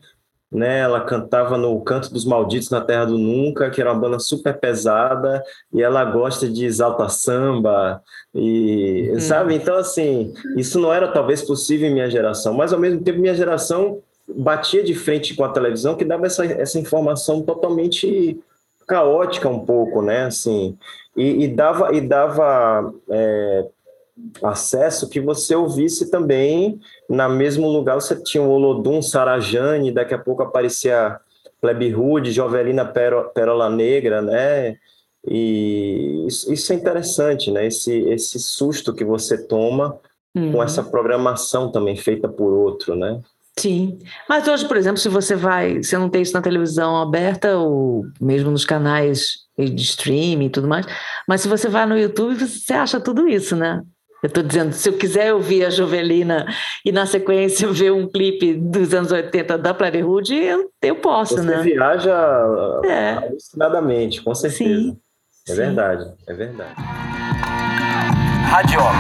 né? 0.51 0.81
Ela 0.81 1.01
cantava 1.01 1.57
no 1.57 1.81
Canto 1.83 2.13
dos 2.13 2.25
Malditos 2.25 2.71
na 2.71 2.81
Terra 2.81 3.05
do 3.05 3.17
Nunca, 3.17 3.71
que 3.71 3.81
era 3.81 3.93
uma 3.93 4.01
banda 4.01 4.19
super 4.19 4.59
pesada, 4.59 5.43
e 5.73 5.83
ela 5.83 6.05
gosta 6.05 6.49
de 6.49 6.65
exalta 6.65 7.09
samba 7.09 8.03
e, 8.35 9.13
hum. 9.15 9.21
sabe? 9.21 9.55
Então 9.55 9.77
assim, 9.77 10.33
isso 10.57 10.81
não 10.81 10.93
era 10.93 11.09
talvez 11.09 11.43
possível 11.43 11.89
em 11.89 11.93
minha 11.93 12.11
geração, 12.11 12.55
mas 12.55 12.73
ao 12.73 12.81
mesmo 12.81 13.01
tempo 13.03 13.21
minha 13.21 13.35
geração 13.35 14.01
batia 14.29 14.83
de 14.83 14.95
frente 14.95 15.35
com 15.35 15.45
a 15.45 15.49
televisão 15.53 15.97
que 15.97 16.05
dava 16.05 16.27
essa, 16.27 16.45
essa 16.45 16.79
informação 16.79 17.43
totalmente 17.43 18.39
caótica 18.87 19.49
um 19.49 19.65
pouco, 19.65 20.03
né? 20.03 20.25
Assim, 20.25 20.77
e, 21.17 21.45
e 21.45 21.49
dava 21.49 21.95
e 21.95 22.01
dava 22.01 22.93
é, 23.09 23.67
acesso 24.43 25.09
que 25.09 25.21
você 25.21 25.55
ouvisse 25.55 26.11
também 26.11 26.81
na 27.09 27.29
mesmo 27.29 27.69
lugar 27.69 27.95
você 27.95 28.15
tinha 28.17 28.43
o 28.43 28.51
Olodum, 28.51 29.03
Sarajane, 29.03 29.93
daqui 29.93 30.15
a 30.15 30.19
pouco 30.19 30.43
aparecia 30.43 31.19
Plebe 31.61 31.91
Rude, 31.91 32.33
Jovelina 32.33 32.85
Pérola 32.85 33.69
Negra, 33.69 34.23
né? 34.23 34.77
E 35.27 36.25
isso, 36.27 36.53
isso, 36.53 36.73
é 36.73 36.77
interessante, 36.77 37.51
né? 37.51 37.67
Esse, 37.67 37.93
esse 38.09 38.39
susto 38.39 38.95
que 38.95 39.05
você 39.05 39.47
toma 39.47 39.99
uhum. 40.35 40.53
com 40.53 40.63
essa 40.63 40.83
programação 40.83 41.71
também 41.71 41.97
feita 41.97 42.27
por 42.27 42.53
outro, 42.53 42.97
né? 42.97 43.21
Sim, 43.59 43.99
mas 44.27 44.49
hoje, 44.49 44.67
por 44.67 44.77
exemplo, 44.77 44.97
se 44.97 45.09
você 45.09 45.37
vai, 45.37 45.83
você 45.83 45.99
não 45.99 46.09
tem 46.09 46.23
isso 46.23 46.33
na 46.33 46.41
televisão 46.41 46.97
aberta 46.97 47.59
ou 47.59 48.07
mesmo 48.19 48.51
nos 48.51 48.65
canais 48.65 49.41
de 49.59 49.83
streaming 49.83 50.47
e 50.47 50.51
tudo 50.51 50.67
mais, 50.67 50.87
mas 51.29 51.43
se 51.43 51.49
você 51.49 51.69
vai 51.69 51.85
no 51.85 51.99
YouTube, 51.99 52.37
você 52.37 52.73
acha 52.73 52.99
tudo 52.99 53.29
isso, 53.29 53.55
né? 53.55 53.83
Eu 54.23 54.27
estou 54.27 54.43
dizendo, 54.43 54.75
se 54.75 54.87
eu 54.87 54.99
quiser 54.99 55.33
ouvir 55.33 55.65
a 55.65 55.71
Jovelina 55.71 56.47
e 56.85 56.93
na 56.93 57.07
sequência 57.07 57.67
ver 57.73 57.91
um 57.91 58.07
clipe 58.07 58.53
dos 58.55 58.93
anos 58.93 59.11
80 59.11 59.57
da 59.57 59.73
Plebe 59.73 60.03
Hood, 60.03 60.35
eu, 60.35 60.71
eu 60.83 60.97
posso, 60.97 61.37
Você 61.37 61.43
né? 61.43 61.57
Você 61.57 61.63
viaja 61.71 62.15
é. 62.85 63.13
alucinadamente, 63.15 64.23
com 64.23 64.35
certeza. 64.35 64.65
Sim, 64.65 64.99
é 65.49 65.51
sim. 65.53 65.57
verdade, 65.57 66.13
é 66.27 66.35
verdade. 66.35 66.75
Radioca. 68.51 68.99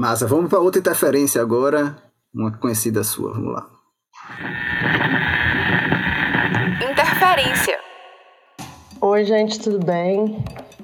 Massa, 0.00 0.26
vamos 0.26 0.48
para 0.48 0.58
outra 0.58 0.80
interferência 0.80 1.42
agora, 1.42 1.94
uma 2.34 2.50
conhecida 2.56 3.04
sua, 3.04 3.34
vamos 3.34 3.52
lá. 3.52 3.68
Interferência. 6.90 7.78
Oi, 9.00 9.24
gente, 9.24 9.60
tudo 9.60 9.84
bem? 9.84 10.42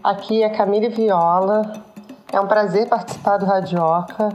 Aqui 0.09 0.43
é 0.43 0.49
Camille 0.49 0.89
Viola. 0.89 1.85
É 2.33 2.41
um 2.41 2.47
prazer 2.47 2.89
participar 2.89 3.37
do 3.37 3.45
Radioca, 3.45 4.31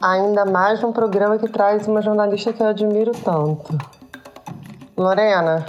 ainda 0.00 0.46
mais 0.46 0.80
num 0.80 0.90
programa 0.90 1.36
que 1.36 1.46
traz 1.50 1.86
uma 1.86 2.00
jornalista 2.00 2.50
que 2.50 2.62
eu 2.62 2.68
admiro 2.68 3.12
tanto. 3.12 3.76
Lorena, 4.96 5.66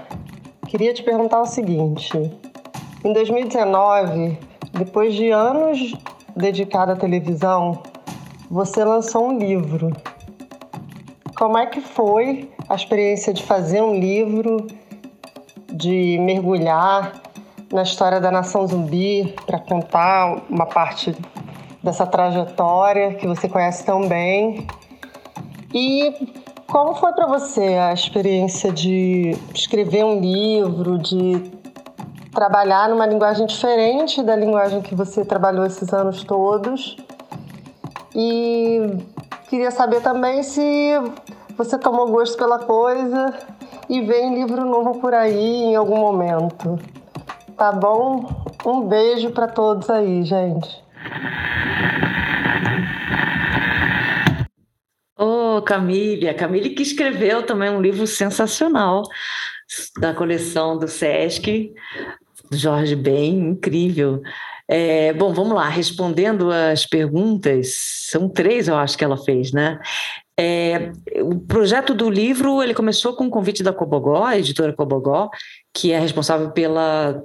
queria 0.66 0.94
te 0.94 1.04
perguntar 1.04 1.42
o 1.42 1.46
seguinte: 1.46 2.18
em 3.04 3.12
2019, 3.12 4.40
depois 4.72 5.14
de 5.14 5.30
anos 5.30 5.94
dedicado 6.34 6.94
à 6.94 6.96
televisão, 6.96 7.84
você 8.50 8.82
lançou 8.86 9.28
um 9.28 9.38
livro. 9.38 9.92
Como 11.36 11.58
é 11.58 11.66
que 11.66 11.82
foi 11.82 12.50
a 12.70 12.76
experiência 12.76 13.34
de 13.34 13.44
fazer 13.44 13.82
um 13.82 13.94
livro, 13.94 14.68
de 15.70 16.18
mergulhar 16.18 17.12
na 17.72 17.84
história 17.84 18.20
da 18.20 18.30
nação 18.30 18.68
zumbi 18.68 19.34
para 19.46 19.60
contar 19.60 20.42
uma 20.50 20.66
parte 20.66 21.16
dessa 21.82 22.06
trajetória 22.06 23.16
que 23.16 23.28
você 23.28 23.48
conhece 23.48 23.86
tão 23.86 24.08
bem? 24.08 24.68
E 25.74 26.14
como 26.68 26.96
foi 26.96 27.14
para 27.14 27.28
você 27.28 27.76
a 27.76 27.94
experiência 27.94 28.72
de 28.72 29.38
escrever 29.54 30.04
um 30.04 30.20
livro, 30.20 30.98
de 30.98 31.52
trabalhar 32.34 32.90
numa 32.90 33.06
linguagem 33.06 33.46
diferente 33.46 34.22
da 34.22 34.36
linguagem 34.36 34.82
que 34.82 34.94
você 34.94 35.24
trabalhou 35.24 35.66
esses 35.66 35.94
anos 35.94 36.24
todos? 36.24 36.98
E 38.14 38.98
queria 39.50 39.72
saber 39.72 40.02
também 40.02 40.44
se 40.44 40.62
você 41.58 41.78
tomou 41.78 42.10
gosto 42.10 42.38
pela 42.38 42.60
coisa 42.60 43.34
e 43.90 44.02
vem 44.02 44.36
livro 44.36 44.66
novo 44.66 45.00
por 45.00 45.14
aí 45.14 45.64
em 45.64 45.76
algum 45.76 45.98
momento. 45.98 46.78
Tá 47.62 47.72
bom? 47.72 48.26
Um 48.66 48.88
beijo 48.88 49.30
para 49.30 49.48
todos 49.48 49.88
aí, 49.88 50.24
gente. 50.24 50.68
Ô, 55.16 55.58
oh, 55.58 55.62
Camille, 55.62 56.28
a 56.28 56.34
Camille 56.34 56.72
que 56.72 56.82
escreveu 56.82 57.44
também 57.44 57.70
um 57.70 57.80
livro 57.80 58.08
sensacional 58.08 59.04
da 60.00 60.12
coleção 60.12 60.76
do 60.76 60.88
Sesc, 60.88 61.72
Jorge 62.52 62.96
Ben, 62.96 63.50
incrível. 63.50 64.24
É, 64.68 65.14
bom, 65.14 65.32
vamos 65.32 65.54
lá, 65.54 65.70
respondendo 65.70 66.50
as 66.50 66.88
perguntas, 66.88 67.76
são 68.10 68.28
três, 68.28 68.70
eu 68.70 68.76
acho 68.76 68.98
que 68.98 69.04
ela 69.04 69.18
fez, 69.18 69.52
né? 69.52 69.80
É, 70.36 70.92
o 71.22 71.40
projeto 71.40 71.94
do 71.94 72.10
livro 72.10 72.64
ele 72.64 72.74
começou 72.74 73.14
com 73.14 73.28
o 73.28 73.30
convite 73.30 73.62
da 73.62 73.72
Cobogó, 73.72 74.24
a 74.24 74.40
editora 74.40 74.74
Cobogó, 74.74 75.30
que 75.72 75.92
é 75.92 76.00
responsável 76.00 76.50
pela 76.50 77.22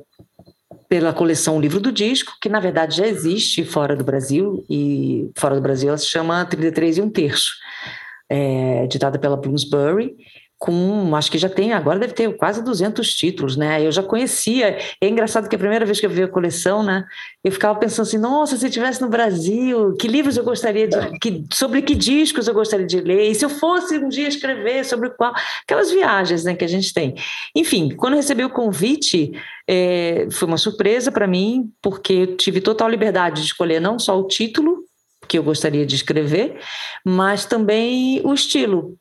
pela 0.88 1.12
coleção 1.12 1.60
Livro 1.60 1.80
do 1.80 1.92
Disco, 1.92 2.32
que 2.40 2.48
na 2.48 2.60
verdade 2.60 2.96
já 2.96 3.06
existe 3.06 3.64
fora 3.64 3.96
do 3.96 4.04
Brasil, 4.04 4.64
e 4.70 5.30
fora 5.36 5.54
do 5.54 5.60
Brasil 5.60 5.88
ela 5.88 5.98
se 5.98 6.06
chama 6.06 6.44
33 6.44 6.98
e 6.98 7.00
um 7.00 7.10
terço, 7.10 7.52
é, 8.28 8.84
editada 8.84 9.18
pela 9.18 9.36
Bloomsbury, 9.36 10.16
com, 10.58 11.14
acho 11.14 11.30
que 11.30 11.36
já 11.36 11.50
tem, 11.50 11.72
agora 11.72 11.98
deve 11.98 12.14
ter 12.14 12.34
quase 12.34 12.64
200 12.64 13.14
títulos, 13.14 13.56
né? 13.56 13.84
Eu 13.84 13.92
já 13.92 14.02
conhecia. 14.02 14.78
É 15.00 15.08
engraçado 15.08 15.48
que 15.48 15.54
a 15.54 15.58
primeira 15.58 15.84
vez 15.84 16.00
que 16.00 16.06
eu 16.06 16.10
vi 16.10 16.22
a 16.22 16.28
coleção, 16.28 16.82
né, 16.82 17.04
eu 17.44 17.52
ficava 17.52 17.78
pensando 17.78 18.06
assim: 18.06 18.18
nossa, 18.18 18.56
se 18.56 18.64
eu 18.64 18.68
estivesse 18.68 19.02
no 19.02 19.08
Brasil, 19.08 19.94
que 20.00 20.08
livros 20.08 20.36
eu 20.36 20.44
gostaria 20.44 20.88
de. 20.88 21.18
Que, 21.18 21.44
sobre 21.52 21.82
que 21.82 21.94
discos 21.94 22.48
eu 22.48 22.54
gostaria 22.54 22.86
de 22.86 23.00
ler? 23.00 23.30
E 23.30 23.34
se 23.34 23.44
eu 23.44 23.50
fosse 23.50 23.98
um 23.98 24.08
dia 24.08 24.28
escrever 24.28 24.84
sobre 24.84 25.10
qual. 25.10 25.34
Aquelas 25.62 25.90
viagens 25.90 26.44
né, 26.44 26.54
que 26.54 26.64
a 26.64 26.68
gente 26.68 26.92
tem. 26.92 27.14
Enfim, 27.54 27.94
quando 27.94 28.14
eu 28.14 28.18
recebi 28.18 28.42
o 28.42 28.50
convite, 28.50 29.32
é, 29.68 30.26
foi 30.30 30.48
uma 30.48 30.58
surpresa 30.58 31.12
para 31.12 31.26
mim, 31.26 31.70
porque 31.82 32.12
eu 32.12 32.36
tive 32.36 32.62
total 32.62 32.88
liberdade 32.88 33.42
de 33.42 33.48
escolher 33.48 33.80
não 33.80 33.98
só 33.98 34.18
o 34.18 34.26
título 34.26 34.84
que 35.28 35.36
eu 35.36 35.42
gostaria 35.42 35.84
de 35.84 35.96
escrever, 35.96 36.58
mas 37.04 37.44
também 37.44 38.20
o 38.24 38.32
estilo. 38.32 38.96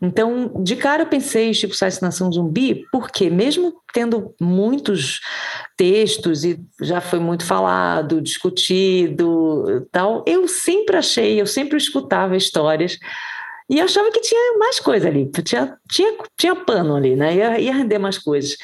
Então, 0.00 0.52
de 0.62 0.76
cara 0.76 1.02
eu 1.02 1.06
pensei 1.06 1.48
em 1.48 1.52
tipo 1.52 1.74
Nação 2.02 2.30
Zumbi, 2.32 2.84
porque 2.90 3.30
mesmo 3.30 3.74
tendo 3.92 4.34
muitos 4.40 5.20
textos 5.76 6.44
e 6.44 6.60
já 6.80 7.00
foi 7.00 7.18
muito 7.18 7.44
falado, 7.44 8.20
discutido, 8.20 9.86
tal, 9.92 10.24
eu 10.26 10.46
sempre 10.48 10.96
achei, 10.96 11.40
eu 11.40 11.46
sempre 11.46 11.76
escutava 11.76 12.36
histórias 12.36 12.98
e 13.68 13.80
achava 13.80 14.10
que 14.10 14.20
tinha 14.20 14.58
mais 14.58 14.78
coisa 14.78 15.08
ali, 15.08 15.30
tinha, 15.42 15.76
tinha, 15.90 16.14
tinha 16.36 16.54
pano 16.54 16.94
ali, 16.94 17.16
né? 17.16 17.34
Ia, 17.34 17.58
ia 17.58 17.72
render 17.72 17.98
mais 17.98 18.18
coisas. 18.18 18.56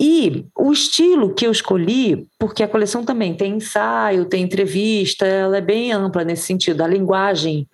E 0.00 0.44
o 0.58 0.72
estilo 0.72 1.32
que 1.34 1.46
eu 1.46 1.52
escolhi, 1.52 2.26
porque 2.36 2.62
a 2.62 2.68
coleção 2.68 3.04
também 3.04 3.34
tem 3.34 3.54
ensaio, 3.54 4.24
tem 4.24 4.42
entrevista, 4.42 5.24
ela 5.24 5.58
é 5.58 5.60
bem 5.60 5.92
ampla 5.92 6.24
nesse 6.24 6.46
sentido, 6.46 6.82
a 6.82 6.88
linguagem 6.88 7.68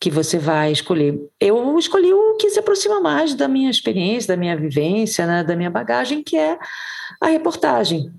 que 0.00 0.10
você 0.10 0.38
vai 0.38 0.72
escolher. 0.72 1.20
Eu 1.38 1.78
escolhi 1.78 2.12
o 2.12 2.36
que 2.36 2.48
se 2.48 2.58
aproxima 2.58 3.00
mais 3.00 3.34
da 3.34 3.46
minha 3.46 3.70
experiência, 3.70 4.34
da 4.34 4.40
minha 4.40 4.56
vivência, 4.56 5.26
né, 5.26 5.44
da 5.44 5.54
minha 5.54 5.70
bagagem, 5.70 6.22
que 6.22 6.36
é 6.38 6.58
a 7.20 7.26
reportagem. 7.26 8.10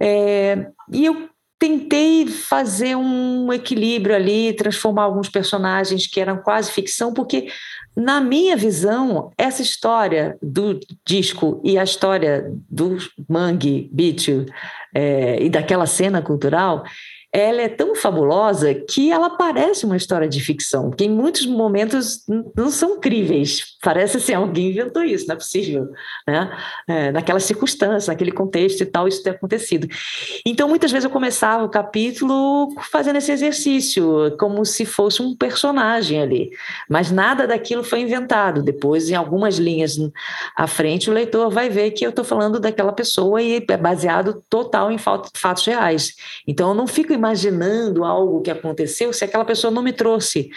É, 0.00 0.68
e 0.92 1.04
eu 1.04 1.28
tentei 1.58 2.28
fazer 2.28 2.94
um 2.96 3.52
equilíbrio 3.52 4.14
ali, 4.14 4.52
transformar 4.52 5.02
alguns 5.02 5.28
personagens 5.28 6.06
que 6.06 6.20
eram 6.20 6.36
quase 6.36 6.70
ficção, 6.70 7.12
porque 7.12 7.48
na 7.96 8.20
minha 8.20 8.56
visão, 8.56 9.32
essa 9.36 9.60
história 9.60 10.38
do 10.40 10.78
disco 11.04 11.60
e 11.64 11.76
a 11.76 11.82
história 11.82 12.48
do 12.70 12.96
Mangue 13.28 13.90
Beach 13.92 14.46
é, 14.94 15.42
e 15.42 15.50
daquela 15.50 15.84
cena 15.84 16.22
cultural, 16.22 16.84
ela 17.32 17.60
é 17.60 17.68
tão 17.68 17.94
fabulosa 17.94 18.74
que 18.74 19.12
ela 19.12 19.36
parece 19.36 19.84
uma 19.84 19.96
história 19.96 20.26
de 20.26 20.40
ficção, 20.40 20.90
que 20.90 21.04
em 21.04 21.10
muitos 21.10 21.44
momentos 21.44 22.24
não 22.56 22.70
são 22.70 22.98
críveis. 22.98 23.76
Parece 23.82 24.16
assim, 24.16 24.32
alguém 24.32 24.70
inventou 24.70 25.04
isso, 25.04 25.26
não 25.26 25.34
é 25.34 25.36
possível. 25.36 25.88
Né? 26.26 26.58
É, 26.88 27.12
naquela 27.12 27.38
circunstância, 27.38 28.10
naquele 28.10 28.32
contexto 28.32 28.80
e 28.80 28.86
tal, 28.86 29.06
isso 29.06 29.22
ter 29.22 29.30
acontecido. 29.30 29.86
Então, 30.44 30.68
muitas 30.68 30.90
vezes 30.90 31.04
eu 31.04 31.10
começava 31.10 31.64
o 31.64 31.68
capítulo 31.68 32.74
fazendo 32.90 33.16
esse 33.16 33.30
exercício, 33.30 34.34
como 34.38 34.64
se 34.64 34.86
fosse 34.86 35.20
um 35.20 35.36
personagem 35.36 36.22
ali. 36.22 36.50
Mas 36.88 37.10
nada 37.10 37.46
daquilo 37.46 37.84
foi 37.84 38.00
inventado. 38.00 38.62
Depois, 38.62 39.10
em 39.10 39.14
algumas 39.14 39.58
linhas 39.58 39.96
à 40.56 40.66
frente, 40.66 41.10
o 41.10 41.12
leitor 41.12 41.50
vai 41.50 41.68
ver 41.68 41.90
que 41.90 42.06
eu 42.06 42.10
estou 42.10 42.24
falando 42.24 42.58
daquela 42.58 42.92
pessoa 42.92 43.42
e 43.42 43.62
é 43.68 43.76
baseado 43.76 44.42
total 44.48 44.90
em 44.90 44.98
fatos 44.98 45.66
reais. 45.66 46.14
Então, 46.46 46.70
eu 46.70 46.74
não 46.74 46.86
fico 46.86 47.17
imaginando 47.18 48.04
algo 48.04 48.40
que 48.40 48.50
aconteceu 48.50 49.12
se 49.12 49.24
aquela 49.24 49.44
pessoa 49.44 49.70
não 49.70 49.82
me 49.82 49.92
trouxe 49.92 50.48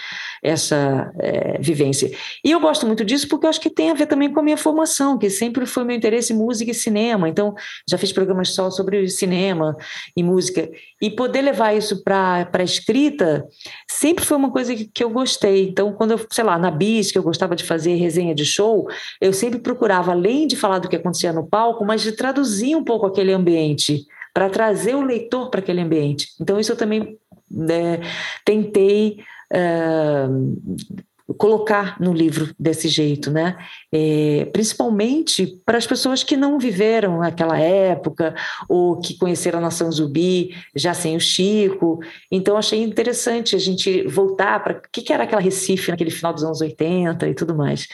essa 0.42 1.12
é, 1.20 1.60
vivência. 1.60 2.12
E 2.44 2.52
eu 2.52 2.60
gosto 2.60 2.88
muito 2.88 3.04
disso 3.04 3.28
porque 3.28 3.46
eu 3.46 3.50
acho 3.50 3.62
que 3.62 3.70
tem 3.70 3.92
a 3.92 3.94
ver 3.94 4.06
também 4.06 4.32
com 4.32 4.40
a 4.40 4.44
minha 4.44 4.58
formação, 4.58 5.18
que 5.18 5.30
sempre 5.30 5.66
foi 5.66 5.84
meu 5.84 5.96
interesse 5.96 6.34
em 6.34 6.36
música 6.36 6.72
e 6.72 6.74
cinema. 6.74 7.28
Então, 7.28 7.54
já 7.88 7.98
fiz 7.98 8.12
programas 8.12 8.50
só 8.50 8.70
sobre 8.72 9.08
cinema 9.08 9.76
e 10.16 10.24
música. 10.24 10.70
E 11.02 11.10
poder 11.10 11.42
levar 11.42 11.76
isso 11.76 12.04
para 12.04 12.50
a 12.52 12.64
escrita 12.64 13.46
sempre 13.90 14.26
foi 14.26 14.38
uma 14.38 14.52
coisa 14.52 14.76
que, 14.76 14.86
que 14.86 15.04
eu 15.04 15.10
gostei. 15.10 15.70
Então, 15.70 15.94
quando 15.94 16.12
eu, 16.12 16.26
sei 16.30 16.44
lá, 16.44 16.58
na 16.58 16.72
BIS, 16.72 17.12
que 17.12 17.18
eu 17.18 17.24
gostava 17.24 17.56
de 17.56 17.64
fazer 17.64 17.96
resenha 17.96 18.34
de 18.34 18.46
show, 18.46 18.88
eu 19.20 19.34
sempre 19.34 19.60
procurava, 19.60 20.12
além 20.12 20.48
de 20.48 20.56
falar 20.56 20.80
do 20.80 20.88
que 20.88 20.96
acontecia 20.96 21.34
no 21.34 21.48
palco, 21.48 21.86
mas 21.86 22.02
de 22.02 22.12
traduzir 22.12 22.76
um 22.76 22.84
pouco 22.84 23.06
aquele 23.06 23.34
ambiente 23.34 24.06
para 24.34 24.50
trazer 24.50 24.96
o 24.96 25.02
leitor 25.02 25.50
para 25.50 25.60
aquele 25.60 25.82
ambiente. 25.82 26.30
Então, 26.40 26.60
isso 26.60 26.72
eu 26.72 26.78
também 26.78 27.18
né, 27.50 28.00
tentei 28.46 29.20
uh, 29.52 31.34
colocar 31.34 32.00
no 32.00 32.14
livro 32.14 32.54
desse 32.60 32.88
jeito, 32.88 33.32
né? 33.32 33.58
É, 33.92 34.46
principalmente 34.52 35.60
para 35.66 35.78
as 35.78 35.88
pessoas 35.88 36.24
que 36.24 36.36
não 36.36 36.60
viveram 36.60 37.22
aquela 37.22 37.58
época 37.60 38.36
ou 38.68 39.00
que 39.00 39.18
conheceram 39.18 39.60
a 39.60 39.62
Nação 39.62 39.92
Zumbi 39.92 40.56
já 40.76 40.94
sem 40.94 41.16
o 41.16 41.20
Chico. 41.20 42.00
Então, 42.32 42.58
achei 42.58 42.82
interessante 42.82 43.56
a 43.56 43.60
gente 43.60 44.04
voltar 44.08 44.64
para 44.64 44.78
o 44.78 44.82
que, 44.92 45.02
que 45.02 45.14
era 45.14 45.24
aquela 45.24 45.42
Recife 45.42 45.92
naquele 45.92 46.12
final 46.12 46.34
dos 46.34 46.44
anos 46.44 46.62
80 46.62 47.28
e 47.28 47.34
tudo 47.34 47.56
mais. 47.56 47.88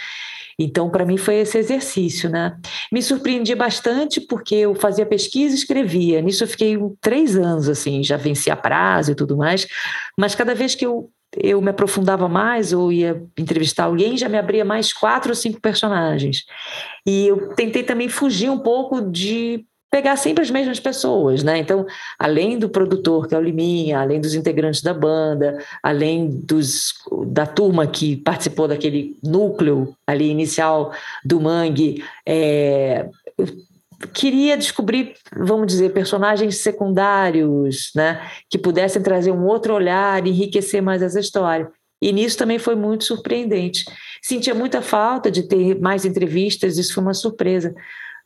Então, 0.59 0.89
para 0.89 1.05
mim, 1.05 1.17
foi 1.17 1.35
esse 1.35 1.57
exercício, 1.57 2.29
né? 2.29 2.57
Me 2.91 3.01
surpreendi 3.01 3.53
bastante 3.53 4.19
porque 4.19 4.55
eu 4.55 4.73
fazia 4.73 5.05
pesquisa 5.05 5.53
e 5.53 5.57
escrevia. 5.57 6.21
Nisso 6.21 6.43
eu 6.43 6.47
fiquei 6.47 6.77
três 6.99 7.35
anos, 7.35 7.69
assim, 7.69 8.03
já 8.03 8.17
vencia 8.17 8.55
prazo 8.55 9.11
e 9.11 9.15
tudo 9.15 9.37
mais. 9.37 9.67
Mas 10.19 10.33
cada 10.33 10.55
vez 10.55 10.73
que 10.73 10.85
eu, 10.85 11.11
eu 11.35 11.61
me 11.61 11.69
aprofundava 11.69 12.27
mais 12.27 12.73
ou 12.73 12.91
ia 12.91 13.21
entrevistar 13.37 13.85
alguém, 13.85 14.17
já 14.17 14.27
me 14.27 14.37
abria 14.37 14.65
mais 14.65 14.91
quatro 14.91 15.29
ou 15.29 15.35
cinco 15.35 15.61
personagens. 15.61 16.43
E 17.05 17.27
eu 17.27 17.49
tentei 17.55 17.83
também 17.83 18.09
fugir 18.09 18.49
um 18.49 18.59
pouco 18.59 19.01
de 19.01 19.63
pegar 19.97 20.15
sempre 20.15 20.43
as 20.43 20.51
mesmas 20.51 20.79
pessoas, 20.79 21.41
né? 21.41 21.57
Então, 21.57 21.83
além 22.19 22.59
do 22.59 22.69
produtor, 22.69 23.27
que 23.27 23.33
é 23.33 23.37
o 23.37 23.41
Liminha, 23.41 23.99
além 23.99 24.21
dos 24.21 24.35
integrantes 24.35 24.83
da 24.83 24.93
banda, 24.93 25.57
além 25.81 26.29
dos, 26.29 26.93
da 27.25 27.47
turma 27.47 27.87
que 27.87 28.15
participou 28.15 28.67
daquele 28.67 29.17
núcleo 29.23 29.95
ali 30.05 30.29
inicial 30.29 30.93
do 31.25 31.41
Mangue, 31.41 32.03
é, 32.27 33.09
queria 34.13 34.55
descobrir, 34.55 35.15
vamos 35.35 35.65
dizer, 35.65 35.91
personagens 35.93 36.57
secundários, 36.57 37.89
né? 37.95 38.21
Que 38.51 38.59
pudessem 38.59 39.01
trazer 39.01 39.31
um 39.31 39.47
outro 39.47 39.73
olhar, 39.73 40.27
enriquecer 40.27 40.79
mais 40.79 41.01
essa 41.01 41.19
história. 41.19 41.71
E 41.99 42.11
nisso 42.11 42.37
também 42.37 42.59
foi 42.59 42.75
muito 42.75 43.03
surpreendente. 43.03 43.83
Sentia 44.21 44.53
muita 44.53 44.79
falta 44.79 45.31
de 45.31 45.41
ter 45.41 45.79
mais 45.79 46.05
entrevistas, 46.05 46.77
isso 46.77 46.93
foi 46.93 47.01
uma 47.01 47.15
surpresa 47.15 47.73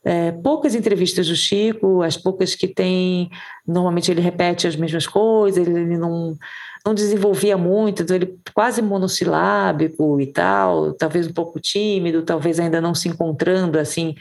é, 0.04 0.32
poucas 0.32 0.74
entrevistas 0.74 1.28
do 1.28 1.36
Chico, 1.36 2.02
as 2.02 2.16
poucas 2.16 2.54
que 2.54 2.66
tem, 2.66 3.30
normalmente 3.66 4.10
ele 4.10 4.20
repete 4.20 4.66
as 4.66 4.74
mesmas 4.74 5.06
coisas, 5.06 5.64
ele 5.64 5.96
não, 5.96 6.36
não 6.84 6.92
desenvolvia 6.92 7.56
muito, 7.56 8.02
então 8.02 8.16
ele 8.16 8.36
quase 8.52 8.82
monossilábico 8.82 10.20
e 10.20 10.26
tal, 10.26 10.92
talvez 10.94 11.28
um 11.28 11.32
pouco 11.32 11.60
tímido, 11.60 12.22
talvez 12.22 12.58
ainda 12.58 12.80
não 12.80 12.94
se 12.94 13.08
encontrando 13.08 13.78
assim, 13.78 14.16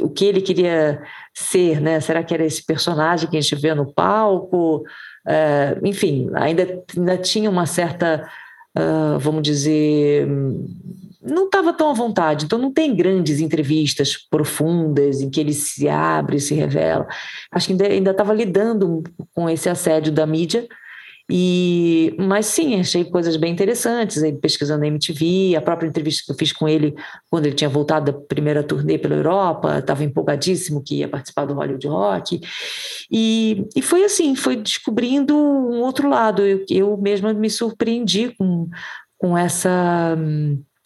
o 0.00 0.10
que 0.10 0.26
ele 0.26 0.42
queria 0.42 1.02
ser, 1.32 1.80
né? 1.80 2.00
Será 2.00 2.22
que 2.22 2.34
era 2.34 2.44
esse 2.44 2.64
personagem 2.64 3.28
que 3.28 3.36
a 3.36 3.40
gente 3.40 3.56
vê 3.56 3.74
no 3.74 3.90
palco? 3.92 4.84
É, 5.26 5.78
enfim, 5.82 6.28
ainda, 6.34 6.82
ainda 6.94 7.16
tinha 7.16 7.48
uma 7.48 7.64
certa, 7.64 8.28
uh, 8.76 9.18
vamos 9.18 9.42
dizer, 9.42 10.28
não 11.24 11.46
estava 11.46 11.72
tão 11.72 11.90
à 11.90 11.92
vontade, 11.94 12.44
então 12.44 12.58
não 12.58 12.72
tem 12.72 12.94
grandes 12.94 13.40
entrevistas 13.40 14.16
profundas 14.30 15.20
em 15.20 15.30
que 15.30 15.40
ele 15.40 15.54
se 15.54 15.88
abre, 15.88 16.38
se 16.38 16.54
revela. 16.54 17.06
Acho 17.50 17.68
que 17.68 17.82
ainda 17.82 18.10
estava 18.10 18.34
lidando 18.34 19.02
com 19.32 19.48
esse 19.48 19.68
assédio 19.68 20.12
da 20.12 20.26
mídia, 20.26 20.68
e, 21.30 22.14
mas 22.18 22.44
sim, 22.46 22.78
achei 22.78 23.02
coisas 23.02 23.36
bem 23.36 23.50
interessantes, 23.50 24.22
ele 24.22 24.36
pesquisando 24.36 24.80
na 24.80 24.88
MTV, 24.88 25.56
a 25.56 25.62
própria 25.62 25.88
entrevista 25.88 26.22
que 26.26 26.32
eu 26.32 26.36
fiz 26.36 26.52
com 26.52 26.68
ele 26.68 26.94
quando 27.30 27.46
ele 27.46 27.54
tinha 27.54 27.70
voltado 27.70 28.12
da 28.12 28.18
primeira 28.18 28.62
turnê 28.62 28.98
pela 28.98 29.14
Europa, 29.14 29.78
estava 29.78 30.04
empolgadíssimo 30.04 30.84
que 30.84 30.96
ia 30.96 31.08
participar 31.08 31.46
do 31.46 31.54
Hollywood 31.54 31.86
Rock, 31.88 32.40
e, 33.10 33.66
e 33.74 33.80
foi 33.80 34.04
assim, 34.04 34.36
foi 34.36 34.56
descobrindo 34.56 35.34
um 35.34 35.80
outro 35.80 36.10
lado, 36.10 36.42
eu, 36.42 36.62
eu 36.68 36.96
mesma 36.98 37.32
me 37.32 37.48
surpreendi 37.48 38.34
com, 38.36 38.68
com 39.16 39.38
essa 39.38 40.14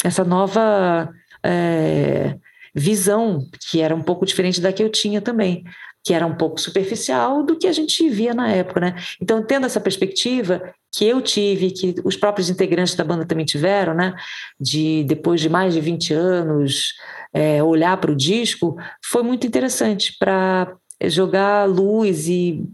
essa 0.04 0.24
nova 0.24 1.10
é, 1.44 2.36
visão, 2.74 3.46
que 3.70 3.80
era 3.80 3.94
um 3.94 4.02
pouco 4.02 4.24
diferente 4.24 4.60
da 4.60 4.72
que 4.72 4.82
eu 4.82 4.90
tinha 4.90 5.20
também, 5.20 5.64
que 6.04 6.14
era 6.14 6.26
um 6.26 6.34
pouco 6.34 6.60
superficial 6.60 7.42
do 7.42 7.58
que 7.58 7.66
a 7.66 7.72
gente 7.72 8.08
via 8.08 8.32
na 8.32 8.50
época, 8.50 8.80
né? 8.80 8.94
Então, 9.20 9.42
tendo 9.42 9.66
essa 9.66 9.80
perspectiva 9.80 10.62
que 10.92 11.04
eu 11.04 11.20
tive, 11.20 11.70
que 11.70 11.94
os 12.04 12.16
próprios 12.16 12.48
integrantes 12.48 12.94
da 12.94 13.04
banda 13.04 13.26
também 13.26 13.44
tiveram, 13.44 13.94
né? 13.94 14.14
De 14.58 15.04
depois 15.04 15.40
de 15.40 15.48
mais 15.48 15.74
de 15.74 15.80
20 15.80 16.14
anos 16.14 16.94
é, 17.32 17.62
olhar 17.62 17.96
para 17.98 18.12
o 18.12 18.16
disco, 18.16 18.76
foi 19.04 19.22
muito 19.22 19.46
interessante 19.46 20.16
para 20.18 20.74
jogar 21.04 21.68
luz 21.68 22.28
e, 22.28 22.64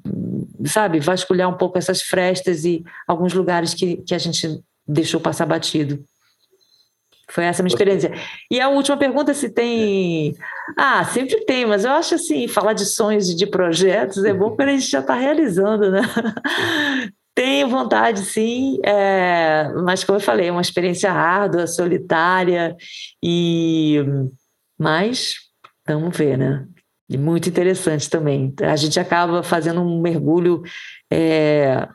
sabe, 0.66 1.01
vasculhar 1.01 1.48
um 1.48 1.56
pouco 1.56 1.76
essas 1.76 2.02
frestas 2.02 2.64
e 2.64 2.84
alguns 3.06 3.34
lugares 3.34 3.74
que, 3.74 3.96
que 3.98 4.14
a 4.14 4.18
gente 4.18 4.60
deixou 4.86 5.20
passar 5.20 5.46
batido. 5.46 6.05
Foi 7.30 7.44
essa 7.44 7.62
a 7.62 7.64
minha 7.64 7.72
experiência. 7.72 8.12
E 8.51 8.60
a 8.60 8.68
última 8.68 8.96
pergunta 8.96 9.32
se 9.32 9.48
tem. 9.48 10.34
Ah, 10.76 11.05
sempre 11.05 11.44
tem, 11.44 11.66
mas 11.66 11.84
eu 11.84 11.92
acho 11.92 12.14
assim, 12.14 12.46
falar 12.48 12.72
de 12.72 12.84
sonhos 12.84 13.30
e 13.30 13.36
de 13.36 13.46
projetos 13.46 14.24
é 14.24 14.32
bom 14.32 14.55
quando 14.55 14.68
a 14.68 14.72
gente 14.72 14.90
já 14.90 15.01
está 15.01 15.14
realizando, 15.14 15.90
né? 15.90 16.02
Tenho 17.34 17.68
vontade, 17.68 18.20
sim, 18.20 18.78
é, 18.84 19.68
mas 19.82 20.05
como 20.05 20.18
eu 20.18 20.22
falei, 20.22 20.46
é 20.46 20.52
uma 20.52 20.60
experiência 20.60 21.10
árdua, 21.10 21.66
solitária, 21.66 22.76
e 23.20 23.96
mas 24.78 25.34
vamos 25.84 26.16
ver, 26.16 26.38
né? 26.38 26.64
E 27.09 27.18
muito 27.18 27.48
interessante 27.48 28.09
também. 28.09 28.55
A 28.62 28.76
gente 28.76 29.01
acaba 29.01 29.42
fazendo 29.42 29.80
um 29.80 30.01
mergulho 30.01 30.62
é, 31.12 31.86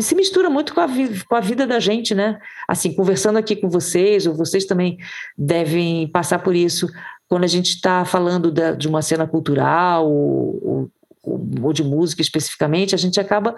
se 0.00 0.14
mistura 0.14 0.50
muito 0.50 0.74
com 0.74 0.80
a, 0.80 0.86
com 1.28 1.34
a 1.34 1.40
vida 1.40 1.66
da 1.66 1.80
gente, 1.80 2.14
né? 2.14 2.38
Assim, 2.68 2.94
conversando 2.94 3.38
aqui 3.38 3.56
com 3.56 3.68
vocês, 3.68 4.26
ou 4.26 4.34
vocês 4.34 4.66
também 4.66 4.98
devem 5.36 6.06
passar 6.08 6.40
por 6.40 6.54
isso, 6.54 6.88
quando 7.28 7.44
a 7.44 7.48
gente 7.48 7.74
está 7.74 8.04
falando 8.04 8.50
da, 8.50 8.72
de 8.72 8.88
uma 8.88 9.02
cena 9.02 9.26
cultural 9.26 10.10
ou, 10.10 10.90
ou, 11.22 11.40
ou, 11.62 11.72
de 11.72 11.82
música 11.82 12.22
especificamente, 12.22 12.94
a 12.94 12.98
gente 12.98 13.18
acaba 13.20 13.56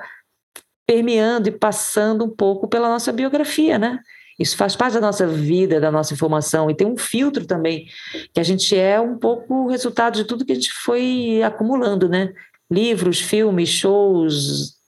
permeando 0.87 1.49
e 1.49 1.53
passando 1.53 2.25
um 2.25 2.31
pouco 2.31 2.67
pela 2.69 2.89
nossa 2.89 3.13
biografia, 3.13 3.79
né? 3.79 4.01
Isso 4.39 4.57
faz 4.57 4.75
parte 4.75 4.95
da 4.95 5.01
nossa 5.01 5.27
vida, 5.27 5.79
da 5.79 5.91
nossa 5.91 6.15
informação, 6.15 6.71
e 6.71 6.75
tem 6.75 6.87
um 6.87 6.97
filtro 6.97 7.47
também, 7.47 7.87
que 8.33 8.41
a 8.41 8.43
gente 8.43 8.77
é 8.77 8.99
um 8.99 9.19
pouco 9.19 9.69
resultado 9.69 10.15
de 10.17 10.25
tudo 10.25 10.45
que 10.45 10.53
a 10.53 10.55
gente 10.55 10.73
foi 10.73 11.43
acumulando, 11.45 12.09
né? 12.09 12.33
Livros, 12.71 13.21
filmes, 13.21 13.69
shows, 13.69 14.80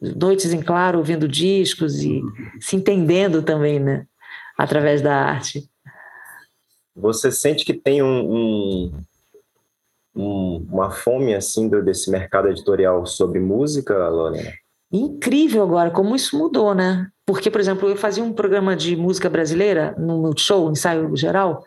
noites 0.00 0.52
em 0.52 0.62
claro 0.62 0.98
ouvindo 0.98 1.28
discos 1.28 2.02
e 2.02 2.22
se 2.60 2.76
entendendo 2.76 3.42
também, 3.42 3.78
né? 3.78 4.06
Através 4.56 5.00
da 5.02 5.14
arte. 5.14 5.68
Você 6.94 7.32
sente 7.32 7.64
que 7.64 7.74
tem 7.74 8.02
um, 8.02 8.32
um, 8.32 8.92
um, 10.14 10.66
uma 10.70 10.90
fome 10.90 11.34
assim 11.34 11.68
desse 11.68 12.10
mercado 12.10 12.48
editorial 12.48 13.04
sobre 13.04 13.40
música, 13.40 14.08
Lorena? 14.08 14.52
Incrível 14.92 15.62
agora 15.62 15.90
como 15.90 16.14
isso 16.14 16.38
mudou, 16.38 16.74
né? 16.74 17.08
Porque, 17.26 17.50
por 17.50 17.60
exemplo, 17.60 17.88
eu 17.88 17.96
fazia 17.96 18.22
um 18.22 18.32
programa 18.32 18.76
de 18.76 18.94
música 18.94 19.28
brasileira 19.28 19.94
no 19.98 20.18
Multishow, 20.18 20.70
ensaio 20.70 21.16
geral, 21.16 21.64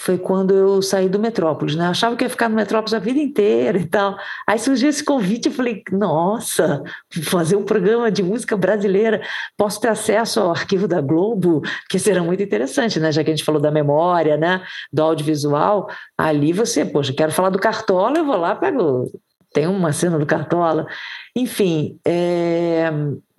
foi 0.00 0.16
quando 0.16 0.54
eu 0.54 0.80
saí 0.80 1.10
do 1.10 1.18
Metrópolis, 1.18 1.76
né? 1.76 1.86
Achava 1.86 2.16
que 2.16 2.24
ia 2.24 2.30
ficar 2.30 2.48
no 2.48 2.56
Metrópolis 2.56 2.94
a 2.94 2.98
vida 2.98 3.20
inteira 3.20 3.76
e 3.76 3.86
tal. 3.86 4.16
Aí 4.46 4.58
surgiu 4.58 4.88
esse 4.88 5.04
convite 5.04 5.50
e 5.50 5.52
falei, 5.52 5.82
nossa, 5.92 6.82
fazer 7.22 7.54
um 7.56 7.64
programa 7.64 8.10
de 8.10 8.22
música 8.22 8.56
brasileira, 8.56 9.20
posso 9.58 9.78
ter 9.78 9.88
acesso 9.88 10.40
ao 10.40 10.52
arquivo 10.52 10.88
da 10.88 11.02
Globo, 11.02 11.60
que 11.90 11.98
será 11.98 12.22
muito 12.22 12.42
interessante, 12.42 12.98
né? 12.98 13.12
Já 13.12 13.22
que 13.22 13.30
a 13.30 13.34
gente 13.34 13.44
falou 13.44 13.60
da 13.60 13.70
memória, 13.70 14.38
né? 14.38 14.62
Do 14.90 15.02
audiovisual, 15.02 15.90
ali 16.16 16.50
você, 16.50 16.82
poxa, 16.82 17.12
quero 17.12 17.30
falar 17.30 17.50
do 17.50 17.58
Cartola, 17.58 18.16
eu 18.16 18.24
vou 18.24 18.36
lá, 18.38 18.56
pego 18.56 19.04
tem 19.52 19.66
uma 19.66 19.92
cena 19.92 20.18
do 20.18 20.26
Cartola. 20.26 20.86
Enfim, 21.34 21.98
é... 22.04 22.90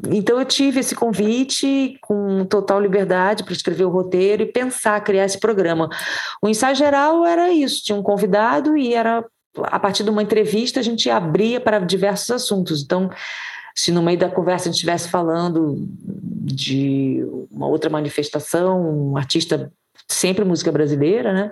então 0.10 0.40
eu 0.40 0.46
tive 0.46 0.80
esse 0.80 0.96
convite 0.96 1.98
com 2.02 2.46
total 2.46 2.82
liberdade 2.82 3.44
para 3.44 3.54
escrever 3.54 3.86
o 3.86 3.90
roteiro 3.90 4.44
e 4.44 4.52
pensar, 4.52 5.02
criar 5.02 5.26
esse 5.26 5.40
programa. 5.40 5.90
O 6.42 6.50
ensaio 6.50 6.76
geral 6.76 7.26
era 7.26 7.52
isso: 7.52 7.84
tinha 7.84 7.98
um 7.98 8.04
convidado 8.04 8.78
e 8.78 8.94
era 8.94 9.24
a 9.64 9.80
partir 9.80 10.04
de 10.04 10.10
uma 10.10 10.24
entrevista 10.24 10.80
a 10.80 10.84
gente 10.84 11.10
abria 11.10 11.60
para 11.60 11.80
diversos 11.80 12.32
assuntos. 12.32 12.82
Então, 12.84 13.10
se 13.76 13.92
no 13.92 14.02
meio 14.02 14.18
da 14.18 14.30
conversa 14.30 14.64
a 14.64 14.72
gente 14.72 14.76
estivesse 14.76 15.10
falando 15.10 15.88
de 15.98 17.26
uma 17.52 17.68
outra 17.68 17.90
manifestação, 17.90 19.12
um 19.12 19.18
artista 19.18 19.72
sempre 20.08 20.44
música 20.44 20.72
brasileira, 20.72 21.34
né? 21.34 21.52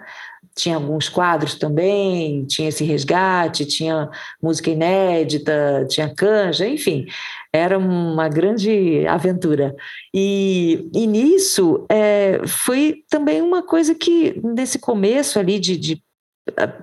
Tinha 0.56 0.76
alguns 0.76 1.08
quadros 1.08 1.56
também, 1.56 2.46
tinha 2.46 2.70
esse 2.70 2.84
resgate, 2.84 3.66
tinha 3.66 4.10
música 4.42 4.70
inédita, 4.70 5.86
tinha 5.90 6.14
canja, 6.14 6.68
enfim, 6.68 7.06
era 7.54 7.78
uma 7.78 8.28
grande 8.28 9.06
aventura. 9.08 9.76
E, 10.14 10.90
e 10.94 11.08
nisso 11.08 11.86
é, 11.90 12.42
foi 12.46 13.04
também 13.10 13.42
uma 13.42 13.64
coisa 13.64 13.96
que, 13.96 14.40
nesse 14.44 14.80
começo 14.80 15.40
ali 15.40 15.60
de, 15.60 15.78
de 15.78 16.04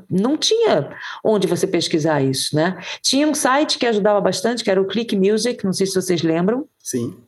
não 0.09 0.37
tinha 0.37 0.97
onde 1.25 1.49
você 1.49 1.67
pesquisar 1.67 2.23
isso, 2.23 2.55
né? 2.55 2.79
Tinha 3.03 3.27
um 3.27 3.35
site 3.35 3.79
que 3.79 3.87
ajudava 3.87 4.21
bastante, 4.21 4.63
que 4.63 4.71
era 4.71 4.81
o 4.81 4.87
Click 4.87 5.17
Music, 5.17 5.65
não 5.65 5.73
sei 5.73 5.87
se 5.87 5.95
vocês 6.01 6.23
lembram. 6.23 6.69
Sim 6.79 7.26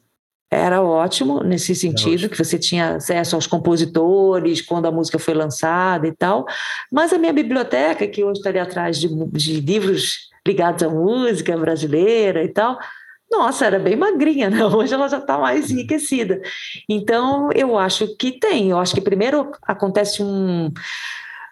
era 0.50 0.82
ótimo 0.82 1.42
nesse 1.42 1.74
sentido, 1.74 2.28
que 2.28 2.38
você 2.38 2.58
tinha 2.58 2.96
acesso 2.96 3.34
aos 3.34 3.46
compositores 3.46 4.62
quando 4.62 4.86
a 4.86 4.90
música 4.90 5.18
foi 5.18 5.34
lançada 5.34 6.06
e 6.06 6.12
tal. 6.12 6.46
Mas 6.90 7.12
a 7.12 7.18
minha 7.18 7.32
biblioteca, 7.32 8.06
que 8.06 8.24
hoje 8.24 8.38
estaria 8.38 8.62
atrás 8.62 8.98
de, 8.98 9.08
de 9.26 9.60
livros 9.60 10.30
ligados 10.46 10.82
à 10.82 10.88
música 10.88 11.56
brasileira 11.56 12.42
e 12.42 12.48
tal, 12.48 12.78
nossa, 13.30 13.66
era 13.66 13.78
bem 13.78 13.94
magrinha, 13.94 14.48
né? 14.48 14.64
Hoje 14.64 14.94
ela 14.94 15.06
já 15.06 15.18
está 15.18 15.36
mais 15.38 15.70
enriquecida. 15.70 16.40
Então, 16.88 17.50
eu 17.54 17.76
acho 17.76 18.16
que 18.16 18.32
tem. 18.32 18.70
Eu 18.70 18.78
acho 18.78 18.94
que 18.94 19.02
primeiro 19.02 19.52
acontece 19.62 20.22
um 20.22 20.72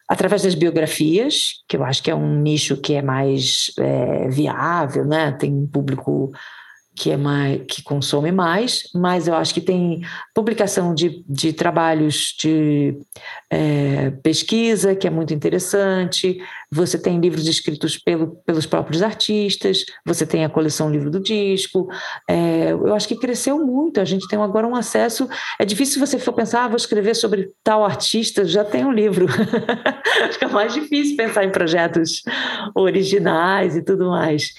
através 0.08 0.42
das 0.42 0.54
biografias, 0.54 1.64
que 1.68 1.76
eu 1.76 1.84
acho 1.84 2.02
que 2.02 2.10
é 2.10 2.14
um 2.14 2.40
nicho 2.40 2.76
que 2.76 2.94
é 2.94 3.02
mais 3.02 3.72
é, 3.78 4.28
viável, 4.28 5.04
né? 5.04 5.32
Tem 5.32 5.52
um 5.52 5.66
público 5.66 6.32
que 6.96 7.10
é 7.10 7.16
mais 7.16 7.60
que 7.68 7.82
consome 7.82 8.32
mais, 8.32 8.88
mas 8.94 9.28
eu 9.28 9.34
acho 9.34 9.52
que 9.52 9.60
tem 9.60 10.00
publicação 10.34 10.94
de, 10.94 11.22
de 11.28 11.52
trabalhos 11.52 12.34
de 12.38 12.98
é, 13.50 14.10
pesquisa 14.22 14.94
que 14.94 15.06
é 15.06 15.10
muito 15.10 15.34
interessante. 15.34 16.38
Você 16.72 16.98
tem 16.98 17.20
livros 17.20 17.46
escritos 17.46 17.98
pelo, 17.98 18.36
pelos 18.46 18.64
próprios 18.64 19.02
artistas. 19.02 19.84
Você 20.06 20.24
tem 20.24 20.44
a 20.44 20.48
coleção 20.48 20.90
Livro 20.90 21.10
do 21.10 21.20
Disco. 21.20 21.88
É, 22.28 22.72
eu 22.72 22.94
acho 22.94 23.06
que 23.06 23.16
cresceu 23.16 23.58
muito. 23.64 24.00
A 24.00 24.04
gente 24.04 24.26
tem 24.26 24.40
agora 24.40 24.66
um 24.66 24.74
acesso. 24.74 25.28
É 25.58 25.64
difícil 25.64 26.00
você 26.00 26.18
for 26.18 26.32
pensar, 26.32 26.64
ah, 26.64 26.68
vou 26.68 26.76
escrever 26.76 27.14
sobre 27.14 27.50
tal 27.62 27.84
artista, 27.84 28.44
já 28.44 28.64
tem 28.64 28.84
um 28.84 28.92
livro. 28.92 29.26
Fica 30.32 30.48
mais 30.48 30.72
difícil 30.72 31.16
pensar 31.16 31.44
em 31.44 31.50
projetos 31.50 32.22
originais 32.74 33.76
e 33.76 33.82
tudo 33.82 34.08
mais. 34.08 34.54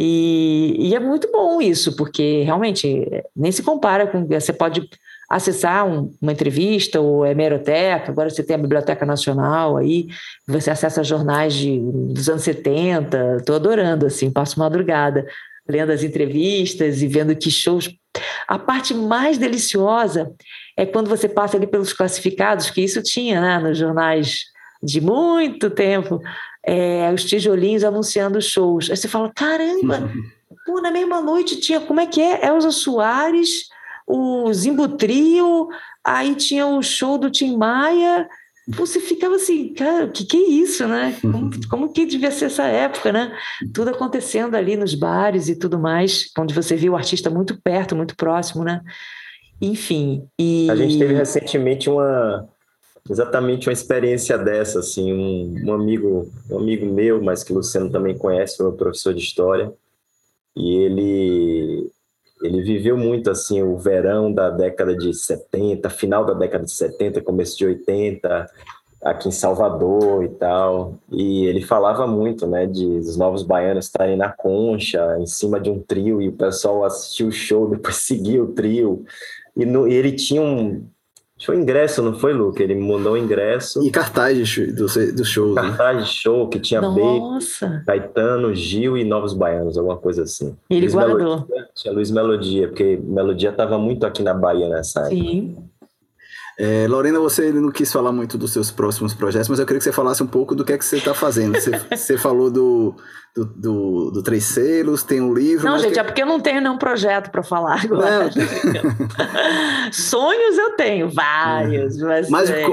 E, 0.00 0.76
e, 0.78 0.94
é 0.94 1.00
muito 1.00 1.28
bom 1.32 1.60
isso, 1.60 1.96
porque 1.96 2.44
realmente 2.44 3.04
nem 3.34 3.50
se 3.50 3.64
compara 3.64 4.06
com. 4.06 4.24
Você 4.28 4.52
pode 4.52 4.88
acessar 5.28 5.84
um, 5.84 6.14
uma 6.22 6.30
entrevista 6.30 7.00
ou 7.00 7.26
hemeroteca, 7.26 8.12
agora 8.12 8.30
você 8.30 8.44
tem 8.44 8.54
a 8.54 8.60
Biblioteca 8.60 9.04
Nacional 9.04 9.76
aí, 9.76 10.06
você 10.46 10.70
acessa 10.70 11.02
jornais 11.02 11.52
de, 11.52 11.80
dos 11.80 12.28
anos 12.28 12.42
70, 12.42 13.38
estou 13.38 13.56
adorando, 13.56 14.06
assim, 14.06 14.30
passo 14.30 14.60
madrugada 14.60 15.26
lendo 15.68 15.90
as 15.90 16.04
entrevistas 16.04 17.02
e 17.02 17.08
vendo 17.08 17.34
que 17.34 17.50
shows. 17.50 17.90
A 18.46 18.56
parte 18.56 18.94
mais 18.94 19.36
deliciosa 19.36 20.32
é 20.76 20.86
quando 20.86 21.08
você 21.08 21.28
passa 21.28 21.56
ali 21.56 21.66
pelos 21.66 21.92
classificados, 21.92 22.70
que 22.70 22.80
isso 22.80 23.02
tinha 23.02 23.40
né, 23.40 23.58
nos 23.58 23.76
jornais 23.76 24.44
de 24.80 25.00
muito 25.00 25.68
tempo, 25.68 26.20
é, 26.64 27.12
os 27.12 27.24
tijolinhos 27.24 27.84
anunciando 27.84 28.40
shows. 28.40 28.90
Aí 28.90 28.96
você 28.96 29.08
fala, 29.08 29.30
caramba, 29.34 30.10
pô, 30.66 30.80
na 30.80 30.90
mesma 30.90 31.20
noite 31.20 31.60
tinha, 31.60 31.80
como 31.80 32.00
é 32.00 32.06
que 32.06 32.20
é? 32.20 32.46
Elza 32.46 32.70
Soares, 32.70 33.68
o 34.06 34.52
Zimbutrio, 34.52 35.68
aí 36.04 36.34
tinha 36.34 36.66
o 36.66 36.82
show 36.82 37.18
do 37.18 37.30
Tim 37.30 37.56
Maia, 37.56 38.28
você 38.68 39.00
ficava 39.00 39.36
assim, 39.36 39.72
cara, 39.72 40.04
o 40.04 40.12
que, 40.12 40.26
que 40.26 40.36
é 40.36 40.48
isso, 40.50 40.86
né? 40.86 41.16
Como, 41.22 41.50
como, 41.68 41.92
que 41.92 42.04
devia 42.04 42.30
ser 42.30 42.46
essa 42.46 42.64
época, 42.64 43.10
né? 43.10 43.34
Tudo 43.72 43.88
acontecendo 43.88 44.54
ali 44.54 44.76
nos 44.76 44.94
bares 44.94 45.48
e 45.48 45.56
tudo 45.58 45.78
mais, 45.78 46.30
onde 46.38 46.52
você 46.52 46.76
viu 46.76 46.92
o 46.92 46.96
artista 46.96 47.30
muito 47.30 47.58
perto, 47.62 47.96
muito 47.96 48.14
próximo, 48.14 48.62
né? 48.64 48.82
Enfim. 49.60 50.28
E... 50.38 50.70
A 50.70 50.76
gente 50.76 50.98
teve 50.98 51.14
recentemente 51.14 51.88
uma, 51.88 52.46
exatamente 53.08 53.68
uma 53.68 53.72
experiência 53.72 54.36
dessa, 54.36 54.80
assim, 54.80 55.12
um, 55.12 55.66
um, 55.66 55.72
amigo, 55.72 56.30
um 56.50 56.58
amigo 56.58 56.86
meu, 56.86 57.22
mas 57.22 57.42
que 57.42 57.52
o 57.52 57.56
Luciano 57.56 57.90
também 57.90 58.16
conhece, 58.16 58.62
meu 58.62 58.72
professor 58.72 59.14
de 59.14 59.20
história, 59.20 59.72
e 60.56 60.76
ele 60.76 61.90
ele 62.42 62.62
viveu 62.62 62.96
muito 62.96 63.30
assim 63.30 63.62
o 63.62 63.76
verão 63.76 64.32
da 64.32 64.48
década 64.48 64.96
de 64.96 65.12
70, 65.12 65.90
final 65.90 66.24
da 66.24 66.34
década 66.34 66.64
de 66.64 66.70
70, 66.70 67.20
começo 67.20 67.58
de 67.58 67.66
80, 67.66 68.48
aqui 69.02 69.28
em 69.28 69.32
Salvador 69.32 70.24
e 70.24 70.28
tal. 70.28 70.98
E 71.10 71.46
ele 71.46 71.62
falava 71.62 72.06
muito, 72.06 72.46
né, 72.46 72.66
de 72.66 72.84
os 72.84 73.16
novos 73.16 73.42
baianos 73.42 73.86
estarem 73.86 74.16
na 74.16 74.30
concha, 74.30 75.18
em 75.18 75.26
cima 75.26 75.58
de 75.60 75.70
um 75.70 75.80
trio 75.80 76.20
e 76.22 76.28
o 76.28 76.32
pessoal 76.32 76.84
assistiu 76.84 77.28
o 77.28 77.32
show, 77.32 77.68
depois 77.70 77.96
seguia 77.96 78.42
o 78.42 78.52
trio. 78.52 79.04
E, 79.56 79.64
no, 79.64 79.88
e 79.88 79.94
ele 79.94 80.12
tinha 80.12 80.42
um 80.42 80.86
foi 81.46 81.56
ingresso, 81.56 82.02
não 82.02 82.14
foi, 82.14 82.32
Luca? 82.32 82.62
Ele 82.62 82.74
me 82.74 82.86
mandou 82.86 83.16
ingresso. 83.16 83.82
E 83.86 83.90
cartaz 83.90 84.56
do, 84.56 84.86
do 85.12 85.24
show. 85.24 85.54
Né? 85.54 85.62
Cartaz 85.62 85.96
né? 85.96 86.02
de 86.02 86.08
show 86.08 86.48
que 86.48 86.58
tinha 86.58 86.80
Nossa. 86.80 87.68
B, 87.68 87.84
Caetano, 87.86 88.54
Gil 88.54 88.96
e 88.96 89.04
Novos 89.04 89.34
Baianos, 89.34 89.78
alguma 89.78 89.96
coisa 89.96 90.24
assim. 90.24 90.56
E 90.68 90.74
ele 90.74 90.82
Luiz 90.82 90.94
guardou. 90.94 91.18
Melodia, 91.18 91.68
tinha 91.74 91.94
Luiz 91.94 92.10
Melodia, 92.10 92.68
porque 92.68 92.98
Melodia 93.02 93.50
estava 93.50 93.78
muito 93.78 94.04
aqui 94.04 94.22
na 94.22 94.34
Bahia 94.34 94.68
nessa 94.68 95.00
época. 95.00 95.14
Sim. 95.14 95.56
É, 96.60 96.88
Lorena, 96.88 97.20
você 97.20 97.52
não 97.52 97.70
quis 97.70 97.92
falar 97.92 98.10
muito 98.10 98.36
dos 98.36 98.52
seus 98.52 98.68
próximos 98.68 99.14
projetos, 99.14 99.48
mas 99.48 99.60
eu 99.60 99.64
queria 99.64 99.78
que 99.78 99.84
você 99.84 99.92
falasse 99.92 100.20
um 100.24 100.26
pouco 100.26 100.56
do 100.56 100.64
que 100.64 100.72
é 100.72 100.78
que 100.78 100.84
você 100.84 100.96
está 100.96 101.14
fazendo. 101.14 101.54
Você, 101.54 101.70
você 101.94 102.18
falou 102.18 102.50
do, 102.50 102.96
do, 103.36 103.44
do, 103.44 104.10
do, 104.10 104.22
Três 104.24 104.42
Selos, 104.42 105.04
tem 105.04 105.20
um 105.20 105.32
livro. 105.32 105.64
Não, 105.64 105.78
gente, 105.78 105.92
que... 105.92 106.00
é 106.00 106.02
porque 106.02 106.20
eu 106.20 106.26
não 106.26 106.40
tenho 106.40 106.60
nenhum 106.60 106.76
projeto 106.76 107.30
para 107.30 107.44
falar 107.44 107.84
agora. 107.84 108.28
Sonhos 109.92 110.58
eu 110.58 110.72
tenho, 110.72 111.08
vários. 111.08 111.96
Mas, 111.98 112.28
mas 112.28 112.50
é... 112.50 112.64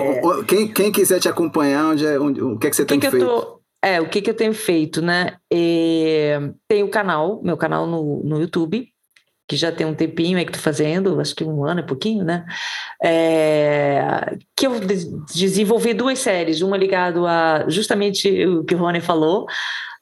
quem, 0.48 0.68
quem 0.68 0.92
quiser 0.92 1.20
te 1.20 1.30
acompanhar, 1.30 1.92
onde 1.92 2.08
é, 2.08 2.20
onde, 2.20 2.42
o 2.42 2.58
que 2.58 2.66
é 2.66 2.70
que 2.72 2.76
você 2.76 2.86
tem 2.86 3.00
que 3.00 3.12
feito? 3.12 3.24
Tô... 3.24 3.62
É, 3.84 4.02
o 4.02 4.10
que, 4.10 4.20
que 4.20 4.32
eu 4.32 4.36
tenho 4.36 4.54
feito, 4.54 5.00
né? 5.00 5.36
É... 5.54 6.40
Tem 6.68 6.82
o 6.82 6.90
canal, 6.90 7.40
meu 7.44 7.56
canal 7.56 7.86
no, 7.86 8.24
no 8.24 8.42
YouTube, 8.42 8.88
que 9.48 9.56
já 9.56 9.72
tem 9.72 9.86
um 9.86 9.94
tempinho 9.94 10.38
aí 10.38 10.46
que 10.46 10.52
estou 10.52 10.64
fazendo, 10.64 11.20
acho 11.20 11.36
que 11.36 11.44
um 11.44 11.64
ano 11.66 11.82
e 11.82 11.86
pouquinho, 11.86 12.24
né? 12.24 12.46
É, 13.04 14.38
que 14.56 14.66
eu 14.66 14.80
desenvolvi 15.34 15.94
duas 15.94 16.20
séries, 16.20 16.62
uma 16.62 16.78
ligada 16.78 17.20
a 17.22 17.70
justamente 17.70 18.46
o 18.46 18.64
que 18.64 18.76
o 18.76 18.78
Rony 18.78 19.02
falou, 19.02 19.46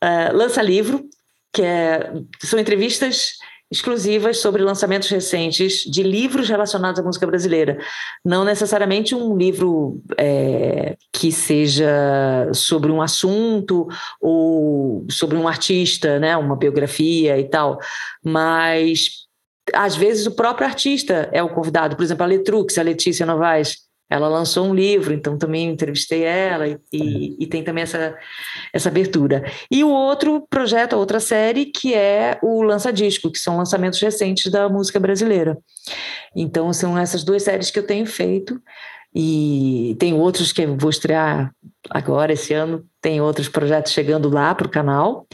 é, 0.01 0.31
Lança 0.31 0.61
Livro, 0.61 1.03
que 1.51 1.61
é, 1.61 2.13
são 2.41 2.57
entrevistas 2.57 3.37
exclusivas 3.73 4.37
sobre 4.37 4.61
lançamentos 4.61 5.09
recentes 5.09 5.79
de 5.79 6.03
livros 6.03 6.47
relacionados 6.47 6.99
à 6.99 7.03
música 7.03 7.25
brasileira. 7.25 7.79
Não 8.23 8.45
necessariamente 8.45 9.15
um 9.15 9.35
livro 9.35 9.99
é, 10.15 10.95
que 11.11 11.31
seja 11.31 12.49
sobre 12.53 12.91
um 12.91 13.01
assunto 13.01 13.87
ou 14.21 15.05
sobre 15.09 15.37
um 15.37 15.47
artista, 15.47 16.19
né, 16.19 16.37
uma 16.37 16.55
biografia 16.55 17.39
e 17.39 17.45
tal, 17.45 17.79
mas 18.23 19.22
às 19.73 19.95
vezes 19.95 20.25
o 20.25 20.35
próprio 20.35 20.67
artista 20.67 21.29
é 21.31 21.41
o 21.41 21.49
convidado. 21.49 21.95
Por 21.95 22.03
exemplo, 22.03 22.23
a 22.23 22.27
Letrux, 22.27 22.77
a 22.77 22.81
Letícia 22.81 23.25
Novaes, 23.25 23.77
ela 24.09 24.27
lançou 24.27 24.67
um 24.67 24.75
livro, 24.75 25.13
então 25.13 25.37
também 25.37 25.69
entrevistei 25.69 26.23
ela 26.23 26.67
e, 26.67 26.77
e, 26.91 27.43
e, 27.43 27.47
tem 27.47 27.63
também 27.63 27.81
essa, 27.83 28.15
essa 28.71 28.89
abertura. 28.89 29.43
E 29.71 29.83
o 29.83 29.89
outro 29.89 30.45
projeto, 30.49 30.93
a 30.93 30.97
outra 30.97 31.19
série, 31.19 31.65
que 31.65 31.95
é 31.95 32.37
o 32.43 32.61
Lança 32.61 32.93
Disco, 32.93 33.31
que 33.31 33.39
são 33.39 33.57
lançamentos 33.57 33.99
recentes 33.99 34.51
da 34.51 34.69
música 34.69 34.99
brasileira. 34.99 35.57
Então 36.35 36.71
são 36.73 36.97
essas 36.97 37.23
duas 37.23 37.43
séries 37.43 37.71
que 37.71 37.79
eu 37.79 37.87
tenho 37.87 38.05
feito 38.05 38.61
e 39.15 39.95
tem 39.99 40.13
outros 40.13 40.51
que 40.51 40.63
eu 40.63 40.75
vou 40.77 40.89
estrear 40.89 41.53
agora 41.89 42.33
esse 42.33 42.53
ano, 42.53 42.83
tem 43.01 43.19
outros 43.19 43.49
projetos 43.49 43.91
chegando 43.91 44.29
lá 44.29 44.55
para 44.55 44.65
o 44.65 44.69
canal. 44.69 45.27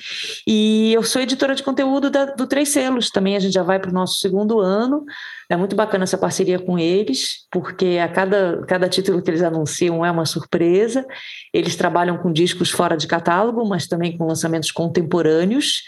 E 0.45 0.91
eu 0.93 1.03
sou 1.03 1.21
editora 1.21 1.53
de 1.53 1.63
conteúdo 1.63 2.09
da, 2.09 2.25
do 2.25 2.47
Três 2.47 2.69
Selos, 2.69 3.09
também 3.09 3.35
a 3.35 3.39
gente 3.39 3.53
já 3.53 3.63
vai 3.63 3.79
para 3.79 3.91
o 3.91 3.93
nosso 3.93 4.19
segundo 4.19 4.59
ano. 4.59 5.05
É 5.47 5.55
muito 5.55 5.75
bacana 5.75 6.03
essa 6.03 6.17
parceria 6.17 6.59
com 6.59 6.77
eles, 6.77 7.45
porque 7.51 7.99
a 8.03 8.07
cada, 8.07 8.63
cada 8.67 8.89
título 8.89 9.21
que 9.21 9.29
eles 9.29 9.43
anunciam 9.43 10.03
é 10.03 10.11
uma 10.11 10.25
surpresa. 10.25 11.05
Eles 11.53 11.75
trabalham 11.75 12.17
com 12.17 12.33
discos 12.33 12.71
fora 12.71 12.97
de 12.97 13.07
catálogo, 13.07 13.63
mas 13.67 13.87
também 13.87 14.17
com 14.17 14.25
lançamentos 14.25 14.71
contemporâneos 14.71 15.83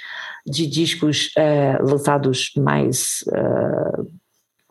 de 0.45 0.65
discos 0.65 1.31
é, 1.38 1.77
lançados 1.81 2.51
mais 2.57 3.23
uh, 3.27 4.20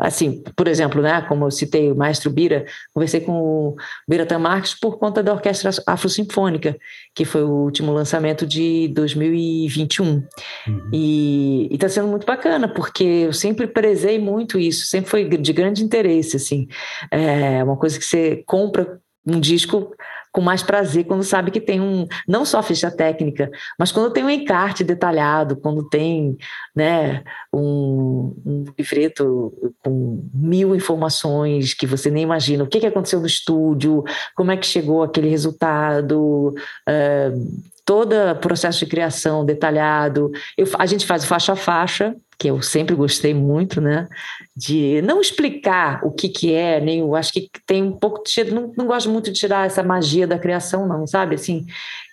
assim, 0.01 0.43
por 0.57 0.67
exemplo, 0.67 1.03
né, 1.03 1.21
como 1.29 1.45
eu 1.45 1.51
citei 1.51 1.91
o 1.93 1.97
maestro 1.97 2.31
Bira, 2.31 2.65
conversei 2.93 3.21
com 3.21 3.33
o 3.33 3.77
Biratan 4.09 4.39
Marques 4.39 4.75
por 4.75 4.99
conta 4.99 5.23
da 5.23 5.33
Orquestra 5.33 5.71
Afro-Sinfônica, 5.87 6.77
que 7.15 7.25
foi 7.25 7.43
o 7.43 7.51
último 7.51 7.93
lançamento 7.93 8.47
de 8.47 8.89
2021. 8.89 10.07
Uhum. 10.07 10.91
E 10.93 11.69
está 11.71 11.89
sendo 11.89 12.09
muito 12.09 12.27
bacana, 12.27 12.67
porque 12.67 13.05
eu 13.05 13.33
sempre 13.33 13.67
prezei 13.67 14.19
muito 14.19 14.59
isso, 14.59 14.87
sempre 14.87 15.11
foi 15.11 15.29
de 15.29 15.53
grande 15.53 15.85
interesse, 15.85 16.37
assim. 16.37 16.67
É 17.11 17.63
uma 17.63 17.77
coisa 17.77 17.99
que 17.99 18.05
você 18.05 18.43
compra 18.47 18.99
um 19.27 19.39
disco 19.39 19.95
com 20.33 20.41
mais 20.41 20.63
prazer 20.63 21.05
quando 21.05 21.23
sabe 21.23 21.51
que 21.51 21.61
tem 21.61 21.81
um, 21.81 22.07
não 22.27 22.45
só 22.45 22.63
ficha 22.63 22.91
técnica, 22.91 23.51
mas 23.79 23.91
quando 23.91 24.13
tem 24.13 24.25
um 24.25 24.31
encarte 24.31 24.85
detalhado, 24.85 25.57
quando 25.57 25.89
tem 25.89 26.37
né, 26.75 27.23
um, 27.53 28.35
um 28.47 28.65
livreto 28.79 29.53
com 29.83 30.29
mil 30.33 30.75
informações 30.75 31.75
que 31.75 31.87
você 31.87 32.11
nem 32.11 32.23
imagina, 32.23 32.65
o 32.65 32.69
que, 32.69 32.81
que 32.81 32.87
aconteceu 32.87 33.21
no 33.21 33.27
estúdio, 33.27 34.05
como 34.37 34.53
é 34.53 34.57
que 34.57 34.67
chegou 34.67 35.03
aquele 35.03 35.29
resultado, 35.29 36.55
uh, 36.89 37.71
todo 37.85 38.13
o 38.13 38.37
processo 38.37 38.79
de 38.81 38.87
criação 38.87 39.45
detalhado. 39.45 40.31
Eu, 40.57 40.67
a 40.79 40.87
gente 40.87 41.05
faz 41.05 41.25
faixa 41.25 41.55
a 41.55 41.57
faixa, 41.57 42.15
que 42.41 42.49
eu 42.49 42.63
sempre 42.63 42.95
gostei 42.95 43.35
muito, 43.35 43.83
né? 43.83 44.09
De 44.57 45.03
não 45.03 45.21
explicar 45.21 46.01
o 46.03 46.11
que, 46.11 46.27
que 46.27 46.55
é, 46.55 46.81
nem 46.81 47.01
eu 47.01 47.15
acho 47.15 47.35
que 47.35 47.51
tem 47.67 47.83
um 47.83 47.93
pouco 47.93 48.23
de. 48.25 48.45
Não, 48.45 48.73
não 48.75 48.87
gosto 48.87 49.11
muito 49.11 49.31
de 49.31 49.39
tirar 49.39 49.67
essa 49.67 49.83
magia 49.83 50.27
da 50.27 50.39
criação, 50.39 50.89
não, 50.89 51.07
sabe? 51.07 51.35
Assim, 51.35 51.67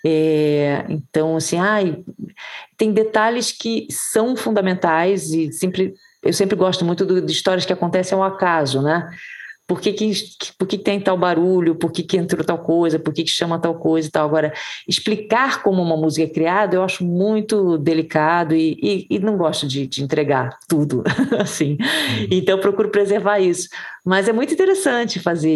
é, 0.04 0.84
então, 0.90 1.34
assim, 1.34 1.58
ai, 1.58 2.04
tem 2.76 2.92
detalhes 2.92 3.52
que 3.52 3.86
são 3.90 4.36
fundamentais 4.36 5.32
e 5.32 5.50
sempre. 5.50 5.94
Eu 6.22 6.34
sempre 6.34 6.56
gosto 6.56 6.84
muito 6.84 7.06
do, 7.06 7.22
de 7.22 7.32
histórias 7.32 7.64
que 7.64 7.72
acontecem 7.72 8.14
ao 8.14 8.22
acaso, 8.22 8.82
né? 8.82 9.08
Por 9.68 9.82
que, 9.82 9.92
que, 9.92 10.10
por 10.56 10.66
que, 10.66 10.78
que 10.78 10.82
tem 10.82 10.98
tal 10.98 11.18
barulho, 11.18 11.74
por 11.74 11.92
que, 11.92 12.02
que 12.02 12.16
entrou 12.16 12.42
tal 12.42 12.58
coisa, 12.58 12.98
por 12.98 13.12
que, 13.12 13.22
que 13.22 13.30
chama 13.30 13.58
tal 13.58 13.74
coisa 13.74 14.08
e 14.08 14.10
tal. 14.10 14.26
Agora, 14.26 14.50
explicar 14.88 15.62
como 15.62 15.82
uma 15.82 15.94
música 15.94 16.24
é 16.24 16.32
criada 16.32 16.74
eu 16.74 16.82
acho 16.82 17.04
muito 17.04 17.76
delicado 17.76 18.54
e, 18.54 18.78
e, 18.82 19.06
e 19.10 19.18
não 19.18 19.36
gosto 19.36 19.68
de, 19.68 19.86
de, 19.86 20.02
entregar 20.02 20.58
tudo, 20.66 21.04
assim. 21.38 21.72
Uhum. 21.72 22.28
Então, 22.30 22.56
eu 22.56 22.62
procuro 22.62 22.88
preservar 22.88 23.40
isso. 23.40 23.68
Mas 24.06 24.26
é 24.26 24.32
muito 24.32 24.54
interessante 24.54 25.20
fazer 25.20 25.50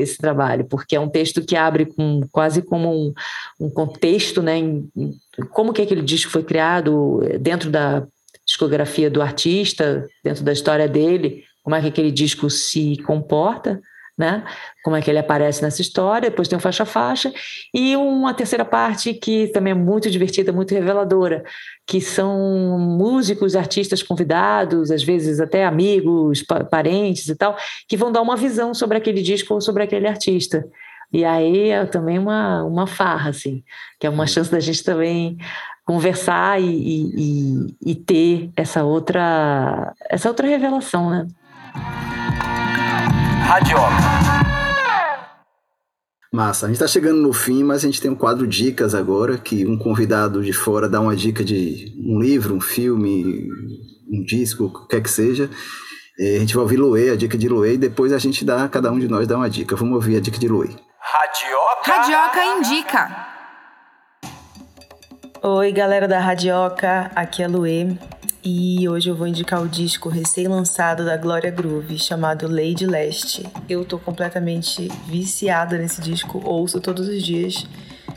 esse 0.00 0.16
trabalho, 0.16 0.64
porque 0.64 0.96
é 0.96 1.00
um 1.00 1.10
texto 1.10 1.44
que 1.44 1.54
abre 1.54 1.84
com, 1.84 2.22
quase 2.32 2.62
como 2.62 2.90
um, 2.90 3.12
um 3.60 3.68
contexto, 3.68 4.40
né, 4.40 4.56
em, 4.56 4.88
em, 4.96 5.14
como 5.50 5.74
que 5.74 5.82
aquele 5.82 6.00
disco 6.00 6.32
foi 6.32 6.42
criado 6.42 7.20
dentro 7.38 7.68
da 7.68 8.06
discografia 8.46 9.10
do 9.10 9.20
artista, 9.20 10.08
dentro 10.24 10.42
da 10.42 10.54
história 10.54 10.88
dele, 10.88 11.44
como 11.68 11.76
é 11.76 11.82
que 11.82 11.88
aquele 11.88 12.10
disco 12.10 12.48
se 12.48 12.96
comporta, 13.02 13.78
né? 14.16 14.42
Como 14.82 14.96
é 14.96 15.02
que 15.02 15.10
ele 15.10 15.18
aparece 15.18 15.60
nessa 15.60 15.82
história, 15.82 16.30
depois 16.30 16.48
tem 16.48 16.56
o 16.56 16.60
faixa 16.62 16.86
faixa 16.86 17.30
e 17.74 17.94
uma 17.94 18.32
terceira 18.32 18.64
parte 18.64 19.12
que 19.12 19.48
também 19.48 19.72
é 19.72 19.74
muito 19.74 20.10
divertida, 20.10 20.50
muito 20.50 20.72
reveladora, 20.72 21.44
que 21.86 22.00
são 22.00 22.78
músicos, 22.78 23.54
artistas 23.54 24.02
convidados, 24.02 24.90
às 24.90 25.02
vezes 25.02 25.40
até 25.40 25.66
amigos, 25.66 26.42
parentes 26.70 27.28
e 27.28 27.36
tal, 27.36 27.54
que 27.86 27.98
vão 27.98 28.10
dar 28.10 28.22
uma 28.22 28.34
visão 28.34 28.72
sobre 28.72 28.96
aquele 28.96 29.20
disco 29.20 29.52
ou 29.52 29.60
sobre 29.60 29.82
aquele 29.82 30.08
artista. 30.08 30.64
E 31.12 31.22
aí 31.22 31.68
é 31.68 31.84
também 31.84 32.18
uma, 32.18 32.64
uma 32.64 32.86
farra, 32.86 33.28
assim, 33.28 33.62
que 34.00 34.06
é 34.06 34.10
uma 34.10 34.26
chance 34.26 34.50
da 34.50 34.58
gente 34.58 34.82
também 34.82 35.36
conversar 35.84 36.62
e, 36.62 36.64
e, 36.64 37.76
e 37.92 37.94
ter 37.94 38.50
essa 38.56 38.84
outra, 38.84 39.94
essa 40.08 40.30
outra 40.30 40.48
revelação, 40.48 41.10
né? 41.10 41.26
Radioca. 43.46 44.18
Massa, 46.32 46.66
a 46.66 46.68
gente 46.68 46.76
está 46.76 46.86
chegando 46.86 47.22
no 47.22 47.32
fim, 47.32 47.64
mas 47.64 47.78
a 47.78 47.86
gente 47.86 48.00
tem 48.00 48.10
um 48.10 48.14
quadro 48.14 48.46
dicas 48.46 48.94
agora, 48.94 49.38
que 49.38 49.66
um 49.66 49.78
convidado 49.78 50.42
de 50.44 50.52
fora 50.52 50.88
dá 50.88 51.00
uma 51.00 51.16
dica 51.16 51.42
de 51.42 51.94
um 51.98 52.20
livro, 52.20 52.54
um 52.54 52.60
filme, 52.60 53.48
um 54.12 54.22
disco, 54.24 54.64
o 54.64 54.72
que 54.72 54.88
quer 54.88 55.02
que 55.02 55.10
seja. 55.10 55.48
E 56.18 56.36
a 56.36 56.40
gente 56.40 56.54
vai 56.54 56.62
ouvir 56.62 56.76
Loe, 56.76 57.10
a 57.10 57.16
dica 57.16 57.38
de 57.38 57.48
Loe, 57.48 57.74
e 57.74 57.78
depois 57.78 58.12
a 58.12 58.18
gente 58.18 58.44
dá, 58.44 58.68
cada 58.68 58.92
um 58.92 58.98
de 58.98 59.08
nós 59.08 59.26
dá 59.26 59.36
uma 59.36 59.48
dica. 59.48 59.74
Vamos 59.74 59.94
ouvir 59.94 60.16
a 60.16 60.20
dica 60.20 60.38
de 60.38 60.48
Loe. 60.48 60.76
Radioca. 61.00 61.92
Radioca 61.92 62.44
indica. 62.44 63.28
Oi, 65.42 65.72
galera 65.72 66.06
da 66.06 66.20
Radioca, 66.20 67.10
aqui 67.14 67.42
é 67.42 67.48
Luê. 67.48 67.96
E 68.42 68.88
hoje 68.88 69.10
eu 69.10 69.16
vou 69.16 69.26
indicar 69.26 69.60
o 69.60 69.68
disco 69.68 70.08
recém-lançado 70.08 71.04
da 71.04 71.16
Glória 71.16 71.50
Groove, 71.50 71.98
chamado 71.98 72.46
Lady 72.46 72.86
Leste. 72.86 73.44
Eu 73.68 73.84
tô 73.84 73.98
completamente 73.98 74.88
viciada 75.06 75.76
nesse 75.76 76.00
disco, 76.00 76.40
ouço 76.44 76.80
todos 76.80 77.08
os 77.08 77.22
dias. 77.22 77.66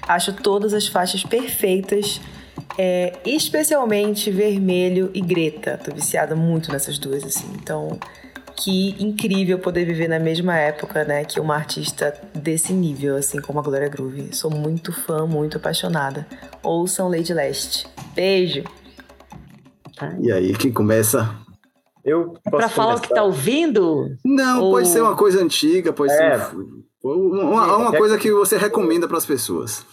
Acho 0.07 0.31
todas 0.33 0.73
as 0.73 0.87
faixas 0.87 1.23
perfeitas, 1.23 2.21
é, 2.77 3.13
especialmente 3.25 4.29
Vermelho 4.29 5.09
e 5.13 5.21
Greta. 5.21 5.79
Tô 5.83 5.93
viciada 5.93 6.35
muito 6.35 6.71
nessas 6.71 6.99
duas, 6.99 7.23
assim. 7.23 7.51
Então, 7.55 7.99
que 8.55 8.95
incrível 9.03 9.57
poder 9.57 9.85
viver 9.85 10.07
na 10.07 10.19
mesma 10.19 10.55
época, 10.55 11.03
né, 11.03 11.25
que 11.25 11.39
uma 11.39 11.55
artista 11.55 12.13
desse 12.33 12.73
nível, 12.73 13.15
assim 13.15 13.41
como 13.41 13.59
a 13.59 13.63
Glória 13.63 13.89
Groove. 13.89 14.35
Sou 14.35 14.51
muito 14.51 14.93
fã, 14.93 15.25
muito 15.25 15.57
apaixonada. 15.57 16.27
Ouçam 16.61 17.09
Lady 17.09 17.33
Leste. 17.33 17.87
Beijo! 18.13 18.63
E 20.21 20.31
aí, 20.31 20.53
quem 20.55 20.71
começa? 20.71 21.35
Eu 22.03 22.33
é 22.45 22.49
para 22.49 22.69
falar 22.69 22.95
o 22.95 23.01
que 23.01 23.07
está 23.07 23.23
ouvindo? 23.23 24.07
Não, 24.25 24.63
Ou... 24.63 24.71
pode 24.71 24.87
ser 24.87 25.01
uma 25.01 25.15
coisa 25.15 25.41
antiga, 25.41 25.93
pode 25.93 26.11
é. 26.13 26.39
ser 26.39 26.55
uma, 27.03 27.77
uma 27.77 27.95
é. 27.95 27.97
coisa 27.97 28.17
que 28.17 28.31
você 28.31 28.57
recomenda 28.57 29.07
para 29.07 29.17
as 29.17 29.25
pessoas 29.25 29.85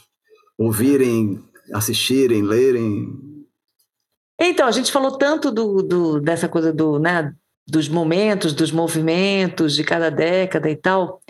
ouvirem, 0.59 1.40
assistirem, 1.72 2.43
lerem. 2.43 3.16
Então, 4.40 4.66
a 4.66 4.72
gente 4.72 4.90
falou 4.90 5.16
tanto 5.16 5.51
do, 5.51 5.82
do, 5.82 6.20
dessa 6.20 6.48
coisa 6.48 6.72
do, 6.72 6.98
né, 6.98 7.32
dos 7.66 7.89
momentos, 7.89 8.52
dos 8.52 8.72
movimentos 8.72 9.74
de 9.74 9.85
cada 9.85 10.10
década 10.10 10.68
e 10.68 10.76
tal. 10.76 11.20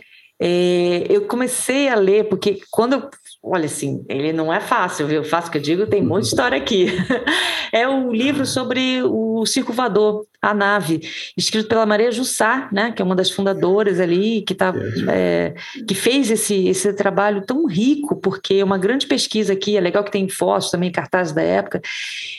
É, 0.40 1.04
eu 1.10 1.26
comecei 1.26 1.88
a 1.88 1.96
ler, 1.96 2.28
porque 2.28 2.60
quando 2.70 2.94
eu 2.94 3.10
Olha, 3.40 3.66
assim, 3.66 4.04
ele 4.08 4.32
não 4.32 4.52
é 4.52 4.58
fácil, 4.58 5.06
viu? 5.06 5.22
Fácil 5.22 5.52
que 5.52 5.58
eu 5.58 5.62
digo, 5.62 5.86
tem 5.86 6.02
muita 6.02 6.26
história 6.26 6.58
aqui. 6.58 6.86
é 7.72 7.86
o 7.86 8.12
livro 8.12 8.44
sobre 8.44 9.00
o 9.04 9.46
Circo 9.46 9.72
Voador, 9.72 10.26
a 10.42 10.52
nave, 10.52 11.00
escrito 11.36 11.68
pela 11.68 11.86
Maria 11.86 12.10
Jussá, 12.10 12.68
né? 12.72 12.90
Que 12.90 13.00
é 13.00 13.04
uma 13.04 13.14
das 13.14 13.30
fundadoras 13.30 14.00
ali, 14.00 14.42
que, 14.42 14.56
tá, 14.56 14.74
é, 15.08 15.54
que 15.86 15.94
fez 15.94 16.32
esse, 16.32 16.66
esse 16.66 16.92
trabalho 16.92 17.46
tão 17.46 17.64
rico, 17.66 18.16
porque 18.16 18.54
é 18.54 18.64
uma 18.64 18.76
grande 18.76 19.06
pesquisa 19.06 19.52
aqui, 19.52 19.76
é 19.76 19.80
legal 19.80 20.02
que 20.02 20.10
tem 20.10 20.28
fotos 20.28 20.70
também, 20.70 20.90
cartazes 20.90 21.32
da 21.32 21.42
época. 21.42 21.80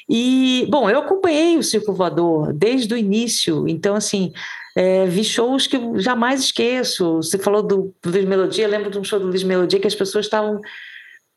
E, 0.09 0.67
bom, 0.69 0.89
eu 0.89 0.99
acompanhei 0.99 1.57
o 1.57 1.63
Circo 1.63 1.93
Voador 1.93 2.51
desde 2.51 2.93
o 2.93 2.97
início, 2.97 3.67
então, 3.69 3.95
assim, 3.95 4.33
é, 4.75 5.05
vi 5.05 5.23
shows 5.23 5.67
que 5.67 5.75
eu 5.75 5.99
jamais 5.99 6.41
esqueço. 6.41 7.17
Você 7.17 7.37
falou 7.37 7.61
do, 7.63 7.93
do 8.01 8.11
Luiz 8.11 8.25
Melodia, 8.25 8.67
lembro 8.67 8.89
de 8.89 8.99
um 8.99 9.03
show 9.03 9.19
do 9.19 9.27
Luiz 9.27 9.43
Melodia 9.43 9.79
que 9.79 9.87
as 9.87 9.95
pessoas 9.95 10.25
estavam 10.25 10.61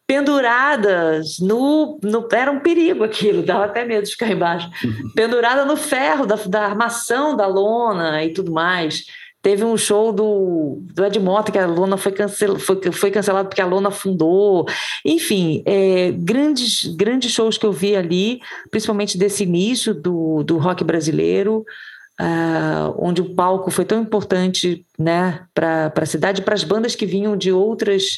penduradas 0.07 1.39
no, 1.41 1.99
no. 2.03 2.29
Era 2.33 2.51
um 2.51 2.61
perigo 2.61 3.05
aquilo, 3.05 3.43
dava 3.43 3.65
até 3.65 3.85
medo 3.85 4.05
de 4.05 4.11
ficar 4.11 4.31
embaixo. 4.31 4.69
Pendurada 5.15 5.65
no 5.65 5.77
ferro 5.77 6.27
da, 6.27 6.37
da 6.37 6.65
armação 6.65 7.37
da 7.37 7.47
lona 7.47 8.25
e 8.25 8.33
tudo 8.33 8.53
mais. 8.53 9.05
Teve 9.43 9.65
um 9.65 9.77
show 9.77 10.13
do, 10.13 10.79
do 10.95 11.05
Ed 11.05 11.19
Mota 11.19 11.51
que 11.51 11.59
a 11.59 11.67
lona 11.67 11.97
foi, 11.97 12.13
cancel, 12.13 12.61
foi, 12.61 12.81
foi 12.93 13.11
cancelado 13.11 13.49
porque 13.49 13.61
a 13.61 13.67
lona 13.67 13.89
afundou. 13.89 14.67
Enfim, 15.05 15.65
é, 15.67 16.13
grandes, 16.13 16.87
grandes 16.95 17.33
shows 17.33 17.59
que 17.59 17.67
eu 17.67 17.73
vi 17.73 17.97
ali, 17.97 18.41
principalmente 18.71 19.19
desse 19.19 19.43
início 19.43 19.93
do, 19.93 20.45
do 20.45 20.59
rock 20.59 20.85
brasileiro, 20.85 21.65
uh, 22.21 22.95
onde 22.99 23.21
o 23.23 23.35
palco 23.35 23.71
foi 23.71 23.85
tão 23.85 24.01
importante 24.01 24.85
né, 24.99 25.41
para 25.55 25.93
a 25.95 26.07
cidade, 26.07 26.43
para 26.43 26.55
as 26.55 26.65
bandas 26.65 26.95
que 26.95 27.07
vinham 27.07 27.37
de 27.37 27.53
outras 27.53 28.15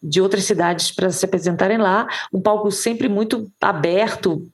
de 0.00 0.20
outras 0.20 0.44
cidades 0.44 0.92
para 0.92 1.10
se 1.10 1.24
apresentarem 1.24 1.76
lá, 1.76 2.06
um 2.32 2.40
palco 2.40 2.70
sempre 2.70 3.08
muito 3.08 3.50
aberto, 3.60 4.46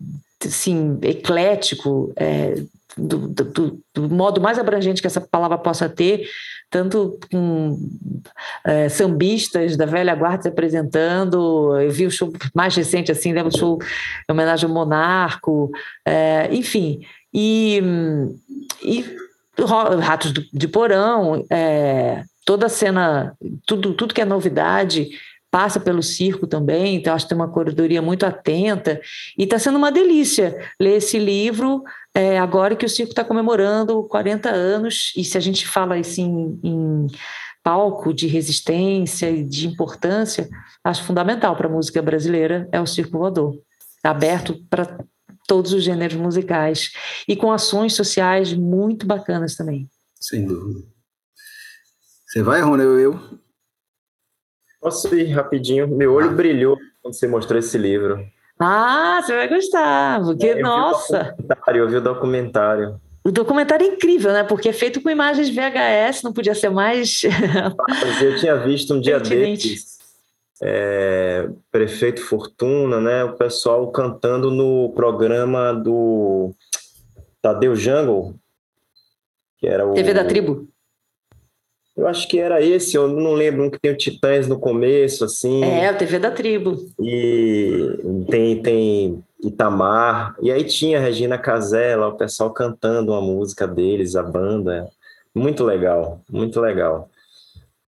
assim, 0.42 0.98
eclético, 1.02 2.12
é, 2.16 2.62
do, 2.96 3.28
do, 3.28 3.80
do, 3.94 4.08
modo 4.08 4.40
mais 4.40 4.58
abrangente 4.58 5.00
que 5.00 5.06
essa 5.06 5.20
palavra 5.20 5.58
possa 5.58 5.88
ter, 5.88 6.28
tanto 6.70 7.18
com 7.30 7.78
é, 8.64 8.88
sambistas 8.88 9.76
da 9.76 9.84
velha 9.84 10.14
guarda 10.14 10.42
se 10.42 10.48
apresentando, 10.48 11.78
eu 11.78 11.90
vi 11.90 12.06
o 12.06 12.10
show 12.10 12.32
mais 12.54 12.74
recente, 12.74 13.12
assim, 13.12 13.32
lembro 13.32 13.52
o 13.54 13.58
show 13.58 13.78
em 14.28 14.32
homenagem 14.32 14.68
ao 14.68 14.74
Monarco, 14.74 15.70
é, 16.06 16.48
enfim, 16.52 17.00
e, 17.34 17.82
e 18.82 19.04
Ratos 20.00 20.32
de 20.32 20.68
Porão, 20.68 21.44
é, 21.50 22.22
toda 22.44 22.66
a 22.66 22.68
cena, 22.68 23.36
tudo, 23.66 23.94
tudo 23.94 24.14
que 24.14 24.20
é 24.20 24.24
novidade, 24.24 25.08
passa 25.50 25.78
pelo 25.78 26.02
circo 26.02 26.46
também, 26.46 26.96
então 26.96 27.14
acho 27.14 27.26
que 27.26 27.28
tem 27.28 27.38
uma 27.38 27.50
corredoria 27.50 28.02
muito 28.02 28.26
atenta, 28.26 29.00
e 29.38 29.44
está 29.44 29.58
sendo 29.58 29.78
uma 29.78 29.92
delícia 29.92 30.58
ler 30.80 30.96
esse 30.96 31.18
livro 31.18 31.82
é, 32.12 32.38
agora 32.38 32.74
que 32.74 32.84
o 32.84 32.88
circo 32.88 33.12
está 33.12 33.24
comemorando 33.24 34.02
40 34.04 34.50
anos, 34.50 35.12
e 35.16 35.24
se 35.24 35.38
a 35.38 35.40
gente 35.40 35.66
fala 35.66 35.96
assim 35.96 36.58
em 36.62 37.06
palco 37.62 38.12
de 38.12 38.26
resistência 38.26 39.30
e 39.30 39.42
de 39.42 39.66
importância, 39.66 40.48
acho 40.82 41.04
fundamental 41.04 41.56
para 41.56 41.66
a 41.66 41.72
música 41.72 42.02
brasileira 42.02 42.68
é 42.70 42.80
o 42.80 42.86
circo 42.86 43.18
voador, 43.18 43.54
aberto 44.02 44.60
para 44.68 44.98
todos 45.46 45.72
os 45.72 45.82
gêneros 45.82 46.16
musicais 46.16 46.92
e 47.28 47.36
com 47.36 47.52
ações 47.52 47.94
sociais 47.94 48.52
muito 48.52 49.06
bacanas 49.06 49.56
também. 49.56 49.88
Sem 50.20 50.46
dúvida. 50.46 50.80
Você 52.26 52.42
vai, 52.42 52.60
Rony? 52.60 52.82
Eu, 52.82 52.98
eu 52.98 53.20
Posso 54.84 55.14
ir 55.16 55.32
rapidinho? 55.32 55.88
Meu 55.88 56.12
olho 56.12 56.28
ah. 56.28 56.34
brilhou 56.34 56.76
quando 57.00 57.14
você 57.14 57.26
mostrou 57.26 57.58
esse 57.58 57.78
livro. 57.78 58.22
Ah, 58.60 59.18
você 59.22 59.34
vai 59.34 59.48
gostar, 59.48 60.22
porque, 60.22 60.46
é, 60.46 60.58
eu 60.58 60.62
nossa. 60.62 61.34
Vi 61.38 61.78
eu 61.78 61.88
vi 61.88 61.96
o 61.96 62.00
documentário. 62.02 63.00
O 63.24 63.32
documentário 63.32 63.86
é 63.86 63.94
incrível, 63.94 64.32
né? 64.32 64.44
Porque 64.44 64.68
é 64.68 64.72
feito 64.74 65.00
com 65.00 65.08
imagens 65.08 65.48
VHS, 65.48 66.22
não 66.22 66.34
podia 66.34 66.54
ser 66.54 66.68
mais. 66.68 67.22
eu 68.20 68.36
tinha 68.36 68.56
visto 68.56 68.92
um 68.92 69.00
dia 69.00 69.18
desses, 69.18 69.93
é, 70.62 71.48
Prefeito 71.70 72.22
Fortuna, 72.22 73.00
né? 73.00 73.24
O 73.24 73.36
pessoal 73.36 73.90
cantando 73.90 74.50
no 74.50 74.92
programa 74.94 75.72
do 75.72 76.52
Tadeu 77.42 77.74
Jungle, 77.74 78.34
que 79.58 79.66
era 79.66 79.86
o. 79.86 79.94
TV 79.94 80.14
da 80.14 80.24
Tribo. 80.24 80.68
Eu 81.96 82.08
acho 82.08 82.26
que 82.26 82.40
era 82.40 82.60
esse, 82.60 82.96
eu 82.96 83.06
não 83.06 83.34
lembro 83.34 83.64
um 83.64 83.70
que 83.70 83.78
tem 83.78 83.92
o 83.92 83.96
Titãs 83.96 84.48
no 84.48 84.58
começo, 84.58 85.24
assim. 85.24 85.62
É, 85.62 85.88
a 85.88 85.94
TV 85.94 86.18
da 86.18 86.30
Tribo. 86.30 86.76
E 87.00 88.26
tem, 88.28 88.60
tem 88.60 89.24
Itamar. 89.40 90.34
E 90.42 90.50
aí 90.50 90.64
tinha 90.64 90.98
a 90.98 91.00
Regina 91.00 91.38
Casella, 91.38 92.08
o 92.08 92.16
pessoal 92.16 92.50
cantando 92.50 93.12
uma 93.12 93.20
música 93.20 93.66
deles, 93.68 94.16
a 94.16 94.24
banda. 94.24 94.90
Muito 95.32 95.62
legal, 95.64 96.20
muito 96.28 96.60
legal. 96.60 97.08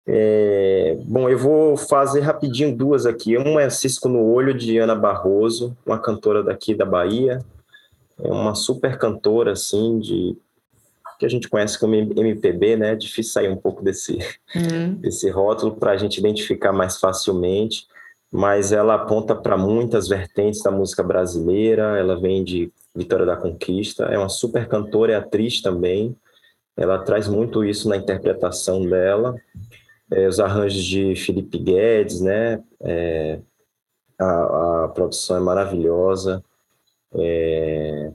É, 0.06 0.96
bom, 1.04 1.28
eu 1.28 1.38
vou 1.38 1.76
fazer 1.76 2.20
rapidinho 2.20 2.76
duas 2.76 3.06
aqui. 3.06 3.36
Uma 3.36 3.62
é 3.62 3.70
Cisco 3.70 4.08
no 4.08 4.24
Olho, 4.24 4.52
de 4.52 4.78
Ana 4.78 4.94
Barroso, 4.94 5.76
uma 5.86 5.98
cantora 5.98 6.42
daqui 6.42 6.74
da 6.74 6.84
Bahia. 6.84 7.38
É 8.20 8.28
uma 8.28 8.54
super 8.54 8.98
cantora, 8.98 9.52
assim, 9.52 9.98
de 9.98 10.36
que 11.18 11.26
a 11.26 11.28
gente 11.28 11.48
conhece 11.48 11.78
como 11.78 11.94
MPB, 11.94 12.76
né? 12.76 12.92
É 12.92 12.96
difícil 12.96 13.32
sair 13.32 13.48
um 13.48 13.56
pouco 13.56 13.82
desse, 13.82 14.18
uhum. 14.56 14.94
desse 15.00 15.30
rótulo 15.30 15.76
para 15.76 15.92
a 15.92 15.96
gente 15.96 16.18
identificar 16.18 16.72
mais 16.72 16.98
facilmente, 16.98 17.86
mas 18.30 18.72
ela 18.72 18.94
aponta 18.94 19.34
para 19.34 19.56
muitas 19.56 20.08
vertentes 20.08 20.62
da 20.62 20.70
música 20.70 21.02
brasileira. 21.02 21.96
Ela 21.96 22.18
vem 22.18 22.42
de 22.42 22.72
Vitória 22.94 23.24
da 23.24 23.36
Conquista, 23.36 24.06
é 24.06 24.18
uma 24.18 24.28
super 24.28 24.66
cantora 24.66 25.12
e 25.12 25.14
atriz 25.14 25.62
também. 25.62 26.16
Ela 26.76 26.98
traz 26.98 27.28
muito 27.28 27.64
isso 27.64 27.88
na 27.88 27.96
interpretação 27.96 28.84
dela 28.84 29.36
é, 30.12 30.28
os 30.28 30.38
arranjos 30.38 30.84
de 30.84 31.16
Felipe 31.16 31.58
Guedes, 31.58 32.20
né? 32.20 32.62
É, 32.80 33.38
a, 34.18 34.84
a, 34.84 34.88
produção 34.88 35.36
é 35.36 35.40
maravilhosa. 35.40 36.44
É, 37.14 38.12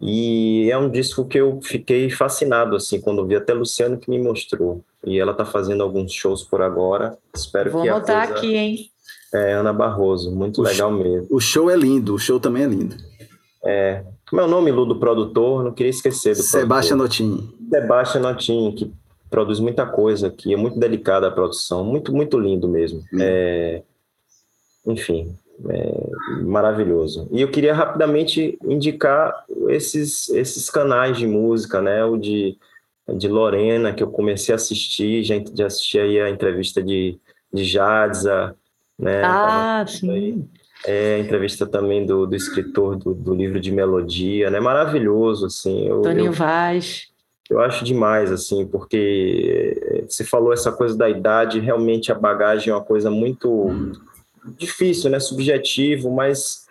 e 0.00 0.70
é 0.70 0.78
um 0.78 0.88
disco 0.88 1.24
que 1.24 1.38
eu 1.38 1.60
fiquei 1.62 2.08
fascinado, 2.10 2.76
assim, 2.76 3.00
quando 3.00 3.26
vi 3.26 3.34
até 3.34 3.52
Luciano 3.52 3.98
que 3.98 4.10
me 4.10 4.18
mostrou. 4.18 4.84
E 5.04 5.18
ela 5.18 5.34
tá 5.34 5.44
fazendo 5.44 5.82
alguns 5.82 6.12
shows 6.12 6.44
por 6.44 6.62
agora. 6.62 7.16
Espero 7.34 7.70
Vou 7.70 7.82
que 7.82 7.88
Vou 7.88 7.96
anotar 7.96 8.26
coisa... 8.28 8.38
aqui, 8.38 8.54
hein? 8.54 8.90
É, 9.34 9.54
Ana 9.54 9.72
Barroso, 9.72 10.30
muito 10.30 10.60
o 10.60 10.64
legal 10.64 10.90
show, 10.90 11.02
mesmo. 11.02 11.26
O 11.30 11.40
show 11.40 11.70
é 11.70 11.76
lindo, 11.76 12.14
o 12.14 12.18
show 12.18 12.38
também 12.38 12.64
é 12.64 12.66
lindo. 12.66 12.96
É, 13.64 14.04
como 14.28 14.40
é 14.40 14.44
o 14.44 14.48
nome, 14.48 14.70
Lu, 14.70 14.86
do 14.86 14.98
produtor? 14.98 15.64
Não 15.64 15.72
queria 15.72 15.90
esquecer 15.90 16.34
do 16.34 16.42
Sebastião 16.42 16.96
Notin. 16.96 17.52
Sebastião 17.70 18.22
Notin, 18.22 18.72
que 18.72 18.92
produz 19.30 19.60
muita 19.60 19.86
coisa 19.86 20.28
aqui, 20.28 20.52
é 20.52 20.56
muito 20.56 20.78
delicada 20.78 21.28
a 21.28 21.30
produção, 21.30 21.84
muito, 21.84 22.12
muito 22.12 22.38
lindo 22.38 22.68
mesmo. 22.68 23.00
Hum. 23.12 23.18
É, 23.20 23.82
enfim, 24.86 25.34
é 25.68 26.42
maravilhoso. 26.42 27.28
E 27.30 27.40
eu 27.40 27.50
queria 27.50 27.74
rapidamente 27.74 28.58
indicar 28.64 29.44
esses, 29.68 30.28
esses 30.30 30.70
canais 30.70 31.16
de 31.16 31.26
música, 31.26 31.82
né? 31.82 32.04
O 32.04 32.16
de, 32.16 32.56
de 33.16 33.28
Lorena, 33.28 33.92
que 33.92 34.02
eu 34.02 34.10
comecei 34.10 34.52
a 34.52 34.56
assistir, 34.56 35.24
já, 35.24 35.34
já 35.54 35.66
assisti 35.66 35.98
aí 35.98 36.20
a 36.20 36.30
entrevista 36.30 36.82
de, 36.82 37.18
de 37.52 37.64
Jadza, 37.64 38.54
né? 38.98 39.22
Ah, 39.24 39.84
sim. 39.86 40.10
Aí. 40.10 40.44
É, 40.86 41.16
a 41.16 41.18
entrevista 41.18 41.66
também 41.66 42.06
do, 42.06 42.24
do 42.24 42.36
escritor 42.36 42.96
do, 42.96 43.12
do 43.12 43.34
livro 43.34 43.58
de 43.58 43.72
melodia, 43.72 44.48
né? 44.48 44.60
Maravilhoso, 44.60 45.46
assim. 45.46 45.86
Eu, 45.88 46.02
Toninho 46.02 46.26
eu, 46.26 46.32
Vaz. 46.32 47.08
Eu 47.50 47.60
acho 47.60 47.84
demais, 47.84 48.30
assim, 48.30 48.66
porque 48.66 50.04
você 50.06 50.22
falou 50.22 50.52
essa 50.52 50.70
coisa 50.70 50.96
da 50.96 51.08
idade, 51.08 51.60
realmente 51.60 52.12
a 52.12 52.14
bagagem 52.14 52.70
é 52.70 52.74
uma 52.74 52.84
coisa 52.84 53.10
muito 53.10 53.70
difícil, 54.58 55.10
né? 55.10 55.18
Subjetivo, 55.18 56.10
mas 56.10 56.66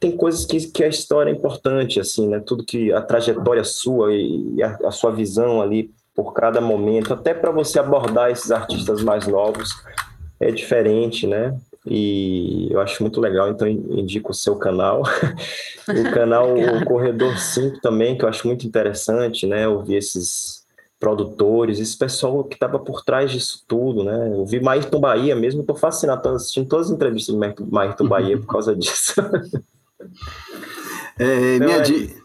tem 0.00 0.16
coisas 0.16 0.44
que, 0.44 0.68
que 0.68 0.84
a 0.84 0.88
história 0.88 1.30
é 1.30 1.34
importante, 1.34 2.00
assim, 2.00 2.28
né? 2.28 2.40
Tudo 2.40 2.64
que 2.64 2.92
a 2.92 3.02
trajetória 3.02 3.64
sua 3.64 4.14
e 4.14 4.62
a, 4.62 4.78
a 4.86 4.90
sua 4.90 5.10
visão 5.10 5.60
ali 5.60 5.90
por 6.14 6.32
cada 6.32 6.60
momento, 6.60 7.12
até 7.12 7.34
para 7.34 7.50
você 7.50 7.78
abordar 7.78 8.30
esses 8.30 8.50
artistas 8.50 9.02
mais 9.02 9.26
novos, 9.26 9.70
é 10.38 10.50
diferente, 10.50 11.26
né? 11.26 11.58
E 11.86 12.68
eu 12.70 12.80
acho 12.80 13.02
muito 13.02 13.20
legal, 13.20 13.50
então 13.50 13.68
indico 13.68 14.32
o 14.32 14.34
seu 14.34 14.56
canal. 14.56 15.02
o 15.88 16.14
canal 16.14 16.54
o 16.54 16.84
Corredor 16.84 17.36
5 17.36 17.80
também, 17.80 18.16
que 18.16 18.24
eu 18.24 18.28
acho 18.28 18.46
muito 18.46 18.66
interessante, 18.66 19.46
né? 19.46 19.68
Ouvir 19.68 19.96
esses 19.96 20.64
produtores, 20.98 21.78
esse 21.78 21.96
pessoal 21.98 22.42
que 22.44 22.54
estava 22.54 22.78
por 22.78 23.04
trás 23.04 23.30
disso 23.30 23.62
tudo, 23.68 24.02
né? 24.02 24.32
Eu 24.32 24.46
vi 24.46 24.60
Maírton 24.60 24.98
Bahia 24.98 25.36
mesmo, 25.36 25.60
estou 25.60 25.76
fascinado, 25.76 26.20
estou 26.20 26.34
assistindo 26.34 26.66
todas 26.66 26.86
as 26.86 26.92
entrevistas 26.92 27.34
do 27.34 27.70
Maírton 27.70 28.08
Bahia 28.08 28.38
por 28.38 28.46
causa 28.46 28.74
disso. 28.76 29.12
é, 31.18 31.58
minha, 31.58 31.80
di 31.80 32.16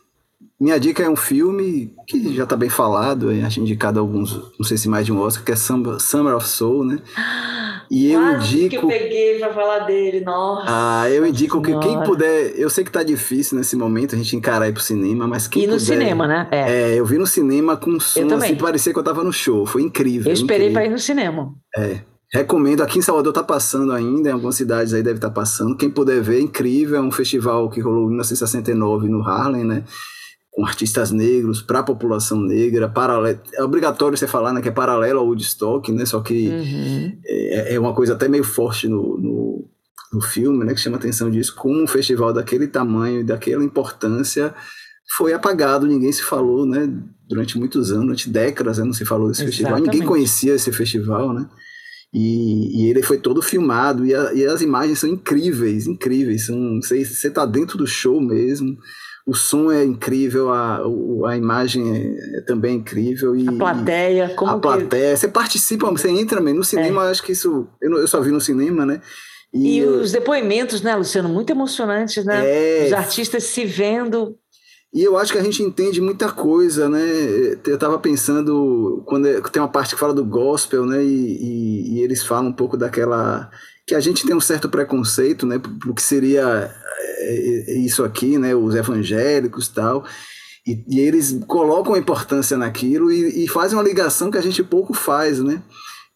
minha 0.57 0.80
dica 0.80 1.03
é 1.03 1.10
um 1.10 1.15
filme 1.18 1.94
que 2.07 2.34
já 2.34 2.44
está 2.44 2.56
bem 2.56 2.69
falado, 2.69 3.30
acho 3.45 3.60
indicado 3.60 3.99
alguns, 3.99 4.34
não 4.57 4.64
sei 4.64 4.77
se 4.77 4.88
mais 4.88 5.06
de 5.06 5.11
um 5.11 5.19
Oscar, 5.19 5.44
que 5.44 5.52
é 5.52 5.56
Summer 5.56 6.36
of 6.36 6.48
Soul, 6.48 6.86
né? 6.86 6.99
E 7.90 8.11
eu 8.11 8.22
Quase 8.22 8.66
indico. 8.66 8.70
que 8.70 8.78
eu 8.78 8.88
peguei 8.88 9.40
para 9.40 9.52
falar 9.52 9.80
dele, 9.80 10.22
nossa. 10.22 10.66
Ah, 10.68 11.10
eu 11.10 11.26
indico 11.26 11.64
senhora. 11.66 11.88
que 11.88 11.90
quem 11.90 12.03
puder. 12.03 12.53
Eu 12.56 12.70
sei 12.70 12.84
que 12.84 12.91
tá 12.91 13.02
difícil 13.02 13.57
nesse 13.57 13.76
momento 13.76 14.14
a 14.14 14.18
gente 14.18 14.36
encarar 14.36 14.70
ir 14.70 14.74
pro 14.74 14.84
cinema, 14.84 15.28
mas 15.28 15.48
quem 15.48 15.64
e 15.64 15.68
no 15.68 15.74
puder, 15.74 15.86
cinema, 15.86 16.28
né? 16.28 16.48
É. 16.52 16.72
é. 16.72 16.99
eu 16.99 17.06
vi 17.06 17.18
no 17.18 17.26
cinema 17.26 17.76
com 17.76 17.99
som 17.99 18.28
assim, 18.36 18.56
parecia 18.56 18.94
que 18.94 18.99
eu 18.99 19.03
tava 19.03 19.24
no 19.24 19.34
show. 19.34 19.66
Foi 19.66 19.82
incrível. 19.82 20.30
Eu 20.30 20.34
esperei 20.34 20.72
para 20.72 20.86
ir 20.86 20.90
no 20.90 20.99
cinema. 20.99 21.52
É. 21.76 22.02
Recomendo, 22.32 22.84
aqui 22.84 22.99
em 22.99 23.02
Salvador 23.02 23.34
tá 23.34 23.41
passando 23.41 23.91
ainda, 23.91 24.30
em 24.30 24.32
algumas 24.34 24.56
cidades 24.56 24.94
aí 24.94 25.02
deve 25.02 25.18
estar 25.18 25.30
tá 25.30 25.34
passando. 25.34 25.76
Quem 25.76 25.90
puder 25.90 26.22
ver, 26.22 26.38
é 26.38 26.41
incrível. 26.41 26.98
É 26.98 27.02
um 27.02 27.11
festival 27.11 27.70
que 27.72 27.82
rolou 27.82 28.03
em 28.03 28.10
1969 28.10 29.10
no 29.10 29.24
Harlem, 29.24 29.64
né? 29.64 29.84
Com 30.60 30.65
artistas 30.65 31.10
negros, 31.10 31.61
para 31.61 31.80
a 31.80 31.84
população 31.84 32.38
negra, 32.41 32.90
paralelo, 32.90 33.40
é 33.53 33.64
obrigatório 33.64 34.18
você 34.18 34.27
falar 34.27 34.52
né, 34.52 34.61
que 34.61 34.68
é 34.68 34.72
paralelo 34.72 35.19
ao 35.19 35.26
Woodstock, 35.26 35.90
né, 35.90 36.06
só 36.06 36.19
que 36.19 36.49
uhum. 36.49 37.18
é, 37.26 37.76
é, 37.76 37.80
uma 37.80 37.94
coisa 37.94 38.11
até 38.11 38.27
meio 38.27 38.44
forte 38.44 38.86
no, 38.86 39.18
no, 39.18 39.69
no, 40.11 40.22
filme, 40.22 40.65
né, 40.65 40.73
que 40.73 40.81
chama 40.81 40.98
atenção 40.98 41.31
disso, 41.31 41.56
como 41.56 41.81
um 41.81 41.88
festival 41.88 42.34
daquele 42.34 42.68
tamanho 42.68 43.22
e 43.22 43.23
daquela 43.23 43.64
importância 43.64 44.53
foi 45.15 45.31
apagado, 45.31 45.88
ninguém 45.88 46.11
se 46.11 46.23
falou, 46.23 46.65
né, 46.65 46.91
durante 47.26 47.57
muitos 47.57 47.94
anos, 47.94 48.03
durante 48.03 48.30
décadas 48.30 48.80
né, 48.80 48.84
não 48.84 48.91
se 48.91 49.06
falou 49.06 49.30
desse 49.30 49.44
Exatamente. 49.44 49.64
festival, 49.64 49.81
ninguém 49.81 50.06
conhecia 50.06 50.56
esse 50.56 50.73
festival, 50.73 51.34
né, 51.34 51.48
e, 52.14 52.84
e, 52.84 52.90
ele 52.90 53.02
foi 53.02 53.18
todo 53.18 53.41
filmado 53.41 54.06
e, 54.06 54.14
a, 54.14 54.34
e, 54.34 54.45
as 54.45 54.61
imagens 54.61 54.99
são 54.99 55.07
incríveis, 55.10 55.86
incríveis. 55.86 56.48
São, 56.48 56.81
você, 56.81 57.06
você 57.06 57.30
tá 57.30 57.45
dentro 57.45 57.77
do 57.77 57.86
show 57.86 58.19
mesmo 58.19 58.76
o 59.30 59.35
som 59.35 59.72
é 59.72 59.85
incrível, 59.85 60.51
a, 60.51 60.81
a 61.27 61.38
imagem 61.38 61.95
é, 61.95 62.39
é 62.39 62.41
também 62.41 62.77
incrível. 62.77 63.35
E, 63.35 63.47
a 63.47 63.51
plateia, 63.51 64.30
como 64.30 64.51
A 64.53 64.57
plateia, 64.60 65.15
você 65.15 65.27
participa, 65.27 65.88
você 65.91 66.10
entra 66.10 66.41
mesmo. 66.41 66.60
No 66.60 66.64
cinema, 66.65 67.06
é. 67.06 67.11
acho 67.11 67.22
que 67.22 67.31
isso. 67.31 67.68
Eu, 67.80 67.91
eu 67.99 68.07
só 68.07 68.19
vi 68.22 68.31
no 68.31 68.41
cinema, 68.41 68.88
né? 68.88 68.99
E, 69.53 69.76
e 69.76 69.80
eu, 69.80 70.01
os 70.01 70.11
depoimentos, 70.11 70.81
né, 70.81 70.95
Luciano? 70.95 71.30
Muito 71.30 71.51
emocionantes, 71.51 72.26
né? 72.26 72.41
É, 72.43 72.88
os 72.88 72.93
artistas 72.93 73.43
se 73.43 73.65
vendo. 73.65 74.35
E 74.91 75.03
eu 75.03 75.15
acho 75.15 75.31
que 75.31 75.38
a 75.38 75.43
gente 75.43 75.61
entende 75.61 76.01
muita 76.01 76.31
coisa, 76.31 76.89
né? 76.89 77.03
Eu 77.64 77.76
estava 77.76 77.99
pensando, 77.99 79.03
quando 79.06 79.27
é, 79.27 79.39
tem 79.41 79.61
uma 79.61 79.69
parte 79.69 79.93
que 79.93 79.99
fala 79.99 80.14
do 80.14 80.26
gospel, 80.26 80.88
né? 80.88 81.03
E, 81.03 81.07
e, 81.07 81.93
e, 81.93 82.01
eles 82.01 82.23
falam 82.23 82.49
um 82.49 82.53
pouco 82.53 82.76
daquela. 82.76 83.51
Que 83.90 83.95
a 83.95 83.99
gente 83.99 84.24
tem 84.24 84.36
um 84.36 84.40
certo 84.40 84.70
preconceito, 84.70 85.48
né? 85.48 85.57
Pro 85.57 85.95
que 85.95 86.02
seria 86.02 86.72
é, 87.22 87.72
é, 87.72 87.78
isso 87.80 88.03
aqui, 88.03 88.38
né, 88.38 88.53
os 88.53 88.76
evangélicos 88.76 89.68
tal, 89.68 90.06
e, 90.66 90.84
e 90.88 90.99
eles 90.99 91.40
colocam 91.48 91.98
importância 91.98 92.56
naquilo 92.56 93.11
e, 93.11 93.44
e, 93.44 93.48
fazem 93.48 93.76
uma 93.76 93.84
ligação 93.84 94.30
que 94.30 94.38
a 94.38 94.41
gente 94.41 94.64
pouco 94.64 94.94
faz, 94.94 95.40
né? 95.40 95.64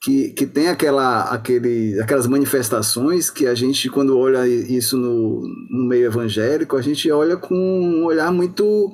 Que, 0.04 0.30
que 0.34 0.45
tem 0.45 0.68
aquela, 0.68 1.24
aquele, 1.32 2.00
aquelas 2.00 2.28
manifestações 2.28 3.32
que 3.32 3.48
a 3.48 3.56
gente, 3.56 3.90
quando 3.90 4.20
olha 4.20 4.48
isso 4.48 4.95
no, 4.95 5.41
no 5.72 5.88
meio 5.88 6.06
evangélico, 6.06 6.78
a 6.78 6.82
gente 6.82 7.10
olha 7.10 7.38
com 7.38 7.56
um 7.56 8.04
olhar 8.04 8.32
muito 8.32 8.94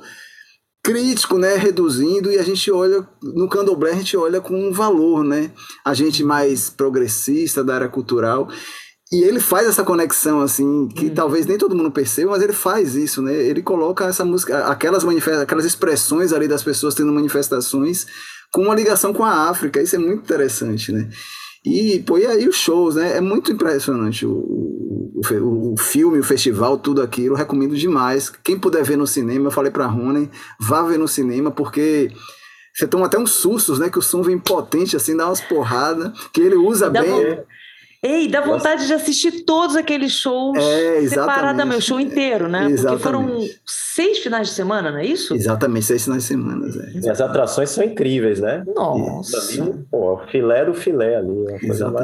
crítico, 0.83 1.37
né, 1.37 1.55
reduzindo, 1.55 2.31
e 2.31 2.37
a 2.37 2.43
gente 2.43 2.71
olha, 2.71 3.07
no 3.21 3.49
candomblé 3.49 3.91
a 3.91 3.95
gente 3.95 4.15
olha 4.15 4.39
com 4.39 4.55
um 4.55 4.71
valor, 4.71 5.23
né, 5.23 5.51
a 5.85 5.93
gente 5.93 6.23
mais 6.23 6.69
progressista 6.69 7.63
da 7.63 7.75
área 7.75 7.89
cultural, 7.89 8.49
e 9.11 9.23
ele 9.23 9.39
faz 9.39 9.67
essa 9.67 9.83
conexão, 9.83 10.39
assim, 10.39 10.87
que 10.89 11.07
hum. 11.07 11.13
talvez 11.13 11.47
nem 11.47 11.57
todo 11.57 11.75
mundo 11.75 11.89
perceba, 11.89 12.31
mas 12.31 12.43
ele 12.43 12.53
faz 12.53 12.95
isso, 12.95 13.23
né? 13.23 13.33
Ele 13.33 13.63
coloca 13.63 14.05
essa 14.05 14.23
música, 14.23 14.65
aquelas, 14.65 15.03
manifesta 15.03 15.41
aquelas 15.41 15.65
expressões 15.65 16.31
ali 16.31 16.47
das 16.47 16.61
pessoas 16.61 16.93
tendo 16.93 17.11
manifestações 17.11 18.05
com 18.51 18.63
uma 18.63 18.75
ligação 18.75 19.11
com 19.11 19.23
a 19.23 19.49
África. 19.49 19.81
Isso 19.81 19.95
é 19.95 19.99
muito 19.99 20.21
interessante, 20.21 20.91
né? 20.91 21.09
E, 21.65 21.99
pô, 21.99 22.17
e 22.17 22.25
aí 22.25 22.47
os 22.47 22.55
shows, 22.55 22.95
né? 22.95 23.17
É 23.17 23.21
muito 23.21 23.51
impressionante 23.51 24.25
o, 24.25 24.31
o, 24.31 25.73
o 25.73 25.77
filme, 25.77 26.19
o 26.19 26.23
festival, 26.23 26.77
tudo 26.77 27.01
aquilo. 27.01 27.35
recomendo 27.35 27.75
demais. 27.75 28.29
Quem 28.29 28.57
puder 28.57 28.83
ver 28.83 28.97
no 28.97 29.05
cinema, 29.05 29.47
eu 29.47 29.51
falei 29.51 29.71
pra 29.71 29.85
Rony, 29.85 30.29
vá 30.59 30.81
ver 30.83 30.97
no 30.97 31.07
cinema, 31.07 31.51
porque 31.51 32.11
você 32.73 32.87
toma 32.87 33.07
até 33.07 33.19
uns 33.19 33.31
sustos, 33.31 33.79
né? 33.79 33.89
Que 33.89 33.99
o 33.99 34.01
som 34.01 34.21
vem 34.21 34.39
potente, 34.39 34.95
assim, 34.95 35.15
dá 35.15 35.25
umas 35.25 35.41
porradas, 35.41 36.11
que 36.31 36.41
ele 36.41 36.55
usa 36.55 36.89
dá 36.89 37.01
bem. 37.01 37.35
Bom 37.35 37.43
Ei, 38.01 38.29
dá 38.29 38.39
vontade 38.39 38.87
de 38.87 38.93
assistir 38.93 39.43
todos 39.43 39.75
aqueles 39.75 40.13
shows 40.13 40.57
é, 40.57 41.05
separadamente, 41.05 41.79
o 41.79 41.81
show 41.81 41.99
inteiro, 41.99 42.47
né? 42.47 42.69
Exatamente. 42.69 42.87
Porque 42.87 43.03
foram 43.03 43.47
seis 43.65 44.19
finais 44.19 44.47
de 44.47 44.53
semana, 44.53 44.89
não 44.89 44.99
é 44.99 45.05
isso? 45.05 45.35
Exatamente, 45.35 45.85
seis 45.85 46.05
finais 46.05 46.23
de 46.23 46.27
semana. 46.29 46.65
É. 46.95 46.99
E 47.05 47.09
as 47.09 47.19
atrações 47.19 47.69
são 47.71 47.83
incríveis, 47.83 48.39
né? 48.39 48.63
Nossa. 48.73 49.37
Ali, 49.37 49.85
pô, 49.91 50.17
filé 50.31 50.63
do 50.63 50.73
filé 50.73 51.17
ali. 51.17 51.45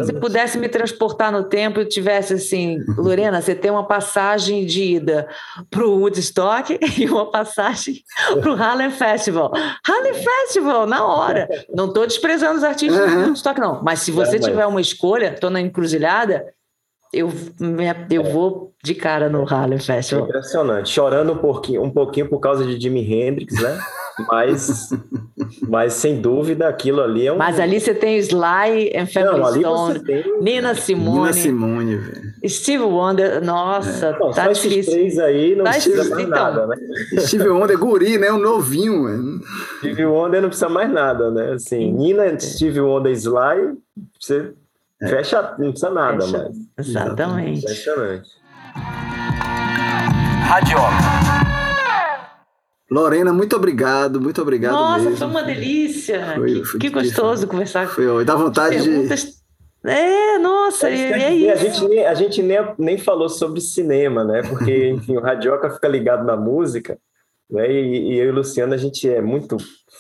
Se 0.05 0.13
pudesse 0.13 0.57
me 0.57 0.67
transportar 0.67 1.31
no 1.31 1.45
tempo 1.45 1.79
e 1.79 1.85
tivesse 1.85 2.33
assim, 2.33 2.83
Lorena, 2.97 3.41
você 3.41 3.55
tem 3.55 3.71
uma 3.71 3.87
passagem 3.87 4.65
de 4.65 4.83
ida 4.95 5.29
para 5.69 5.87
o 5.87 5.99
Woodstock 5.99 6.77
e 6.99 7.05
uma 7.05 7.31
passagem 7.31 8.03
para 8.41 8.51
o 8.51 8.61
Harlem 8.61 8.91
Festival. 8.91 9.53
Harlem 9.87 10.13
Festival, 10.13 10.85
na 10.85 11.05
hora. 11.05 11.47
Não 11.73 11.85
estou 11.85 12.05
desprezando 12.05 12.57
os 12.57 12.65
artistas 12.65 12.99
uhum. 12.99 13.21
do 13.21 13.25
Woodstock, 13.27 13.61
não. 13.61 13.81
Mas 13.81 13.99
se 14.01 14.11
você 14.11 14.35
é, 14.35 14.39
mas... 14.39 14.45
tiver 14.45 14.65
uma 14.65 14.81
escolha, 14.81 15.33
estou 15.33 15.49
na 15.49 15.61
encruzilhada, 15.85 16.45
eu, 17.13 17.31
eu 18.09 18.23
vou 18.23 18.73
de 18.83 18.93
cara 18.93 19.29
no 19.29 19.43
Harlem 19.43 19.79
Festival. 19.79 20.25
Impressionante. 20.25 20.89
Chorando 20.89 21.31
um 21.31 21.37
pouquinho, 21.37 21.83
um 21.83 21.91
pouquinho 21.91 22.27
por 22.27 22.39
causa 22.39 22.65
de 22.65 22.79
Jimi 22.79 23.01
Hendrix, 23.01 23.53
né? 23.61 23.79
Mas, 24.29 24.91
mas 25.67 25.91
sem 25.91 26.21
dúvida 26.21 26.69
aquilo 26.69 27.01
ali 27.01 27.27
é 27.27 27.33
um. 27.33 27.35
Mas 27.35 27.59
ali 27.59 27.81
você 27.81 27.93
tem 27.93 28.17
Sly 28.17 28.93
and 28.95 29.07
Family 29.07 29.59
Stone, 29.59 29.99
tem... 30.05 30.41
Nina 30.41 30.73
Simone. 30.73 31.19
Nina 31.19 31.33
Simone, 31.33 31.95
velho. 31.97 32.33
Steve 32.47 32.83
Wonder, 32.83 33.43
nossa, 33.43 34.05
é. 34.05 34.17
Bom, 34.17 34.31
tá 34.31 34.47
difícil. 34.47 34.93
três 34.93 35.19
aí 35.19 35.53
não 35.53 35.65
tá 35.65 35.71
precisa 35.71 36.09
mais 36.09 36.27
então. 36.27 36.29
nada, 36.29 36.67
né? 36.67 36.77
Steve 37.17 37.49
Wonder, 37.49 37.77
guri, 37.77 38.17
né? 38.17 38.31
Um 38.31 38.39
novinho, 38.39 39.03
mano. 39.03 39.41
Steve 39.79 40.05
Wonder 40.05 40.41
não 40.41 40.47
precisa 40.47 40.69
mais 40.69 40.89
nada, 40.89 41.29
né? 41.29 41.51
Assim, 41.51 41.91
Nina, 41.91 42.39
Steve 42.39 42.79
Wonder, 42.79 43.11
Sly, 43.11 43.75
você 44.17 44.53
é. 45.01 45.07
fecha, 45.07 45.55
não 45.57 45.71
precisa 45.71 45.89
nada 45.91 46.25
fecha. 46.25 46.37
mais. 46.37 46.57
Exatamente. 46.77 47.59
Impressionante. 47.59 48.29
Radioca. 50.47 51.35
Lorena, 52.89 53.33
muito 53.33 53.55
obrigado, 53.55 54.21
muito 54.21 54.41
obrigado 54.41 54.73
Nossa, 54.73 55.03
mesmo. 55.05 55.17
foi 55.17 55.27
uma 55.27 55.43
delícia. 55.43 56.35
Foi, 56.35 56.53
que, 56.53 56.63
foi 56.65 56.79
que 56.79 56.89
gostoso 56.89 57.47
conversar. 57.47 57.87
Foi, 57.87 58.23
dá 58.23 58.35
vontade 58.35 58.81
de... 58.81 59.35
É, 59.87 60.39
nossa, 60.39 60.89
é, 60.89 61.11
é 61.11 61.33
isso. 61.35 61.51
A 61.51 61.55
gente, 61.55 61.87
nem, 61.87 62.05
a 62.05 62.13
gente 62.15 62.43
nem, 62.43 62.57
nem 62.77 62.97
falou 62.97 63.29
sobre 63.29 63.61
cinema, 63.61 64.23
né? 64.23 64.41
Porque, 64.41 64.89
enfim, 64.89 65.15
o 65.15 65.21
Radioca 65.21 65.69
fica 65.69 65.87
ligado 65.87 66.25
na 66.25 66.35
música, 66.35 66.97
né? 67.49 67.71
E, 67.71 68.13
e, 68.13 68.17
eu 68.17 68.25
e 68.25 68.29
o 68.29 68.33
Luciano, 68.33 68.73
a 68.73 68.77
gente 68.77 69.07
é 69.07 69.21
muito 69.21 69.57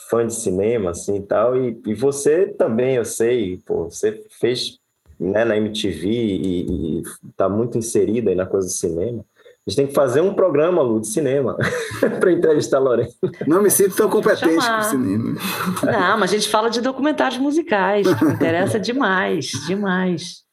fã 0.09 0.25
de 0.25 0.33
cinema, 0.33 0.91
assim, 0.91 1.17
e 1.17 1.21
tal. 1.21 1.55
E, 1.55 1.79
e 1.85 1.93
você 1.93 2.47
também, 2.47 2.95
eu 2.95 3.05
sei, 3.05 3.61
pô, 3.65 3.85
você 3.85 4.23
fez 4.39 4.79
né, 5.19 5.45
na 5.45 5.57
MTV 5.57 6.07
e, 6.07 6.99
e 6.99 7.03
tá 7.35 7.47
muito 7.47 7.77
inserida 7.77 8.29
aí 8.29 8.35
na 8.35 8.45
coisa 8.45 8.67
do 8.67 8.73
cinema. 8.73 9.25
A 9.67 9.71
gente 9.71 9.77
tem 9.77 9.87
que 9.87 9.93
fazer 9.93 10.21
um 10.21 10.33
programa, 10.33 10.83
Lu, 10.83 11.01
de 11.01 11.07
cinema, 11.07 11.57
para 12.19 12.31
entrevistar 12.31 12.77
a 12.77 12.81
Lorena. 12.81 13.09
Não 13.47 13.63
me 13.63 13.71
sinto 13.71 13.95
tão 13.95 14.07
competente 14.07 14.55
com 14.55 14.81
cinema. 14.83 15.39
Não, 15.83 16.19
mas 16.19 16.31
a 16.31 16.35
gente 16.35 16.49
fala 16.49 16.69
de 16.69 16.81
documentários 16.81 17.39
musicais, 17.39 18.05
que 18.13 18.25
me 18.25 18.33
interessa 18.33 18.79
demais, 18.79 19.47
demais. 19.65 20.43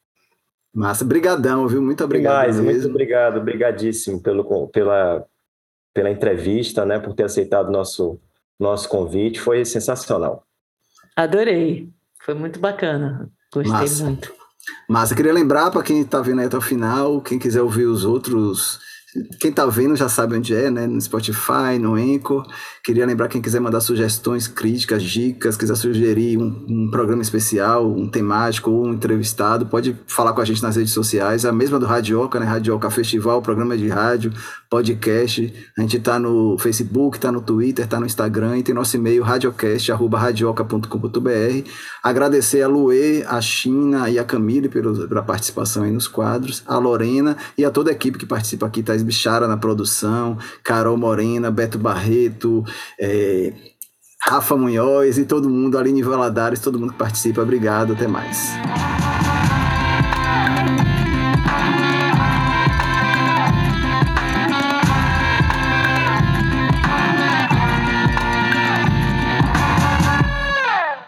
Massa, 0.73 1.05
brigadão, 1.05 1.67
viu? 1.67 1.79
Muito 1.79 2.03
obrigado 2.03 2.51
Demais, 2.51 2.59
Muito 2.59 2.87
obrigado, 2.89 3.37
obrigadíssimo 3.37 4.19
pelo, 4.19 4.67
pela, 4.69 5.23
pela 5.93 6.09
entrevista, 6.09 6.83
né? 6.83 6.97
Por 6.97 7.13
ter 7.13 7.25
aceitado 7.25 7.67
o 7.67 7.71
nosso, 7.71 8.19
nosso 8.59 8.89
convite, 8.89 9.39
foi 9.39 9.63
sensacional. 9.63 10.43
Adorei, 11.15 11.87
foi 12.19 12.33
muito 12.33 12.59
bacana, 12.59 13.29
gostei 13.53 13.71
Massa. 13.71 14.03
muito. 14.05 14.33
Massa, 14.87 15.15
queria 15.15 15.33
lembrar 15.33 15.71
para 15.71 15.83
quem 15.83 16.01
está 16.01 16.21
vendo 16.21 16.41
até 16.41 16.57
o 16.57 16.61
final, 16.61 17.21
quem 17.21 17.39
quiser 17.39 17.61
ouvir 17.61 17.85
os 17.85 18.05
outros 18.05 18.79
quem 19.39 19.51
tá 19.51 19.65
vendo 19.65 19.95
já 19.95 20.09
sabe 20.09 20.35
onde 20.35 20.55
é, 20.55 20.71
né? 20.71 20.87
No 20.87 20.99
Spotify, 20.99 21.77
no 21.79 21.95
Anchor. 21.95 22.45
Queria 22.83 23.05
lembrar 23.05 23.27
quem 23.27 23.41
quiser 23.41 23.59
mandar 23.59 23.81
sugestões, 23.81 24.47
críticas, 24.47 25.03
dicas, 25.03 25.55
quiser 25.55 25.75
sugerir 25.75 26.37
um, 26.37 26.65
um, 26.67 26.89
programa 26.89 27.21
especial, 27.21 27.87
um 27.89 28.09
temático 28.09 28.71
ou 28.71 28.87
um 28.87 28.93
entrevistado, 28.93 29.65
pode 29.65 29.97
falar 30.07 30.33
com 30.33 30.41
a 30.41 30.45
gente 30.45 30.63
nas 30.63 30.75
redes 30.75 30.91
sociais. 30.91 31.45
A 31.45 31.51
mesma 31.51 31.79
do 31.79 31.85
Radioca, 31.85 32.39
né? 32.39 32.45
Radioca 32.45 32.89
Festival, 32.89 33.41
programa 33.41 33.77
de 33.77 33.87
rádio, 33.87 34.33
podcast. 34.69 35.53
A 35.77 35.81
gente 35.81 35.99
tá 35.99 36.17
no 36.17 36.57
Facebook, 36.57 37.19
tá 37.19 37.31
no 37.31 37.41
Twitter, 37.41 37.87
tá 37.87 37.99
no 37.99 38.05
Instagram 38.05 38.57
e 38.57 38.63
tem 38.63 38.73
nosso 38.73 38.97
e-mail 38.97 39.23
radiocast.radioca.com.br. 39.23 41.69
Agradecer 42.01 42.63
a 42.63 42.67
Luê, 42.67 43.23
a 43.27 43.39
China 43.39 44.09
e 44.09 44.17
a 44.17 44.23
Camille 44.23 44.69
pelo, 44.69 45.07
pela 45.07 45.21
participação 45.21 45.83
aí 45.83 45.91
nos 45.91 46.07
quadros, 46.07 46.63
a 46.65 46.77
Lorena 46.77 47.37
e 47.57 47.63
a 47.63 47.69
toda 47.69 47.91
a 47.91 47.93
equipe 47.93 48.17
que 48.17 48.25
participa 48.25 48.65
aqui, 48.65 48.81
tá 49.03 49.07
Bichara 49.07 49.47
na 49.47 49.57
produção, 49.57 50.37
Carol 50.63 50.97
Morena, 50.97 51.51
Beto 51.51 51.77
Barreto, 51.77 52.63
é, 52.99 53.53
Rafa 54.21 54.55
Munhoz 54.55 55.17
e 55.17 55.25
todo 55.25 55.49
mundo, 55.49 55.77
Aline 55.77 56.01
Valadares, 56.01 56.59
todo 56.59 56.79
mundo 56.79 56.93
que 56.93 56.99
participa. 56.99 57.41
Obrigado, 57.41 57.93
até 57.93 58.07
mais. 58.07 58.53